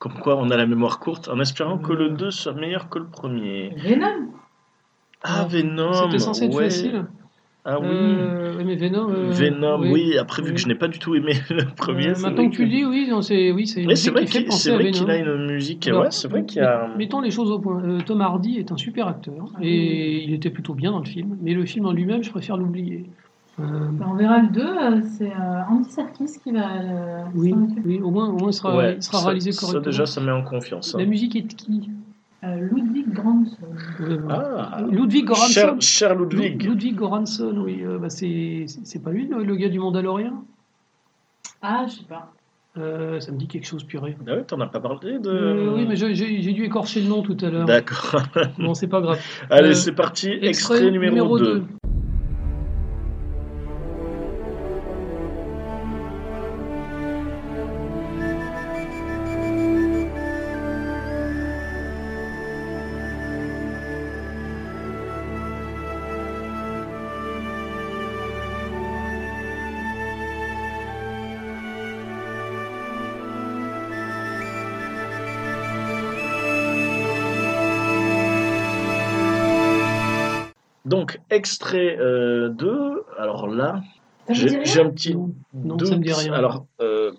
Comme 0.00 0.14
quoi, 0.14 0.36
on 0.36 0.50
a 0.50 0.56
la 0.58 0.66
mémoire 0.66 0.98
courte, 0.98 1.28
en 1.28 1.38
espérant 1.40 1.78
que 1.78 1.92
le 1.92 2.10
2 2.10 2.30
soit 2.32 2.52
meilleur 2.52 2.88
que 2.90 2.98
le 2.98 3.06
premier. 3.06 3.72
Venom. 3.78 4.28
Ah, 5.28 5.46
Venom 5.48 5.92
C'était 6.04 6.18
censé 6.18 6.44
être 6.46 6.54
ouais. 6.54 6.64
facile. 6.64 7.04
Ah 7.68 7.80
oui 7.80 7.86
Euh, 7.90 8.54
oui, 8.58 8.64
mais 8.64 8.76
Venom. 8.76 9.10
euh, 9.10 9.30
Venom, 9.30 9.80
oui. 9.80 10.16
Après, 10.18 10.40
vu 10.40 10.50
Oui. 10.50 10.54
que 10.54 10.60
je 10.60 10.68
n'ai 10.68 10.76
pas 10.76 10.86
du 10.86 11.00
tout 11.00 11.16
aimé 11.16 11.32
le 11.50 11.64
premier, 11.74 12.10
Euh, 12.10 12.14
maintenant 12.20 12.48
que 12.48 12.54
tu 12.54 12.62
le 12.64 12.70
dis, 12.70 12.84
oui, 12.84 13.10
c'est 13.22 13.50
oui, 13.50 13.66
c'est 13.66 13.80
une 13.82 13.88
Mais 13.88 13.96
c'est 13.96 14.10
vrai 14.12 14.24
qu'il 14.24 14.44
qu'il 14.46 15.10
a 15.10 15.16
une 15.16 15.46
musique. 15.52 15.88
Alors, 15.88 16.02
ouais, 16.02 16.10
c'est 16.12 16.28
vrai 16.28 16.44
qu'il 16.44 16.58
y 16.62 16.64
a. 16.64 16.86
met- 16.88 16.96
Mettons 16.98 17.20
les 17.20 17.32
choses 17.32 17.50
au 17.50 17.58
point. 17.58 17.82
Euh, 17.82 17.98
Tom 18.06 18.20
Hardy 18.20 18.58
est 18.58 18.70
un 18.70 18.76
super 18.76 19.08
acteur 19.08 19.34
Ah 19.56 19.58
et 19.62 20.22
il 20.22 20.32
était 20.32 20.50
plutôt 20.50 20.74
bien 20.74 20.92
dans 20.92 21.00
le 21.00 21.06
film, 21.06 21.36
mais 21.42 21.54
le 21.54 21.66
film 21.66 21.86
en 21.86 21.92
lui-même, 21.92 22.22
je 22.22 22.30
préfère 22.30 22.56
l'oublier. 22.56 23.10
Euh, 23.58 23.64
Ben, 23.90 24.06
on 24.12 24.14
verra 24.14 24.38
le 24.42 24.48
2, 24.48 24.60
euh, 24.62 25.00
c'est 25.18 25.32
Andy 25.68 25.90
Serkis 25.90 26.38
qui 26.44 26.52
va 26.52 26.70
euh, 26.76 27.22
oui, 27.34 27.52
oui, 27.84 28.00
au 28.00 28.10
moins, 28.12 28.28
au 28.28 28.36
moins 28.38 28.50
il 28.50 28.52
sera, 28.52 28.76
Ouais, 28.76 28.94
il 28.96 29.02
sera 29.02 29.18
ça- 29.18 29.24
réalisé 29.26 29.50
ça, 29.50 29.60
correctement. 29.62 29.84
déjà, 29.90 30.06
ça 30.06 30.20
met 30.20 30.30
en 30.30 30.42
confiance. 30.44 30.94
hein. 30.94 30.98
La 30.98 31.06
musique 31.06 31.34
est 31.34 31.42
de 31.42 31.52
qui? 31.54 31.88
Euh, 31.90 31.92
Ludwig 32.42 33.12
Göransson. 33.12 33.56
Euh, 34.00 34.18
Ah 34.30 34.82
Ludwig 34.88 35.26
Göransson. 35.26 35.48
Cher, 35.52 35.74
cher 35.80 36.14
Ludwig. 36.14 36.62
Lu- 36.62 36.70
Ludwig 36.70 36.96
Göransson, 36.96 37.54
oui. 37.58 37.82
euh, 37.82 37.98
bah, 37.98 38.08
c'est 38.10 38.66
pas 39.02 39.10
lui, 39.10 39.26
le, 39.26 39.42
le 39.42 39.56
gars 39.56 39.68
du 39.68 39.78
Mandalorian? 39.80 40.44
Ah, 41.62 41.86
je 41.88 41.94
sais 41.94 42.04
pas. 42.08 42.32
Euh, 42.78 43.18
Ça 43.20 43.32
me 43.32 43.38
dit 43.38 43.48
quelque 43.48 43.66
chose, 43.66 43.84
purée. 43.84 44.16
Ah 44.28 44.32
ouais, 44.34 44.44
t'en 44.44 44.60
as 44.60 44.66
pas 44.66 44.80
parlé 44.80 45.18
de. 45.18 45.30
Euh, 45.30 45.74
oui, 45.74 45.86
mais 45.88 45.96
j'ai 45.96 46.14
j'ai 46.14 46.52
dû 46.52 46.64
écorcher 46.64 47.00
le 47.00 47.08
nom 47.08 47.22
tout 47.22 47.36
à 47.40 47.48
l'heure. 47.48 47.64
D'accord. 47.64 48.22
Bon, 48.58 48.74
c'est 48.74 48.86
pas 48.86 49.00
grave. 49.00 49.18
Allez, 49.50 49.70
Euh, 49.70 49.74
c'est 49.74 49.92
parti. 49.92 50.28
Extrait, 50.42 50.90
numéro, 50.90 51.38
2. 51.38 51.64
Donc, 80.86 81.20
extrait 81.30 81.96
euh, 81.98 82.48
2. 82.48 83.04
Alors 83.18 83.46
là, 83.48 83.82
j'ai 84.30 84.80
un 84.80 84.90
petit 84.90 85.14
Non, 85.14 85.76
doute. 85.76 85.86
ça 85.86 85.96
me 85.96 86.02
dit 86.02 86.12
rien. 86.12 86.32
Alors, 86.32 86.64
euh, 86.80 87.12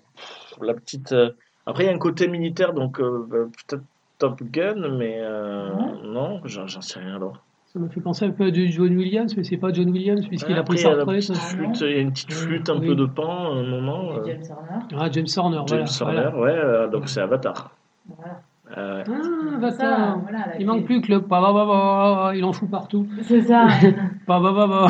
la 0.60 0.74
petite. 0.74 1.12
euh, 1.12 1.30
Après, 1.66 1.84
il 1.84 1.86
y 1.86 1.90
a 1.90 1.94
un 1.94 1.98
côté 1.98 2.28
militaire, 2.28 2.72
donc 2.72 2.98
euh, 3.00 3.26
euh, 3.32 3.44
peut-être 3.68 3.84
Top 4.18 4.42
Gun, 4.42 4.88
mais 4.96 5.18
euh, 5.20 5.68
non, 6.04 6.40
j'en 6.44 6.66
j'en 6.66 6.80
sais 6.80 6.98
rien 6.98 7.14
alors. 7.16 7.44
Ça 7.72 7.78
m'a 7.78 7.88
fait 7.90 8.00
penser 8.00 8.24
un 8.24 8.30
peu 8.30 8.44
à 8.46 8.50
du 8.50 8.72
John 8.72 8.96
Williams, 8.96 9.36
mais 9.36 9.44
c'est 9.44 9.58
pas 9.58 9.70
John 9.72 9.90
Williams 9.90 10.26
puisqu'il 10.26 10.56
a 10.56 10.62
pris 10.62 10.78
sa 10.78 10.94
la 10.94 11.04
retraite. 11.04 11.34
flûte, 11.36 11.80
il 11.82 11.90
y 11.90 11.94
a 11.94 11.98
une 11.98 12.10
petite 12.12 12.32
flûte 12.32 12.68
un 12.70 12.78
Oui. 12.80 12.86
peu 12.88 12.94
de 12.96 13.04
pan 13.04 13.52
à 13.52 13.56
un 13.58 13.62
moment. 13.64 14.12
euh, 14.14 14.24
James 14.24 14.42
Horner. 14.50 14.84
Ah, 14.96 15.08
James 15.12 15.26
Horner, 15.36 15.60
James 15.66 15.86
voilà. 16.00 16.20
Horner, 16.28 16.36
voilà. 16.38 16.54
ouais, 16.54 16.58
euh, 16.64 16.88
donc 16.88 17.08
c'est 17.10 17.20
Avatar. 17.20 17.70
Voilà. 18.08 18.40
Euh, 18.76 19.02
Ah, 19.06 19.70
Ça, 19.70 20.18
voilà, 20.22 20.58
Il 20.58 20.66
manque 20.66 20.84
plus 20.84 21.00
que 21.00 21.10
le 21.12 21.22
pa 21.22 21.40
ba 21.40 21.52
ba 21.52 21.64
ba, 21.66 22.32
il 22.34 22.44
en 22.44 22.52
fout 22.52 22.70
partout. 22.70 23.06
C'est 23.22 23.42
ça. 23.42 23.66
Pa 24.26 24.40
ba 24.40 24.52
ba 24.52 24.66
ba. 24.66 24.86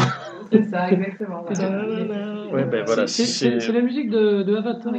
c'est 0.50 0.64
ça, 0.64 0.90
exactement. 0.90 1.44
voilà. 1.48 2.46
ouais, 2.52 2.64
ben 2.64 2.84
voilà, 2.84 3.06
C'est- 3.06 3.72
la 3.72 3.80
musique 3.80 4.10
de, 4.10 4.42
de 4.42 4.56
Avatar. 4.56 4.92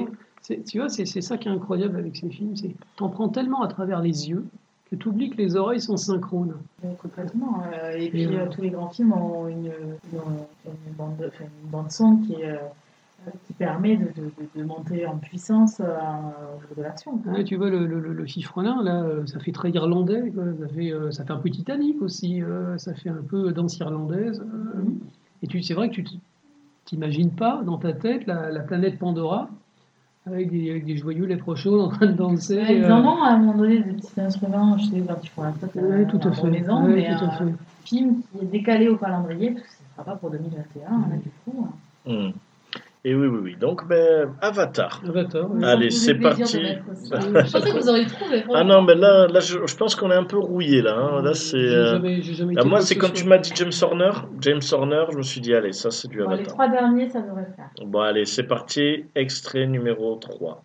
Tu 0.68 0.80
vois, 0.80 0.90
c'est 0.90 1.06
c'est 1.06 1.22
ça 1.22 1.38
qui 1.38 1.48
est 1.48 1.52
incroyable 1.52 1.98
avec 1.98 2.16
ces 2.16 2.30
films. 2.30 2.56
c'est 2.56 2.72
T'en 2.96 3.10
prends 3.10 3.30
tellement 3.30 3.62
à 3.62 3.68
travers 3.68 4.02
les 4.02 4.30
yeux 4.30 4.46
que 4.90 4.96
tu 4.96 5.10
oublies 5.10 5.30
que 5.30 5.38
les 5.38 5.56
oreilles 5.56 5.82
sont 5.82 5.98
synchrones. 5.98 6.56
Complètement. 7.02 7.62
euh, 7.72 7.92
et 7.92 8.10
puis 8.10 8.24
Et, 8.24 8.28
euh, 8.28 8.40
euh, 8.40 8.46
tous 8.50 8.62
les 8.62 8.72
grands 8.72 8.90
films 8.90 9.14
ont 9.14 9.48
une, 9.48 9.66
une, 9.66 10.20
une 10.66 10.94
bande, 10.98 11.32
une 11.42 11.70
bande 11.70 11.92
son 11.92 12.18
qui 12.18 12.34
est, 12.42 12.60
qui 13.48 13.54
permet 13.54 13.98
de, 13.98 14.06
de- 14.06 14.32
de- 14.56 14.60
de 14.60 14.64
monter 14.64 15.06
en 15.06 15.18
puissance 15.18 15.80
euh, 15.80 15.86
au 15.86 16.62
niveau 16.62 16.76
de 16.78 16.82
l'action. 16.84 17.20
Ouais, 17.26 17.44
tu 17.44 17.56
vois, 17.56 17.70
le, 17.70 17.86
le, 17.86 18.00
là, 18.84 19.02
euh, 19.04 19.26
ça 19.26 19.40
fait 19.40 19.52
très 19.52 19.70
irlandais. 19.72 20.32
quoi. 20.34 20.44
Ça, 20.60 20.68
fait, 20.74 20.92
euh, 20.94 21.12
ça 21.12 21.24
fait 21.26 21.34
un 21.34 21.38
peu 21.38 21.50
Titanic 21.50 22.02
aussi. 22.02 22.42
euh, 22.42 22.78
ça 22.78 22.94
fait 22.94 23.10
un 23.10 23.22
peu 23.28 23.52
danse 23.52 23.78
irlandaise. 23.78 24.42
euh. 24.42 24.82
Et 25.44 25.48
tu, 25.48 25.62
c'est 25.62 25.74
vrai 25.74 25.90
que 25.90 25.96
tu 25.96 26.06
t'imagines 26.86 27.32
pas 27.32 27.62
dans 27.66 27.78
ta 27.78 27.94
tête 27.94 28.26
la, 28.28 28.50
la 28.52 28.62
planète 28.62 28.98
Pandora 29.00 29.50
avec 30.26 30.52
des, 30.52 30.70
avec 30.72 30.86
des 30.86 30.98
joyeux 30.98 31.26
lépreux 31.26 31.56
chauds 31.56 31.82
en 31.82 31.88
train 31.90 32.08
de 32.08 32.12
danser. 32.12 32.58
Ouais, 32.58 32.78
Ils 32.80 32.92
en 32.92 33.04
ont 33.06 33.24
à 33.24 33.30
un 33.30 33.38
moment 33.40 33.58
donné 33.58 33.80
des 33.82 33.94
petits 33.94 34.20
instruments, 34.22 34.78
je 34.78 34.86
sais, 34.86 35.02
quand 35.08 35.18
ils 35.24 35.30
font 35.30 35.44
la 35.44 35.54
fête 35.54 35.74
Ouais, 35.76 36.06
tout 36.08 36.20
à 36.22 36.26
la 36.26 36.32
fait. 36.34 36.42
Ouais, 36.44 36.52
mais 36.88 37.06
tout 37.18 37.24
à 37.26 37.28
un 37.28 37.32
fait. 37.32 37.54
film 37.86 38.22
qui 38.32 38.44
est 38.44 38.46
décalé 38.48 38.90
au 38.90 38.98
calendrier, 38.98 39.52
parce 39.52 39.64
que 39.66 39.72
ce 39.72 39.82
ne 39.82 39.94
sera 39.94 40.04
pas 40.04 40.16
pour 40.18 40.30
2021, 40.32 40.90
Mm. 40.90 41.10
là, 41.10 41.18
du 41.18 41.30
coup. 41.46 41.68
hein. 41.68 42.12
Hmm. 42.12 42.32
Et 43.06 43.16
oui, 43.16 43.28
oui, 43.28 43.40
oui. 43.42 43.56
Donc, 43.56 43.88
ben, 43.88 44.36
Avatar. 44.42 45.02
Avatar. 45.08 45.50
ouais. 45.50 45.66
Allez, 45.66 45.90
c'est 45.90 46.16
parti. 46.16 46.44
Je 47.02 47.52
pensais 47.52 47.72
que 47.72 47.80
vous 47.80 47.90
auriez 47.90 48.06
trouvé. 48.06 48.44
Ah 48.54 48.66
non, 48.66 48.82
mais 48.82 48.96
là, 48.96 49.28
là 49.28 49.40
je, 49.40 49.58
je 49.66 49.76
pense 49.78 49.96
qu'on 49.96 50.12
est 50.12 50.16
un 50.16 50.26
peu 50.26 50.38
rouillé 50.38 50.82
là. 50.82 50.96
hein. 50.98 51.22
Là, 51.22 51.34
c'est. 51.34 51.56
Euh, 51.56 51.98
là, 52.52 52.64
moi, 52.66 52.82
c'est 52.82 52.96
quand 52.98 53.12
tu 53.14 53.24
m'as 53.26 53.38
dit 53.38 53.52
James 53.56 53.72
Horner, 53.82 54.12
James 54.42 54.60
Horner, 54.72 55.06
je 55.14 55.18
me 55.18 55.22
suis 55.22 55.40
dit, 55.40 55.54
allez, 55.54 55.72
ça, 55.72 55.92
c'est 55.92 56.10
du 56.10 56.18
Bon, 56.18 56.26
les 56.30 56.34
Avatar. 56.36 56.54
trois 56.54 56.68
derniers, 56.68 57.08
ça 57.10 57.22
devrait 57.22 57.48
faire. 57.56 57.70
Bon, 57.86 58.02
allez, 58.02 58.26
c'est 58.26 58.44
parti. 58.44 59.06
Extrait 59.16 59.66
numéro 59.66 60.16
3. 60.18 60.62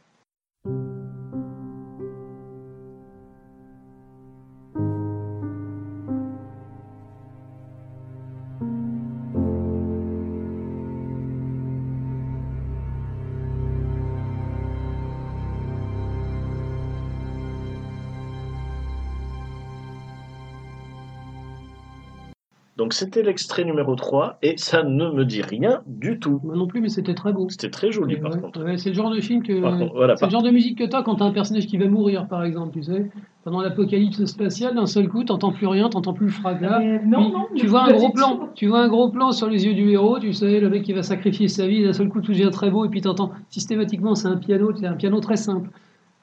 Donc, 22.94 22.98
c'était 23.10 23.22
l'extrait 23.24 23.64
numéro 23.64 23.96
3 23.96 24.38
et 24.42 24.54
ça 24.56 24.84
ne 24.84 25.10
me 25.10 25.24
dit 25.24 25.42
rien 25.42 25.80
du 25.86 26.20
tout. 26.20 26.40
Moi 26.44 26.54
non 26.54 26.68
plus, 26.68 26.80
mais 26.80 26.88
c'était 26.88 27.14
très 27.14 27.32
beau. 27.32 27.48
C'était 27.50 27.68
très 27.70 27.90
joli, 27.90 28.16
par 28.16 28.32
Ouais, 28.32 28.40
contre. 28.40 28.62
ouais, 28.62 28.76
c'est 28.76 28.90
le 28.90 28.94
genre 28.94 29.10
de 29.10 29.20
film 29.20 29.42
que. 29.42 29.60
Contre, 29.60 29.92
voilà, 29.94 30.14
c'est 30.16 30.26
le 30.26 30.30
genre 30.30 30.44
de 30.44 30.50
musique 30.52 30.78
que 30.78 30.84
t'as 30.84 31.02
quand 31.02 31.16
t'as 31.16 31.24
un 31.24 31.32
personnage 31.32 31.66
qui 31.66 31.76
va 31.76 31.88
mourir, 31.88 32.28
par 32.28 32.44
exemple, 32.44 32.72
tu 32.72 32.84
sais. 32.84 33.10
Pendant 33.42 33.62
l'apocalypse 33.62 34.24
spatiale, 34.26 34.76
d'un 34.76 34.86
seul 34.86 35.08
coup, 35.08 35.24
t'entends 35.24 35.50
plus 35.50 35.66
rien, 35.66 35.88
t'entends 35.88 36.12
plus 36.12 36.26
le 36.26 36.32
fracas. 36.32 36.78
Non, 37.04 37.30
non, 37.30 37.46
tu 37.56 37.66
vois 37.66 37.82
un 37.82 37.92
gros 37.92 38.10
plan, 38.10 38.48
tu 38.54 38.68
vois 38.68 38.78
un 38.82 38.88
gros 38.88 39.08
plan 39.08 39.32
sur 39.32 39.48
les 39.50 39.66
yeux 39.66 39.74
du 39.74 39.90
héros, 39.90 40.20
tu 40.20 40.32
sais, 40.32 40.60
le 40.60 40.70
mec 40.70 40.84
qui 40.84 40.92
va 40.92 41.02
sacrifier 41.02 41.48
sa 41.48 41.66
vie, 41.66 41.82
d'un 41.82 41.92
seul 41.92 42.08
coup 42.08 42.20
tout 42.20 42.30
devient 42.30 42.50
très 42.52 42.70
beau, 42.70 42.84
et 42.84 42.88
puis 42.88 43.00
t'entends 43.00 43.32
systématiquement, 43.50 44.14
c'est 44.14 44.28
un 44.28 44.36
piano, 44.36 44.70
c'est 44.76 44.86
un 44.86 44.94
piano 44.94 45.18
très 45.18 45.36
simple. 45.36 45.68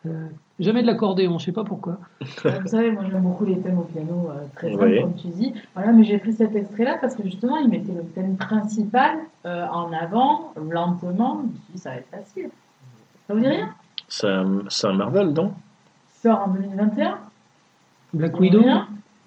Euh, 0.05 0.27
jamais 0.63 0.81
de 0.81 0.87
l'accordéon, 0.87 1.37
je 1.39 1.45
sais 1.45 1.51
pas 1.51 1.63
pourquoi. 1.63 1.97
Vous 2.21 2.67
savez, 2.67 2.91
moi 2.91 3.03
j'aime 3.09 3.21
beaucoup 3.21 3.45
les 3.45 3.59
thèmes 3.59 3.79
au 3.79 3.83
piano, 3.83 4.29
euh, 4.29 4.45
très 4.55 4.71
simples, 4.71 4.83
Oui. 4.85 5.01
comme 5.01 5.15
tu 5.15 5.27
dis. 5.27 5.53
Voilà, 5.75 5.91
mais 5.91 6.03
j'ai 6.03 6.17
pris 6.17 6.33
cet 6.33 6.55
extrait-là 6.55 6.97
parce 7.01 7.15
que 7.15 7.23
justement, 7.23 7.57
il 7.57 7.69
mettait 7.69 7.93
le 7.93 8.03
thème 8.03 8.35
principal 8.37 9.17
euh, 9.45 9.65
en 9.67 9.91
avant, 9.93 10.53
lentement. 10.55 11.41
Je 11.41 11.47
me 11.47 11.53
suis 11.53 11.73
dit, 11.73 11.79
ça 11.79 11.89
va 11.91 11.95
être 11.97 12.09
facile. 12.09 12.49
Ça 13.27 13.33
vous 13.33 13.39
dit 13.39 13.47
rien? 13.47 13.69
C'est 14.07 14.27
un, 14.27 14.93
Marvel, 14.93 15.29
non? 15.33 15.53
Sort 16.21 16.41
en 16.45 16.47
2021 16.49 17.17
Black 18.13 18.39
Widow 18.39 18.61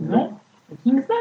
Non. 0.01 0.31
Le 0.71 0.77
Kingsman 0.83 1.17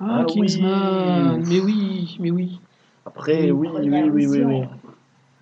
Ah, 0.00 0.18
Ah 0.20 0.24
Kingsman, 0.24 1.40
oui. 1.40 1.46
mais 1.48 1.60
oui, 1.60 2.16
mais 2.20 2.30
oui. 2.30 2.60
Après, 3.04 3.50
oui, 3.50 3.68
oui, 3.74 3.88
oui, 3.90 4.26
oui, 4.26 4.42
oui. 4.44 4.62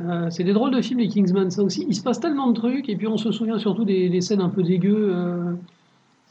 Euh, 0.01 0.31
c'est 0.31 0.45
des 0.45 0.53
drôles 0.53 0.75
de 0.75 0.81
films, 0.81 1.01
les 1.01 1.09
Kingsman, 1.09 1.51
ça 1.51 1.63
aussi. 1.63 1.85
Il 1.89 1.95
se 1.95 2.03
passe 2.03 2.21
tellement 2.21 2.49
de 2.49 2.55
trucs, 2.55 2.89
et 2.89 2.97
puis 2.97 3.07
on 3.09 3.17
se 3.17 3.33
souvient 3.33 3.59
surtout 3.59 3.85
des, 3.85 4.09
des 4.09 4.21
scènes 4.21 4.41
un 4.41 4.49
peu 4.49 4.63
dégueu. 4.63 5.11
euh, 5.13 5.53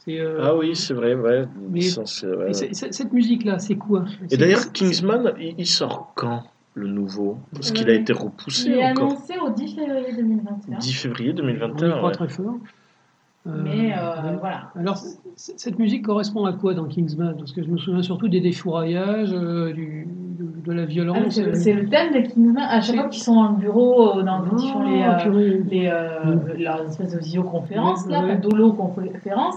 euh, 0.08 0.40
Ah 0.42 0.56
oui, 0.56 0.74
c'est 0.74 0.94
vrai, 0.94 1.14
ouais. 1.14 1.44
Mais- 1.70 1.82
Ça, 1.82 2.02
c'est 2.06 2.26
vrai. 2.28 2.50
et 2.50 2.54
c'est- 2.54 2.72
c'est- 2.74 2.92
cette 2.92 3.12
musique-là, 3.12 3.58
c'est 3.58 3.76
quoi? 3.76 4.04
Et 4.24 4.28
C'est- 4.30 4.36
d'ailleurs, 4.38 4.72
Kingsman, 4.72 5.32
il, 5.38 5.54
il 5.58 5.66
sort 5.66 6.12
quand 6.14 6.44
le 6.74 6.86
nouveau? 6.88 7.36
Parce 7.52 7.70
qu'il 7.72 7.90
a 7.90 7.94
été 7.94 8.14
Il 8.14 8.18
repoussé 8.18 8.70
est 8.70 8.86
encore. 8.90 9.10
annoncé 9.10 9.34
au 9.38 9.50
10 9.50 9.74
février 9.74 10.14
2021. 10.16 10.78
10 10.78 10.92
février 10.94 11.30
On 11.30 11.34
y 11.34 11.36
2021. 11.36 11.90
croit 11.90 12.08
ouais. 12.08 12.14
très 12.14 12.28
fort. 12.28 12.54
Euh, 13.46 13.50
Mais 13.62 13.92
euh, 13.92 14.30
ouais. 14.32 14.36
voilà. 14.40 14.70
Alors, 14.76 14.96
c- 14.96 15.18
cette 15.56 15.78
musique 15.78 16.04
correspond 16.06 16.44
à 16.46 16.52
quoi 16.54 16.72
dans 16.74 16.84
Kingsman? 16.86 17.34
Parce 17.38 17.52
que 17.52 17.62
je 17.62 17.68
me 17.68 17.76
souviens 17.78 18.02
surtout 18.02 18.28
des 18.28 18.40
défouraillages, 18.40 19.32
euh, 19.32 19.72
du, 19.72 20.06
de, 20.64 20.72
la 20.72 20.82
Ah, 20.82 20.86
violence. 20.86 21.16
c'est 21.34 21.42
euh. 21.46 21.50
c'est 21.54 21.72
le 21.72 21.88
thème 21.88 22.12
de 22.12 22.20
Kingsman. 22.20 22.56
À 22.58 22.80
chaque 22.80 22.96
fois 22.96 23.08
qu'ils 23.08 23.22
sont 23.22 23.34
dans 23.34 23.48
le 23.52 23.56
bureau, 23.58 24.18
euh, 24.18 24.22
dans, 24.22 24.40
quand 24.42 24.56
ils 24.58 24.70
font 24.72 24.82
les, 24.82 25.02
Ah, 25.02 25.18
euh, 25.26 25.60
les, 25.70 25.86
euh, 25.88 26.34
leurs 26.58 26.84
espèces 26.86 27.14
de 27.14 27.18
visioconférences, 27.18 28.06
Ouais, 28.06 28.12
là, 28.12 28.20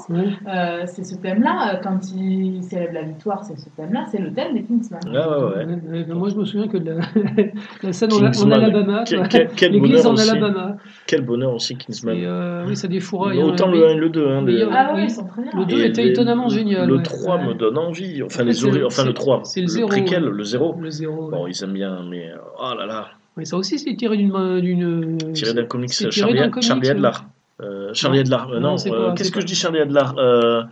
Ouais. 0.09 0.25
euh, 0.47 0.81
c'est 0.85 1.03
ce 1.03 1.15
thème-là. 1.15 1.73
euh, 1.75 1.77
Quand 1.83 1.99
ils 2.15 2.63
célèbrent 2.63 2.93
la 2.93 3.03
victoire, 3.03 3.43
c'est 3.43 3.57
ce 3.57 3.69
thème-là. 3.75 4.05
C'est 4.11 4.19
le 4.19 4.31
thème 4.31 4.53
des 4.53 4.63
Kingsman. 4.63 4.99
Ah 5.07 5.29
ouais, 5.29 5.35
ouais. 5.43 5.65
Ouais, 5.65 6.05
ouais, 6.07 6.13
moi, 6.13 6.29
je 6.29 6.35
me 6.35 6.45
souviens 6.45 6.67
que 6.67 6.77
de 6.77 6.91
la, 6.91 6.95
la 7.83 7.93
scène 7.93 8.13
en, 8.13 8.17
en. 8.17 8.51
Alabama, 8.51 9.03
Quel- 9.07 9.19
quoi. 9.19 9.27
quel- 9.27 9.49
quel 9.55 9.71
l'église 9.71 9.91
bonheur 10.03 10.11
en 10.11 10.13
aussi. 10.13 10.29
Alabama. 10.29 10.77
Quel 11.07 11.21
bonheur 11.25 11.53
aussi, 11.53 11.75
Kingsman. 11.75 12.17
Euh, 12.21 12.65
oui, 12.67 12.75
ça. 12.75 12.87
Mais 12.89 12.97
hein, 12.99 13.45
autant 13.45 13.67
le 13.67 13.85
1 13.87 13.89
et 13.91 13.95
le 13.95 14.09
2. 14.09 14.27
Hein, 14.27 14.43
les- 14.45 14.63
Ah 14.71 14.93
ouais, 14.93 14.99
oui. 15.01 15.03
ils 15.05 15.09
sont 15.09 15.25
très 15.25 15.41
bien. 15.43 15.51
Le 15.55 15.65
2 15.65 15.79
Et 15.81 15.87
était 15.87 16.07
étonnamment 16.07 16.47
génial. 16.49 16.87
Le 16.87 16.97
ouais. 16.97 17.03
3 17.03 17.37
Ouais. 17.37 17.47
me 17.47 17.53
donne 17.53 17.77
envie. 17.77 18.21
Enfin, 18.23 18.43
En 18.43 18.45
les 18.45 18.65
enfin 18.83 19.03
le 19.03 19.09
c'est- 19.09 19.13
3. 19.13 19.41
c'est 19.43 19.59
le 19.61 19.65
le 19.65 19.67
zéro, 19.69 19.87
préquel, 19.87 20.23
le 20.25 20.43
0. 20.43 20.75
Bon, 21.07 21.47
ils 21.47 21.63
aiment 21.63 21.73
bien, 21.73 22.03
mais 22.09 22.31
oh 22.59 22.73
là 22.77 22.85
là. 22.85 23.07
Oui, 23.37 23.45
ça 23.45 23.55
aussi, 23.57 23.79
c'est 23.79 23.95
tiré 23.95 24.17
d'une. 24.17 24.31
main- 24.31 24.59
d'une 24.59 25.17
Tiré 25.33 25.53
d'un 25.53 25.65
comics, 25.65 25.89
tiré 25.91 26.11
Charlie, 26.11 26.39
d'un 26.39 26.49
comics, 26.49 26.67
Charlie 26.67 26.87
euh. 26.89 26.91
Adlar. 26.91 27.25
Euh, 27.61 27.89
Charlie 27.93 28.17
Non. 28.17 28.23
Adlar. 28.25 28.49
euh, 28.51 28.59
Non, 28.59 28.75
non, 28.75 28.93
euh, 28.93 29.13
qu'est-ce 29.13 29.31
que 29.31 29.39
je 29.41 29.45
dis, 29.45 29.55
Charlie 29.55 29.79
Adlar 29.79 30.15
euh, 30.17 30.63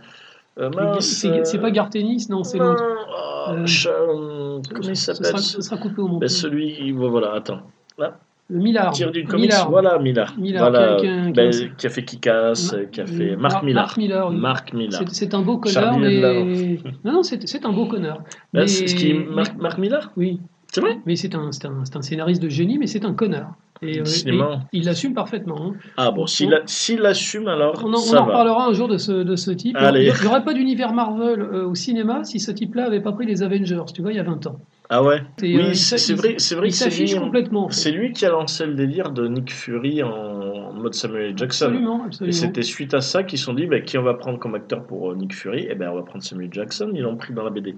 C'est- 1.00 1.58
pas 1.58 1.70
Gartenis, 1.70 2.26
non, 2.28 2.44
c'est 2.44 2.58
l'autre. 2.58 2.82
oh, 2.88 3.54
comment 3.54 4.88
il 4.88 4.96
Ce 4.96 5.12
s'appelle? 5.14 5.26
sera, 5.26 5.38
ce 5.38 5.60
sera 5.62 5.76
coupé 5.78 6.00
au 6.02 6.06
Ben, 6.06 6.12
montage. 6.14 6.30
Celui, 6.30 6.92
voilà, 6.92 7.32
attends. 7.34 7.60
Là, 7.98 8.18
Millard. 8.50 8.92
tiré 8.92 9.10
d'une 9.12 9.26
comics, 9.26 9.46
Millard. 9.50 9.70
voilà, 9.70 9.98
Millard. 9.98 10.34
Millard, 10.38 10.70
voilà, 10.70 10.96
qui 10.96 11.06
a- 11.06 11.08
qui 11.08 11.08
a- 11.08 11.32
ben, 11.32 11.50
qui 11.50 11.62
a- 11.64 11.68
qui 11.76 11.86
a 11.86 11.90
fait 11.90 12.04
Kick-Ass, 12.04 12.72
Ma- 12.72 12.84
qui 12.84 13.00
a 13.00 13.06
fait 13.06 13.36
Mar- 13.36 13.40
Marc 13.64 13.96
Millard. 13.96 14.30
Marc 14.32 14.72
Millard. 14.74 15.02
C'est- 15.08 15.34
un 15.34 15.42
beau 15.42 15.58
connard, 15.58 15.98
mais. 15.98 16.22
Adler. 16.24 16.80
Non, 17.04 17.12
non, 17.12 17.22
c'est 17.22 17.64
un 17.64 17.72
beau 17.72 17.86
connard. 17.86 18.18
Ben, 18.52 18.60
Mais- 18.62 18.66
c'est 18.66 18.86
ce 18.88 18.94
qui 18.96 19.14
Marc, 19.14 19.56
Marc 19.58 19.78
Millard? 19.78 20.12
Oui. 20.16 20.40
C'est 20.72 20.80
vrai? 20.80 20.98
Mais 21.04 21.16
c'est 21.16 21.34
un, 21.34 21.50
c'est 21.52 21.66
un, 21.66 21.84
c'est 21.84 21.96
un 21.96 22.02
scénariste 22.02 22.40
de 22.42 22.48
génie, 22.48 22.78
mais 22.78 22.86
c'est 22.86 23.04
un 23.04 23.12
connard. 23.12 23.54
Et, 23.82 23.98
euh, 23.98 24.04
cinéma. 24.04 24.60
et 24.74 24.76
il 24.78 24.84
l'assume 24.84 25.14
parfaitement. 25.14 25.56
hein. 25.58 25.72
Ah 25.96 26.10
bon, 26.10 26.26
s'il 26.26 26.52
a- 26.52 26.60
s'il 26.66 27.04
assume 27.06 27.48
alors, 27.48 27.80
On 27.82 27.88
en, 27.88 27.94
on 27.94 27.96
ça 27.96 28.20
en 28.20 28.26
va. 28.26 28.32
reparlera 28.32 28.66
un 28.68 28.72
jour 28.74 28.88
de 28.88 28.98
ce, 28.98 29.10
de 29.10 29.36
ce 29.36 29.50
type. 29.50 29.74
Allez. 29.78 30.04
Il 30.14 30.20
n'y 30.22 30.26
aurait 30.28 30.44
pas 30.44 30.52
d'univers 30.52 30.92
Marvel 30.92 31.40
euh, 31.40 31.66
au 31.66 31.74
cinéma 31.74 32.22
si 32.24 32.38
ce 32.40 32.50
type-là 32.50 32.84
avait 32.86 33.00
pas 33.00 33.12
pris 33.12 33.24
les 33.26 33.42
Avengers, 33.42 33.82
tu 33.94 34.02
vois, 34.02 34.12
il 34.12 34.16
y 34.16 34.20
a 34.20 34.22
20 34.22 34.46
ans. 34.46 34.56
Ah 34.92 35.04
ouais 35.04 35.22
Et, 35.40 35.56
Oui, 35.56 35.62
euh, 35.62 35.74
c'est 35.74 36.14
vrai, 36.14 36.34
c'est 36.38 36.56
vrai 36.56 36.70
c'est 36.70 36.90
lui, 36.90 37.14
complètement, 37.14 37.66
en 37.66 37.68
fait. 37.68 37.74
C'est 37.74 37.92
lui 37.92 38.12
qui 38.12 38.26
a 38.26 38.30
lancé 38.30 38.66
le 38.66 38.74
délire 38.74 39.12
de 39.12 39.28
Nick 39.28 39.52
Fury 39.52 40.02
en, 40.02 40.72
mode 40.72 40.94
Samuel. 40.94 41.38
Jackson. 41.38 41.66
Absolument, 41.66 42.02
Et 42.02 42.06
absolument. 42.06 42.36
c'était 42.36 42.62
suite 42.62 42.92
à 42.94 43.00
ça 43.00 43.22
qu'ils 43.22 43.38
se 43.38 43.44
sont 43.44 43.54
dit, 43.54 43.66
bah, 43.66 43.80
qui 43.80 43.98
on 43.98 44.02
va 44.02 44.14
prendre 44.14 44.40
comme 44.40 44.56
acteur 44.56 44.82
pour 44.84 45.12
euh, 45.12 45.14
Nick 45.14 45.32
Fury? 45.32 45.68
Eh 45.70 45.76
ben, 45.76 45.90
on 45.90 45.94
va 45.94 46.02
prendre 46.02 46.24
Samuel 46.24 46.48
Jackson. 46.52 46.90
Ils 46.92 47.02
l'ont 47.02 47.16
pris 47.16 47.32
dans 47.32 47.44
la 47.44 47.50
BD. 47.50 47.76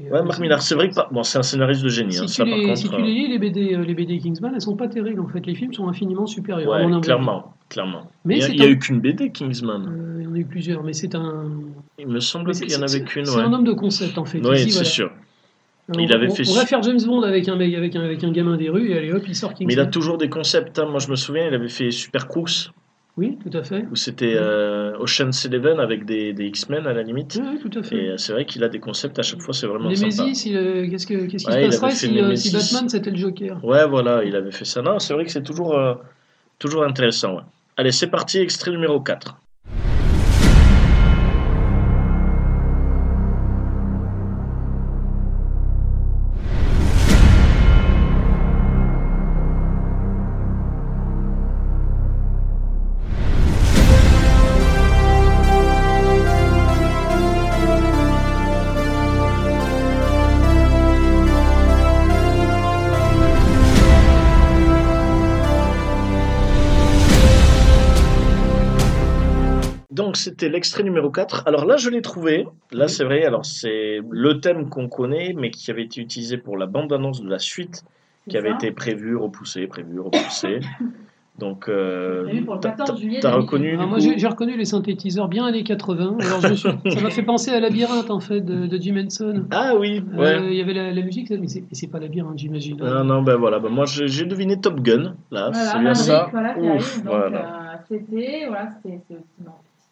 Et, 0.00 0.10
Ouais, 0.10 0.18
euh, 0.18 0.22
Marc 0.22 0.40
Millar, 0.40 0.62
c'est 0.62 0.74
vrai 0.74 0.88
que 0.88 0.94
pas- 0.94 1.08
bon, 1.12 1.22
c'est 1.22 1.36
un 1.38 1.42
scénariste 1.42 1.82
de 1.84 1.88
génie. 1.90 2.16
hein, 2.18 2.26
Si, 2.26 2.34
ça, 2.34 2.44
tu 2.44 2.50
par 2.50 2.58
les, 2.58 2.64
contre, 2.64 2.78
si 2.78 2.88
tu 2.88 2.94
euh, 2.94 2.98
les 2.98 3.12
lis, 3.12 3.28
les 3.28 3.38
BD, 3.38 3.74
euh, 3.74 3.84
les 3.84 3.94
BD 3.94 4.18
Kingsman, 4.18 4.52
elles 4.54 4.60
sont 4.62 4.74
pas 4.76 4.88
terribles 4.88 5.20
en 5.20 5.28
fait. 5.28 5.44
Les 5.46 5.54
films 5.54 5.74
sont 5.74 5.86
infiniment 5.86 6.26
supérieurs. 6.26 6.70
ouais, 6.72 7.00
clairement, 7.02 7.54
clairement. 7.68 8.10
Mais 8.24 8.38
il 8.38 8.56
y 8.56 8.62
a, 8.62 8.68
eu 8.68 8.78
qu'une 8.78 9.00
BD 9.00 9.30
Kingsman. 9.30 9.86
Euh, 9.86 10.16
il 10.20 10.24
y 10.24 10.26
en 10.28 10.34
a 10.34 10.38
eu 10.38 10.46
plusieurs, 10.46 10.82
mais 10.82 10.94
c'est 10.94 11.14
un. 11.14 11.44
Il 11.98 12.08
me 12.08 12.20
semble 12.20 12.52
qu'il 12.52 12.72
y 12.72 12.76
en 12.76 12.82
avait 12.82 13.02
qu'une. 13.02 13.26
C'est 13.26 13.36
Ouais. 13.36 13.42
un 13.42 13.52
homme 13.52 13.64
de 13.64 13.72
concept 13.74 14.16
en 14.18 14.24
fait. 14.24 14.38
Oui, 14.38 14.58
c'est 14.58 14.70
voilà. 14.70 14.84
sûr. 14.88 15.10
On- 15.88 15.98
Il 15.98 16.12
avait 16.14 16.28
on, 16.30 16.34
fait 16.34 16.48
on 16.48 16.54
va 16.54 16.64
faire 16.64 16.82
James 16.82 17.00
Bond 17.04 17.22
avec 17.22 17.46
un, 17.48 17.56
mec- 17.56 17.74
avec 17.74 17.94
un, 17.94 18.00
avec 18.02 18.24
un 18.24 18.32
gamin 18.32 18.56
des 18.56 18.70
rues 18.70 18.90
et 18.90 18.96
allez 18.98 19.12
hop, 19.12 19.22
il 19.28 19.36
sort 19.36 19.50
Kingsman. 19.50 19.66
Mais 19.68 19.74
il 19.74 19.80
a 19.80 19.86
toujours 19.86 20.16
des 20.16 20.28
concepts. 20.30 20.78
hein. 20.78 20.86
Moi, 20.86 20.98
je 20.98 21.10
me 21.10 21.16
souviens, 21.16 21.46
il 21.48 21.54
avait 21.54 21.68
fait 21.68 21.90
Super 21.90 22.26
Cruise, 22.26 22.70
Oui, 23.18 23.36
tout 23.42 23.54
à 23.56 23.62
fait. 23.62 23.84
où 23.90 23.94
c'était 23.96 24.34
euh, 24.34 24.96
Ocean's 24.98 25.44
Eleven 25.44 25.78
avec 25.80 26.06
des, 26.06 26.32
des 26.32 26.46
X-Men 26.46 26.86
à 26.86 26.94
la 26.94 27.02
limite. 27.02 27.38
Oui, 27.38 27.58
oui, 27.62 27.70
tout 27.70 27.78
à 27.78 27.82
fait. 27.82 27.96
Et 27.96 28.08
euh, 28.10 28.16
c'est 28.16 28.32
vrai 28.32 28.46
qu'il 28.46 28.64
a 28.64 28.68
des 28.68 28.80
concepts 28.80 29.18
à 29.18 29.22
chaque 29.22 29.42
fois, 29.42 29.52
c'est 29.52 29.66
vraiment 29.66 29.94
sympa. 29.94 30.06
Nemesis, 30.24 30.46
il, 30.48 30.56
euh, 30.56 30.88
qu'est-ce 30.88 31.06
que- 31.06 31.26
qu'est-ce 31.26 31.44
qui 31.44 31.50
Ouais, 31.52 31.70
se 31.70 31.78
passerait 31.80 31.90
si, 31.90 32.18
euh, 32.18 32.34
si 32.34 32.50
Batman 32.52 32.88
c'était 32.88 33.10
le 33.10 33.16
Joker? 33.18 33.62
Ouais, 33.62 33.86
voilà, 33.86 34.24
il 34.24 34.34
avait 34.36 34.52
fait 34.52 34.64
ça. 34.64 34.80
Non, 34.80 34.98
c'est 34.98 35.12
vrai 35.12 35.26
que 35.26 35.30
c'est 35.30 35.42
toujours, 35.42 35.76
euh, 35.76 35.94
toujours 36.58 36.84
intéressant. 36.84 37.34
ouais. 37.36 37.42
Allez, 37.76 37.92
c'est 37.92 38.06
parti, 38.06 38.38
extrait 38.38 38.70
numéro 38.70 39.00
4. 39.00 39.36
L'extrait 70.54 70.82
numéro 70.82 71.10
4. 71.10 71.42
Alors 71.46 71.66
là, 71.66 71.76
je 71.76 71.90
l'ai 71.90 72.00
trouvé. 72.02 72.46
Là, 72.72 72.88
c'est 72.88 73.04
vrai. 73.04 73.24
Alors, 73.24 73.44
c'est 73.44 74.00
le 74.10 74.40
thème 74.40 74.68
qu'on 74.70 74.88
connaît, 74.88 75.34
mais 75.36 75.50
qui 75.50 75.70
avait 75.70 75.84
été 75.84 76.00
utilisé 76.00 76.38
pour 76.38 76.56
la 76.56 76.66
bande-annonce 76.66 77.20
de 77.22 77.28
la 77.28 77.38
suite, 77.38 77.84
qui 78.28 78.36
avait 78.38 78.52
été 78.52 78.70
prévue, 78.72 79.16
repoussée, 79.16 79.66
prévue, 79.66 80.00
repoussée. 80.00 80.60
Donc, 81.36 81.68
euh, 81.68 82.26
t'as- 82.60 82.70
14 82.70 82.90
t'as- 82.90 82.96
juillet 82.96 83.18
t'as 83.20 83.30
2000. 83.32 83.42
reconnu 83.44 83.76
Ah, 83.80 83.86
moi, 83.86 83.98
j'ai 83.98 84.28
reconnu 84.28 84.56
les 84.56 84.64
synthétiseurs 84.64 85.26
bien 85.26 85.44
années 85.44 85.64
80. 85.64 86.16
Alors, 86.20 86.40
je 86.40 86.48
me 86.48 86.54
suis- 86.54 86.68
ça 86.94 87.00
m'a 87.00 87.10
fait 87.10 87.24
penser 87.24 87.50
à 87.50 87.58
Labyrinthe, 87.58 88.08
en 88.12 88.20
fait, 88.20 88.40
de, 88.40 88.68
de 88.68 88.78
Jim 88.80 88.94
Henson. 89.04 89.42
Ah 89.50 89.74
oui, 89.76 90.00
Euh, 90.14 90.20
ouais. 90.20 90.46
Il 90.52 90.54
y 90.54 90.60
avait 90.60 90.74
la, 90.74 90.92
la 90.92 91.02
musique, 91.02 91.28
mais 91.30 91.48
c'est 91.72 91.88
pas 91.88 91.98
Labyrinthe, 91.98 92.38
j'imagine. 92.38 92.76
Non, 92.76 93.02
non, 93.02 93.22
ben 93.22 93.34
voilà. 93.34 93.58
Ben 93.58 93.68
moi, 93.68 93.84
j'ai 93.84 94.24
deviné 94.26 94.60
Top 94.60 94.78
Gun. 94.80 95.16
Là, 95.32 95.50
Voilà, 95.50 95.52
c'est 95.72 95.78
bien 95.80 95.94
ça. 95.94 96.28
voilà, 96.30 96.56
Ouf, 96.56 96.64
arrive. 96.68 97.04
Donc, 97.04 97.14
voilà. 97.14 97.38
euh, 97.38 97.76
c'était, 97.88 98.44
voilà, 98.46 98.68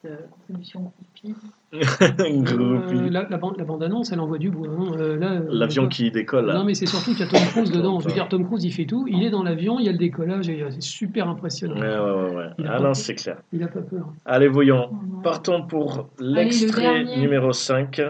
euh, 0.04 0.16
contribution 0.30 0.92
hippie. 1.00 1.34
Groupie. 1.72 2.94
Euh, 2.96 3.10
la, 3.10 3.28
la 3.28 3.36
bande, 3.38 3.56
la 3.56 3.64
bande-annonce, 3.64 4.12
elle 4.12 4.20
envoie 4.20 4.38
du 4.38 4.50
bois. 4.50 4.68
hein. 4.68 4.92
Euh, 4.98 5.18
euh, 5.22 5.40
L'avion 5.50 5.88
qui 5.88 6.10
décolle. 6.10 6.46
là. 6.46 6.54
Non, 6.54 6.64
mais 6.64 6.74
c'est 6.74 6.86
surtout 6.86 7.12
qu'il 7.12 7.20
y 7.20 7.22
a 7.22 7.26
Tom 7.26 7.40
Cruise 7.50 7.70
dedans. 7.72 8.00
Je 8.00 8.08
veux 8.08 8.14
dire, 8.14 8.28
Tom 8.28 8.44
Cruise, 8.44 8.64
il 8.64 8.72
fait 8.72 8.84
tout. 8.84 9.06
Il 9.08 9.22
est 9.22 9.30
dans 9.30 9.42
l'avion, 9.42 9.78
il 9.78 9.86
y 9.86 9.88
a 9.88 9.92
le 9.92 9.98
décollage 9.98 10.48
et 10.48 10.62
euh, 10.62 10.70
c'est 10.70 10.82
super 10.82 11.28
impressionnant. 11.28 11.76
Ouais, 11.80 11.98
ouais, 11.98 12.34
ouais. 12.36 12.46
Ah 12.58 12.62
pas 12.64 12.76
non, 12.78 12.82
peur. 12.84 12.96
c'est 12.96 13.14
clair. 13.14 13.36
Il 13.52 13.62
a 13.62 13.68
pas 13.68 13.80
peur. 13.80 14.06
Allez, 14.24 14.48
voyons. 14.48 14.90
Partons 15.22 15.62
pour 15.66 16.08
le 16.18 16.34
l'extrait 16.34 17.04
numéro 17.16 17.52
5. 17.52 18.00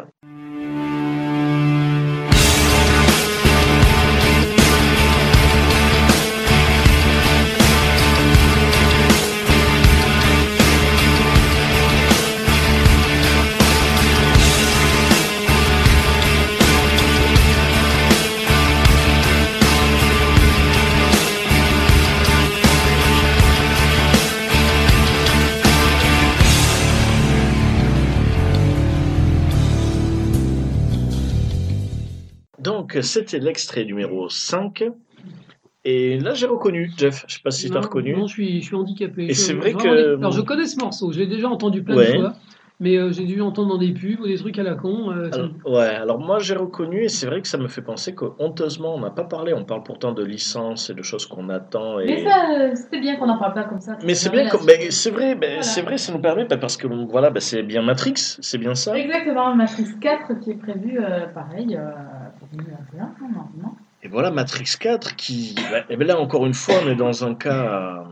Donc, 32.95 33.05
c'était 33.05 33.39
l'extrait 33.39 33.85
numéro 33.85 34.29
5. 34.29 34.85
Et 35.85 36.19
là, 36.21 36.33
j'ai 36.35 36.47
reconnu, 36.47 36.91
Jeff. 36.97 37.25
Je 37.27 37.35
sais 37.35 37.41
pas 37.43 37.51
si 37.51 37.69
tu 37.71 37.77
as 37.77 37.81
reconnu. 37.81 38.15
Non, 38.15 38.27
je 38.27 38.33
suis, 38.35 38.61
je 38.61 38.67
suis 38.67 38.77
handicapé. 38.77 39.25
Et 39.25 39.29
Je- 39.29 39.33
c'est 39.35 39.55
vrai 39.55 39.73
que- 39.73 40.17
Alors, 40.19 40.31
je 40.33 40.41
connais 40.41 40.67
ce 40.67 40.79
morceau. 40.79 41.11
Je 41.13 41.19
l'ai 41.19 41.27
déjà 41.27 41.49
entendu 41.49 41.83
plein 41.83 41.97
Ouais. 41.97 42.13
de 42.13 42.19
fois. 42.21 42.33
Mais 42.81 42.97
euh, 42.97 43.13
j'ai 43.13 43.25
dû 43.25 43.41
entendre 43.41 43.69
dans 43.69 43.79
des 43.79 43.93
pubs 43.93 44.19
ou 44.19 44.27
des 44.27 44.35
trucs 44.37 44.59
à 44.59 44.65
la 44.65 44.75
con. 44.75 45.13
euh, 45.13 45.31
Alors, 45.33 45.51
ouais, 45.67 45.87
alors 45.87 46.19
moi 46.19 46.41
j'ai 46.41 46.55
reconnu 46.57 47.05
et 47.05 47.09
c'est 47.09 47.27
vrai 47.27 47.41
que 47.41 47.47
ça 47.47 47.57
me 47.57 47.69
fait 47.69 47.83
penser 47.83 48.13
que 48.13 48.25
honteusement 48.41 48.97
on 48.97 48.99
n'a 49.01 49.11
pas 49.11 49.23
parlé. 49.23 49.55
On 49.55 49.65
parle 49.65 49.85
pourtant 49.85 50.11
de 50.11 50.25
licence 50.25 50.91
et 50.91 50.95
de 50.95 51.03
choses 51.03 51.27
qu'on 51.27 51.49
attend. 51.49 52.01
Et... 52.01 52.07
Mais 52.07 52.25
ça, 52.25 52.51
euh, 52.59 52.71
c'était 52.75 52.99
bien 52.99 53.15
qu'on 53.17 53.29
en 53.29 53.39
parle 53.39 53.55
pas 53.55 53.65
comme 53.65 53.79
ça. 53.79 53.97
Mais 54.05 54.15
c'est 54.15 54.31
bien, 54.31 54.49
comme- 54.49 54.67
ben, 54.67 54.91
c'est 54.91 55.13
vrai, 55.13 55.37
ben, 55.37 55.47
Voilà. 55.49 55.63
c'est 55.63 55.83
vrai, 55.83 55.97
ça 55.97 56.13
nous 56.13 56.19
permet 56.19 56.45
ben, 56.47 56.59
parce 56.59 56.77
que 56.77 56.89
voilà, 56.89 57.31
ben, 57.31 57.39
c'est 57.39 57.63
bien 57.63 57.83
Matrix, 57.83 58.15
c'est 58.17 58.59
bien 58.59 58.75
ça. 58.75 58.99
Exactement, 58.99 59.55
Matrix 59.55 59.87
4 60.01 60.41
qui 60.41 60.51
est 60.51 60.55
prévu, 60.57 60.99
euh, 60.99 61.27
pareil, 61.33 61.77
euh, 61.77 61.89
2021, 62.53 63.03
hein, 63.03 63.11
normalement. 63.21 63.77
Et 64.03 64.09
voilà 64.09 64.31
Matrix 64.31 64.75
4 64.81 65.17
qui, 65.17 65.55
ben, 65.71 65.85
eh 65.89 65.97
ben 65.97 66.07
là 66.09 66.19
encore 66.21 66.45
une 66.47 66.55
fois, 66.55 66.75
on 66.85 66.89
est 66.89 66.97
dans 66.97 67.25
un 67.25 67.35
cas, 67.35 68.05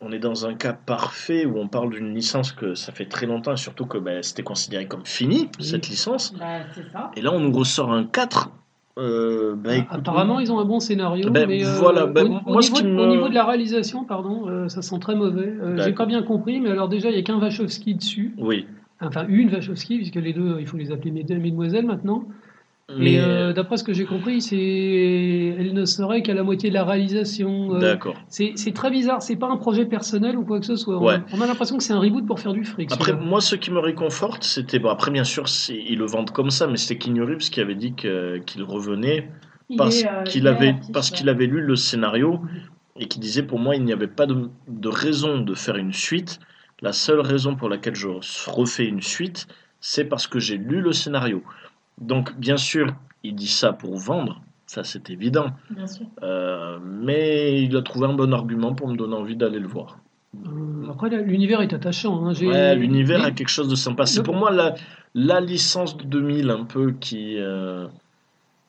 on 0.00 0.12
est 0.12 0.18
dans 0.18 0.46
un 0.46 0.54
cas 0.54 0.72
parfait 0.72 1.44
où 1.44 1.58
on 1.58 1.68
parle 1.68 1.90
d'une 1.90 2.14
licence 2.14 2.52
que 2.52 2.74
ça 2.74 2.92
fait 2.92 3.04
très 3.06 3.26
longtemps 3.26 3.52
et 3.52 3.56
surtout 3.58 3.84
que 3.86 3.98
ben, 3.98 4.22
c'était 4.22 4.42
considéré 4.42 4.86
comme 4.86 5.04
fini 5.04 5.48
cette 5.60 5.88
licence. 5.88 6.34
Bah, 6.38 6.60
ça. 6.92 7.10
Et 7.16 7.20
là 7.22 7.32
on 7.32 7.40
nous 7.40 7.52
ressort 7.52 7.92
un 7.92 8.04
4. 8.04 8.50
Euh, 8.96 9.56
ben, 9.56 9.80
écoute, 9.80 9.88
Apparemment, 9.90 10.38
ils 10.38 10.52
ont 10.52 10.60
un 10.60 10.64
bon 10.64 10.78
scénario, 10.78 11.28
Ben, 11.28 11.48
mais 11.48 11.66
euh, 11.66 11.72
voilà, 11.80 12.06
au, 12.06 12.12
moi, 12.28 12.42
au 12.46 12.60
ce 12.62 12.70
niveau, 12.70 12.82
de- 12.86 12.92
me- 12.94 13.02
au 13.02 13.06
niveau 13.08 13.28
de 13.28 13.34
la 13.34 13.44
réalisation, 13.44 14.04
pardon, 14.04 14.48
euh, 14.48 14.68
ça 14.68 14.82
sent 14.82 15.00
très 15.00 15.16
mauvais. 15.16 15.48
Euh, 15.60 15.82
J'ai 15.82 15.92
pas 15.92 16.06
bien 16.06 16.22
compris, 16.22 16.60
mais 16.60 16.70
alors 16.70 16.88
déjà, 16.88 17.10
il 17.10 17.16
y 17.16 17.18
a 17.18 17.22
qu'un 17.24 17.40
Wachowski 17.40 17.96
dessus. 17.96 18.34
Oui. 18.38 18.68
Enfin, 19.00 19.26
une 19.28 19.52
Wachowski, 19.52 19.96
puisque 19.96 20.14
les 20.14 20.32
deux, 20.32 20.58
il 20.60 20.66
faut 20.68 20.76
les 20.76 20.92
appeler 20.92 21.10
mesde- 21.10 21.36
mesdemoiselles 21.40 21.84
maintenant. 21.86 22.22
Mais- 22.94 23.14
Et 23.14 23.20
euh, 23.20 23.54
d'après 23.54 23.78
ce 23.78 23.84
que 23.84 23.94
j'ai 23.94 24.04
compris, 24.04 24.42
c'est 24.42 24.56
elle 24.58 25.72
ne 25.72 25.84
serait 25.86 26.20
qu'à 26.22 26.34
la 26.34 26.42
moitié 26.42 26.68
de 26.68 26.74
la 26.74 26.84
réalisation. 26.84 27.74
euh, 27.76 27.78
D'accord. 27.78 28.14
C'est 28.28 28.54
très 28.74 28.90
bizarre. 28.90 29.22
C'est 29.22 29.36
pas 29.36 29.48
un 29.48 29.56
projet 29.56 29.86
personnel 29.86 30.36
ou 30.36 30.44
quoi 30.44 30.60
que 30.60 30.66
ce 30.66 30.76
soit. 30.76 30.98
On- 30.98 31.04
Ouais. 31.04 31.16
On, 31.32 31.40
a 31.40 31.46
l'impression 31.46 31.78
que 31.78 31.82
c'est 31.82 31.94
un 31.94 31.98
reboot 31.98 32.26
pour 32.26 32.40
faire 32.40 32.52
du 32.52 32.62
fric. 32.64 32.92
Après, 32.92 33.14
moi, 33.14 33.40
ce 33.40 33.56
qui 33.56 33.70
me 33.70 33.78
réconforte, 33.78 34.44
c'était. 34.44 34.78
Bon, 34.78 34.90
après, 34.90 35.10
bien 35.10 35.24
sûr, 35.24 35.44
ils 35.70 35.98
le 35.98 36.04
vendent 36.06 36.30
comme 36.30 36.50
ça, 36.50 36.66
mais 36.66 36.76
c'était 36.76 36.98
Keanu 36.98 37.22
Reeves 37.22 37.48
qui 37.50 37.60
avait 37.60 37.74
dit 37.74 37.94
qu'il 37.94 38.62
revenait 38.62 39.30
Il 39.70 39.78
parce 39.78 40.04
euh, 40.04 40.22
qu'il 40.24 40.46
avait, 40.46 40.76
parce 40.92 41.10
qu'il 41.10 41.28
avait 41.30 41.46
lu 41.46 41.62
le 41.62 41.76
scénario 41.76 42.40
et 43.00 43.06
qui 43.06 43.18
disait 43.18 43.42
pour 43.42 43.58
moi, 43.58 43.76
il 43.76 43.84
n'y 43.84 43.92
avait 43.94 44.06
pas 44.08 44.26
de, 44.26 44.50
de 44.68 44.88
raison 44.88 45.40
de 45.40 45.54
faire 45.54 45.76
une 45.76 45.94
suite. 45.94 46.38
La 46.82 46.92
seule 46.92 47.20
raison 47.20 47.56
pour 47.56 47.70
laquelle 47.70 47.94
je 47.96 48.08
refais 48.46 48.84
une 48.84 49.00
suite, 49.00 49.46
c'est 49.80 50.04
parce 50.04 50.26
que 50.26 50.38
j'ai 50.38 50.58
lu 50.58 50.82
le 50.82 50.92
scénario. 50.92 51.42
Donc, 52.00 52.36
bien 52.38 52.56
sûr, 52.56 52.94
il 53.22 53.34
dit 53.34 53.46
ça 53.48 53.72
pour 53.72 53.96
vendre, 53.96 54.40
ça 54.66 54.82
c'est 54.84 55.10
évident. 55.10 55.46
Bien 55.70 55.86
sûr. 55.86 56.06
Euh, 56.22 56.78
mais 56.84 57.62
il 57.62 57.76
a 57.76 57.82
trouvé 57.82 58.06
un 58.06 58.12
bon 58.14 58.32
argument 58.32 58.74
pour 58.74 58.88
me 58.88 58.96
donner 58.96 59.14
envie 59.14 59.36
d'aller 59.36 59.58
le 59.60 59.68
voir. 59.68 59.98
Euh, 60.46 60.90
après, 60.90 61.08
l'univers 61.10 61.60
est 61.62 61.72
attachant. 61.72 62.26
hein. 62.26 62.32
Ouais, 62.42 62.74
l'univers 62.74 63.22
a 63.24 63.30
quelque 63.30 63.48
chose 63.50 63.68
de 63.68 63.76
sympa. 63.76 64.04
C'est 64.06 64.22
pour 64.24 64.34
moi 64.34 64.50
la, 64.50 64.74
la 65.14 65.40
licence 65.40 65.96
de 65.96 66.02
2000 66.04 66.50
un 66.50 66.64
peu 66.64 66.90
qui. 66.92 67.36
euh, 67.38 67.86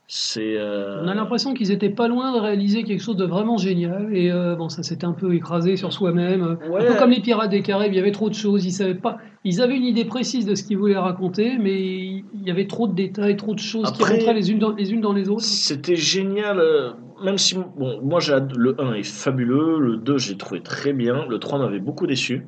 c'est. 0.07 0.55
euh, 0.59 1.01
On 1.03 1.07
a 1.07 1.15
l'impression 1.15 1.55
qu'ils 1.55 1.71
étaient 1.71 1.89
pas 1.89 2.07
loin 2.07 2.31
de 2.35 2.39
réaliser 2.39 2.83
quelque 2.83 3.01
chose 3.01 3.17
de 3.17 3.25
vraiment 3.25 3.57
génial. 3.57 4.15
Et 4.15 4.31
euh, 4.31 4.55
bon, 4.55 4.69
ça 4.69 4.83
s'était 4.83 5.05
un 5.07 5.13
peu 5.13 5.33
écrasé 5.33 5.75
sur 5.77 5.91
soi-même. 5.91 6.43
Un 6.43 6.55
peu 6.85 6.93
comme 6.99 7.09
les 7.09 7.21
Pirates 7.21 7.49
des 7.49 7.63
Caraïbes, 7.63 7.93
il 7.93 7.97
y 7.97 7.99
avait 7.99 8.11
trop 8.11 8.29
de 8.29 8.35
choses. 8.35 8.63
Ils 8.65 8.71
savaient 8.71 8.93
pas. 8.93 9.17
Ils 9.43 9.61
avaient 9.63 9.75
une 9.77 9.85
idée 9.85 10.05
précise 10.05 10.45
de 10.45 10.53
ce 10.53 10.63
qu'ils 10.63 10.77
voulaient 10.77 10.97
raconter, 10.97 11.57
mais 11.57 12.14
il 12.41 12.47
y 12.47 12.51
avait 12.51 12.67
trop 12.67 12.87
de 12.87 12.93
détails, 12.93 13.37
trop 13.37 13.53
de 13.53 13.59
choses 13.59 13.91
qui 13.91 14.03
rentraient 14.03 14.33
les 14.33 14.51
unes 14.51 14.59
dans 14.59 14.71
les, 14.71 14.91
unes 14.91 15.01
dans 15.01 15.13
les 15.13 15.29
autres. 15.29 15.43
C'était 15.43 15.95
génial, 15.95 16.59
euh, 16.59 16.91
même 17.23 17.37
si 17.37 17.55
bon, 17.55 18.01
moi 18.01 18.19
j'ai 18.19 18.37
le 18.55 18.79
1 18.79 18.93
est 18.93 19.03
fabuleux, 19.03 19.79
le 19.79 19.97
2 19.97 20.17
j'ai 20.17 20.37
trouvé 20.37 20.61
très 20.61 20.93
bien, 20.93 21.25
le 21.27 21.39
3 21.39 21.59
m'avait 21.59 21.79
beaucoup 21.79 22.07
déçu. 22.07 22.45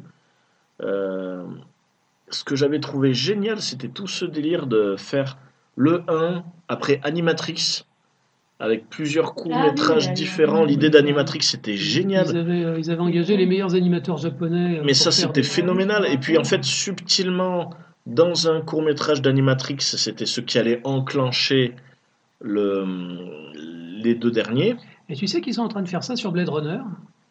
Euh, 0.82 1.44
ce 2.30 2.44
que 2.44 2.56
j'avais 2.56 2.80
trouvé 2.80 3.14
génial, 3.14 3.62
c'était 3.62 3.88
tout 3.88 4.08
ce 4.08 4.26
délire 4.26 4.68
de 4.68 4.96
faire 4.98 5.38
le 5.76 6.04
1 6.08 6.44
après 6.68 7.00
Animatrix 7.04 7.86
avec 8.60 8.90
plusieurs 8.90 9.36
courts-métrages 9.36 10.08
oui, 10.08 10.14
différents. 10.14 10.66
L'idée 10.66 10.90
d'Animatrix 10.90 11.44
c'était 11.44 11.78
génial. 11.78 12.28
Ils 12.30 12.38
avaient, 12.38 12.66
euh, 12.66 12.80
ils 12.80 12.90
avaient 12.90 13.02
engagé 13.02 13.38
les 13.38 13.46
meilleurs 13.46 13.76
animateurs 13.76 14.18
japonais. 14.18 14.82
Mais 14.84 14.96
ça, 14.96 15.12
c'était 15.12 15.44
phénoménal. 15.44 16.08
Et 16.12 16.18
puis, 16.18 16.38
en 16.38 16.44
fait, 16.44 16.64
subtilement, 16.64 17.70
dans 18.08 18.50
un 18.50 18.62
court 18.62 18.82
métrage 18.82 19.22
d'Animatrix, 19.22 19.78
c'était 19.80 20.26
ce 20.26 20.42
qui 20.42 20.58
allait 20.58 20.82
enclencher 20.86 21.76
le, 22.42 22.86
les 24.02 24.16
deux 24.16 24.32
derniers. 24.32 24.76
Et 25.10 25.16
tu 25.16 25.28
sais 25.28 25.42
qu'ils 25.42 25.54
sont 25.54 25.62
en 25.62 25.68
train 25.68 25.82
de 25.82 25.88
faire 25.90 26.04
ça 26.04 26.16
sur 26.16 26.32
Blade 26.32 26.50
Runner? 26.50 26.80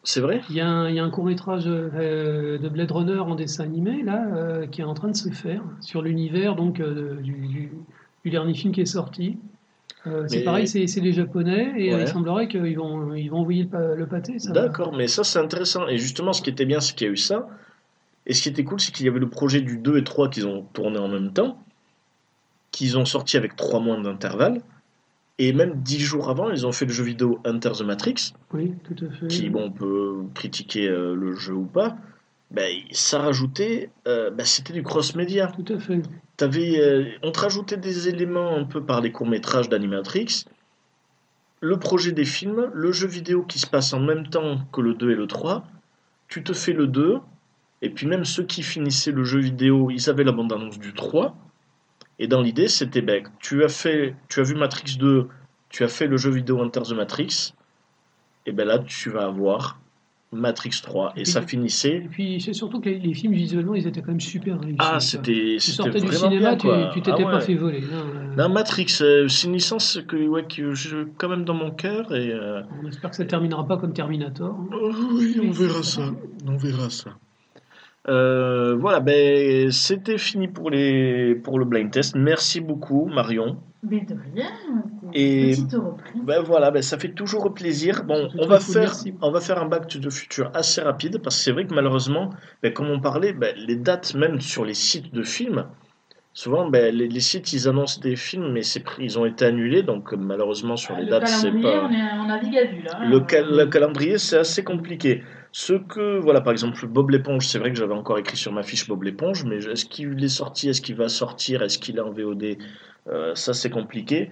C'est 0.03 0.21
vrai? 0.21 0.41
Il 0.49 0.55
y 0.55 0.61
a 0.61 0.67
un, 0.69 0.87
il 0.89 0.95
y 0.95 0.99
a 0.99 1.03
un 1.03 1.09
court 1.09 1.25
métrage 1.25 1.65
de 1.65 2.69
Blade 2.69 2.91
Runner 2.91 3.19
en 3.19 3.35
dessin 3.35 3.63
animé 3.65 4.03
là 4.03 4.25
euh, 4.35 4.65
qui 4.67 4.81
est 4.81 4.85
en 4.85 4.93
train 4.93 5.09
de 5.09 5.15
se 5.15 5.29
faire 5.29 5.61
sur 5.81 6.01
l'univers 6.01 6.55
donc 6.55 6.79
euh, 6.79 7.15
du, 7.21 7.33
du- 7.33 7.71
du 8.23 8.29
dernier 8.31 8.53
film 8.53 8.73
qui 8.73 8.81
est 8.81 8.85
sorti. 8.85 9.37
Euh, 10.05 10.23
c'est 10.27 10.37
Mais- 10.39 10.43
pareil, 10.43 10.67
c'est 10.67 10.85
les 11.01 11.11
Japonais 11.11 11.73
et 11.77 11.91
euh, 11.93 11.97
Ouais. 11.97 12.01
il 12.03 12.07
semblerait 12.07 12.47
qu'ils 12.47 12.77
vont 12.77 13.13
ils 13.15 13.29
vont 13.29 13.39
envoyer 13.39 13.67
le, 13.71 13.95
le 13.95 14.05
pâté. 14.07 14.37
D'accord, 14.53 14.93
mais 14.95 15.07
ça, 15.07 15.23
c'est 15.23 15.39
intéressant. 15.39 15.87
Et 15.87 15.97
justement, 15.97 16.31
ce 16.33 16.41
qui 16.41 16.49
était 16.51 16.65
bien, 16.65 16.79
c'est 16.79 16.95
qu'il 16.95 17.07
y 17.07 17.09
a 17.09 17.13
eu 17.13 17.17
ça. 17.17 17.47
Et 18.27 18.33
ce 18.33 18.43
qui 18.43 18.49
était 18.49 18.65
cool, 18.65 18.79
c'est 18.79 18.91
qu'il 18.91 19.05
y 19.05 19.09
avait 19.09 19.19
le 19.19 19.29
projet 19.29 19.61
du 19.61 19.77
2 19.77 19.97
et 19.97 20.03
3 20.03 20.29
qu'ils 20.29 20.45
ont 20.45 20.63
tourné 20.73 20.99
en 20.99 21.07
même 21.07 21.31
temps, 21.31 21.63
qu'ils 22.71 22.97
ont 22.97 23.05
sorti 23.05 23.37
avec 23.37 23.55
3 23.55 23.79
mois 23.79 23.99
d'intervalle. 23.99 24.61
Et 25.39 25.53
même 25.53 25.81
10 25.81 25.99
jours 25.99 26.29
avant, 26.29 26.49
ils 26.49 26.67
ont 26.67 26.71
fait 26.71 26.85
le 26.85 26.91
jeu 26.91 27.03
vidéo 27.03 27.39
Enter 27.45 27.71
the 27.71 27.83
Matrix. 27.83 28.33
Oui, 28.53 28.73
tout 28.83 29.05
à 29.05 29.09
fait. 29.11 29.27
qui, 29.27 29.49
bon, 29.49 29.65
on 29.65 29.71
peut 29.71 30.23
critiquer 30.33 30.89
euh, 30.89 31.15
le 31.15 31.35
jeu 31.35 31.53
ou 31.53 31.65
pas, 31.65 31.95
ben, 32.51 32.69
ça 32.91 33.19
rajoutait, 33.19 33.91
euh, 34.07 34.29
ben, 34.29 34.45
c'était 34.45 34.73
du 34.73 34.83
cross-média. 34.83 35.47
Tout 35.47 35.73
à 35.73 35.79
fait. 35.79 36.01
Euh, 36.41 37.05
on 37.23 37.31
te 37.31 37.39
rajoutait 37.39 37.77
des 37.77 38.09
éléments 38.09 38.55
un 38.55 38.63
peu 38.65 38.83
par 38.83 39.01
les 39.01 39.11
courts-métrages 39.11 39.69
d'Animatrix, 39.69 40.45
le 41.61 41.77
projet 41.77 42.11
des 42.11 42.25
films, 42.25 42.69
le 42.73 42.91
jeu 42.91 43.07
vidéo 43.07 43.43
qui 43.43 43.59
se 43.59 43.67
passe 43.67 43.93
en 43.93 43.99
même 43.99 44.27
temps 44.27 44.59
que 44.71 44.81
le 44.81 44.93
2 44.95 45.11
et 45.11 45.15
le 45.15 45.27
3, 45.27 45.65
tu 46.27 46.43
te 46.43 46.53
fais 46.53 46.73
le 46.73 46.87
2, 46.87 47.19
et 47.81 47.89
puis 47.89 48.07
même 48.07 48.25
ceux 48.25 48.43
qui 48.43 48.63
finissaient 48.63 49.11
le 49.11 49.23
jeu 49.23 49.39
vidéo, 49.39 49.89
ils 49.91 50.09
avaient 50.09 50.23
la 50.23 50.31
bande-annonce 50.31 50.79
du 50.79 50.93
3, 50.93 51.35
et 52.19 52.27
dans 52.27 52.41
l'idée, 52.41 52.67
c'était, 52.67 53.01
ben, 53.01 53.23
tu 53.39 53.63
as 53.63 53.69
fait, 53.69 54.15
tu 54.29 54.39
as 54.39 54.43
vu 54.43 54.55
Matrix 54.55 54.97
2, 54.97 55.27
tu 55.69 55.83
as 55.83 55.87
fait 55.87 56.07
le 56.07 56.17
jeu 56.17 56.31
vidéo 56.31 56.59
Enter 56.61 56.81
the 56.81 56.93
Matrix, 56.93 57.53
et 58.45 58.51
ben 58.51 58.65
là, 58.65 58.79
tu 58.79 59.09
vas 59.09 59.25
avoir 59.25 59.79
Matrix 60.31 60.71
3. 60.83 61.11
Et 61.11 61.23
puis- 61.23 61.31
ça 61.31 61.41
finissait. 61.41 61.97
Et 61.97 62.07
puis 62.09 62.41
c'est 62.41 62.53
surtout 62.53 62.79
que 62.81 62.89
les, 62.89 62.97
les 62.99 63.13
films 63.13 63.33
visuellement, 63.33 63.75
ils 63.75 63.85
étaient 63.87 64.01
quand 64.01 64.11
même 64.11 64.19
super 64.21 64.59
réussis. 64.59 64.75
Ah, 64.79 64.99
c'était 64.99 65.57
Tu 65.59 65.71
sortais 65.71 66.01
du 66.01 66.11
cinéma, 66.11 66.55
bien, 66.55 66.89
tu 66.93 67.01
t'étais 67.01 67.23
Ah 67.23 67.31
pas 67.31 67.39
fait 67.41 67.55
voler. 67.55 67.81
non, 67.81 67.97
euh, 68.15 68.35
Non, 68.35 68.49
Matrix, 68.49 68.97
euh, 69.01 69.27
c'est 69.27 69.47
une 69.47 69.53
licence 69.53 69.99
que, 70.07 70.15
ouais, 70.27 70.43
que 70.45 70.73
j'ai 70.73 71.05
quand 71.17 71.29
même 71.29 71.45
dans 71.45 71.53
mon 71.53 71.71
cœur. 71.71 72.13
Et, 72.15 72.31
euh, 72.31 72.61
on 72.83 72.87
espère 72.87 73.09
que 73.11 73.15
ça 73.15 73.25
terminera 73.25 73.65
pas 73.67 73.77
comme 73.77 73.93
Terminator. 73.93 74.55
hein. 74.59 74.67
Oh, 74.73 74.91
oui, 75.13 75.37
on 75.43 75.51
verra 75.51 75.83
ça. 75.83 76.01
On 76.45 76.57
verra 76.57 76.89
ça. 76.89 77.11
Euh, 78.09 78.75
voilà, 78.75 78.99
ben, 79.01 79.71
c'était 79.71 80.17
fini 80.17 80.47
pour, 80.47 80.69
les, 80.69 81.35
pour 81.35 81.59
le 81.59 81.65
blind 81.65 81.91
test. 81.91 82.15
Merci 82.15 82.61
beaucoup, 82.61 83.05
Marion. 83.05 83.57
Mais 83.83 84.01
de 84.01 84.15
rien. 84.33 84.49
Et 85.13 85.53
ben 86.23 86.41
voilà, 86.41 86.71
ben, 86.71 86.81
ça 86.81 86.97
fait 86.97 87.11
toujours 87.13 87.53
plaisir. 87.53 88.03
Bon, 88.03 88.29
on 88.37 88.47
va, 88.47 88.59
faire, 88.59 88.93
on 89.21 89.31
va 89.31 89.39
faire 89.39 89.61
un 89.61 89.67
back 89.67 89.87
to 89.87 89.99
the 89.99 90.09
future 90.09 90.51
assez 90.53 90.81
rapide 90.81 91.19
parce 91.21 91.37
que 91.37 91.43
c'est 91.43 91.51
vrai 91.51 91.65
que 91.67 91.73
malheureusement, 91.73 92.29
ben, 92.63 92.73
comme 92.73 92.89
on 92.89 92.99
parlait, 92.99 93.33
ben, 93.33 93.53
les 93.57 93.75
dates 93.75 94.15
même 94.15 94.41
sur 94.41 94.65
les 94.65 94.73
sites 94.73 95.13
de 95.13 95.23
films, 95.23 95.65
souvent 96.33 96.69
ben, 96.69 96.93
les, 96.93 97.07
les 97.07 97.19
sites 97.19 97.53
ils 97.53 97.67
annoncent 97.67 97.99
des 98.01 98.15
films 98.15 98.51
mais 98.51 98.61
ils 98.99 99.17
ont 99.17 99.25
été 99.25 99.45
annulés 99.45 99.81
donc 99.83 100.13
malheureusement 100.13 100.75
sur 100.75 100.95
les 100.95 101.05
le 101.05 101.09
dates 101.09 101.27
c'est 101.27 101.51
pas. 101.51 101.87
on, 101.87 101.91
est, 101.91 102.19
on 102.19 102.27
navigue 102.27 102.57
à 102.57 102.65
vue 102.65 102.81
là. 102.83 102.99
Le, 103.05 103.19
cal- 103.21 103.49
le 103.49 103.65
calendrier, 103.67 104.17
c'est 104.17 104.37
assez 104.37 104.63
compliqué. 104.63 105.23
Ce 105.59 105.73
que, 105.73 106.19
voilà, 106.19 106.39
par 106.41 106.51
exemple, 106.53 106.85
Bob 106.85 107.09
l'éponge, 107.09 107.47
c'est 107.47 107.57
vrai 107.57 107.71
que 107.71 107.77
j'avais 107.79 107.95
encore 107.95 108.19
écrit 108.19 108.37
sur 108.37 108.51
ma 108.53 108.61
fiche 108.61 108.87
Bob 108.87 109.01
l'éponge, 109.01 109.43
mais 109.43 109.55
est-ce 109.57 109.85
qu'il 109.85 110.23
est 110.23 110.27
sorti, 110.27 110.69
est-ce 110.69 110.83
qu'il 110.83 110.93
va 110.95 111.09
sortir, 111.09 111.63
est-ce 111.63 111.79
qu'il 111.79 111.97
est 111.97 111.99
en 111.99 112.11
VOD 112.11 112.57
Euh, 113.07 113.33
Ça, 113.33 113.55
c'est 113.55 113.71
compliqué. 113.71 114.29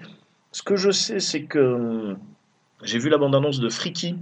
Ce 0.51 0.61
que 0.61 0.75
je 0.75 0.91
sais, 0.91 1.19
c'est 1.19 1.45
que 1.45 1.57
hum, 1.57 2.17
j'ai 2.83 2.99
vu 2.99 3.09
la 3.09 3.17
bande-annonce 3.17 3.59
de 3.59 3.69
Freaky, 3.69 4.17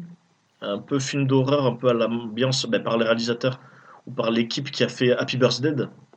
un 0.61 0.77
peu 0.79 0.97
film 0.97 1.27
d'horreur, 1.27 1.65
un 1.65 1.75
peu 1.75 1.89
à 1.89 1.93
l'ambiance 1.93 2.65
ben, 2.67 2.81
par 2.81 2.97
les 2.97 3.03
réalisateurs 3.03 3.59
ou 4.07 4.11
par 4.11 4.31
l'équipe 4.31 4.71
qui 4.71 4.85
a 4.85 4.87
fait 4.87 5.11
Happy 5.11 5.35
Birthday, 5.35 5.75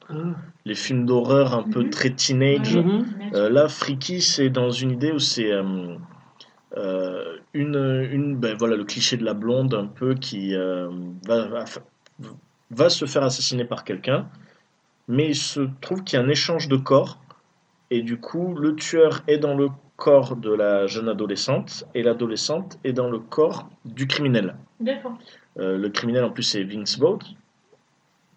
Ah. 0.08 0.14
les 0.64 0.76
films 0.76 1.04
d'horreur 1.04 1.52
un 1.52 1.64
peu 1.64 1.82
Mhm. 1.82 1.90
très 1.90 2.10
teenage. 2.10 2.76
Mhm. 2.76 3.04
Euh, 3.34 3.48
là, 3.50 3.66
Freaky, 3.66 4.20
c'est 4.22 4.50
dans 4.50 4.70
une 4.70 4.92
idée 4.92 5.10
où 5.10 5.18
c'est 5.18 5.50
euh, 5.50 5.96
euh, 6.77 7.39
une, 7.55 8.09
une 8.11 8.36
ben, 8.36 8.57
voilà, 8.57 8.77
le 8.77 8.85
cliché 8.85 9.16
de 9.16 9.24
la 9.24 9.35
blonde 9.35 9.74
un 9.74 9.86
peu 9.86 10.15
qui 10.15 10.55
euh, 10.55 10.89
va, 11.27 11.47
va, 11.47 11.65
va 12.70 12.89
se 12.89 13.05
faire 13.05 13.23
assassiner 13.23 13.65
par 13.65 13.85
quelqu'un, 13.85 14.28
mais 15.09 15.28
il 15.28 15.36
se 15.36 15.69
trouve 15.81 16.05
qu'il 16.05 16.19
y 16.19 16.23
a 16.23 16.24
un 16.24 16.28
échange 16.28 16.69
de 16.69 16.77
corps, 16.77 17.19
et 17.90 18.03
du 18.03 18.19
coup, 18.19 18.55
le 18.55 18.74
tueur 18.74 19.23
est 19.27 19.39
dans 19.39 19.55
le 19.55 19.69
corps 19.97 20.36
de 20.36 20.53
la 20.53 20.86
jeune 20.86 21.09
adolescente, 21.09 21.85
et 21.94 22.03
l'adolescente 22.03 22.78
est 22.85 22.93
dans 22.93 23.09
le 23.09 23.19
corps 23.19 23.69
du 23.85 24.07
criminel. 24.07 24.57
D'accord. 24.81 25.16
Euh, 25.59 25.78
le 25.78 25.89
criminel, 25.89 26.24
en 26.24 26.31
plus, 26.31 26.43
c'est 26.43 26.65
Vince 26.65 26.98
Vaughn, 26.98 27.19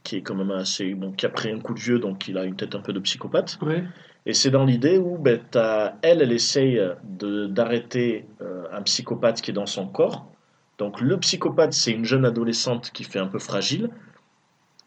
qui 0.04 0.16
est 0.18 0.22
quand 0.22 0.36
même 0.36 0.52
assez. 0.52 0.94
Bon, 0.94 1.12
qui 1.12 1.26
a 1.26 1.30
pris 1.30 1.52
un 1.52 1.60
coup 1.60 1.74
de 1.74 1.80
vieux, 1.80 2.00
donc 2.00 2.28
il 2.30 2.38
a 2.38 2.46
une 2.46 2.56
tête 2.56 2.76
un 2.76 2.80
peu 2.80 2.94
de 2.94 3.00
psychopathe. 3.00 3.58
Ouais. 3.62 3.84
Et 4.26 4.34
c'est 4.34 4.52
dans 4.52 4.66
l'idée 4.66 4.98
où 4.98 5.18
ben, 5.18 5.40
elle, 6.02 6.22
elle 6.22 6.32
essaye 6.32 6.80
de- 7.04 7.48
d'arrêter 7.48 8.26
euh, 8.42 8.66
un 8.72 8.82
psychopathe 8.84 9.42
qui 9.42 9.52
est 9.52 9.54
dans 9.54 9.66
son 9.66 9.88
corps. 9.88 10.26
Donc 10.78 11.02
le 11.02 11.18
psychopathe, 11.18 11.74
c'est 11.74 11.92
une 11.92 12.06
jeune 12.06 12.26
adolescente 12.26 12.92
qui 12.92 13.04
fait 13.04 13.20
un 13.20 13.28
peu 13.28 13.40
fragile. 13.40 13.90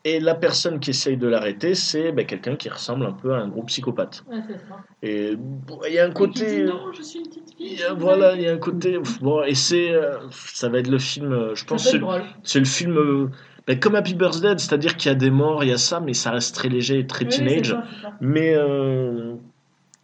Et 0.04 0.18
la 0.18 0.34
personne 0.34 0.80
qui 0.80 0.90
essaye 0.90 1.16
de 1.16 1.28
l'arrêter, 1.28 1.74
c'est 1.76 2.10
ben, 2.10 2.26
quelqu'un 2.26 2.56
qui 2.56 2.68
ressemble 2.68 3.06
un 3.06 3.12
peu 3.12 3.34
à 3.34 3.38
un 3.38 3.48
gros 3.48 3.62
psychopathe. 3.62 4.24
Ouais, 4.28 4.40
c'est 4.48 4.59
ça. 4.59 4.76
Et 5.00 5.36
bon, 5.36 5.78
il 5.86 5.94
y 5.94 5.98
a 5.98 6.06
un 6.06 6.10
côté... 6.10 6.64
dit 6.64 6.64
non, 6.64 6.92
je 6.92 7.02
suis 7.02 7.20
une 7.20 7.28
petite 7.28 7.54
fille. 7.56 7.82
a- 7.84 7.94
voilà, 7.94 8.34
il 8.34 8.42
y 8.42 8.48
a 8.48 8.52
un 8.52 8.59
côté... 8.59 8.98
Bon, 9.20 9.44
et 9.44 9.54
c'est... 9.54 9.92
euh, 9.92 10.18
ça 10.30 10.68
va 10.68 10.78
être 10.80 10.88
le 10.90 10.98
film... 10.98 11.32
euh, 11.32 11.54
Je 11.54 11.64
pense 11.64 11.88
c'est 12.42 12.59
le 12.59 12.64
film... 12.64 13.30
ben, 13.66 13.78
comme 13.78 13.94
Happy 13.94 14.14
Birthday, 14.14 14.55
c'est-à-dire 14.59 14.97
qu'il 14.97 15.10
y 15.10 15.12
a 15.12 15.16
des 15.16 15.30
morts, 15.30 15.62
il 15.62 15.70
y 15.70 15.72
a 15.72 15.78
ça, 15.78 16.01
mais 16.01 16.14
ça 16.14 16.32
reste 16.32 16.55
très 16.55 16.68
léger 16.68 16.98
et 16.98 17.06
très 17.06 17.24
Oui, 17.24 17.30
teenage. 17.30 17.76
Mais 18.20 18.55
euh, 18.55 19.34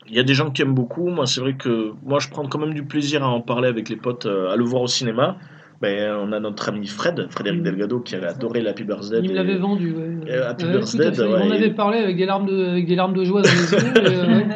il 0.09 0.14
y 0.14 0.20
a 0.20 0.22
des 0.22 0.35
gens 0.35 0.51
qui 0.51 0.62
aiment 0.62 0.74
beaucoup. 0.74 1.09
Moi, 1.09 1.26
c'est 1.26 1.40
vrai 1.40 1.55
que 1.55 1.93
moi, 2.05 2.20
je 2.20 2.28
prends 2.28 2.47
quand 2.47 2.59
même 2.59 2.74
du 2.74 2.85
plaisir 2.85 3.24
à 3.24 3.28
en 3.28 3.40
parler 3.40 3.68
avec 3.68 3.89
les 3.89 3.97
potes, 3.97 4.26
euh, 4.26 4.52
à 4.52 4.56
le 4.56 4.64
voir 4.64 4.82
au 4.82 4.86
cinéma. 4.86 5.36
Ben, 5.80 6.12
on 6.20 6.32
a 6.32 6.40
notre 6.40 6.68
ami 6.70 6.88
Fred, 6.88 7.28
Frédéric 7.30 7.60
Mhm. 7.60 7.64
Delgado, 7.66 8.00
qui 8.00 8.16
avait 8.16 8.26
adoré 8.26 8.60
l'Happy 8.60 8.82
Birthday. 8.82 9.18
Il 9.22 9.28
me 9.28 9.30
et- 9.30 9.34
l'avait 9.34 9.59
vendu. 9.59 9.92
Ouais. 9.92 10.30
Euh, 10.32 10.50
Happy 10.50 10.64
Ouais, 10.64 10.72
Birthday, 10.72 11.22
ouais. 11.22 11.38
m'en 11.38 11.50
avait 11.55 11.70
parlé 11.70 11.98
avec 11.98 12.16
des 12.16 12.26
larmes 12.26 12.46
de, 12.46 12.64
avec 12.70 12.86
des 12.86 12.96
larmes 12.96 13.14
de 13.14 13.22
joie 13.24 13.42
dans 13.42 13.48
les 13.48 13.72
yeux. 13.72 14.12
et, 14.12 14.16
euh. 14.16 14.40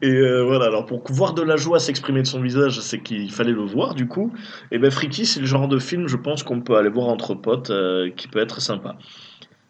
Et 0.00 0.12
euh, 0.14 0.44
voilà, 0.44 0.66
alors 0.66 0.86
pour 0.86 1.02
voir 1.10 1.34
de 1.34 1.42
la 1.42 1.56
joie 1.56 1.80
s'exprimer 1.80 2.22
de 2.22 2.26
son 2.28 2.40
visage, 2.40 2.78
c'est 2.80 3.00
qu'il 3.00 3.32
fallait 3.32 3.50
le 3.52 3.62
voir 3.62 3.94
du 3.96 4.06
coup. 4.06 4.32
Et 4.70 4.78
ben 4.78 4.92
Freaky, 4.92 5.26
c'est 5.26 5.40
le 5.40 5.46
genre 5.46 5.66
de 5.66 5.78
film, 5.78 6.06
je 6.06 6.16
pense, 6.16 6.44
qu'on 6.44 6.60
peut 6.60 6.76
aller 6.76 6.88
voir 6.88 7.08
entre 7.08 7.34
potes, 7.34 7.70
euh, 7.70 8.08
qui 8.16 8.28
peut 8.28 8.38
être 8.38 8.60
sympa. 8.60 8.94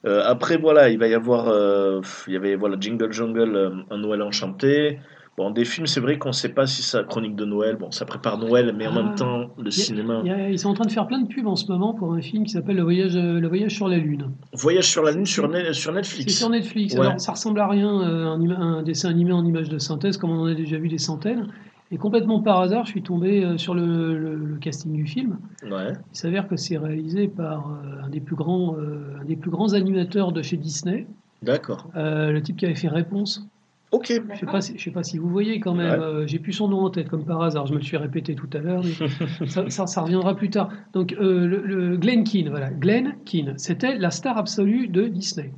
Euh, 0.06 0.20
après, 0.26 0.58
voilà, 0.58 0.90
il 0.90 0.98
va 0.98 1.06
y 1.08 1.14
avoir, 1.14 1.48
euh, 1.48 2.02
il 2.26 2.34
y 2.34 2.36
avait 2.36 2.56
voilà 2.56 2.76
Jingle 2.78 3.10
Jungle, 3.10 3.56
euh, 3.56 3.70
un 3.90 3.96
Noël 3.96 4.20
enchanté. 4.20 4.98
Bon, 5.38 5.52
des 5.52 5.64
films, 5.64 5.86
c'est 5.86 6.00
vrai 6.00 6.18
qu'on 6.18 6.30
ne 6.30 6.34
sait 6.34 6.48
pas 6.48 6.66
si 6.66 6.82
c'est 6.82 7.06
chronique 7.06 7.36
de 7.36 7.44
Noël. 7.44 7.76
Bon, 7.76 7.92
ça 7.92 8.04
prépare 8.04 8.38
Noël, 8.38 8.74
mais 8.76 8.88
en 8.88 8.96
Ah. 8.96 9.02
même 9.04 9.14
temps, 9.14 9.46
le 9.56 9.68
a- 9.68 9.70
cinéma. 9.70 10.18
a- 10.26 10.50
ils 10.50 10.58
sont 10.58 10.68
en 10.68 10.74
train 10.74 10.84
de 10.84 10.90
faire 10.90 11.06
plein 11.06 11.20
de 11.22 11.28
pubs 11.28 11.46
en 11.46 11.54
ce 11.54 11.70
moment 11.70 11.94
pour 11.94 12.12
un 12.12 12.20
film 12.20 12.42
qui 12.42 12.50
s'appelle 12.50 12.74
Le 12.74 12.82
voyage, 12.82 13.14
euh, 13.14 13.38
le 13.38 13.46
voyage 13.46 13.72
sur 13.72 13.86
la 13.86 13.98
Lune. 13.98 14.32
Voyage 14.52 14.88
sur 14.90 15.04
la 15.04 15.12
Lune 15.12 15.24
sur, 15.26 15.48
Ne- 15.48 15.72
sur 15.72 15.92
C'est 15.92 15.96
Netflix. 15.96 16.34
sur 16.36 16.50
Netflix. 16.50 16.94
Ouais. 16.94 17.00
Alors, 17.06 17.20
ça 17.20 17.30
ressemble 17.32 17.60
à 17.60 17.68
rien, 17.68 18.00
euh, 18.02 18.26
un, 18.26 18.82
dessin 18.82 19.10
animé 19.10 19.30
en 19.30 19.44
images 19.44 19.68
de 19.68 19.78
synthèse, 19.78 20.16
comme 20.16 20.30
on 20.30 20.40
en 20.42 20.46
a 20.46 20.54
déjà 20.54 20.76
vu 20.76 20.88
des 20.88 20.98
centaines. 20.98 21.46
Et 21.92 21.98
complètement 21.98 22.42
par 22.42 22.60
hasard, 22.60 22.84
je 22.84 22.90
suis 22.90 23.02
tombé 23.02 23.44
euh, 23.44 23.56
sur 23.58 23.74
le, 23.74 24.18
le- 24.18 24.34
le 24.34 24.56
casting 24.56 24.92
du 24.92 25.06
film. 25.06 25.38
Ouais. 25.62 25.92
Il 26.12 26.18
s'avère 26.18 26.48
que 26.48 26.56
c'est 26.56 26.78
réalisé 26.78 27.28
par 27.28 27.70
un, 28.04 28.08
des 28.08 28.20
plus 28.20 28.34
grands, 28.36 28.74
un 29.20 29.24
des 29.24 29.36
plus 29.36 29.50
grands 29.52 29.72
animateurs 29.72 30.32
de 30.32 30.42
chez 30.42 30.56
Disney, 30.56 31.06
D'accord. 31.44 31.86
euh, 31.96 32.32
le 32.32 32.42
type 32.42 32.56
qui 32.56 32.66
avait 32.66 32.74
fait 32.74 32.88
Réponse. 32.88 33.46
Ok. 33.90 34.06
Je 34.08 34.38
sais 34.38 34.46
pas, 34.46 34.60
si, 34.60 34.76
je 34.76 34.84
sais 34.84 34.90
pas 34.90 35.02
si 35.02 35.16
vous 35.18 35.28
voyez 35.30 35.60
quand 35.60 35.74
même. 35.74 35.98
Ouais. 35.98 36.04
euh, 36.06 36.26
J'ai 36.26 36.38
plus 36.38 36.52
son 36.52 36.68
nom 36.68 36.80
en 36.80 36.90
tête 36.90 37.08
comme 37.08 37.24
par 37.24 37.40
hasard. 37.42 37.66
Je 37.66 37.72
me 37.72 37.78
le 37.78 37.84
suis 37.84 37.96
répété 37.96 38.34
tout 38.34 38.48
à 38.52 38.58
l'heure, 38.58 38.82
mais 38.84 39.46
ça, 39.46 39.68
ça- 39.70 39.86
ça 39.86 40.00
reviendra 40.02 40.34
plus 40.36 40.50
tard. 40.50 40.68
Donc 40.92 41.14
euh, 41.14 41.46
le, 41.46 41.62
le 41.64 41.96
Glenn 41.96 42.22
Keane, 42.24 42.50
voilà, 42.50 42.70
Glenn 42.70 43.14
Keane, 43.24 43.54
c'était 43.56 43.96
la 43.96 44.10
star 44.10 44.36
absolue 44.36 44.88
de 44.88 45.04
Disney. 45.08 45.52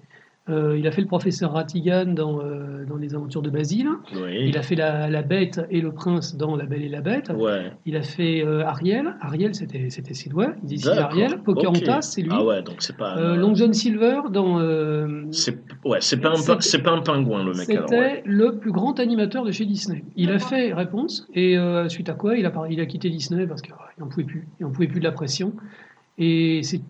Euh, 0.50 0.76
il 0.78 0.86
a 0.86 0.90
fait 0.90 1.00
le 1.00 1.06
professeur 1.06 1.52
Ratigan 1.52 2.06
dans, 2.06 2.40
euh, 2.40 2.84
dans 2.86 2.96
les 2.96 3.14
aventures 3.14 3.40
de 3.42 3.50
Basile. 3.50 3.88
Oui. 4.14 4.46
Il 4.48 4.58
a 4.58 4.62
fait 4.62 4.74
la, 4.74 5.08
la 5.08 5.22
Bête 5.22 5.60
et 5.70 5.80
le 5.80 5.92
Prince 5.92 6.36
dans 6.36 6.56
La 6.56 6.64
Belle 6.64 6.82
et 6.82 6.88
la 6.88 7.00
Bête. 7.00 7.30
Ouais. 7.34 7.70
Il 7.86 7.96
a 7.96 8.02
fait 8.02 8.44
euh, 8.44 8.64
Ariel. 8.66 9.14
Ariel, 9.20 9.54
c'était 9.54 9.90
c'était 9.90 10.14
Sid 10.14 10.34
Webb. 10.34 10.54
Il 10.62 10.68
dit. 10.78 10.88
Ariel. 10.88 11.38
Pocahontas, 11.42 12.02
c'est 12.02 12.22
lui. 12.22 12.30
Ah 12.32 12.44
ouais, 12.44 12.62
donc 12.62 12.76
c'est 12.80 12.96
pas. 12.96 13.16
Euh, 13.16 13.36
Long 13.36 13.54
John 13.54 13.72
Silver 13.72 14.22
dans. 14.30 14.58
euh, 14.60 15.22
C'est 15.30 15.56
ouais, 15.84 15.98
c'est 16.00 16.18
pas 16.18 16.30
un 16.30 16.42
pas 16.82 16.90
un 16.90 17.00
pingouin 17.02 17.44
le 17.44 17.52
mec. 17.52 17.66
C'était 17.66 17.80
ouais. 17.90 18.22
le 18.26 18.56
plus 18.58 18.72
grand 18.72 18.98
animateur 18.98 19.44
de 19.44 19.52
chez 19.52 19.64
Disney. 19.66 20.04
Il 20.16 20.30
a 20.30 20.38
fait 20.38 20.72
réponse 20.72 21.28
et 21.34 21.56
euh, 21.56 21.88
suite 21.88 22.08
à 22.08 22.14
quoi 22.14 22.36
il 22.36 22.46
a, 22.46 22.50
par- 22.50 22.68
il 22.70 22.80
a 22.80 22.86
quitté 22.86 23.10
Disney 23.10 23.46
parce 23.46 23.62
qu'il 23.62 23.74
n'en 23.98 24.06
pouvait 24.08 24.24
plus, 24.24 24.48
il 24.58 24.66
en 24.66 24.70
pouvait 24.70 24.88
plus 24.88 24.98
de 25.00 25.04
la 25.04 25.12
pression. 25.12 25.52
Et 26.18 26.60
c'est 26.62 26.80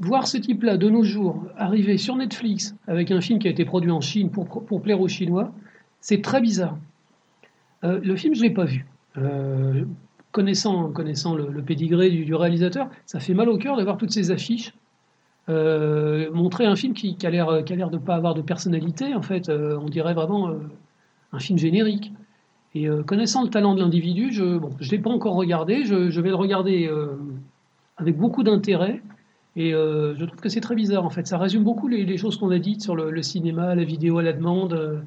voir 0.00 0.26
ce 0.26 0.38
type-là 0.38 0.76
de 0.76 0.88
nos 0.88 1.02
jours 1.02 1.44
arriver 1.56 1.98
sur 1.98 2.16
Netflix 2.16 2.74
avec 2.86 3.10
un 3.10 3.20
film 3.20 3.38
qui 3.38 3.48
a 3.48 3.50
été 3.50 3.64
produit 3.64 3.90
en 3.90 4.00
Chine 4.00 4.30
pour, 4.30 4.46
pour 4.46 4.82
plaire 4.82 5.00
aux 5.00 5.08
Chinois, 5.08 5.52
c'est 6.00 6.22
très 6.22 6.40
bizarre. 6.40 6.78
Euh, 7.84 8.00
le 8.02 8.16
film, 8.16 8.34
je 8.34 8.42
l'ai 8.42 8.50
pas 8.50 8.64
vu. 8.64 8.86
Euh, 9.16 9.84
connaissant 10.30 10.90
connaissant 10.90 11.34
le, 11.34 11.48
le 11.50 11.62
pédigré 11.62 12.10
du, 12.10 12.34
réalisateur, 12.34 12.88
ça 13.06 13.18
fait 13.18 13.34
mal 13.34 13.48
au 13.48 13.58
cœur 13.58 13.76
d'avoir 13.76 13.96
toutes 13.96 14.12
ces 14.12 14.30
affiches. 14.30 14.74
Euh, 15.48 16.30
montrer 16.32 16.66
un 16.66 16.76
film 16.76 16.92
qui, 16.92 17.16
qui 17.16 17.26
a 17.26 17.30
l'air 17.30 17.48
de 17.90 17.96
pas 17.96 18.14
avoir 18.14 18.34
de 18.34 18.42
personnalité 18.42 19.14
en 19.14 19.22
fait 19.22 19.48
euh, 19.48 19.78
on 19.80 19.88
dirait 19.88 20.12
vraiment 20.12 20.52
un 21.32 21.38
film 21.38 21.56
générique 21.56 22.12
et 22.74 22.86
connaissant 23.06 23.42
le 23.42 23.48
talent 23.48 23.74
de 23.74 23.80
l'individu 23.80 24.30
je 24.30 24.58
bon 24.58 24.68
je 24.78 24.90
l'ai 24.90 24.98
pas 24.98 25.08
encore 25.08 25.36
regardé 25.36 25.86
je, 25.86 26.20
vais 26.20 26.28
le 26.28 26.34
regarder 26.34 26.90
avec 27.96 28.18
beaucoup 28.18 28.42
d'intérêt 28.42 29.00
et 29.58 29.74
euh, 29.74 30.14
je 30.16 30.24
trouve 30.24 30.40
que 30.40 30.48
c'est 30.48 30.60
très 30.60 30.74
bizarre 30.74 31.04
en 31.04 31.10
fait 31.10 31.26
ça 31.26 31.36
résume 31.36 31.64
beaucoup 31.64 31.88
les, 31.88 32.04
les 32.06 32.16
choses 32.16 32.36
qu'on 32.38 32.50
a 32.50 32.58
dites 32.58 32.80
sur 32.82 32.96
le, 32.96 33.10
le 33.10 33.22
cinéma 33.22 33.74
la 33.74 33.84
vidéo 33.84 34.18
à 34.18 34.22
la 34.22 34.32
demande 34.32 34.72
euh, 34.72 35.00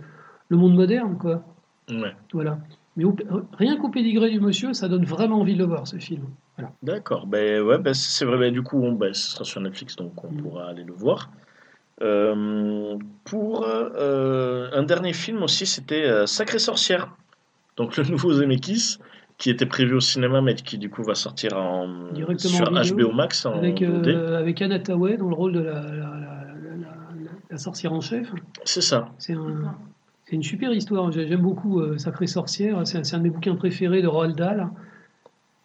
le 0.49 0.57
monde 0.57 0.75
moderne 0.75 1.17
quoi 1.17 1.43
Ouais. 1.89 2.13
voilà 2.33 2.59
mais 2.97 3.03
au- 3.05 3.15
rien 3.57 3.77
qu'au 3.77 3.89
pédigré 3.89 4.29
du 4.29 4.39
monsieur 4.39 4.73
ça 4.73 4.87
donne 4.87 5.05
vraiment 5.05 5.39
envie 5.41 5.53
de 5.53 5.59
le 5.59 5.65
voir 5.65 5.87
ce 5.87 5.97
film 5.97 6.25
voilà. 6.57 6.73
D'accord. 6.83 7.25
Ben 7.27 7.61
ouais, 7.63 7.77
ben 7.79 7.93
c'est 7.93 8.25
vrai. 8.25 8.37
Ben, 8.37 8.51
du 8.53 8.61
coup, 8.61 8.77
on, 8.83 8.91
ben, 8.91 9.13
ce 9.13 9.31
sera 9.31 9.45
sur 9.45 9.61
Netflix, 9.61 9.95
donc 9.95 10.21
on 10.23 10.27
pourra 10.33 10.67
aller 10.67 10.83
le 10.83 10.91
voir. 10.93 11.31
Euh, 12.01 12.97
pour 13.23 13.65
un 13.65 14.83
dernier 14.83 15.13
film 15.13 15.43
aussi, 15.43 15.65
c'était 15.65 16.27
Sacrée 16.27 16.59
sorcière. 16.59 17.15
Donc 17.77 17.95
le 17.97 18.03
nouveau 18.11 18.33
Zemeckis, 18.33 18.97
qui 19.41 19.49
était 19.49 19.65
prévu 19.65 19.95
au 19.95 19.99
cinéma, 19.99 20.39
mais 20.39 20.53
qui 20.53 20.77
du 20.77 20.87
coup 20.91 21.01
va 21.03 21.15
sortir 21.15 21.57
en, 21.57 21.87
sur 22.37 22.71
vidéo, 22.83 23.07
HBO 23.09 23.11
Max 23.15 23.43
en 23.47 23.53
avec, 23.57 23.81
euh, 23.81 24.37
avec 24.37 24.61
Anna 24.61 24.77
Tawai 24.77 25.17
dans 25.17 25.29
le 25.29 25.33
rôle 25.33 25.53
de 25.53 25.61
la, 25.61 25.73
la- 25.73 25.81
la- 25.81 25.89
la- 25.89 26.75
la- 26.75 27.31
la 27.49 27.57
sorcière 27.57 27.91
en 27.91 28.01
chef. 28.01 28.31
C'est 28.65 28.81
ça. 28.81 29.09
C'est 29.17 29.33
un- 29.33 29.75
c'est 30.25 30.35
une 30.35 30.43
super 30.43 30.71
histoire. 30.71 31.11
J'ai- 31.11 31.27
J'aime 31.27 31.41
beaucoup 31.41 31.79
euh, 31.81 31.97
Sacrée 31.97 32.27
sorcière. 32.27 32.85
C'est 32.85 32.99
un, 32.99 33.03
c'est 33.03 33.15
un 33.15 33.19
de 33.19 33.23
mes 33.23 33.29
bouquins 33.31 33.55
préférés 33.55 34.03
de 34.03 34.07
Roald 34.07 34.35
Dahl. 34.35 34.69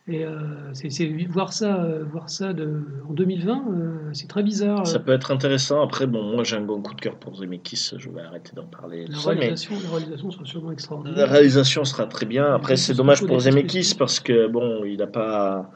Et 0.09 0.24
euh, 0.24 0.39
c'est 0.73 0.89
voir 1.28 1.53
ça, 1.53 1.83
euh, 1.83 2.05
voir 2.05 2.31
ça 2.31 2.53
de, 2.53 2.81
en 3.09 3.12
2020, 3.12 3.65
euh, 3.69 4.11
c'est 4.12 4.28
très 4.28 4.45
bizarre. 4.45 4.87
Ça 4.87 5.01
peut 5.01 5.12
être 5.12 5.33
intéressant. 5.33 5.83
Après, 5.83 6.07
bon, 6.07 6.23
moi 6.23 6.45
j'ai 6.45 6.55
un 6.55 6.61
bon 6.61 6.81
coup 6.81 6.95
de 6.95 7.01
cœur 7.01 7.16
pour 7.16 7.35
Zemeckis, 7.35 7.91
je 7.97 8.09
vais 8.11 8.20
arrêter 8.20 8.53
d'en 8.55 8.66
parler. 8.66 9.07
La 9.09 9.16
ça, 9.16 9.35
mais 9.35 9.41
réalisation, 9.41 9.74
la 9.83 9.91
réalisation 9.91 10.31
sera 10.31 10.45
sûrement 10.45 10.70
extraordinaire. 10.70 11.19
la 11.19 11.27
réalisation 11.27 11.85
sera 11.85 12.07
très 12.07 12.24
bien. 12.24 12.55
Après, 12.55 12.77
c'est 12.77 12.95
dommage 12.95 13.27
pour 13.27 13.41
Zemeckis 13.41 13.97
parce 13.99 14.20
que 14.20 14.47
bon, 14.47 14.85
il 14.85 14.99
n'a 14.99 15.09
pas, 15.09 15.73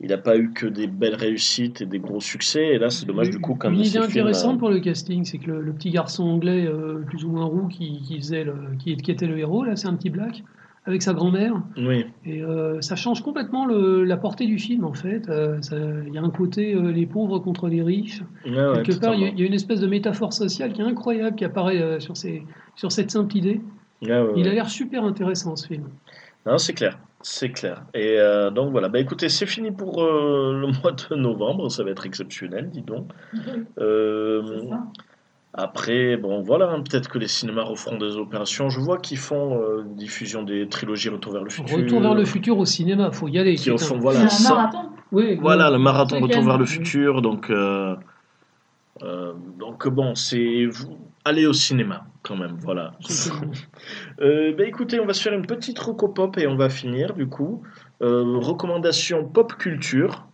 il 0.00 0.12
a 0.12 0.18
pas 0.18 0.36
eu 0.36 0.52
que 0.52 0.66
des 0.66 0.86
belles 0.86 1.14
réussites 1.14 1.80
et 1.80 1.86
des 1.86 2.00
gros 2.00 2.20
succès. 2.20 2.74
Et 2.74 2.78
là, 2.78 2.90
c'est 2.90 3.06
dommage 3.06 3.30
du 3.30 3.40
coup 3.40 3.54
quand 3.54 3.70
Une 3.70 3.80
idée 3.80 3.96
intéressante 3.96 4.58
pour 4.58 4.68
le 4.68 4.80
casting, 4.80 5.24
c'est 5.24 5.38
que 5.38 5.52
le, 5.52 5.62
le 5.62 5.72
petit 5.72 5.90
garçon 5.90 6.24
anglais, 6.24 6.70
plus 7.06 7.24
ou 7.24 7.30
moins 7.30 7.46
roux, 7.46 7.68
qui, 7.68 8.02
qui 8.02 8.18
faisait 8.18 8.44
le, 8.44 8.56
qui, 8.78 8.94
qui 8.98 9.10
était 9.10 9.26
le 9.26 9.38
héros, 9.38 9.64
là, 9.64 9.74
c'est 9.74 9.88
un 9.88 9.94
petit 9.94 10.10
black, 10.10 10.44
avec 10.86 11.02
sa 11.02 11.12
grand-mère. 11.12 11.54
Oui. 11.76 12.06
Et 12.24 12.42
euh, 12.42 12.80
ça 12.80 12.96
change 12.96 13.22
complètement 13.22 13.66
le- 13.66 14.02
la 14.04 14.16
portée 14.16 14.46
du 14.46 14.58
film, 14.58 14.84
en 14.84 14.94
fait. 14.94 15.28
Euh, 15.28 15.58
Il 16.06 16.14
y 16.14 16.18
a 16.18 16.22
un 16.22 16.30
côté 16.30 16.74
euh, 16.74 16.90
les 16.90 17.06
pauvres 17.06 17.38
contre 17.38 17.68
les 17.68 17.82
riches. 17.82 18.22
Ouais, 18.46 18.82
Quelque 18.84 18.98
part, 19.00 19.14
il 19.14 19.20
y, 19.20 19.24
a- 19.26 19.28
y 19.28 19.42
une 19.46 19.54
espèce 19.54 19.80
de 19.80 19.86
métaphore 19.86 20.32
sociale 20.32 20.72
qui 20.72 20.80
est 20.80 20.84
incroyable, 20.84 21.36
qui 21.36 21.44
apparaît 21.44 21.80
euh, 21.82 22.00
sur, 22.00 22.16
ces, 22.16 22.42
sur 22.76 22.90
cette 22.92 23.10
simple 23.10 23.36
idée. 23.36 23.60
Ouais, 24.02 24.24
Il 24.36 24.48
a 24.48 24.52
l'air 24.52 24.70
super 24.70 25.04
intéressant, 25.04 25.54
ce 25.56 25.66
film. 25.66 25.84
Non, 26.46 26.56
c'est 26.56 26.72
clair, 26.72 26.98
c'est 27.20 27.50
clair. 27.50 27.82
Et 27.92 28.18
euh, 28.18 28.50
donc 28.50 28.70
voilà, 28.70 28.88
bah 28.88 28.98
écoutez, 28.98 29.28
c'est 29.28 29.44
fini 29.44 29.70
pour 29.70 30.02
euh, 30.02 30.58
le 30.58 30.66
mois 30.82 30.92
de 30.92 31.14
novembre, 31.14 31.70
ça 31.70 31.84
va 31.84 31.90
être 31.90 32.06
exceptionnel, 32.06 32.70
dis 32.70 32.80
donc. 32.80 33.10
Euh, 33.78 34.62
après, 35.52 36.16
bon 36.16 36.42
voilà, 36.42 36.70
hein, 36.70 36.82
peut-être 36.82 37.08
que 37.08 37.18
les 37.18 37.26
cinémas 37.26 37.64
referont 37.64 37.98
des 37.98 38.16
opérations. 38.16 38.70
Je 38.70 38.78
vois 38.78 38.98
qu'ils 38.98 39.18
font 39.18 39.60
euh, 39.60 39.82
diffusion 39.84 40.42
des 40.42 40.68
trilogies 40.68 41.08
Retour 41.08 41.32
vers 41.32 41.42
le 41.42 41.50
futur. 41.50 41.76
Retour 41.76 42.00
vers 42.00 42.14
le 42.14 42.24
futur 42.24 42.58
au 42.58 42.64
cinéma, 42.64 43.10
faut 43.10 43.28
y 43.28 43.38
aller. 43.38 43.56
Qui 43.56 43.70
refont, 43.70 43.98
voilà, 43.98 44.28
C'est 44.28 44.46
un 44.46 44.54
marathon. 44.54 44.90
Oui, 45.12 45.38
Voilà, 45.40 45.66
oui. 45.66 45.72
le 45.72 45.78
marathon 45.80 46.20
Retour 46.20 46.44
vers 46.44 46.58
le 46.58 46.66
futur. 46.66 47.20
Donc, 47.20 47.50
euh, 47.50 47.96
euh, 49.02 49.32
donc 49.58 49.88
bon, 49.88 50.14
c'est 50.14 50.68
allez 51.24 51.46
au 51.46 51.52
cinéma 51.52 52.06
quand 52.22 52.36
même, 52.36 52.56
voilà. 52.60 52.92
Euh, 54.20 54.54
bah, 54.54 54.64
écoutez, 54.64 55.00
on 55.00 55.06
va 55.06 55.14
se 55.14 55.22
faire 55.22 55.32
une 55.32 55.46
petite 55.46 55.78
roco-pop 55.78 56.36
et 56.36 56.46
on 56.46 56.56
va 56.56 56.68
finir 56.68 57.14
du 57.14 57.26
coup. 57.26 57.62
Euh, 58.02 58.36
recommandation 58.38 59.24
pop 59.24 59.54
culture. 59.56 60.26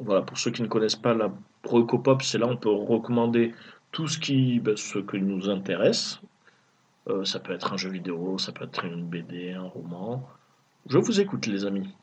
Voilà, 0.00 0.22
pour 0.22 0.38
ceux 0.38 0.50
qui 0.50 0.62
ne 0.62 0.68
connaissent 0.68 0.96
pas 0.96 1.12
la 1.12 1.30
roco-pop, 1.64 2.22
c'est 2.22 2.38
là 2.38 2.46
on 2.48 2.56
peut 2.56 2.70
recommander 2.70 3.52
tout 3.92 4.08
ce 4.08 4.18
qui, 4.18 4.60
bah, 4.60 4.72
ce 4.76 4.98
que 4.98 5.16
nous 5.16 5.48
intéresse. 5.48 6.20
Euh, 7.08 7.24
ça 7.24 7.40
peut 7.40 7.52
être 7.52 7.72
un 7.72 7.76
jeu 7.76 7.90
vidéo, 7.90 8.36
ça 8.38 8.52
peut 8.52 8.64
être 8.64 8.84
une 8.84 9.06
BD, 9.06 9.52
un 9.52 9.62
roman. 9.62 10.28
Je 10.86 10.98
vous 10.98 11.20
écoute, 11.20 11.46
les 11.46 11.64
amis. 11.64 11.94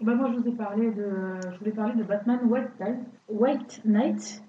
Bah, 0.00 0.14
moi, 0.14 0.30
je 0.32 0.38
vous 0.40 0.48
ai 0.48 0.52
parlé 0.52 0.90
de, 0.90 1.40
je 1.52 1.58
voulais 1.58 1.72
parler 1.72 1.94
de 1.94 2.02
Batman 2.02 2.40
White 2.44 2.70
Knight, 2.80 3.00
White 3.28 3.80
Knight 3.84 4.42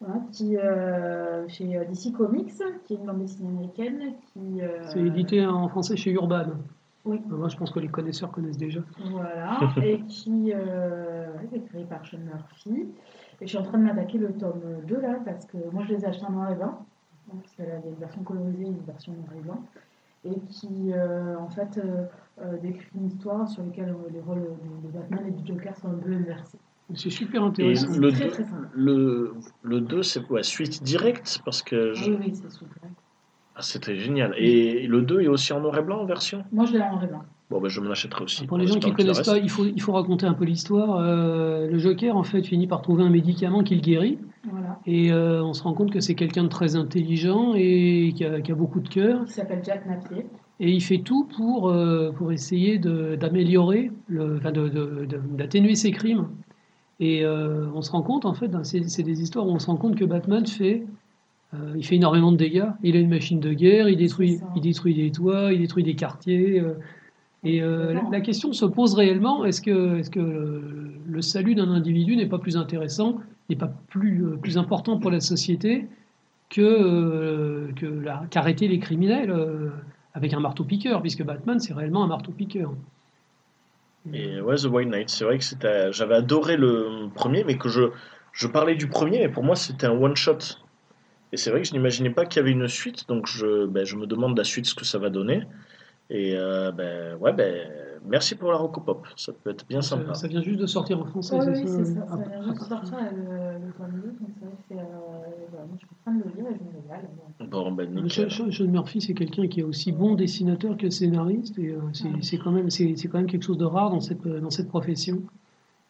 voilà, 0.00 0.20
qui 0.30 0.56
euh, 0.56 1.48
chez 1.48 1.64
DC 1.64 2.12
Comics, 2.12 2.52
qui 2.84 2.94
est 2.94 2.96
une 2.96 3.06
bande 3.06 3.20
dessinée 3.20 3.48
américaine, 3.48 4.14
qui 4.32 4.60
euh, 4.60 4.82
C'est 4.88 5.00
édité 5.00 5.46
en 5.46 5.68
français 5.68 5.96
chez 5.96 6.12
Urban. 6.12 6.46
Oui. 7.04 7.20
Moi, 7.28 7.48
je 7.48 7.56
pense 7.56 7.70
que 7.70 7.78
les 7.78 7.88
connaisseurs 7.88 8.30
connaissent 8.30 8.58
déjà. 8.58 8.80
Voilà, 9.10 9.58
et 9.82 10.00
qui 10.02 10.52
euh, 10.54 11.28
est 11.52 11.60
créé 11.68 11.84
par 11.84 12.04
Sean 12.04 12.18
Murphy. 12.18 12.88
Et 13.40 13.46
je 13.46 13.50
suis 13.50 13.58
en 13.58 13.62
train 13.62 13.78
de 13.78 13.84
m'attaquer 13.84 14.18
le 14.18 14.32
tome 14.32 14.62
2 14.86 15.00
là, 15.00 15.20
parce 15.24 15.44
que 15.46 15.56
moi 15.72 15.84
je 15.86 15.94
les 15.94 16.02
ai 16.04 16.06
achetés 16.06 16.24
en 16.26 16.32
noir 16.32 16.50
et 16.50 16.54
blanc, 16.54 16.86
donc, 17.28 17.42
parce 17.42 17.54
qu'il 17.54 17.64
y 17.64 17.68
a 17.68 17.76
une 17.76 17.94
version 17.96 18.22
colorisée 18.22 18.64
et 18.64 18.66
une 18.68 18.84
version 18.84 19.12
noir 19.12 19.28
et 19.36 19.40
blanc, 19.40 19.64
et 20.24 20.40
qui 20.48 20.92
euh, 20.92 21.38
en 21.38 21.48
fait 21.48 21.78
euh, 21.78 22.06
euh, 22.40 22.56
décrit 22.58 22.86
une 22.94 23.06
histoire 23.06 23.48
sur 23.48 23.62
laquelle 23.62 23.90
euh, 23.90 24.10
les 24.12 24.20
rôles 24.20 24.40
de, 24.42 24.88
de 24.88 24.92
Batman 24.92 25.26
et 25.28 25.30
du 25.30 25.46
Joker 25.46 25.76
sont 25.76 25.88
un 25.88 25.94
peu 25.98 26.12
inversés. 26.12 26.58
C'est 26.94 27.10
super 27.10 27.42
Et 27.42 27.46
intéressant. 27.46 27.92
le 27.96 28.10
très, 28.12 28.24
2, 28.24 28.30
très 28.30 28.44
le, 28.74 29.34
le 29.62 29.80
2, 29.80 30.02
c'est 30.02 30.26
ouais, 30.30 30.42
suite 30.42 30.82
directe? 30.82 31.40
Parce 31.44 31.62
que 31.62 31.94
je- 31.94 32.10
Oui, 32.10 32.16
oui, 32.20 32.34
c'est 32.34 32.50
super. 32.50 32.82
ah, 33.54 33.62
c'était 33.62 33.96
génial. 33.96 34.34
Et 34.38 34.86
le 34.86 35.02
2 35.02 35.20
est 35.20 35.28
aussi 35.28 35.52
en 35.52 35.60
noir 35.60 35.76
et 35.78 35.82
blanc 35.82 36.00
en 36.00 36.06
version? 36.06 36.44
Moi 36.52 36.64
je 36.66 36.72
l'ai 36.72 36.80
en 36.82 36.90
noir 36.92 37.04
et 37.04 37.06
blanc. 37.08 37.24
Bon, 37.48 37.60
ben, 37.60 37.68
je 37.68 37.80
me 37.80 37.88
l'achèterai 37.88 38.24
aussi. 38.24 38.44
Pour 38.46 38.58
les 38.58 38.66
gens 38.66 38.78
qui 38.80 38.90
ne 38.90 38.94
connaissent 38.96 39.22
pas, 39.22 39.38
il 39.38 39.48
faut, 39.48 39.64
il 39.64 39.80
faut 39.80 39.92
raconter 39.92 40.26
un 40.26 40.34
peu 40.34 40.44
l'histoire. 40.44 40.96
Euh, 40.98 41.68
le 41.70 41.78
Joker, 41.78 42.16
en 42.16 42.24
fait, 42.24 42.42
finit 42.42 42.66
par 42.66 42.82
trouver 42.82 43.04
un 43.04 43.08
médicament 43.10 43.62
qui 43.62 43.76
le 43.76 43.80
guérit. 43.82 44.18
Voilà. 44.50 44.80
Et 44.84 45.12
euh, 45.12 45.44
on 45.44 45.52
se 45.52 45.62
rend 45.62 45.72
compte 45.72 45.92
que 45.92 46.00
c'est 46.00 46.16
quelqu'un 46.16 46.42
de 46.42 46.48
très 46.48 46.74
intelligent 46.74 47.52
et 47.54 48.12
qui 48.16 48.24
a, 48.24 48.40
qui 48.40 48.50
a 48.50 48.54
beaucoup 48.56 48.80
de 48.80 48.88
cœur. 48.88 49.24
Qui 49.26 49.32
s'appelle 49.32 49.62
Jack 49.64 49.86
Napier. 49.86 50.26
Et 50.58 50.70
il 50.72 50.80
fait 50.80 50.98
tout 50.98 51.24
pour, 51.36 51.68
euh, 51.68 52.10
pour 52.10 52.32
essayer 52.32 52.78
de- 52.78 53.14
d'améliorer, 53.14 53.92
le- 54.08 54.38
enfin 54.38 54.50
de- 54.50 54.68
de- 54.68 55.06
de- 55.08 55.20
d'atténuer 55.36 55.76
ses 55.76 55.92
crimes. 55.92 56.26
Et 56.98 57.24
euh, 57.24 57.66
on 57.74 57.82
se 57.82 57.92
rend 57.92 58.02
compte, 58.02 58.24
en 58.24 58.34
fait, 58.34 58.50
c'est 58.64 58.88
c'est 58.88 59.02
des 59.04 59.20
histoires 59.22 59.46
où 59.46 59.50
on 59.50 59.58
se 59.60 59.66
rend 59.66 59.76
compte 59.76 59.94
que 59.96 60.04
Batman 60.04 60.44
fait, 60.46 60.82
euh, 61.54 61.74
il 61.76 61.84
fait 61.84 61.96
énormément 61.96 62.32
de 62.32 62.38
dégâts. 62.38 62.70
Il 62.82 62.96
a 62.96 62.98
une 63.00 63.10
machine 63.10 63.38
de 63.38 63.52
guerre, 63.52 63.88
il 63.88 63.98
détruit, 63.98 64.40
il 64.56 64.62
détruit 64.62 64.94
des 64.94 65.12
toits, 65.12 65.52
il 65.52 65.60
détruit 65.60 65.84
des 65.84 65.94
quartiers. 65.94 66.58
euh, 66.60 66.72
et 67.44 67.62
euh, 67.62 67.92
la, 67.92 68.02
la 68.10 68.20
question 68.20 68.52
se 68.52 68.64
pose 68.64 68.94
réellement 68.94 69.44
est-ce 69.44 69.60
que, 69.60 69.98
est 69.98 70.10
que 70.10 70.20
le, 71.06 71.22
salut 71.22 71.54
d'un 71.54 71.70
individu 71.70 72.16
n'est 72.16 72.26
pas 72.26 72.38
plus 72.38 72.56
intéressant, 72.56 73.20
n'est 73.48 73.56
pas 73.56 73.72
plus, 73.88 74.24
euh, 74.24 74.36
plus 74.36 74.58
important 74.58 74.98
pour 74.98 75.10
la 75.10 75.20
société 75.20 75.86
que, 76.50 76.60
euh, 76.60 77.72
qu'arrêter 78.30 78.68
les 78.68 78.78
criminels 78.78 79.30
euh, 79.30 79.70
avec 80.14 80.32
un 80.32 80.40
marteau-piqueur, 80.40 81.02
puisque 81.02 81.22
Batman, 81.22 81.58
c'est 81.60 81.74
réellement 81.74 82.04
un 82.04 82.06
marteau-piqueur. 82.06 82.72
Et 84.12 84.40
ouais, 84.40 84.56
The 84.56 84.66
White 84.66 84.88
Knight, 84.88 85.10
c'est 85.10 85.24
vrai 85.24 85.38
que 85.38 85.44
c'était, 85.44 85.92
j'avais 85.92 86.14
adoré 86.14 86.56
le 86.56 87.08
premier, 87.14 87.42
mais 87.44 87.58
que 87.58 87.68
je, 87.68 87.90
je 88.32 88.46
parlais 88.46 88.76
du 88.76 88.86
premier, 88.86 89.18
mais 89.18 89.28
pour 89.28 89.42
moi 89.42 89.56
c'était 89.56 89.86
un 89.86 89.98
one 90.00 90.16
shot. 90.16 90.38
Et 91.32 91.36
c'est 91.36 91.50
vrai 91.50 91.60
que 91.60 91.66
je 91.66 91.72
n'imaginais 91.72 92.10
pas 92.10 92.24
qu'il 92.24 92.38
y 92.38 92.40
avait 92.40 92.52
une 92.52 92.68
suite, 92.68 93.08
donc 93.08 93.26
je, 93.26 93.66
ben, 93.66 93.84
je 93.84 93.96
me 93.96 94.06
demande 94.06 94.38
la 94.38 94.44
suite 94.44 94.66
ce 94.66 94.76
que 94.76 94.84
ça 94.84 94.98
va 94.98 95.10
donner. 95.10 95.42
Et 96.08 96.36
euh, 96.36 96.70
ben 96.72 97.16
ouais, 97.18 97.32
ben 97.32 97.68
merci 98.04 98.36
pour 98.36 98.50
la 98.52 98.58
Rocopop, 98.58 99.06
ça 99.16 99.32
peut 99.32 99.50
être 99.50 99.66
bien 99.66 99.82
Ça, 99.82 99.96
sympa. 99.96 100.14
ça 100.14 100.28
vient 100.28 100.40
juste 100.42 100.60
de 100.60 100.66
sortir 100.66 101.00
en 101.00 101.04
français, 101.06 101.36
Oui, 101.38 101.42
c'est 101.44 101.50
oui, 101.50 101.68
ça 101.68 101.84
c'est 101.84 101.94
ça. 101.94 102.06
Ça 102.08 102.16
vient 102.16 102.42
juste 102.44 102.60
de 102.60 102.64
sortir 102.64 102.98
le, 103.12 103.66
le 103.66 103.72
tome 103.72 104.00
2, 104.02 104.08
donc 104.08 104.30
c'est 104.38 104.44
vrai 104.46 104.54
que 104.56 104.62
c'est, 104.68 104.78
euh, 104.78 104.84
voilà, 105.50 105.66
moi, 105.66 105.76
je 105.80 105.86
suis 105.86 105.88
en 105.90 106.10
train 106.10 106.14
de 106.18 106.22
le 106.22 106.30
lire 106.36 106.50
et 106.52 106.58
je 106.58 106.64
me 106.64 106.82
régale. 106.82 107.10
Bon, 107.50 107.72
ben 107.72 107.92
nickel. 107.92 108.30
Sean 108.30 108.50
Sean 108.52 108.66
Murphy, 108.68 109.00
c'est 109.00 109.14
quelqu'un 109.14 109.48
qui 109.48 109.60
est 109.60 109.64
aussi 109.64 109.90
bon 109.92 110.14
dessinateur 110.14 110.76
que 110.76 110.88
scénariste, 110.90 111.58
et 111.58 111.70
euh, 111.70 111.80
c'est 112.22 112.38
quand, 112.38 112.52
même- 112.52 112.70
c'est 112.70 112.94
c'est 112.96 113.08
quand 113.08 113.18
même 113.18 113.26
quelque 113.26 113.42
chose 113.44 113.58
de 113.58 113.64
rare 113.64 113.90
dans 113.90 114.00
cette, 114.00 114.22
dans 114.26 114.50
cette 114.50 114.68
profession. 114.68 115.22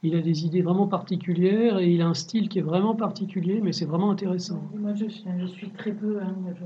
Il 0.03 0.15
a 0.15 0.21
des 0.23 0.45
idées 0.47 0.63
vraiment 0.63 0.87
particulières 0.87 1.79
et 1.79 1.91
il 1.91 2.01
a 2.03 2.07
un 2.07 2.15
style 2.15 2.49
qui 2.49 2.59
est 2.59 2.63
vraiment 2.63 2.95
particulier, 2.95 3.61
mais 3.63 3.73
c'est 3.73 3.87
vraiment 3.87 4.11
intéressant. 4.11 4.63
Moi, 4.79 4.95
je, 4.95 5.07
suis- 5.09 5.25
je 5.41 5.47
suis 5.47 5.71
très 5.71 5.93
peu, 5.93 6.21
hein, 6.23 6.35
je 6.55 6.65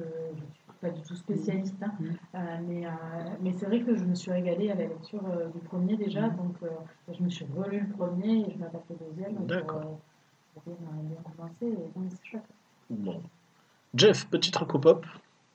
pas 0.81 0.90
du 0.90 1.01
tout 1.02 1.15
spécialiste, 1.15 1.77
hein, 1.82 1.93
Mm. 2.01 2.05
euh, 2.35 2.39
mais, 2.69 2.86
euh, 2.86 2.90
mais 3.43 3.52
c'est 3.52 3.66
vrai 3.66 3.81
que 3.81 3.94
je 3.94 4.05
me 4.05 4.15
suis 4.15 4.31
régalée 4.32 4.70
à 4.70 4.74
la 4.74 4.86
lecture 4.86 5.23
euh, 5.27 5.48
du 5.48 5.59
premier 5.61 5.97
déjà, 5.97 6.28
Mm. 6.28 6.36
donc 6.36 6.57
euh, 6.62 6.69
je 7.16 7.23
me 7.23 7.28
suis 7.28 7.44
relu 7.57 7.81
le 7.81 7.97
premier 7.97 8.40
et 8.40 8.52
je 8.52 8.59
m'attaque 8.59 8.85
au 8.90 8.97
deuxième 9.11 9.35
pour, 9.36 9.47
D'accord. 9.47 9.77
euh, 9.77 10.55
pour 10.55 10.62
bien, 10.66 10.77
bien 11.02 11.16
commencer, 11.36 11.66
et 11.66 11.98
donc 11.98 12.11
c'est 12.11 12.27
chouette. 12.27 12.43
Bon. 12.89 13.20
Jeff, 13.94 14.27
petite. 14.28 14.57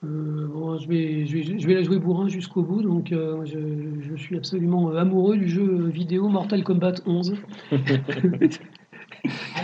Euh, 0.03 0.47
bon, 0.53 0.77
je, 0.77 0.87
vais, 0.87 1.25
je, 1.25 1.37
vais, 1.37 1.59
je 1.59 1.67
vais 1.67 1.73
la 1.73 1.81
jouer 1.83 1.97
bourrin 1.99 2.27
jusqu'au 2.27 2.61
bout, 2.61 2.83
donc 2.83 3.11
euh, 3.11 3.43
je, 3.45 3.57
je 4.01 4.15
suis 4.15 4.37
absolument 4.37 4.89
amoureux 4.91 5.37
du 5.37 5.47
jeu 5.47 5.87
vidéo 5.87 6.27
Mortal 6.27 6.63
Kombat 6.63 6.95
11. 7.05 7.35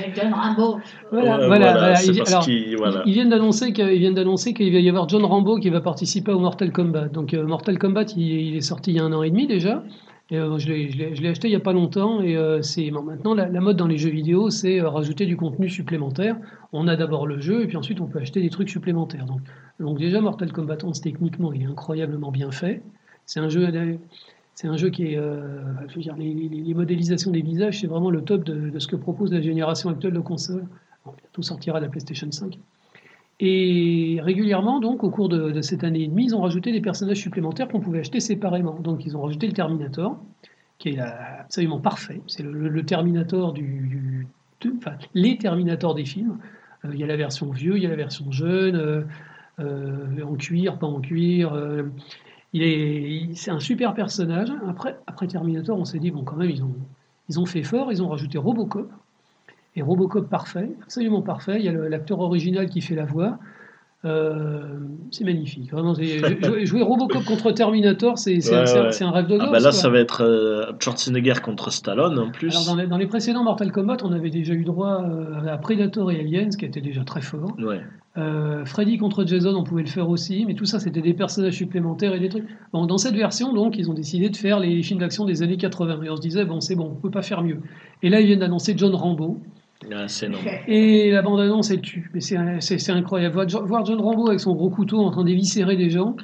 Avec 0.03 0.15
John 0.15 0.34
Rambo. 0.34 0.80
Voilà, 1.11 1.38
Ouais, 1.40 1.48
voilà, 1.48 1.48
voilà, 1.48 1.72
voilà. 1.73 1.95
c'est 1.95 2.07
Ils- 2.11 2.18
parce 2.18 2.32
alors, 2.32 2.45
voilà. 2.78 3.03
ils- 3.06 3.14
viennent 3.14 3.30
d'annoncer 3.30 3.73
qu'il 3.73 3.88
ils 3.88 3.99
viennent 3.99 4.14
d'annoncer 4.14 4.53
qu'il 4.53 4.72
va 4.73 4.80
y 4.80 4.90
avoir 4.90 5.07
John 5.10 5.23
Rambo 5.26 5.57
qui 5.60 5.69
va 5.69 5.82
participer 5.82 6.32
au 6.32 6.40
Mortal 6.40 6.72
Kombat. 6.72 7.10
Donc 7.10 7.34
euh, 7.34 7.45
Mortal 7.45 7.78
Kombat, 7.78 8.06
il, 8.18 8.23
il 8.23 8.56
est 8.56 8.61
sorti 8.61 8.91
il 8.91 8.98
y 8.98 8.99
a 8.99 9.03
un 9.03 9.14
an 9.14 9.23
et 9.23 9.30
demi 9.30 9.48
déjà. 9.48 9.84
Et, 10.32 10.38
euh, 10.38 10.57
je 10.57 10.69
l'ai- 10.72 11.28
acheté 11.28 11.49
il 11.49 11.52
y 11.52 11.56
a 11.57 11.60
pas 11.60 11.73
longtemps 11.73 12.22
et 12.22 12.38
euh, 12.38 12.61
c'est 12.61 12.90
bon, 12.90 13.03
maintenant 13.03 13.34
la, 13.34 13.49
la 13.49 13.60
mode 13.60 13.76
dans 13.76 13.88
les 13.88 13.98
jeux 13.98 14.10
vidéo, 14.11 14.49
c'est 14.49 14.80
euh, 14.80 14.88
rajouter 14.88 15.26
du 15.26 15.36
contenu 15.36 15.68
supplémentaire. 15.69 16.38
On 16.72 16.88
a 16.88 16.95
d'abord 16.95 17.28
le 17.28 17.41
jeu 17.41 17.64
et 17.64 17.68
puis 17.68 17.76
ensuite 17.76 17.99
on 17.99 18.06
peut 18.06 18.19
acheter 18.19 18.41
des 18.41 18.49
trucs 18.49 18.69
supplémentaires. 18.69 19.26
Donc, 19.26 19.41
donc 19.82 19.98
déjà 19.99 20.22
Mortal 20.22 20.53
Kombat 20.53 20.78
11 20.86 21.02
techniquement, 21.02 21.52
il 21.52 21.64
est 21.64 21.65
incroyablement 21.65 22.32
bien 22.32 22.49
fait. 22.52 22.82
C'est 23.26 23.41
un 23.41 23.49
jeu 23.49 23.65
c'est 24.53 24.68
un 24.68 24.78
jeu 24.78 24.90
qui 24.90 25.14
est, 25.14 25.18
euh, 25.18 25.61
je 25.88 25.99
dire, 25.99 26.15
les, 26.18 26.73
modélisations 26.73 27.32
des 27.32 27.41
visages, 27.41 27.82
c'est 27.82 27.88
vraiment 27.88 28.11
le 28.11 28.22
top 28.22 28.44
de, 28.44 28.78
ce 28.78 28.88
que 28.88 28.95
propose 28.95 29.32
la 29.32 29.41
génération 29.41 29.90
actuelle 29.90 30.14
de 30.14 30.19
consoles. 30.19 30.65
Bientôt 31.06 31.41
sortira 31.41 31.80
la 31.80 31.88
PlayStation 31.88 32.32
5. 32.32 32.57
Et 33.40 34.19
régulièrement, 34.22 34.80
donc, 34.80 35.03
au 35.03 35.10
cours 35.10 35.30
de, 35.30 35.61
cette 35.61 35.84
année 35.84 36.03
et 36.03 36.07
demie, 36.07 36.26
ils 36.26 36.36
ont 36.36 36.41
rajouté 36.41 36.72
des 36.72 36.82
personnages 36.82 37.18
supplémentaires 37.18 37.68
qu'on 37.68 37.80
pouvait 37.80 37.99
acheter 37.99 38.19
séparément. 38.19 38.80
Donc, 38.80 39.06
ils 39.06 39.18
ont 39.18 39.22
rajouté 39.22 39.48
le 39.48 39.53
Terminator, 39.53 40.19
qui 40.78 40.90
est 40.90 40.99
absolument 40.99 41.80
parfait. 41.80 42.22
C'est 42.28 42.44
le, 42.44 42.86
Terminator 42.86 43.53
du, 43.53 44.28
enfin, 44.78 44.94
les 45.15 45.38
Terminators 45.38 45.95
des 45.95 46.06
films. 46.06 46.38
Euh, 46.86 46.90
il 46.94 46.99
y 46.99 47.03
a 47.03 47.07
la 47.07 47.15
version 47.15 47.52
vieux, 47.52 47.78
il 47.78 47.84
y 47.84 47.86
a 47.86 47.90
la 47.90 47.95
version 47.95 48.32
jeune, 48.32 48.76
euh, 48.76 49.02
euh, 49.60 50.23
en 50.23 50.36
cuir, 50.36 50.78
pas 50.78 50.88
en 50.88 50.99
cuir. 50.99 51.53
C'est 52.53 53.52
un 53.52 53.60
super 53.60 53.94
personnage. 53.94 54.52
Après, 54.68 55.28
Terminator, 55.28 55.78
on 55.78 55.86
s'est 55.86 55.99
dit 55.99 56.11
bon, 56.11 56.23
quand 56.23 56.36
même, 56.36 56.52
ils 57.30 57.40
ont, 57.40 57.45
fait 57.45 57.64
fort, 57.64 57.91
ils 57.91 58.03
ont 58.03 58.10
rajouté 58.10 58.38
Robocop. 58.38 58.91
Et 59.76 59.82
Robocop 59.82 60.30
parfait, 60.30 60.69
absolument 60.84 61.22
parfait. 61.22 61.60
Il 61.60 61.65
y 61.65 61.69
a 61.69 61.72
l'acteur 61.72 62.19
original 62.19 62.69
qui 62.69 62.82
fait 62.82 62.95
la 62.95 63.06
voix. 63.06 63.40
Euh, 64.03 64.64
c'est 65.11 65.23
magnifique. 65.23 65.72
Vraiment, 65.72 65.94
jouer, 66.44 66.65
jouer 66.65 66.82
Robocop 66.82 67.23
contre 67.23 67.52
Terminator, 67.52 68.18
c'est 68.18 68.32
un- 68.32 68.36
Ouais, 68.61 68.65
c'est 68.65 68.78
un, 68.78 68.84
ouais. 68.86 68.91
c'est 68.91 69.03
un 69.03 69.11
rêve 69.11 69.28
de 69.28 69.38
gosse. 69.38 69.45
Ah 69.48 69.52
bah 69.52 69.57
là, 69.60 69.64
quoi. 69.64 69.72
ça 69.72 69.90
va 69.90 69.99
être 69.99 70.23
euh, 70.23 70.72
Schwarzenegger 70.80 71.36
contre 71.44 71.72
Stallone 71.72 72.18
en 72.18 72.32
plus. 72.32 72.49
Alors, 72.49 72.65
dans, 72.65 72.76
les, 72.76 72.88
dans 72.88 72.98
les 72.98 73.06
précédents 73.06 73.44
Mortal 73.44 73.72
Kombat, 73.72 73.98
on 74.03 74.11
avait 74.11 74.32
déjà 74.32 74.53
eu 74.53 74.64
droit 74.64 75.03
euh, 75.03 75.45
à 75.48 75.57
Predator 75.57 76.10
et 76.11 76.19
Aliens, 76.19 76.49
qui 76.49 76.65
étaient 76.65 76.82
déjà 76.82 77.03
très. 77.03 77.22
Ouais. 77.60 77.82
Euh, 78.18 78.65
Freddy 78.65 78.98
contre 78.98 79.26
Jason, 79.26 79.56
on 79.56 79.64
pouvait 79.64 79.84
le 79.84 79.88
faire 79.88 80.10
aussi, 80.10 80.45
mais 80.45 80.56
tout 80.56 80.65
ça, 80.65 80.80
c'était 80.80 81.02
des 81.02 81.14
personnages 81.14 81.53
supplémentaires 81.53 82.14
et 82.15 82.19
des 82.19 82.30
trucs. 82.30 82.45
Bon, 82.73 82.86
dans 82.88 82.98
cette 82.98 83.14
version, 83.15 83.53
donc, 83.53 83.78
ils 83.78 83.90
ont 83.90 83.94
décidé 83.94 84.30
de 84.30 84.36
faire 84.36 84.60
les 84.60 84.82
films 84.82 84.99
d'action 84.99 85.23
des 85.26 85.44
années 85.44 85.57
80. 85.57 86.02
Et 86.03 86.10
on 86.10 86.15
se 86.15 86.22
disait, 86.22 86.44
bon, 86.44 86.60
c'est 86.60 86.76
bon, 86.76 86.91
on 86.91 86.95
peut 86.99 87.11
pas 87.11 87.22
faire 87.22 87.44
mieux. 87.44 87.60
Et 88.02 88.10
là, 88.10 88.19
ils 88.19 88.26
viennent 88.26 88.40
d'annoncer 88.40 88.73
John 88.76 88.95
Rambo. 88.95 89.38
Ah. 89.91 90.06
Et 90.68 91.12
la 91.12 91.22
bande-annonce, 91.22 91.72
elle 91.72 91.82
tue. 91.82 92.10
Mais 92.14 92.22
c'est 92.22 92.90
incroyable. 92.91 93.34
Voir, 93.34 93.49
Jo- 93.49 93.66
voir 93.66 93.86
John 93.86 93.99
Rambo 93.99 94.28
avec 94.28 94.40
son 94.40 94.53
gros 94.53 94.70
couteau 94.70 94.99
en 94.99 95.12
train 95.12 95.24
d'éviscérer 95.24 95.76
des 95.76 95.90
gens. 95.90 96.16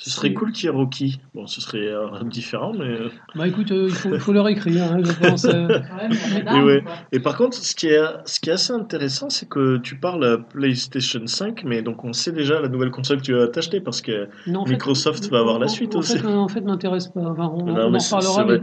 Ce 0.00 0.10
serait 0.10 0.32
cool 0.32 0.52
qu'il 0.52 0.66
y 0.66 0.68
ait 0.68 0.70
Rocky. 0.70 1.18
Bon, 1.34 1.48
ce 1.48 1.60
serait 1.60 1.88
euh, 1.88 2.06
différent, 2.22 2.72
mais. 2.72 2.84
euh, 2.84 3.08
Bah 3.34 3.48
écoute, 3.48 3.72
euh, 3.72 3.86
il, 3.88 3.94
faut, 3.94 4.16
faut 4.20 4.32
leur 4.32 4.46
écrire, 4.46 4.92
hein, 4.92 4.98
je 5.02 5.10
pense. 5.28 5.44
euh. 5.46 5.66
Et, 6.56 6.62
ouais. 6.62 6.84
Et 7.10 7.18
par 7.18 7.36
contre, 7.36 7.56
ce 7.56 7.74
qui 7.74 7.88
est, 7.88 7.98
ce 8.24 8.38
qui 8.38 8.48
est 8.50 8.52
assez 8.52 8.72
intéressant, 8.72 9.28
c'est 9.28 9.48
que 9.48 9.78
tu 9.78 9.96
parles 9.98 10.24
à 10.24 10.38
PlayStation 10.38 11.26
5, 11.26 11.64
mais 11.64 11.82
donc 11.82 12.04
on 12.04 12.12
sait 12.12 12.30
déjà 12.30 12.60
la 12.60 12.68
nouvelle 12.68 12.92
console 12.92 13.16
que 13.16 13.22
tu 13.22 13.32
vas 13.34 13.48
t'acheter 13.48 13.80
parce 13.80 14.00
que 14.00 14.28
Non, 14.46 14.60
en 14.60 14.66
fait, 14.66 14.74
Microsoft 14.74 15.28
va 15.30 15.40
avoir 15.40 15.58
la 15.58 15.66
suite 15.66 15.96
en 15.96 15.98
aussi. 15.98 16.16
Fait, 16.16 16.26
en 16.28 16.46
fait, 16.46 16.60
m'intéresse 16.60 17.08
pas. 17.08 17.22
Enfin, 17.22 17.50
on, 17.52 17.64
Non, 17.64 17.74
on 17.88 17.94
en 17.94 17.98
reparlera. 17.98 18.44
mais- 18.44 18.60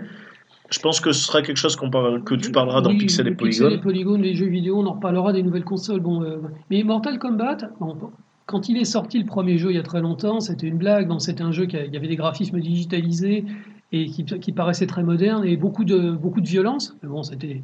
Je 0.70 0.80
pense 0.80 1.00
que 1.00 1.12
ce 1.12 1.26
sera 1.26 1.42
quelque 1.42 1.58
chose 1.58 1.76
qu'on 1.76 1.90
parle, 1.90 2.24
que 2.24 2.36
tu 2.36 2.52
parleras 2.52 2.82
dans 2.82 2.90
Oui, 2.90 2.98
Pixel 2.98 3.28
et 3.28 3.30
le 3.32 3.36
Pixel 3.36 3.66
Polygon. 3.66 3.80
et 3.80 3.82
Polygon, 3.82 4.18
les 4.18 4.36
jeux 4.36 4.48
vidéo, 4.48 4.80
on 4.80 4.86
en 4.88 4.94
reparlera 4.94 5.32
des 5.32 5.44
nouvelles 5.44 5.64
consoles. 5.64 6.00
Bon, 6.00 6.24
euh, 6.24 6.38
mais 6.70 6.84
Mortal 6.84 7.20
Kombat, 7.20 7.58
bon, 7.80 7.96
quand 8.46 8.70
il 8.70 8.78
est 8.78 8.86
sorti 8.86 9.20
le 9.20 9.26
premier 9.26 9.58
jeu 9.58 9.72
il 9.72 9.76
y 9.76 9.80
a 9.80 9.84
très 9.84 10.02
longtemps, 10.02 10.40
c'était 10.40 10.68
une 10.68 10.78
blague. 10.78 11.08
Bon, 11.08 11.20
c'était 11.20 11.44
un 11.44 11.52
jeu 11.52 11.66
qui 11.66 11.78
il 11.78 11.96
avait 11.96 12.08
des 12.08 12.16
graphismes 12.16 12.60
digitalisés 12.60 13.46
et 13.92 14.08
qui, 14.08 14.26
qui 14.26 14.52
paraissait 14.52 14.88
très 14.88 15.04
moderne 15.04 15.46
et 15.46 15.56
beaucoup 15.56 15.84
de, 15.84 16.12
beaucoup 16.12 16.42
de 16.42 16.48
violence. 16.48 16.96
Mais 17.04 17.10
bon, 17.10 17.24
c'était. 17.24 17.62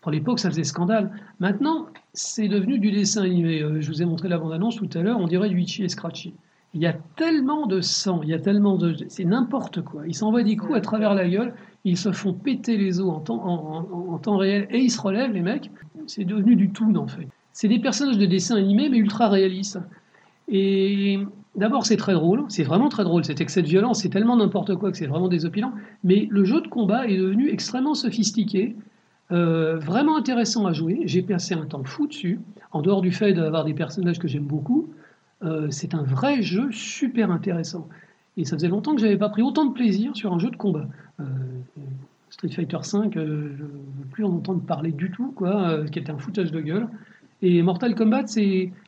Pour 0.00 0.10
l'époque, 0.10 0.40
ça 0.40 0.50
faisait 0.50 0.64
scandale. 0.64 1.12
Maintenant, 1.38 1.86
c'est 2.12 2.48
devenu 2.48 2.80
du 2.80 2.90
dessin 2.90 3.22
animé. 3.22 3.62
Euh, 3.62 3.80
je 3.80 3.86
vous 3.88 4.02
ai 4.02 4.04
montré 4.04 4.28
la 4.28 4.36
bande-annonce 4.36 4.76
tout 4.76 4.88
à 4.94 5.00
l'heure, 5.00 5.18
on 5.20 5.28
dirait 5.28 5.48
du 5.48 5.60
Itchy 5.60 5.84
et 5.84 5.88
Scratchy. 5.88 6.34
Il 6.74 6.80
y 6.80 6.86
a 6.86 6.94
tellement 7.16 7.66
de 7.66 7.80
sang, 7.80 8.20
il 8.22 8.30
y 8.30 8.34
a 8.34 8.38
tellement 8.38 8.76
de. 8.76 8.96
C'est 9.08 9.24
n'importe 9.24 9.82
quoi. 9.82 10.02
Ils 10.06 10.14
s'envoient 10.14 10.42
des 10.42 10.56
coups 10.56 10.74
à 10.74 10.80
travers 10.80 11.14
la 11.14 11.28
gueule, 11.28 11.54
ils 11.84 11.96
se 11.96 12.12
font 12.12 12.32
péter 12.32 12.76
les 12.76 13.00
os 13.00 13.08
en 13.28 14.18
temps, 14.18 14.36
réel 14.36 14.68
et 14.70 14.78
ils 14.78 14.90
se 14.90 15.00
relèvent, 15.00 15.32
les 15.32 15.40
mecs. 15.40 15.70
C'est 16.06 16.24
devenu 16.24 16.56
du 16.56 16.70
tout, 16.70 16.94
en 16.96 17.06
fait. 17.06 17.26
C'est 17.52 17.68
des 17.68 17.78
personnages 17.78 18.18
de 18.18 18.26
dessin 18.26 18.56
animé, 18.56 18.88
mais 18.88 18.98
ultra 18.98 19.28
réalistes. 19.28 19.78
Et 20.48 21.18
d'abord, 21.56 21.86
c'est 21.86 21.96
très 21.96 22.14
drôle, 22.14 22.44
c'est 22.48 22.62
vraiment 22.62 22.88
très 22.88 23.04
drôle. 23.04 23.24
Cet 23.24 23.40
excès 23.40 23.62
de 23.62 23.66
violence, 23.66 24.02
c'est 24.02 24.08
tellement 24.08 24.36
n'importe 24.36 24.74
quoi 24.76 24.90
que 24.90 24.96
c'est 24.96 25.06
vraiment 25.06 25.28
désopilant. 25.28 25.72
Mais 26.04 26.28
le 26.30 26.44
jeu 26.44 26.60
de 26.60 26.68
combat 26.68 27.06
est 27.06 27.16
devenu 27.16 27.50
extrêmement 27.50 27.94
sophistiqué, 27.94 28.76
euh, 29.32 29.78
vraiment 29.78 30.16
intéressant 30.16 30.66
à 30.66 30.72
jouer. 30.72 31.00
J'ai 31.04 31.22
passé 31.22 31.54
un 31.54 31.66
temps 31.66 31.84
fou 31.84 32.06
dessus, 32.06 32.40
en 32.70 32.82
dehors 32.82 33.00
du 33.02 33.12
fait 33.12 33.32
d'avoir 33.32 33.64
des 33.64 33.74
personnages 33.74 34.18
que 34.18 34.28
j'aime 34.28 34.44
beaucoup. 34.44 34.88
euh, 35.44 35.68
c'est 35.70 35.94
un 35.94 36.02
vrai 36.02 36.42
jeu 36.42 36.70
super 36.70 37.30
intéressant. 37.30 37.88
Et 38.36 38.44
ça 38.44 38.56
faisait 38.56 38.68
longtemps 38.68 38.94
que 38.94 39.00
j'avais 39.00 39.18
pas 39.18 39.28
pris 39.28 39.42
autant 39.42 39.66
de 39.66 39.72
plaisir 39.72 40.16
sur 40.16 40.32
un 40.32 40.38
jeu 40.38 40.50
de 40.50 40.56
combat. 40.56 40.86
Euh, 41.20 41.24
Street 42.30 42.48
Fighter 42.48 42.78
V, 42.78 42.98
euh, 43.16 43.52
je 43.56 43.62
ne 43.62 43.68
veux 43.68 44.06
plus 44.10 44.24
en 44.24 44.32
entendre 44.32 44.62
parler 44.62 44.92
du 44.92 45.10
tout, 45.10 45.32
quoi, 45.32 45.68
euh, 45.68 45.86
qui 45.86 45.98
était 45.98 46.10
un 46.10 46.18
foutage 46.18 46.50
de 46.50 46.60
gueule. 46.60 46.88
Et 47.42 47.60
Mortal 47.62 47.94
Kombat, 47.94 48.26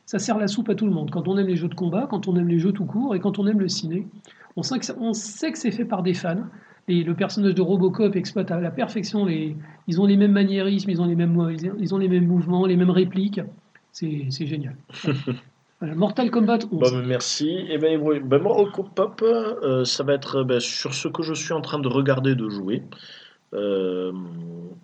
ça 0.05 0.19
sert 0.19 0.37
la 0.37 0.47
soupe 0.47 0.69
à 0.69 0.75
tout 0.75 0.85
le 0.85 0.91
monde. 0.91 1.11
Quand 1.11 1.27
on 1.27 1.37
aime 1.37 1.47
les 1.47 1.57
jeux 1.57 1.67
de 1.67 1.75
combat, 1.75 2.07
quand 2.09 2.27
on 2.27 2.35
aime 2.37 2.47
les 2.47 2.57
jeux 2.57 2.71
tout 2.71 2.85
court 2.85 3.13
et 3.13 3.19
quand 3.19 3.37
on 3.37 3.45
aime 3.47 3.59
le 3.59 3.67
ciné, 3.67 4.07
on 4.55 4.63
sait 4.63 4.79
que, 4.79 4.85
on 4.97 5.13
sait 5.13 5.51
que 5.51 5.57
c'est 5.57 5.71
fait 5.71 5.83
par 5.83 6.03
des 6.03 6.13
fans. 6.13 6.45
Et 6.87 7.03
le 7.03 7.13
personnage 7.15 7.53
de 7.53 7.61
Robocop 7.61 8.15
exploite 8.15 8.51
à 8.51 8.61
la 8.61 8.71
perfection 8.71 9.25
les. 9.25 9.57
Ils 9.87 9.99
ont 9.99 10.05
les 10.05 10.15
mêmes 10.15 10.31
maniérismes, 10.31 10.89
ils 10.89 11.01
ont 11.01 11.05
les 11.05 11.15
mêmes, 11.15 11.37
ils 11.79 11.93
ont 11.93 11.97
les 11.97 12.07
mêmes 12.07 12.27
mouvements, 12.27 12.65
les 12.65 12.77
mêmes 12.77 12.91
répliques. 12.91 13.41
C'est 13.91 14.45
génial. 14.45 14.75
Voilà, 15.79 15.95
Mortal 15.95 16.31
Kombat 16.31 16.59
11. 16.71 16.79
Bon, 16.91 16.97
mais 16.97 17.05
merci. 17.05 17.49
Et 17.69 17.77
ben, 17.77 17.99
oui, 18.01 18.19
ben, 18.19 18.41
moi, 18.41 18.57
au 18.57 18.65
Pop, 18.83 19.21
euh, 19.23 19.83
ça 19.85 20.03
va 20.03 20.13
être 20.13 20.43
ben, 20.43 20.59
sur 20.59 20.93
ce 20.93 21.07
que 21.07 21.21
je 21.23 21.33
suis 21.33 21.53
en 21.53 21.61
train 21.61 21.79
de 21.79 21.87
regarder, 21.87 22.35
de 22.35 22.49
jouer. 22.49 22.83
Euh, 23.53 24.11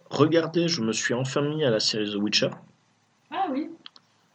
regardez, 0.10 0.68
je 0.68 0.82
me 0.82 0.92
suis 0.92 1.14
enfin 1.14 1.42
mis 1.42 1.64
à 1.64 1.70
la 1.70 1.80
série 1.80 2.12
The 2.12 2.16
Witcher. 2.16 2.50
Ah 3.32 3.48
oui. 3.52 3.70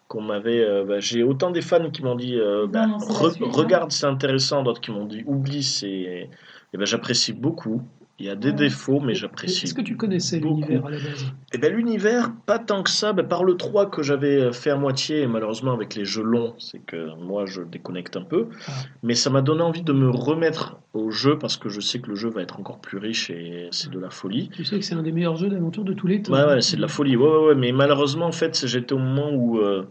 qu'on 0.08 0.22
m'avait. 0.22 0.60
euh, 0.64 0.98
j'ai 1.00 1.22
autant 1.22 1.50
des 1.50 1.62
fans 1.62 1.90
qui 1.90 2.02
m'ont 2.02 2.14
dit 2.16 2.36
Non, 2.36 2.66
non, 2.68 2.98
c'est 2.98 3.12
la 3.12 3.18
re- 3.28 3.32
suite, 3.32 3.46
regarde, 3.52 3.92
c'est 3.92 4.06
intéressant, 4.06 4.62
d'autres 4.62 4.80
qui 4.80 4.90
m'ont 4.90 5.04
dit 5.06 5.22
oublie, 5.26 5.62
c'est. 5.62 6.30
Et 6.72 6.76
ben, 6.78 6.86
j'apprécie 6.86 7.32
beaucoup. 7.32 7.82
Il 8.18 8.24
y 8.24 8.30
a 8.30 8.34
des 8.34 8.52
défauts, 8.52 8.98
mais 8.98 9.14
j'apprécie. 9.14 9.64
Est-ce 9.64 9.74
que 9.74 9.82
tu 9.82 9.96
connaissais 9.96 10.40
l'univers 10.40 10.86
à 10.86 10.90
la 10.90 10.96
base? 10.96 11.26
Eh 11.52 11.58
ben, 11.58 11.70
l'univers, 11.70 12.32
pas 12.46 12.58
tant 12.58 12.82
que 12.82 12.88
ça. 12.88 13.12
Ben, 13.12 13.26
par 13.26 13.44
le 13.44 13.58
3 13.58 13.90
que 13.90 14.02
j'avais 14.02 14.52
fait 14.52 14.70
à 14.70 14.76
moitié, 14.76 15.22
et 15.22 15.26
malheureusement 15.26 15.72
avec 15.74 15.94
les 15.94 16.06
jeux 16.06 16.22
longs, 16.22 16.54
c'est 16.58 16.78
que 16.78 17.14
moi 17.16 17.44
je 17.44 17.60
déconnecte 17.60 18.16
un 18.16 18.22
peu. 18.22 18.48
Ah. 18.68 18.72
Mais 19.02 19.14
ça 19.14 19.28
m'a 19.28 19.42
donné 19.42 19.60
envie 19.62 19.82
de 19.82 19.92
me 19.92 20.08
remettre 20.08 20.78
au 20.94 21.10
jeu 21.10 21.38
parce 21.38 21.58
que 21.58 21.68
je 21.68 21.80
sais 21.80 22.00
que 22.00 22.08
le 22.08 22.16
jeu 22.16 22.30
va 22.30 22.40
être 22.40 22.58
encore 22.58 22.80
plus 22.80 22.96
riche 22.96 23.28
et 23.28 23.68
c'est 23.70 23.90
de 23.90 23.98
la 23.98 24.08
folie. 24.08 24.48
Tu 24.48 24.64
sais 24.64 24.78
que 24.78 24.84
c'est 24.84 24.94
un 24.94 25.02
des 25.02 25.12
meilleurs 25.12 25.36
jeux 25.36 25.50
d'aventure 25.50 25.84
de 25.84 25.92
tous 25.92 26.06
les 26.06 26.22
temps. 26.22 26.32
Ouais, 26.32 26.44
ouais, 26.44 26.62
c'est 26.62 26.76
de 26.76 26.82
la 26.82 26.88
folie. 26.88 27.16
Ouais, 27.16 27.28
ouais, 27.28 27.46
ouais. 27.48 27.54
Mais 27.54 27.72
malheureusement, 27.72 28.26
en 28.26 28.32
fait, 28.32 28.66
j'étais 28.66 28.94
au 28.94 28.98
moment 28.98 29.30
où, 29.30 29.58
euh, 29.58 29.86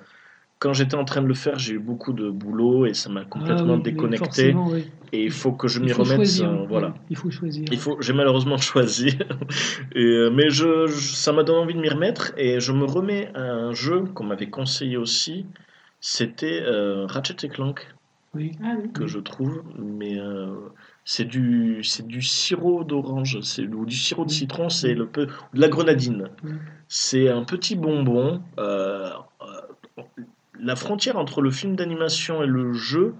quand 0.59 0.73
j'étais 0.73 0.95
en 0.95 1.05
train 1.05 1.21
de 1.21 1.27
le 1.27 1.33
faire, 1.33 1.59
j'ai 1.59 1.73
eu 1.73 1.79
beaucoup 1.79 2.13
de 2.13 2.29
boulot 2.29 2.85
et 2.85 2.93
ça 2.93 3.09
m'a 3.09 3.25
complètement 3.25 3.55
Ah 3.73 3.75
oui, 3.75 3.77
mais 3.77 3.91
déconnecté. 3.91 4.55
oui. 4.55 4.85
Et 5.11 5.23
il 5.23 5.31
faut 5.31 5.51
que 5.51 5.67
je 5.67 5.79
m'y 5.79 5.91
remette. 5.91 6.15
choisir, 6.15 6.49
euh, 6.49 6.61
oui, 6.61 6.65
voilà. 6.69 6.93
Il 7.09 7.15
faut 7.15 7.29
choisir. 7.29 7.65
Il 7.71 7.77
faut, 7.77 8.01
j'ai 8.01 8.13
malheureusement 8.13 8.57
choisi. 8.71 9.17
et, 9.95 10.03
euh, 10.03 10.29
mais 10.31 10.49
je, 10.49 10.87
je- 10.87 11.13
ça 11.15 11.31
m'a 11.33 11.43
donné 11.43 11.59
envie 11.59 11.73
de 11.73 11.79
m'y 11.79 11.89
remettre 11.89 12.33
et 12.37 12.59
je 12.59 12.71
me 12.71 12.85
remets 12.85 13.31
à 13.35 13.41
un 13.41 13.73
jeu 13.73 14.01
qu'on 14.13 14.23
m'avait 14.25 14.49
conseillé 14.49 14.97
aussi. 14.97 15.45
C'était 15.99 16.61
euh, 16.63 17.05
Ratchet 17.05 17.35
et 17.43 17.49
Clank 17.49 17.87
Oui. 18.33 18.51
Ah 18.63 18.75
oui. 18.81 18.91
que 18.93 19.07
je 19.07 19.19
trouve, 19.19 19.63
mais 19.77 20.17
euh, 20.19 20.53
c'est 21.03 21.25
du 21.25 21.83
c'est 21.83 22.05
du 22.07 22.21
sirop 22.21 22.83
d'orange, 22.83 23.39
c'est 23.41 23.63
ou 23.67 23.85
du 23.85 23.95
sirop 23.95 24.25
de 24.25 24.31
citron, 24.31 24.69
c'est 24.69 24.93
le 24.93 25.07
peu 25.07 25.25
de 25.27 25.59
la 25.59 25.67
grenadine. 25.67 26.29
C'est 26.87 27.29
un 27.29 27.43
petit 27.43 27.75
bonbon. 27.75 28.41
La 30.59 30.75
frontière 30.75 31.17
entre 31.17 31.41
le 31.41 31.51
film 31.51 31.75
d'animation 31.75 32.43
et 32.43 32.47
le 32.47 32.73
jeu 32.73 33.15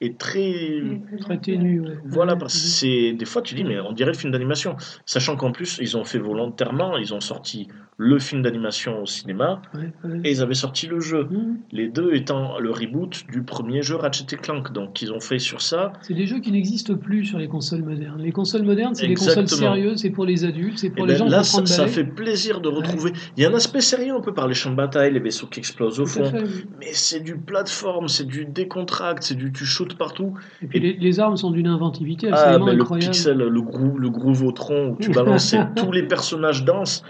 est 0.00 0.18
très 0.18 0.82
Très 1.20 1.38
ténu. 1.38 1.80
ouais. 1.80 1.98
voilà, 2.04 2.36
parce 2.36 2.52
que 2.54 2.66
c'est 2.66 3.12
des 3.12 3.24
fois 3.24 3.40
tu 3.42 3.54
dis 3.54 3.64
mais 3.64 3.80
on 3.80 3.92
dirait 3.92 4.12
le 4.12 4.16
film 4.16 4.32
d'animation, 4.32 4.76
sachant 5.06 5.36
qu'en 5.36 5.52
plus 5.52 5.78
ils 5.80 5.96
ont 5.96 6.04
fait 6.04 6.18
volontairement, 6.18 6.96
ils 6.98 7.14
ont 7.14 7.20
sorti 7.20 7.68
le 7.98 8.18
film 8.18 8.42
d'animation 8.42 9.00
au 9.02 9.06
cinéma 9.06 9.62
Ouais, 9.74 9.90
ouais. 10.04 10.20
et 10.24 10.30
ils 10.30 10.42
avaient 10.42 10.52
sorti 10.52 10.86
le 10.86 11.00
jeu. 11.00 11.24
Mhm. 11.30 11.56
Les 11.72 11.88
deux 11.88 12.14
étant 12.14 12.58
le 12.58 12.70
reboot 12.70 13.24
du 13.32 13.42
premier 13.42 13.80
jeu 13.80 13.96
Ratchet 13.96 14.26
et 14.32 14.36
Clank, 14.36 14.70
donc 14.72 15.00
ils 15.00 15.12
ont 15.14 15.20
fait 15.20 15.38
sur 15.38 15.62
ça. 15.62 15.94
C'est 16.02 16.12
des 16.12 16.26
jeux 16.26 16.40
qui 16.40 16.52
n'existent 16.52 16.94
plus 16.94 17.24
sur 17.24 17.38
les 17.38 17.48
consoles 17.48 17.82
modernes. 17.82 18.20
Les 18.20 18.32
consoles 18.32 18.64
modernes, 18.64 18.94
c'est 18.94 19.06
des 19.08 19.14
consoles 19.14 19.48
sérieuses, 19.48 20.00
c'est 20.00 20.10
pour 20.10 20.26
les 20.26 20.44
adultes, 20.44 20.78
c'est 20.78 20.88
Et 20.88 20.90
pour 20.90 21.06
les 21.06 21.14
ben 21.14 21.18
gens 21.20 21.28
là, 21.28 21.38
qui 21.40 21.48
ça, 21.48 21.56
ont 21.58 21.64
30 21.64 21.68
ça 21.68 21.86
fait 21.86 22.04
plaisir 22.04 22.60
de 22.60 22.68
retrouver. 22.68 23.12
Il 23.36 23.42
y 23.42 23.46
a 23.46 23.50
un 23.50 23.54
aspect 23.54 23.80
sérieux 23.80 24.14
un 24.14 24.20
peu 24.20 24.34
par 24.34 24.46
les 24.46 24.54
champs 24.54 24.70
de 24.70 24.76
bataille, 24.76 25.14
les 25.14 25.20
vaisseaux 25.20 25.46
qui 25.46 25.60
explosent 25.60 25.98
au 25.98 26.04
fond. 26.06 26.24
fait, 26.26 26.42
oui. 26.42 26.66
Mais 26.78 26.90
c'est 26.92 27.20
du 27.20 27.36
plateforme, 27.36 28.08
c'est 28.08 28.26
du 28.26 28.44
décontract, 28.44 29.22
c'est 29.22 29.36
du 29.36 29.52
tu 29.52 29.64
shootes 29.64 29.94
partout. 29.96 30.34
Et 30.60 30.66
puis 30.66 30.80
les, 30.80 30.92
les 30.92 31.18
armes 31.20 31.38
sont 31.38 31.50
d'une 31.50 31.66
inventivité 31.68 32.28
Ah, 32.30 32.36
absolument 32.42 32.66
ben, 32.66 32.76
le 32.76 32.82
incroyable. 32.82 33.10
pixel, 33.12 33.38
le 33.38 33.62
grou, 33.62 33.96
le 33.96 34.10
Groovotron 34.10 34.90
où 34.90 34.96
tu 35.00 35.10
balances 35.12 35.54
et 35.54 35.60
tous 35.76 35.92
les 35.92 36.02
personnages 36.02 36.62
dansent. 36.62 37.02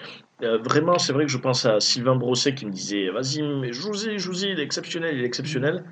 Euh, 0.43 0.59
vraiment, 0.59 0.99
c'est 0.99 1.13
vrai 1.15 1.25
que 1.25 1.31
je 1.33 1.39
pense 1.39 1.65
à 1.65 1.81
Sylvain 1.81 2.15
Brosset 2.17 2.55
qui 2.55 2.67
me 2.67 2.71
disait 2.71 3.09
Vas-y, 3.11 3.43
mais 3.43 3.73
joue-y, 3.73 4.19
joue-y, 4.19 4.51
il 4.53 4.61
est 4.61 4.63
exceptionnel, 4.63 5.17
il 5.17 5.23
est 5.23 5.27
exceptionnel. 5.27 5.83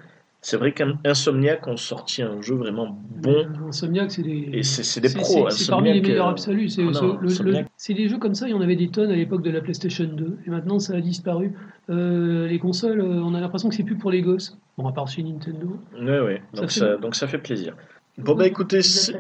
C'est 0.42 0.58
vrai 0.58 0.72
qu'Insomniac 0.72 1.66
ont 1.66 1.78
sorti 1.78 2.20
un 2.20 2.42
jeu 2.42 2.54
vraiment 2.54 3.00
bon. 3.08 3.46
Insomniac, 3.66 4.10
c'est 4.10 4.20
des, 4.22 4.50
Et 4.52 4.62
c'est 4.62 4.82
c'est 4.82 5.00
des 5.00 5.08
pros. 5.08 5.48
c'est- 5.48 5.64
c'est 5.64 5.70
parmi 5.70 5.90
les 5.94 6.02
meilleurs 6.02 6.26
euh, 6.26 6.32
absolus. 6.32 6.68
C'est 6.68 6.82
ce- 6.82 6.90
non, 7.02 7.14
le- 7.14 7.20
le- 7.22 7.28
Insomniac, 7.30 7.66
c'est 7.78 7.94
des 7.94 8.08
jeux 8.10 8.18
comme 8.18 8.34
ça, 8.34 8.46
il 8.46 8.50
y 8.50 8.54
en 8.54 8.60
avait 8.60 8.76
des 8.76 8.88
tonnes 8.90 9.10
à 9.10 9.16
l'époque 9.16 9.40
de 9.42 9.50
la 9.50 9.62
PlayStation 9.62 10.04
2, 10.04 10.36
et 10.46 10.50
maintenant 10.50 10.78
ça 10.78 10.94
a 10.96 11.00
disparu. 11.00 11.54
Euh, 11.88 12.46
les 12.46 12.58
consoles, 12.58 13.00
on 13.00 13.34
a 13.34 13.40
l'impression 13.40 13.70
que 13.70 13.74
c'est 13.74 13.82
plus 13.84 13.96
pour 13.96 14.10
les 14.10 14.20
gosses. 14.20 14.58
Bon, 14.76 14.86
à 14.86 14.92
part 14.92 15.08
chez 15.08 15.22
Nintendo. 15.22 15.78
Ouais, 15.98 16.20
ouais. 16.20 16.42
Donc 16.52 16.70
Ça 16.70 16.80
ça, 16.80 16.86
fait- 16.96 17.00
donc 17.00 17.14
ça 17.14 17.26
fait 17.26 17.38
plaisir. 17.38 17.74
Bon, 18.18 18.34
bah 18.34 18.46
écoutez, 18.46 18.82
c'est- 18.82 19.14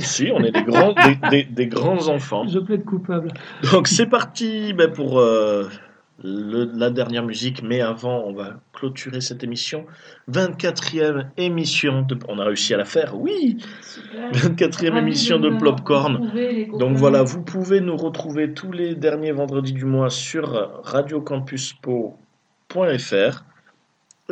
si, 0.00 0.30
on 0.34 0.42
est 0.42 0.52
des 0.52 0.62
grands, 0.62 0.92
des, 0.92 1.16
des- 1.30 1.44
des 1.44 1.66
grands 1.66 2.08
enfants. 2.08 2.46
Je 2.48 2.58
plaide 2.58 2.84
coupable. 2.84 3.32
Donc 3.72 3.88
c'est 3.88 4.06
parti 4.06 4.72
bah, 4.72 4.88
pour 4.88 5.20
euh, 5.20 5.68
le- 6.22 6.70
la 6.74 6.90
dernière 6.90 7.24
musique, 7.24 7.62
mais 7.62 7.80
avant, 7.80 8.22
on 8.26 8.32
va 8.32 8.60
clôturer 8.72 9.20
cette 9.20 9.42
émission. 9.44 9.86
24e 10.30 11.26
émission, 11.36 12.02
de... 12.02 12.16
on 12.28 12.38
a 12.38 12.44
réussi 12.44 12.74
à 12.74 12.76
la 12.76 12.84
faire, 12.84 13.18
oui 13.18 13.58
24e 14.32 14.90
Ravi 14.90 14.98
émission 14.98 15.38
de 15.38 15.50
Plopcorn. 15.50 16.30
Donc 16.78 16.96
voilà, 16.96 17.22
vous 17.22 17.42
pouvez 17.42 17.80
nous 17.80 17.96
retrouver 17.96 18.52
tous 18.52 18.72
les 18.72 18.94
derniers 18.94 19.32
vendredis 19.32 19.72
du 19.72 19.84
mois 19.86 20.10
sur 20.10 20.70
radiocampuspo.fr. 20.84 23.44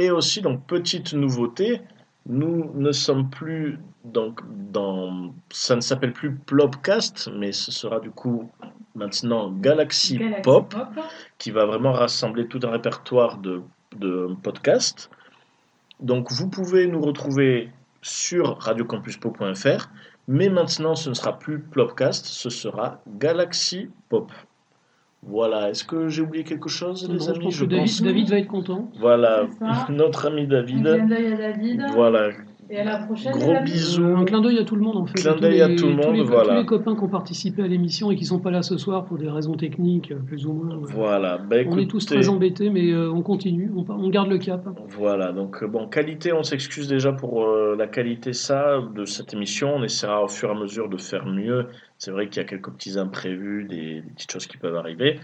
Et 0.00 0.10
aussi, 0.10 0.42
donc, 0.42 0.66
petite 0.66 1.12
nouveauté, 1.14 1.80
nous 2.26 2.70
ne 2.74 2.92
sommes 2.92 3.30
plus 3.30 3.78
donc 4.04 4.40
dans. 4.72 5.32
Ça 5.50 5.76
ne 5.76 5.80
s'appelle 5.80 6.12
plus 6.12 6.34
Plopcast, 6.34 7.30
mais 7.34 7.52
ce 7.52 7.70
sera 7.72 8.00
du 8.00 8.10
coup 8.10 8.50
maintenant 8.94 9.50
Galaxy, 9.50 10.18
Galaxy 10.18 10.42
Pop, 10.42 10.70
Pop. 10.70 11.04
qui 11.38 11.50
va 11.50 11.66
vraiment 11.66 11.92
rassembler 11.92 12.46
tout 12.48 12.60
un 12.62 12.70
répertoire 12.70 13.38
de, 13.38 13.62
de 13.96 14.28
podcasts. 14.42 15.10
Donc 16.00 16.30
vous 16.32 16.48
pouvez 16.48 16.86
nous 16.86 17.00
retrouver 17.00 17.70
sur 18.02 18.58
radiocampuspo.fr, 18.58 19.88
mais 20.28 20.48
maintenant 20.48 20.94
ce 20.94 21.08
ne 21.10 21.14
sera 21.14 21.38
plus 21.38 21.58
Plopcast, 21.60 22.26
ce 22.26 22.50
sera 22.50 23.00
Galaxy 23.18 23.90
Pop. 24.08 24.30
Voilà, 25.24 25.70
est-ce 25.70 25.82
que 25.82 26.08
j'ai 26.08 26.22
oublié 26.22 26.44
quelque 26.44 26.68
chose, 26.68 27.08
les 27.08 27.14
Non, 27.14 27.24
je 27.24 27.30
amis? 27.30 27.44
pense 27.46 27.58
que 27.60 27.64
David, 27.64 28.02
David 28.04 28.28
va 28.30 28.38
être 28.38 28.46
content. 28.46 28.88
Voilà, 29.00 29.46
notre 29.88 30.26
ami 30.28 30.46
David. 30.46 30.84
David. 30.84 31.84
Voilà, 31.92 32.30
Et 32.70 32.76
à 32.78 32.84
la 32.84 32.98
prochaine. 32.98 33.32
Gros 33.32 33.54
bisous. 33.64 34.04
Un 34.04 34.24
clin 34.24 34.40
d'œil 34.42 34.58
à 34.58 34.64
tout 34.64 34.76
le 34.76 34.82
monde 34.82 34.96
en 34.98 35.06
fait. 35.06 35.14
Clin 35.14 35.32
tous 35.34 35.40
d'œil 35.40 35.62
à 35.62 35.66
tout 35.68 35.72
le 35.72 35.76
tous 35.96 36.06
monde, 36.06 36.16
les- 36.16 36.22
voilà. 36.22 36.54
Tous 36.54 36.60
les 36.60 36.66
copains 36.66 36.94
qui 36.96 37.02
ont 37.02 37.08
participé 37.08 37.62
à 37.62 37.66
l'émission 37.66 38.10
et 38.10 38.16
qui 38.16 38.24
sont 38.26 38.40
pas 38.40 38.50
là 38.50 38.62
ce 38.62 38.76
soir 38.76 39.04
pour 39.06 39.16
des 39.16 39.28
raisons 39.28 39.54
techniques, 39.54 40.12
plus 40.26 40.46
ou 40.46 40.52
moins. 40.52 40.76
ouais. 40.76 40.92
voilà. 40.92 41.38
Bah, 41.38 41.56
on 41.66 41.78
est 41.78 41.86
tous 41.86 42.04
très 42.04 42.28
embêtés, 42.28 42.68
mais 42.70 42.90
euh, 42.90 43.10
on 43.10 43.22
continue, 43.22 43.70
on, 43.74 43.84
on 43.90 44.08
garde 44.10 44.28
le 44.28 44.38
cap. 44.38 44.68
Voilà, 44.88 45.32
donc 45.32 45.62
euh, 45.62 45.66
bon, 45.66 45.88
qualité, 45.88 46.32
on 46.32 46.42
s'excuse 46.42 46.88
déjà 46.88 47.12
pour 47.12 47.44
euh, 47.44 47.74
la 47.78 47.86
qualité 47.86 48.32
ça 48.34 48.80
de 48.94 49.04
cette 49.06 49.32
émission. 49.32 49.74
On 49.76 49.82
essaiera 49.82 50.22
au 50.22 50.28
fur 50.28 50.50
et 50.50 50.52
à 50.52 50.58
mesure 50.60 50.88
de 50.90 50.98
faire 50.98 51.24
mieux. 51.26 51.66
C'est 51.96 52.10
vrai 52.10 52.28
qu'il 52.28 52.42
y 52.42 52.44
a 52.44 52.48
quelques 52.48 52.70
petits 52.70 52.98
imprévus, 52.98 53.64
des, 53.64 54.02
des 54.02 54.10
petites 54.14 54.30
choses 54.30 54.46
qui 54.46 54.56
peuvent 54.58 54.76
arriver. 54.76 55.18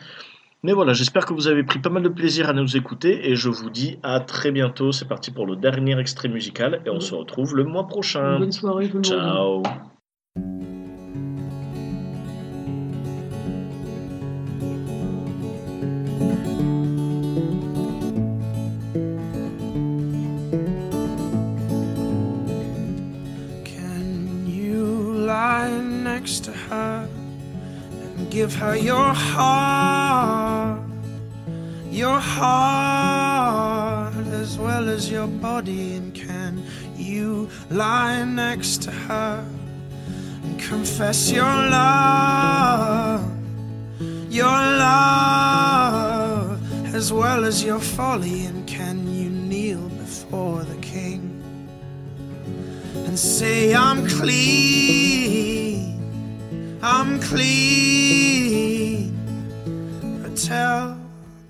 Mais 0.64 0.72
voilà, 0.72 0.94
j'espère 0.94 1.26
que 1.26 1.34
vous 1.34 1.46
avez 1.46 1.62
pris 1.62 1.78
pas 1.78 1.90
mal 1.90 2.02
de 2.02 2.08
plaisir 2.08 2.48
à 2.48 2.54
nous 2.54 2.74
écouter 2.74 3.28
et 3.28 3.36
je 3.36 3.50
vous 3.50 3.68
dis 3.68 3.98
à 4.02 4.18
très 4.20 4.50
bientôt. 4.50 4.92
C'est 4.92 5.06
parti 5.06 5.30
pour 5.30 5.44
le 5.46 5.56
dernier 5.56 6.00
extrait 6.00 6.28
musical 6.28 6.80
et 6.86 6.90
on 6.90 7.00
se 7.00 7.14
retrouve 7.14 7.54
le 7.54 7.64
mois 7.64 7.86
prochain. 7.86 8.38
Bonne 8.38 8.50
soirée 8.50 8.88
tout 8.88 8.96
le 8.96 9.04
Ciao. 9.04 9.56
monde. 9.56 9.66
Can 23.66 24.46
you 24.46 25.12
lie 25.26 25.68
next 26.02 26.46
to 26.46 26.52
her? 26.52 27.03
Give 28.34 28.54
her 28.56 28.76
your 28.76 29.14
heart? 29.14 30.82
Your 31.88 32.18
heart 32.18 33.46
as 34.42 34.58
well 34.58 34.88
as 34.88 35.08
your 35.08 35.28
body. 35.28 35.94
And 35.94 36.12
can 36.12 36.64
you 36.96 37.48
lie 37.70 38.24
next 38.24 38.82
to 38.82 38.90
her 38.90 39.46
and 40.42 40.58
confess 40.58 41.30
your 41.30 41.44
love? 41.44 43.22
Your 44.28 44.58
love 44.88 46.60
as 46.92 47.12
well 47.12 47.44
as 47.44 47.62
your 47.62 47.78
folly. 47.78 48.46
And 48.46 48.66
can 48.66 49.14
you 49.14 49.30
kneel 49.30 49.88
before 49.90 50.64
the 50.64 50.80
king? 50.82 51.34
and 53.14 53.18
say 53.18 53.74
I'm 53.74 54.06
clean, 54.08 55.53
I'm 56.86 57.18
clean. 57.18 59.16
Tell 60.36 60.98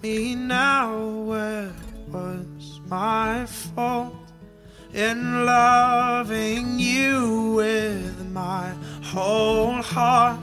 me 0.00 0.36
now 0.36 0.96
where 1.24 1.72
was 2.08 2.80
my 2.86 3.44
fault 3.44 4.14
in 4.92 5.44
loving 5.44 6.78
you 6.78 7.54
with 7.54 8.30
my 8.30 8.72
whole 9.02 9.82
heart? 9.82 10.38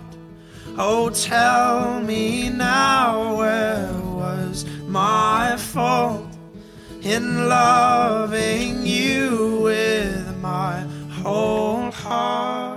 Oh, 0.77 1.09
tell 1.09 2.01
me 2.01 2.49
now 2.49 3.37
where 3.37 3.93
was 3.93 4.65
my 4.89 5.55
fault 5.57 6.27
in 7.01 7.47
loving 7.47 8.85
you 8.85 9.61
with 9.63 10.35
my 10.41 10.81
whole 11.21 11.91
heart. 11.91 12.70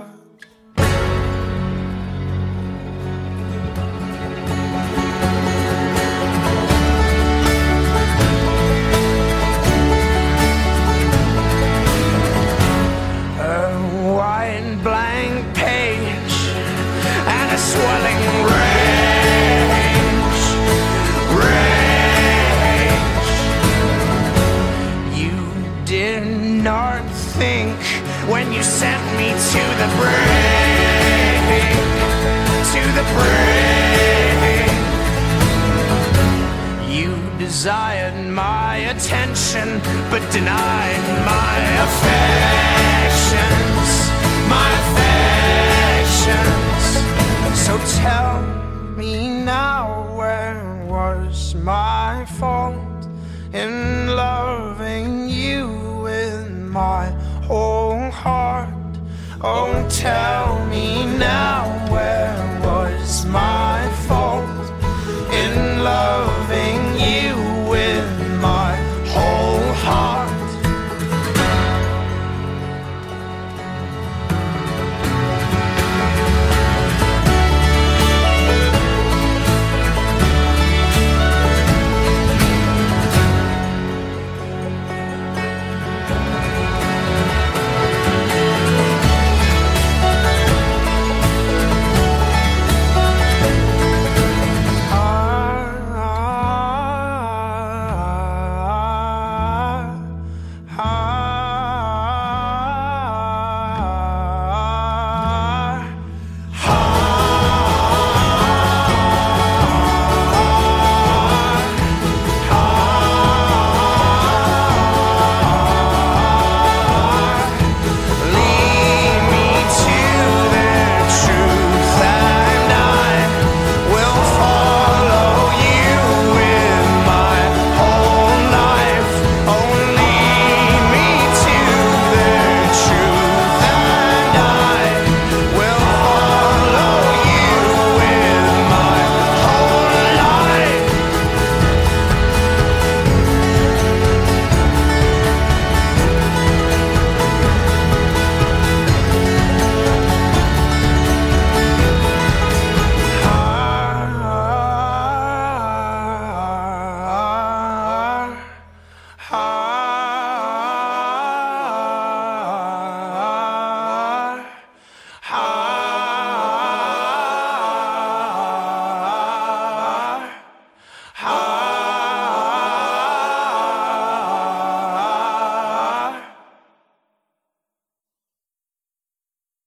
To 29.55 29.63
the 29.81 29.89
brink, 29.97 31.47
to 32.73 32.81
the 32.97 33.05
brink. 33.13 34.69
You 36.97 37.11
desired 37.37 38.17
my 38.29 38.73
attention, 38.93 39.67
but 40.11 40.21
denied 40.31 41.05
my 41.33 41.55
affections, 41.85 43.91
my 44.55 44.69
affections. 44.81 46.83
So 47.65 47.73
tell 48.01 48.34
Oh, 59.41 59.85
tell 59.89 60.65
me 60.67 61.05
now, 61.17 61.65
where 61.91 62.61
was 62.63 63.25
my 63.25 63.74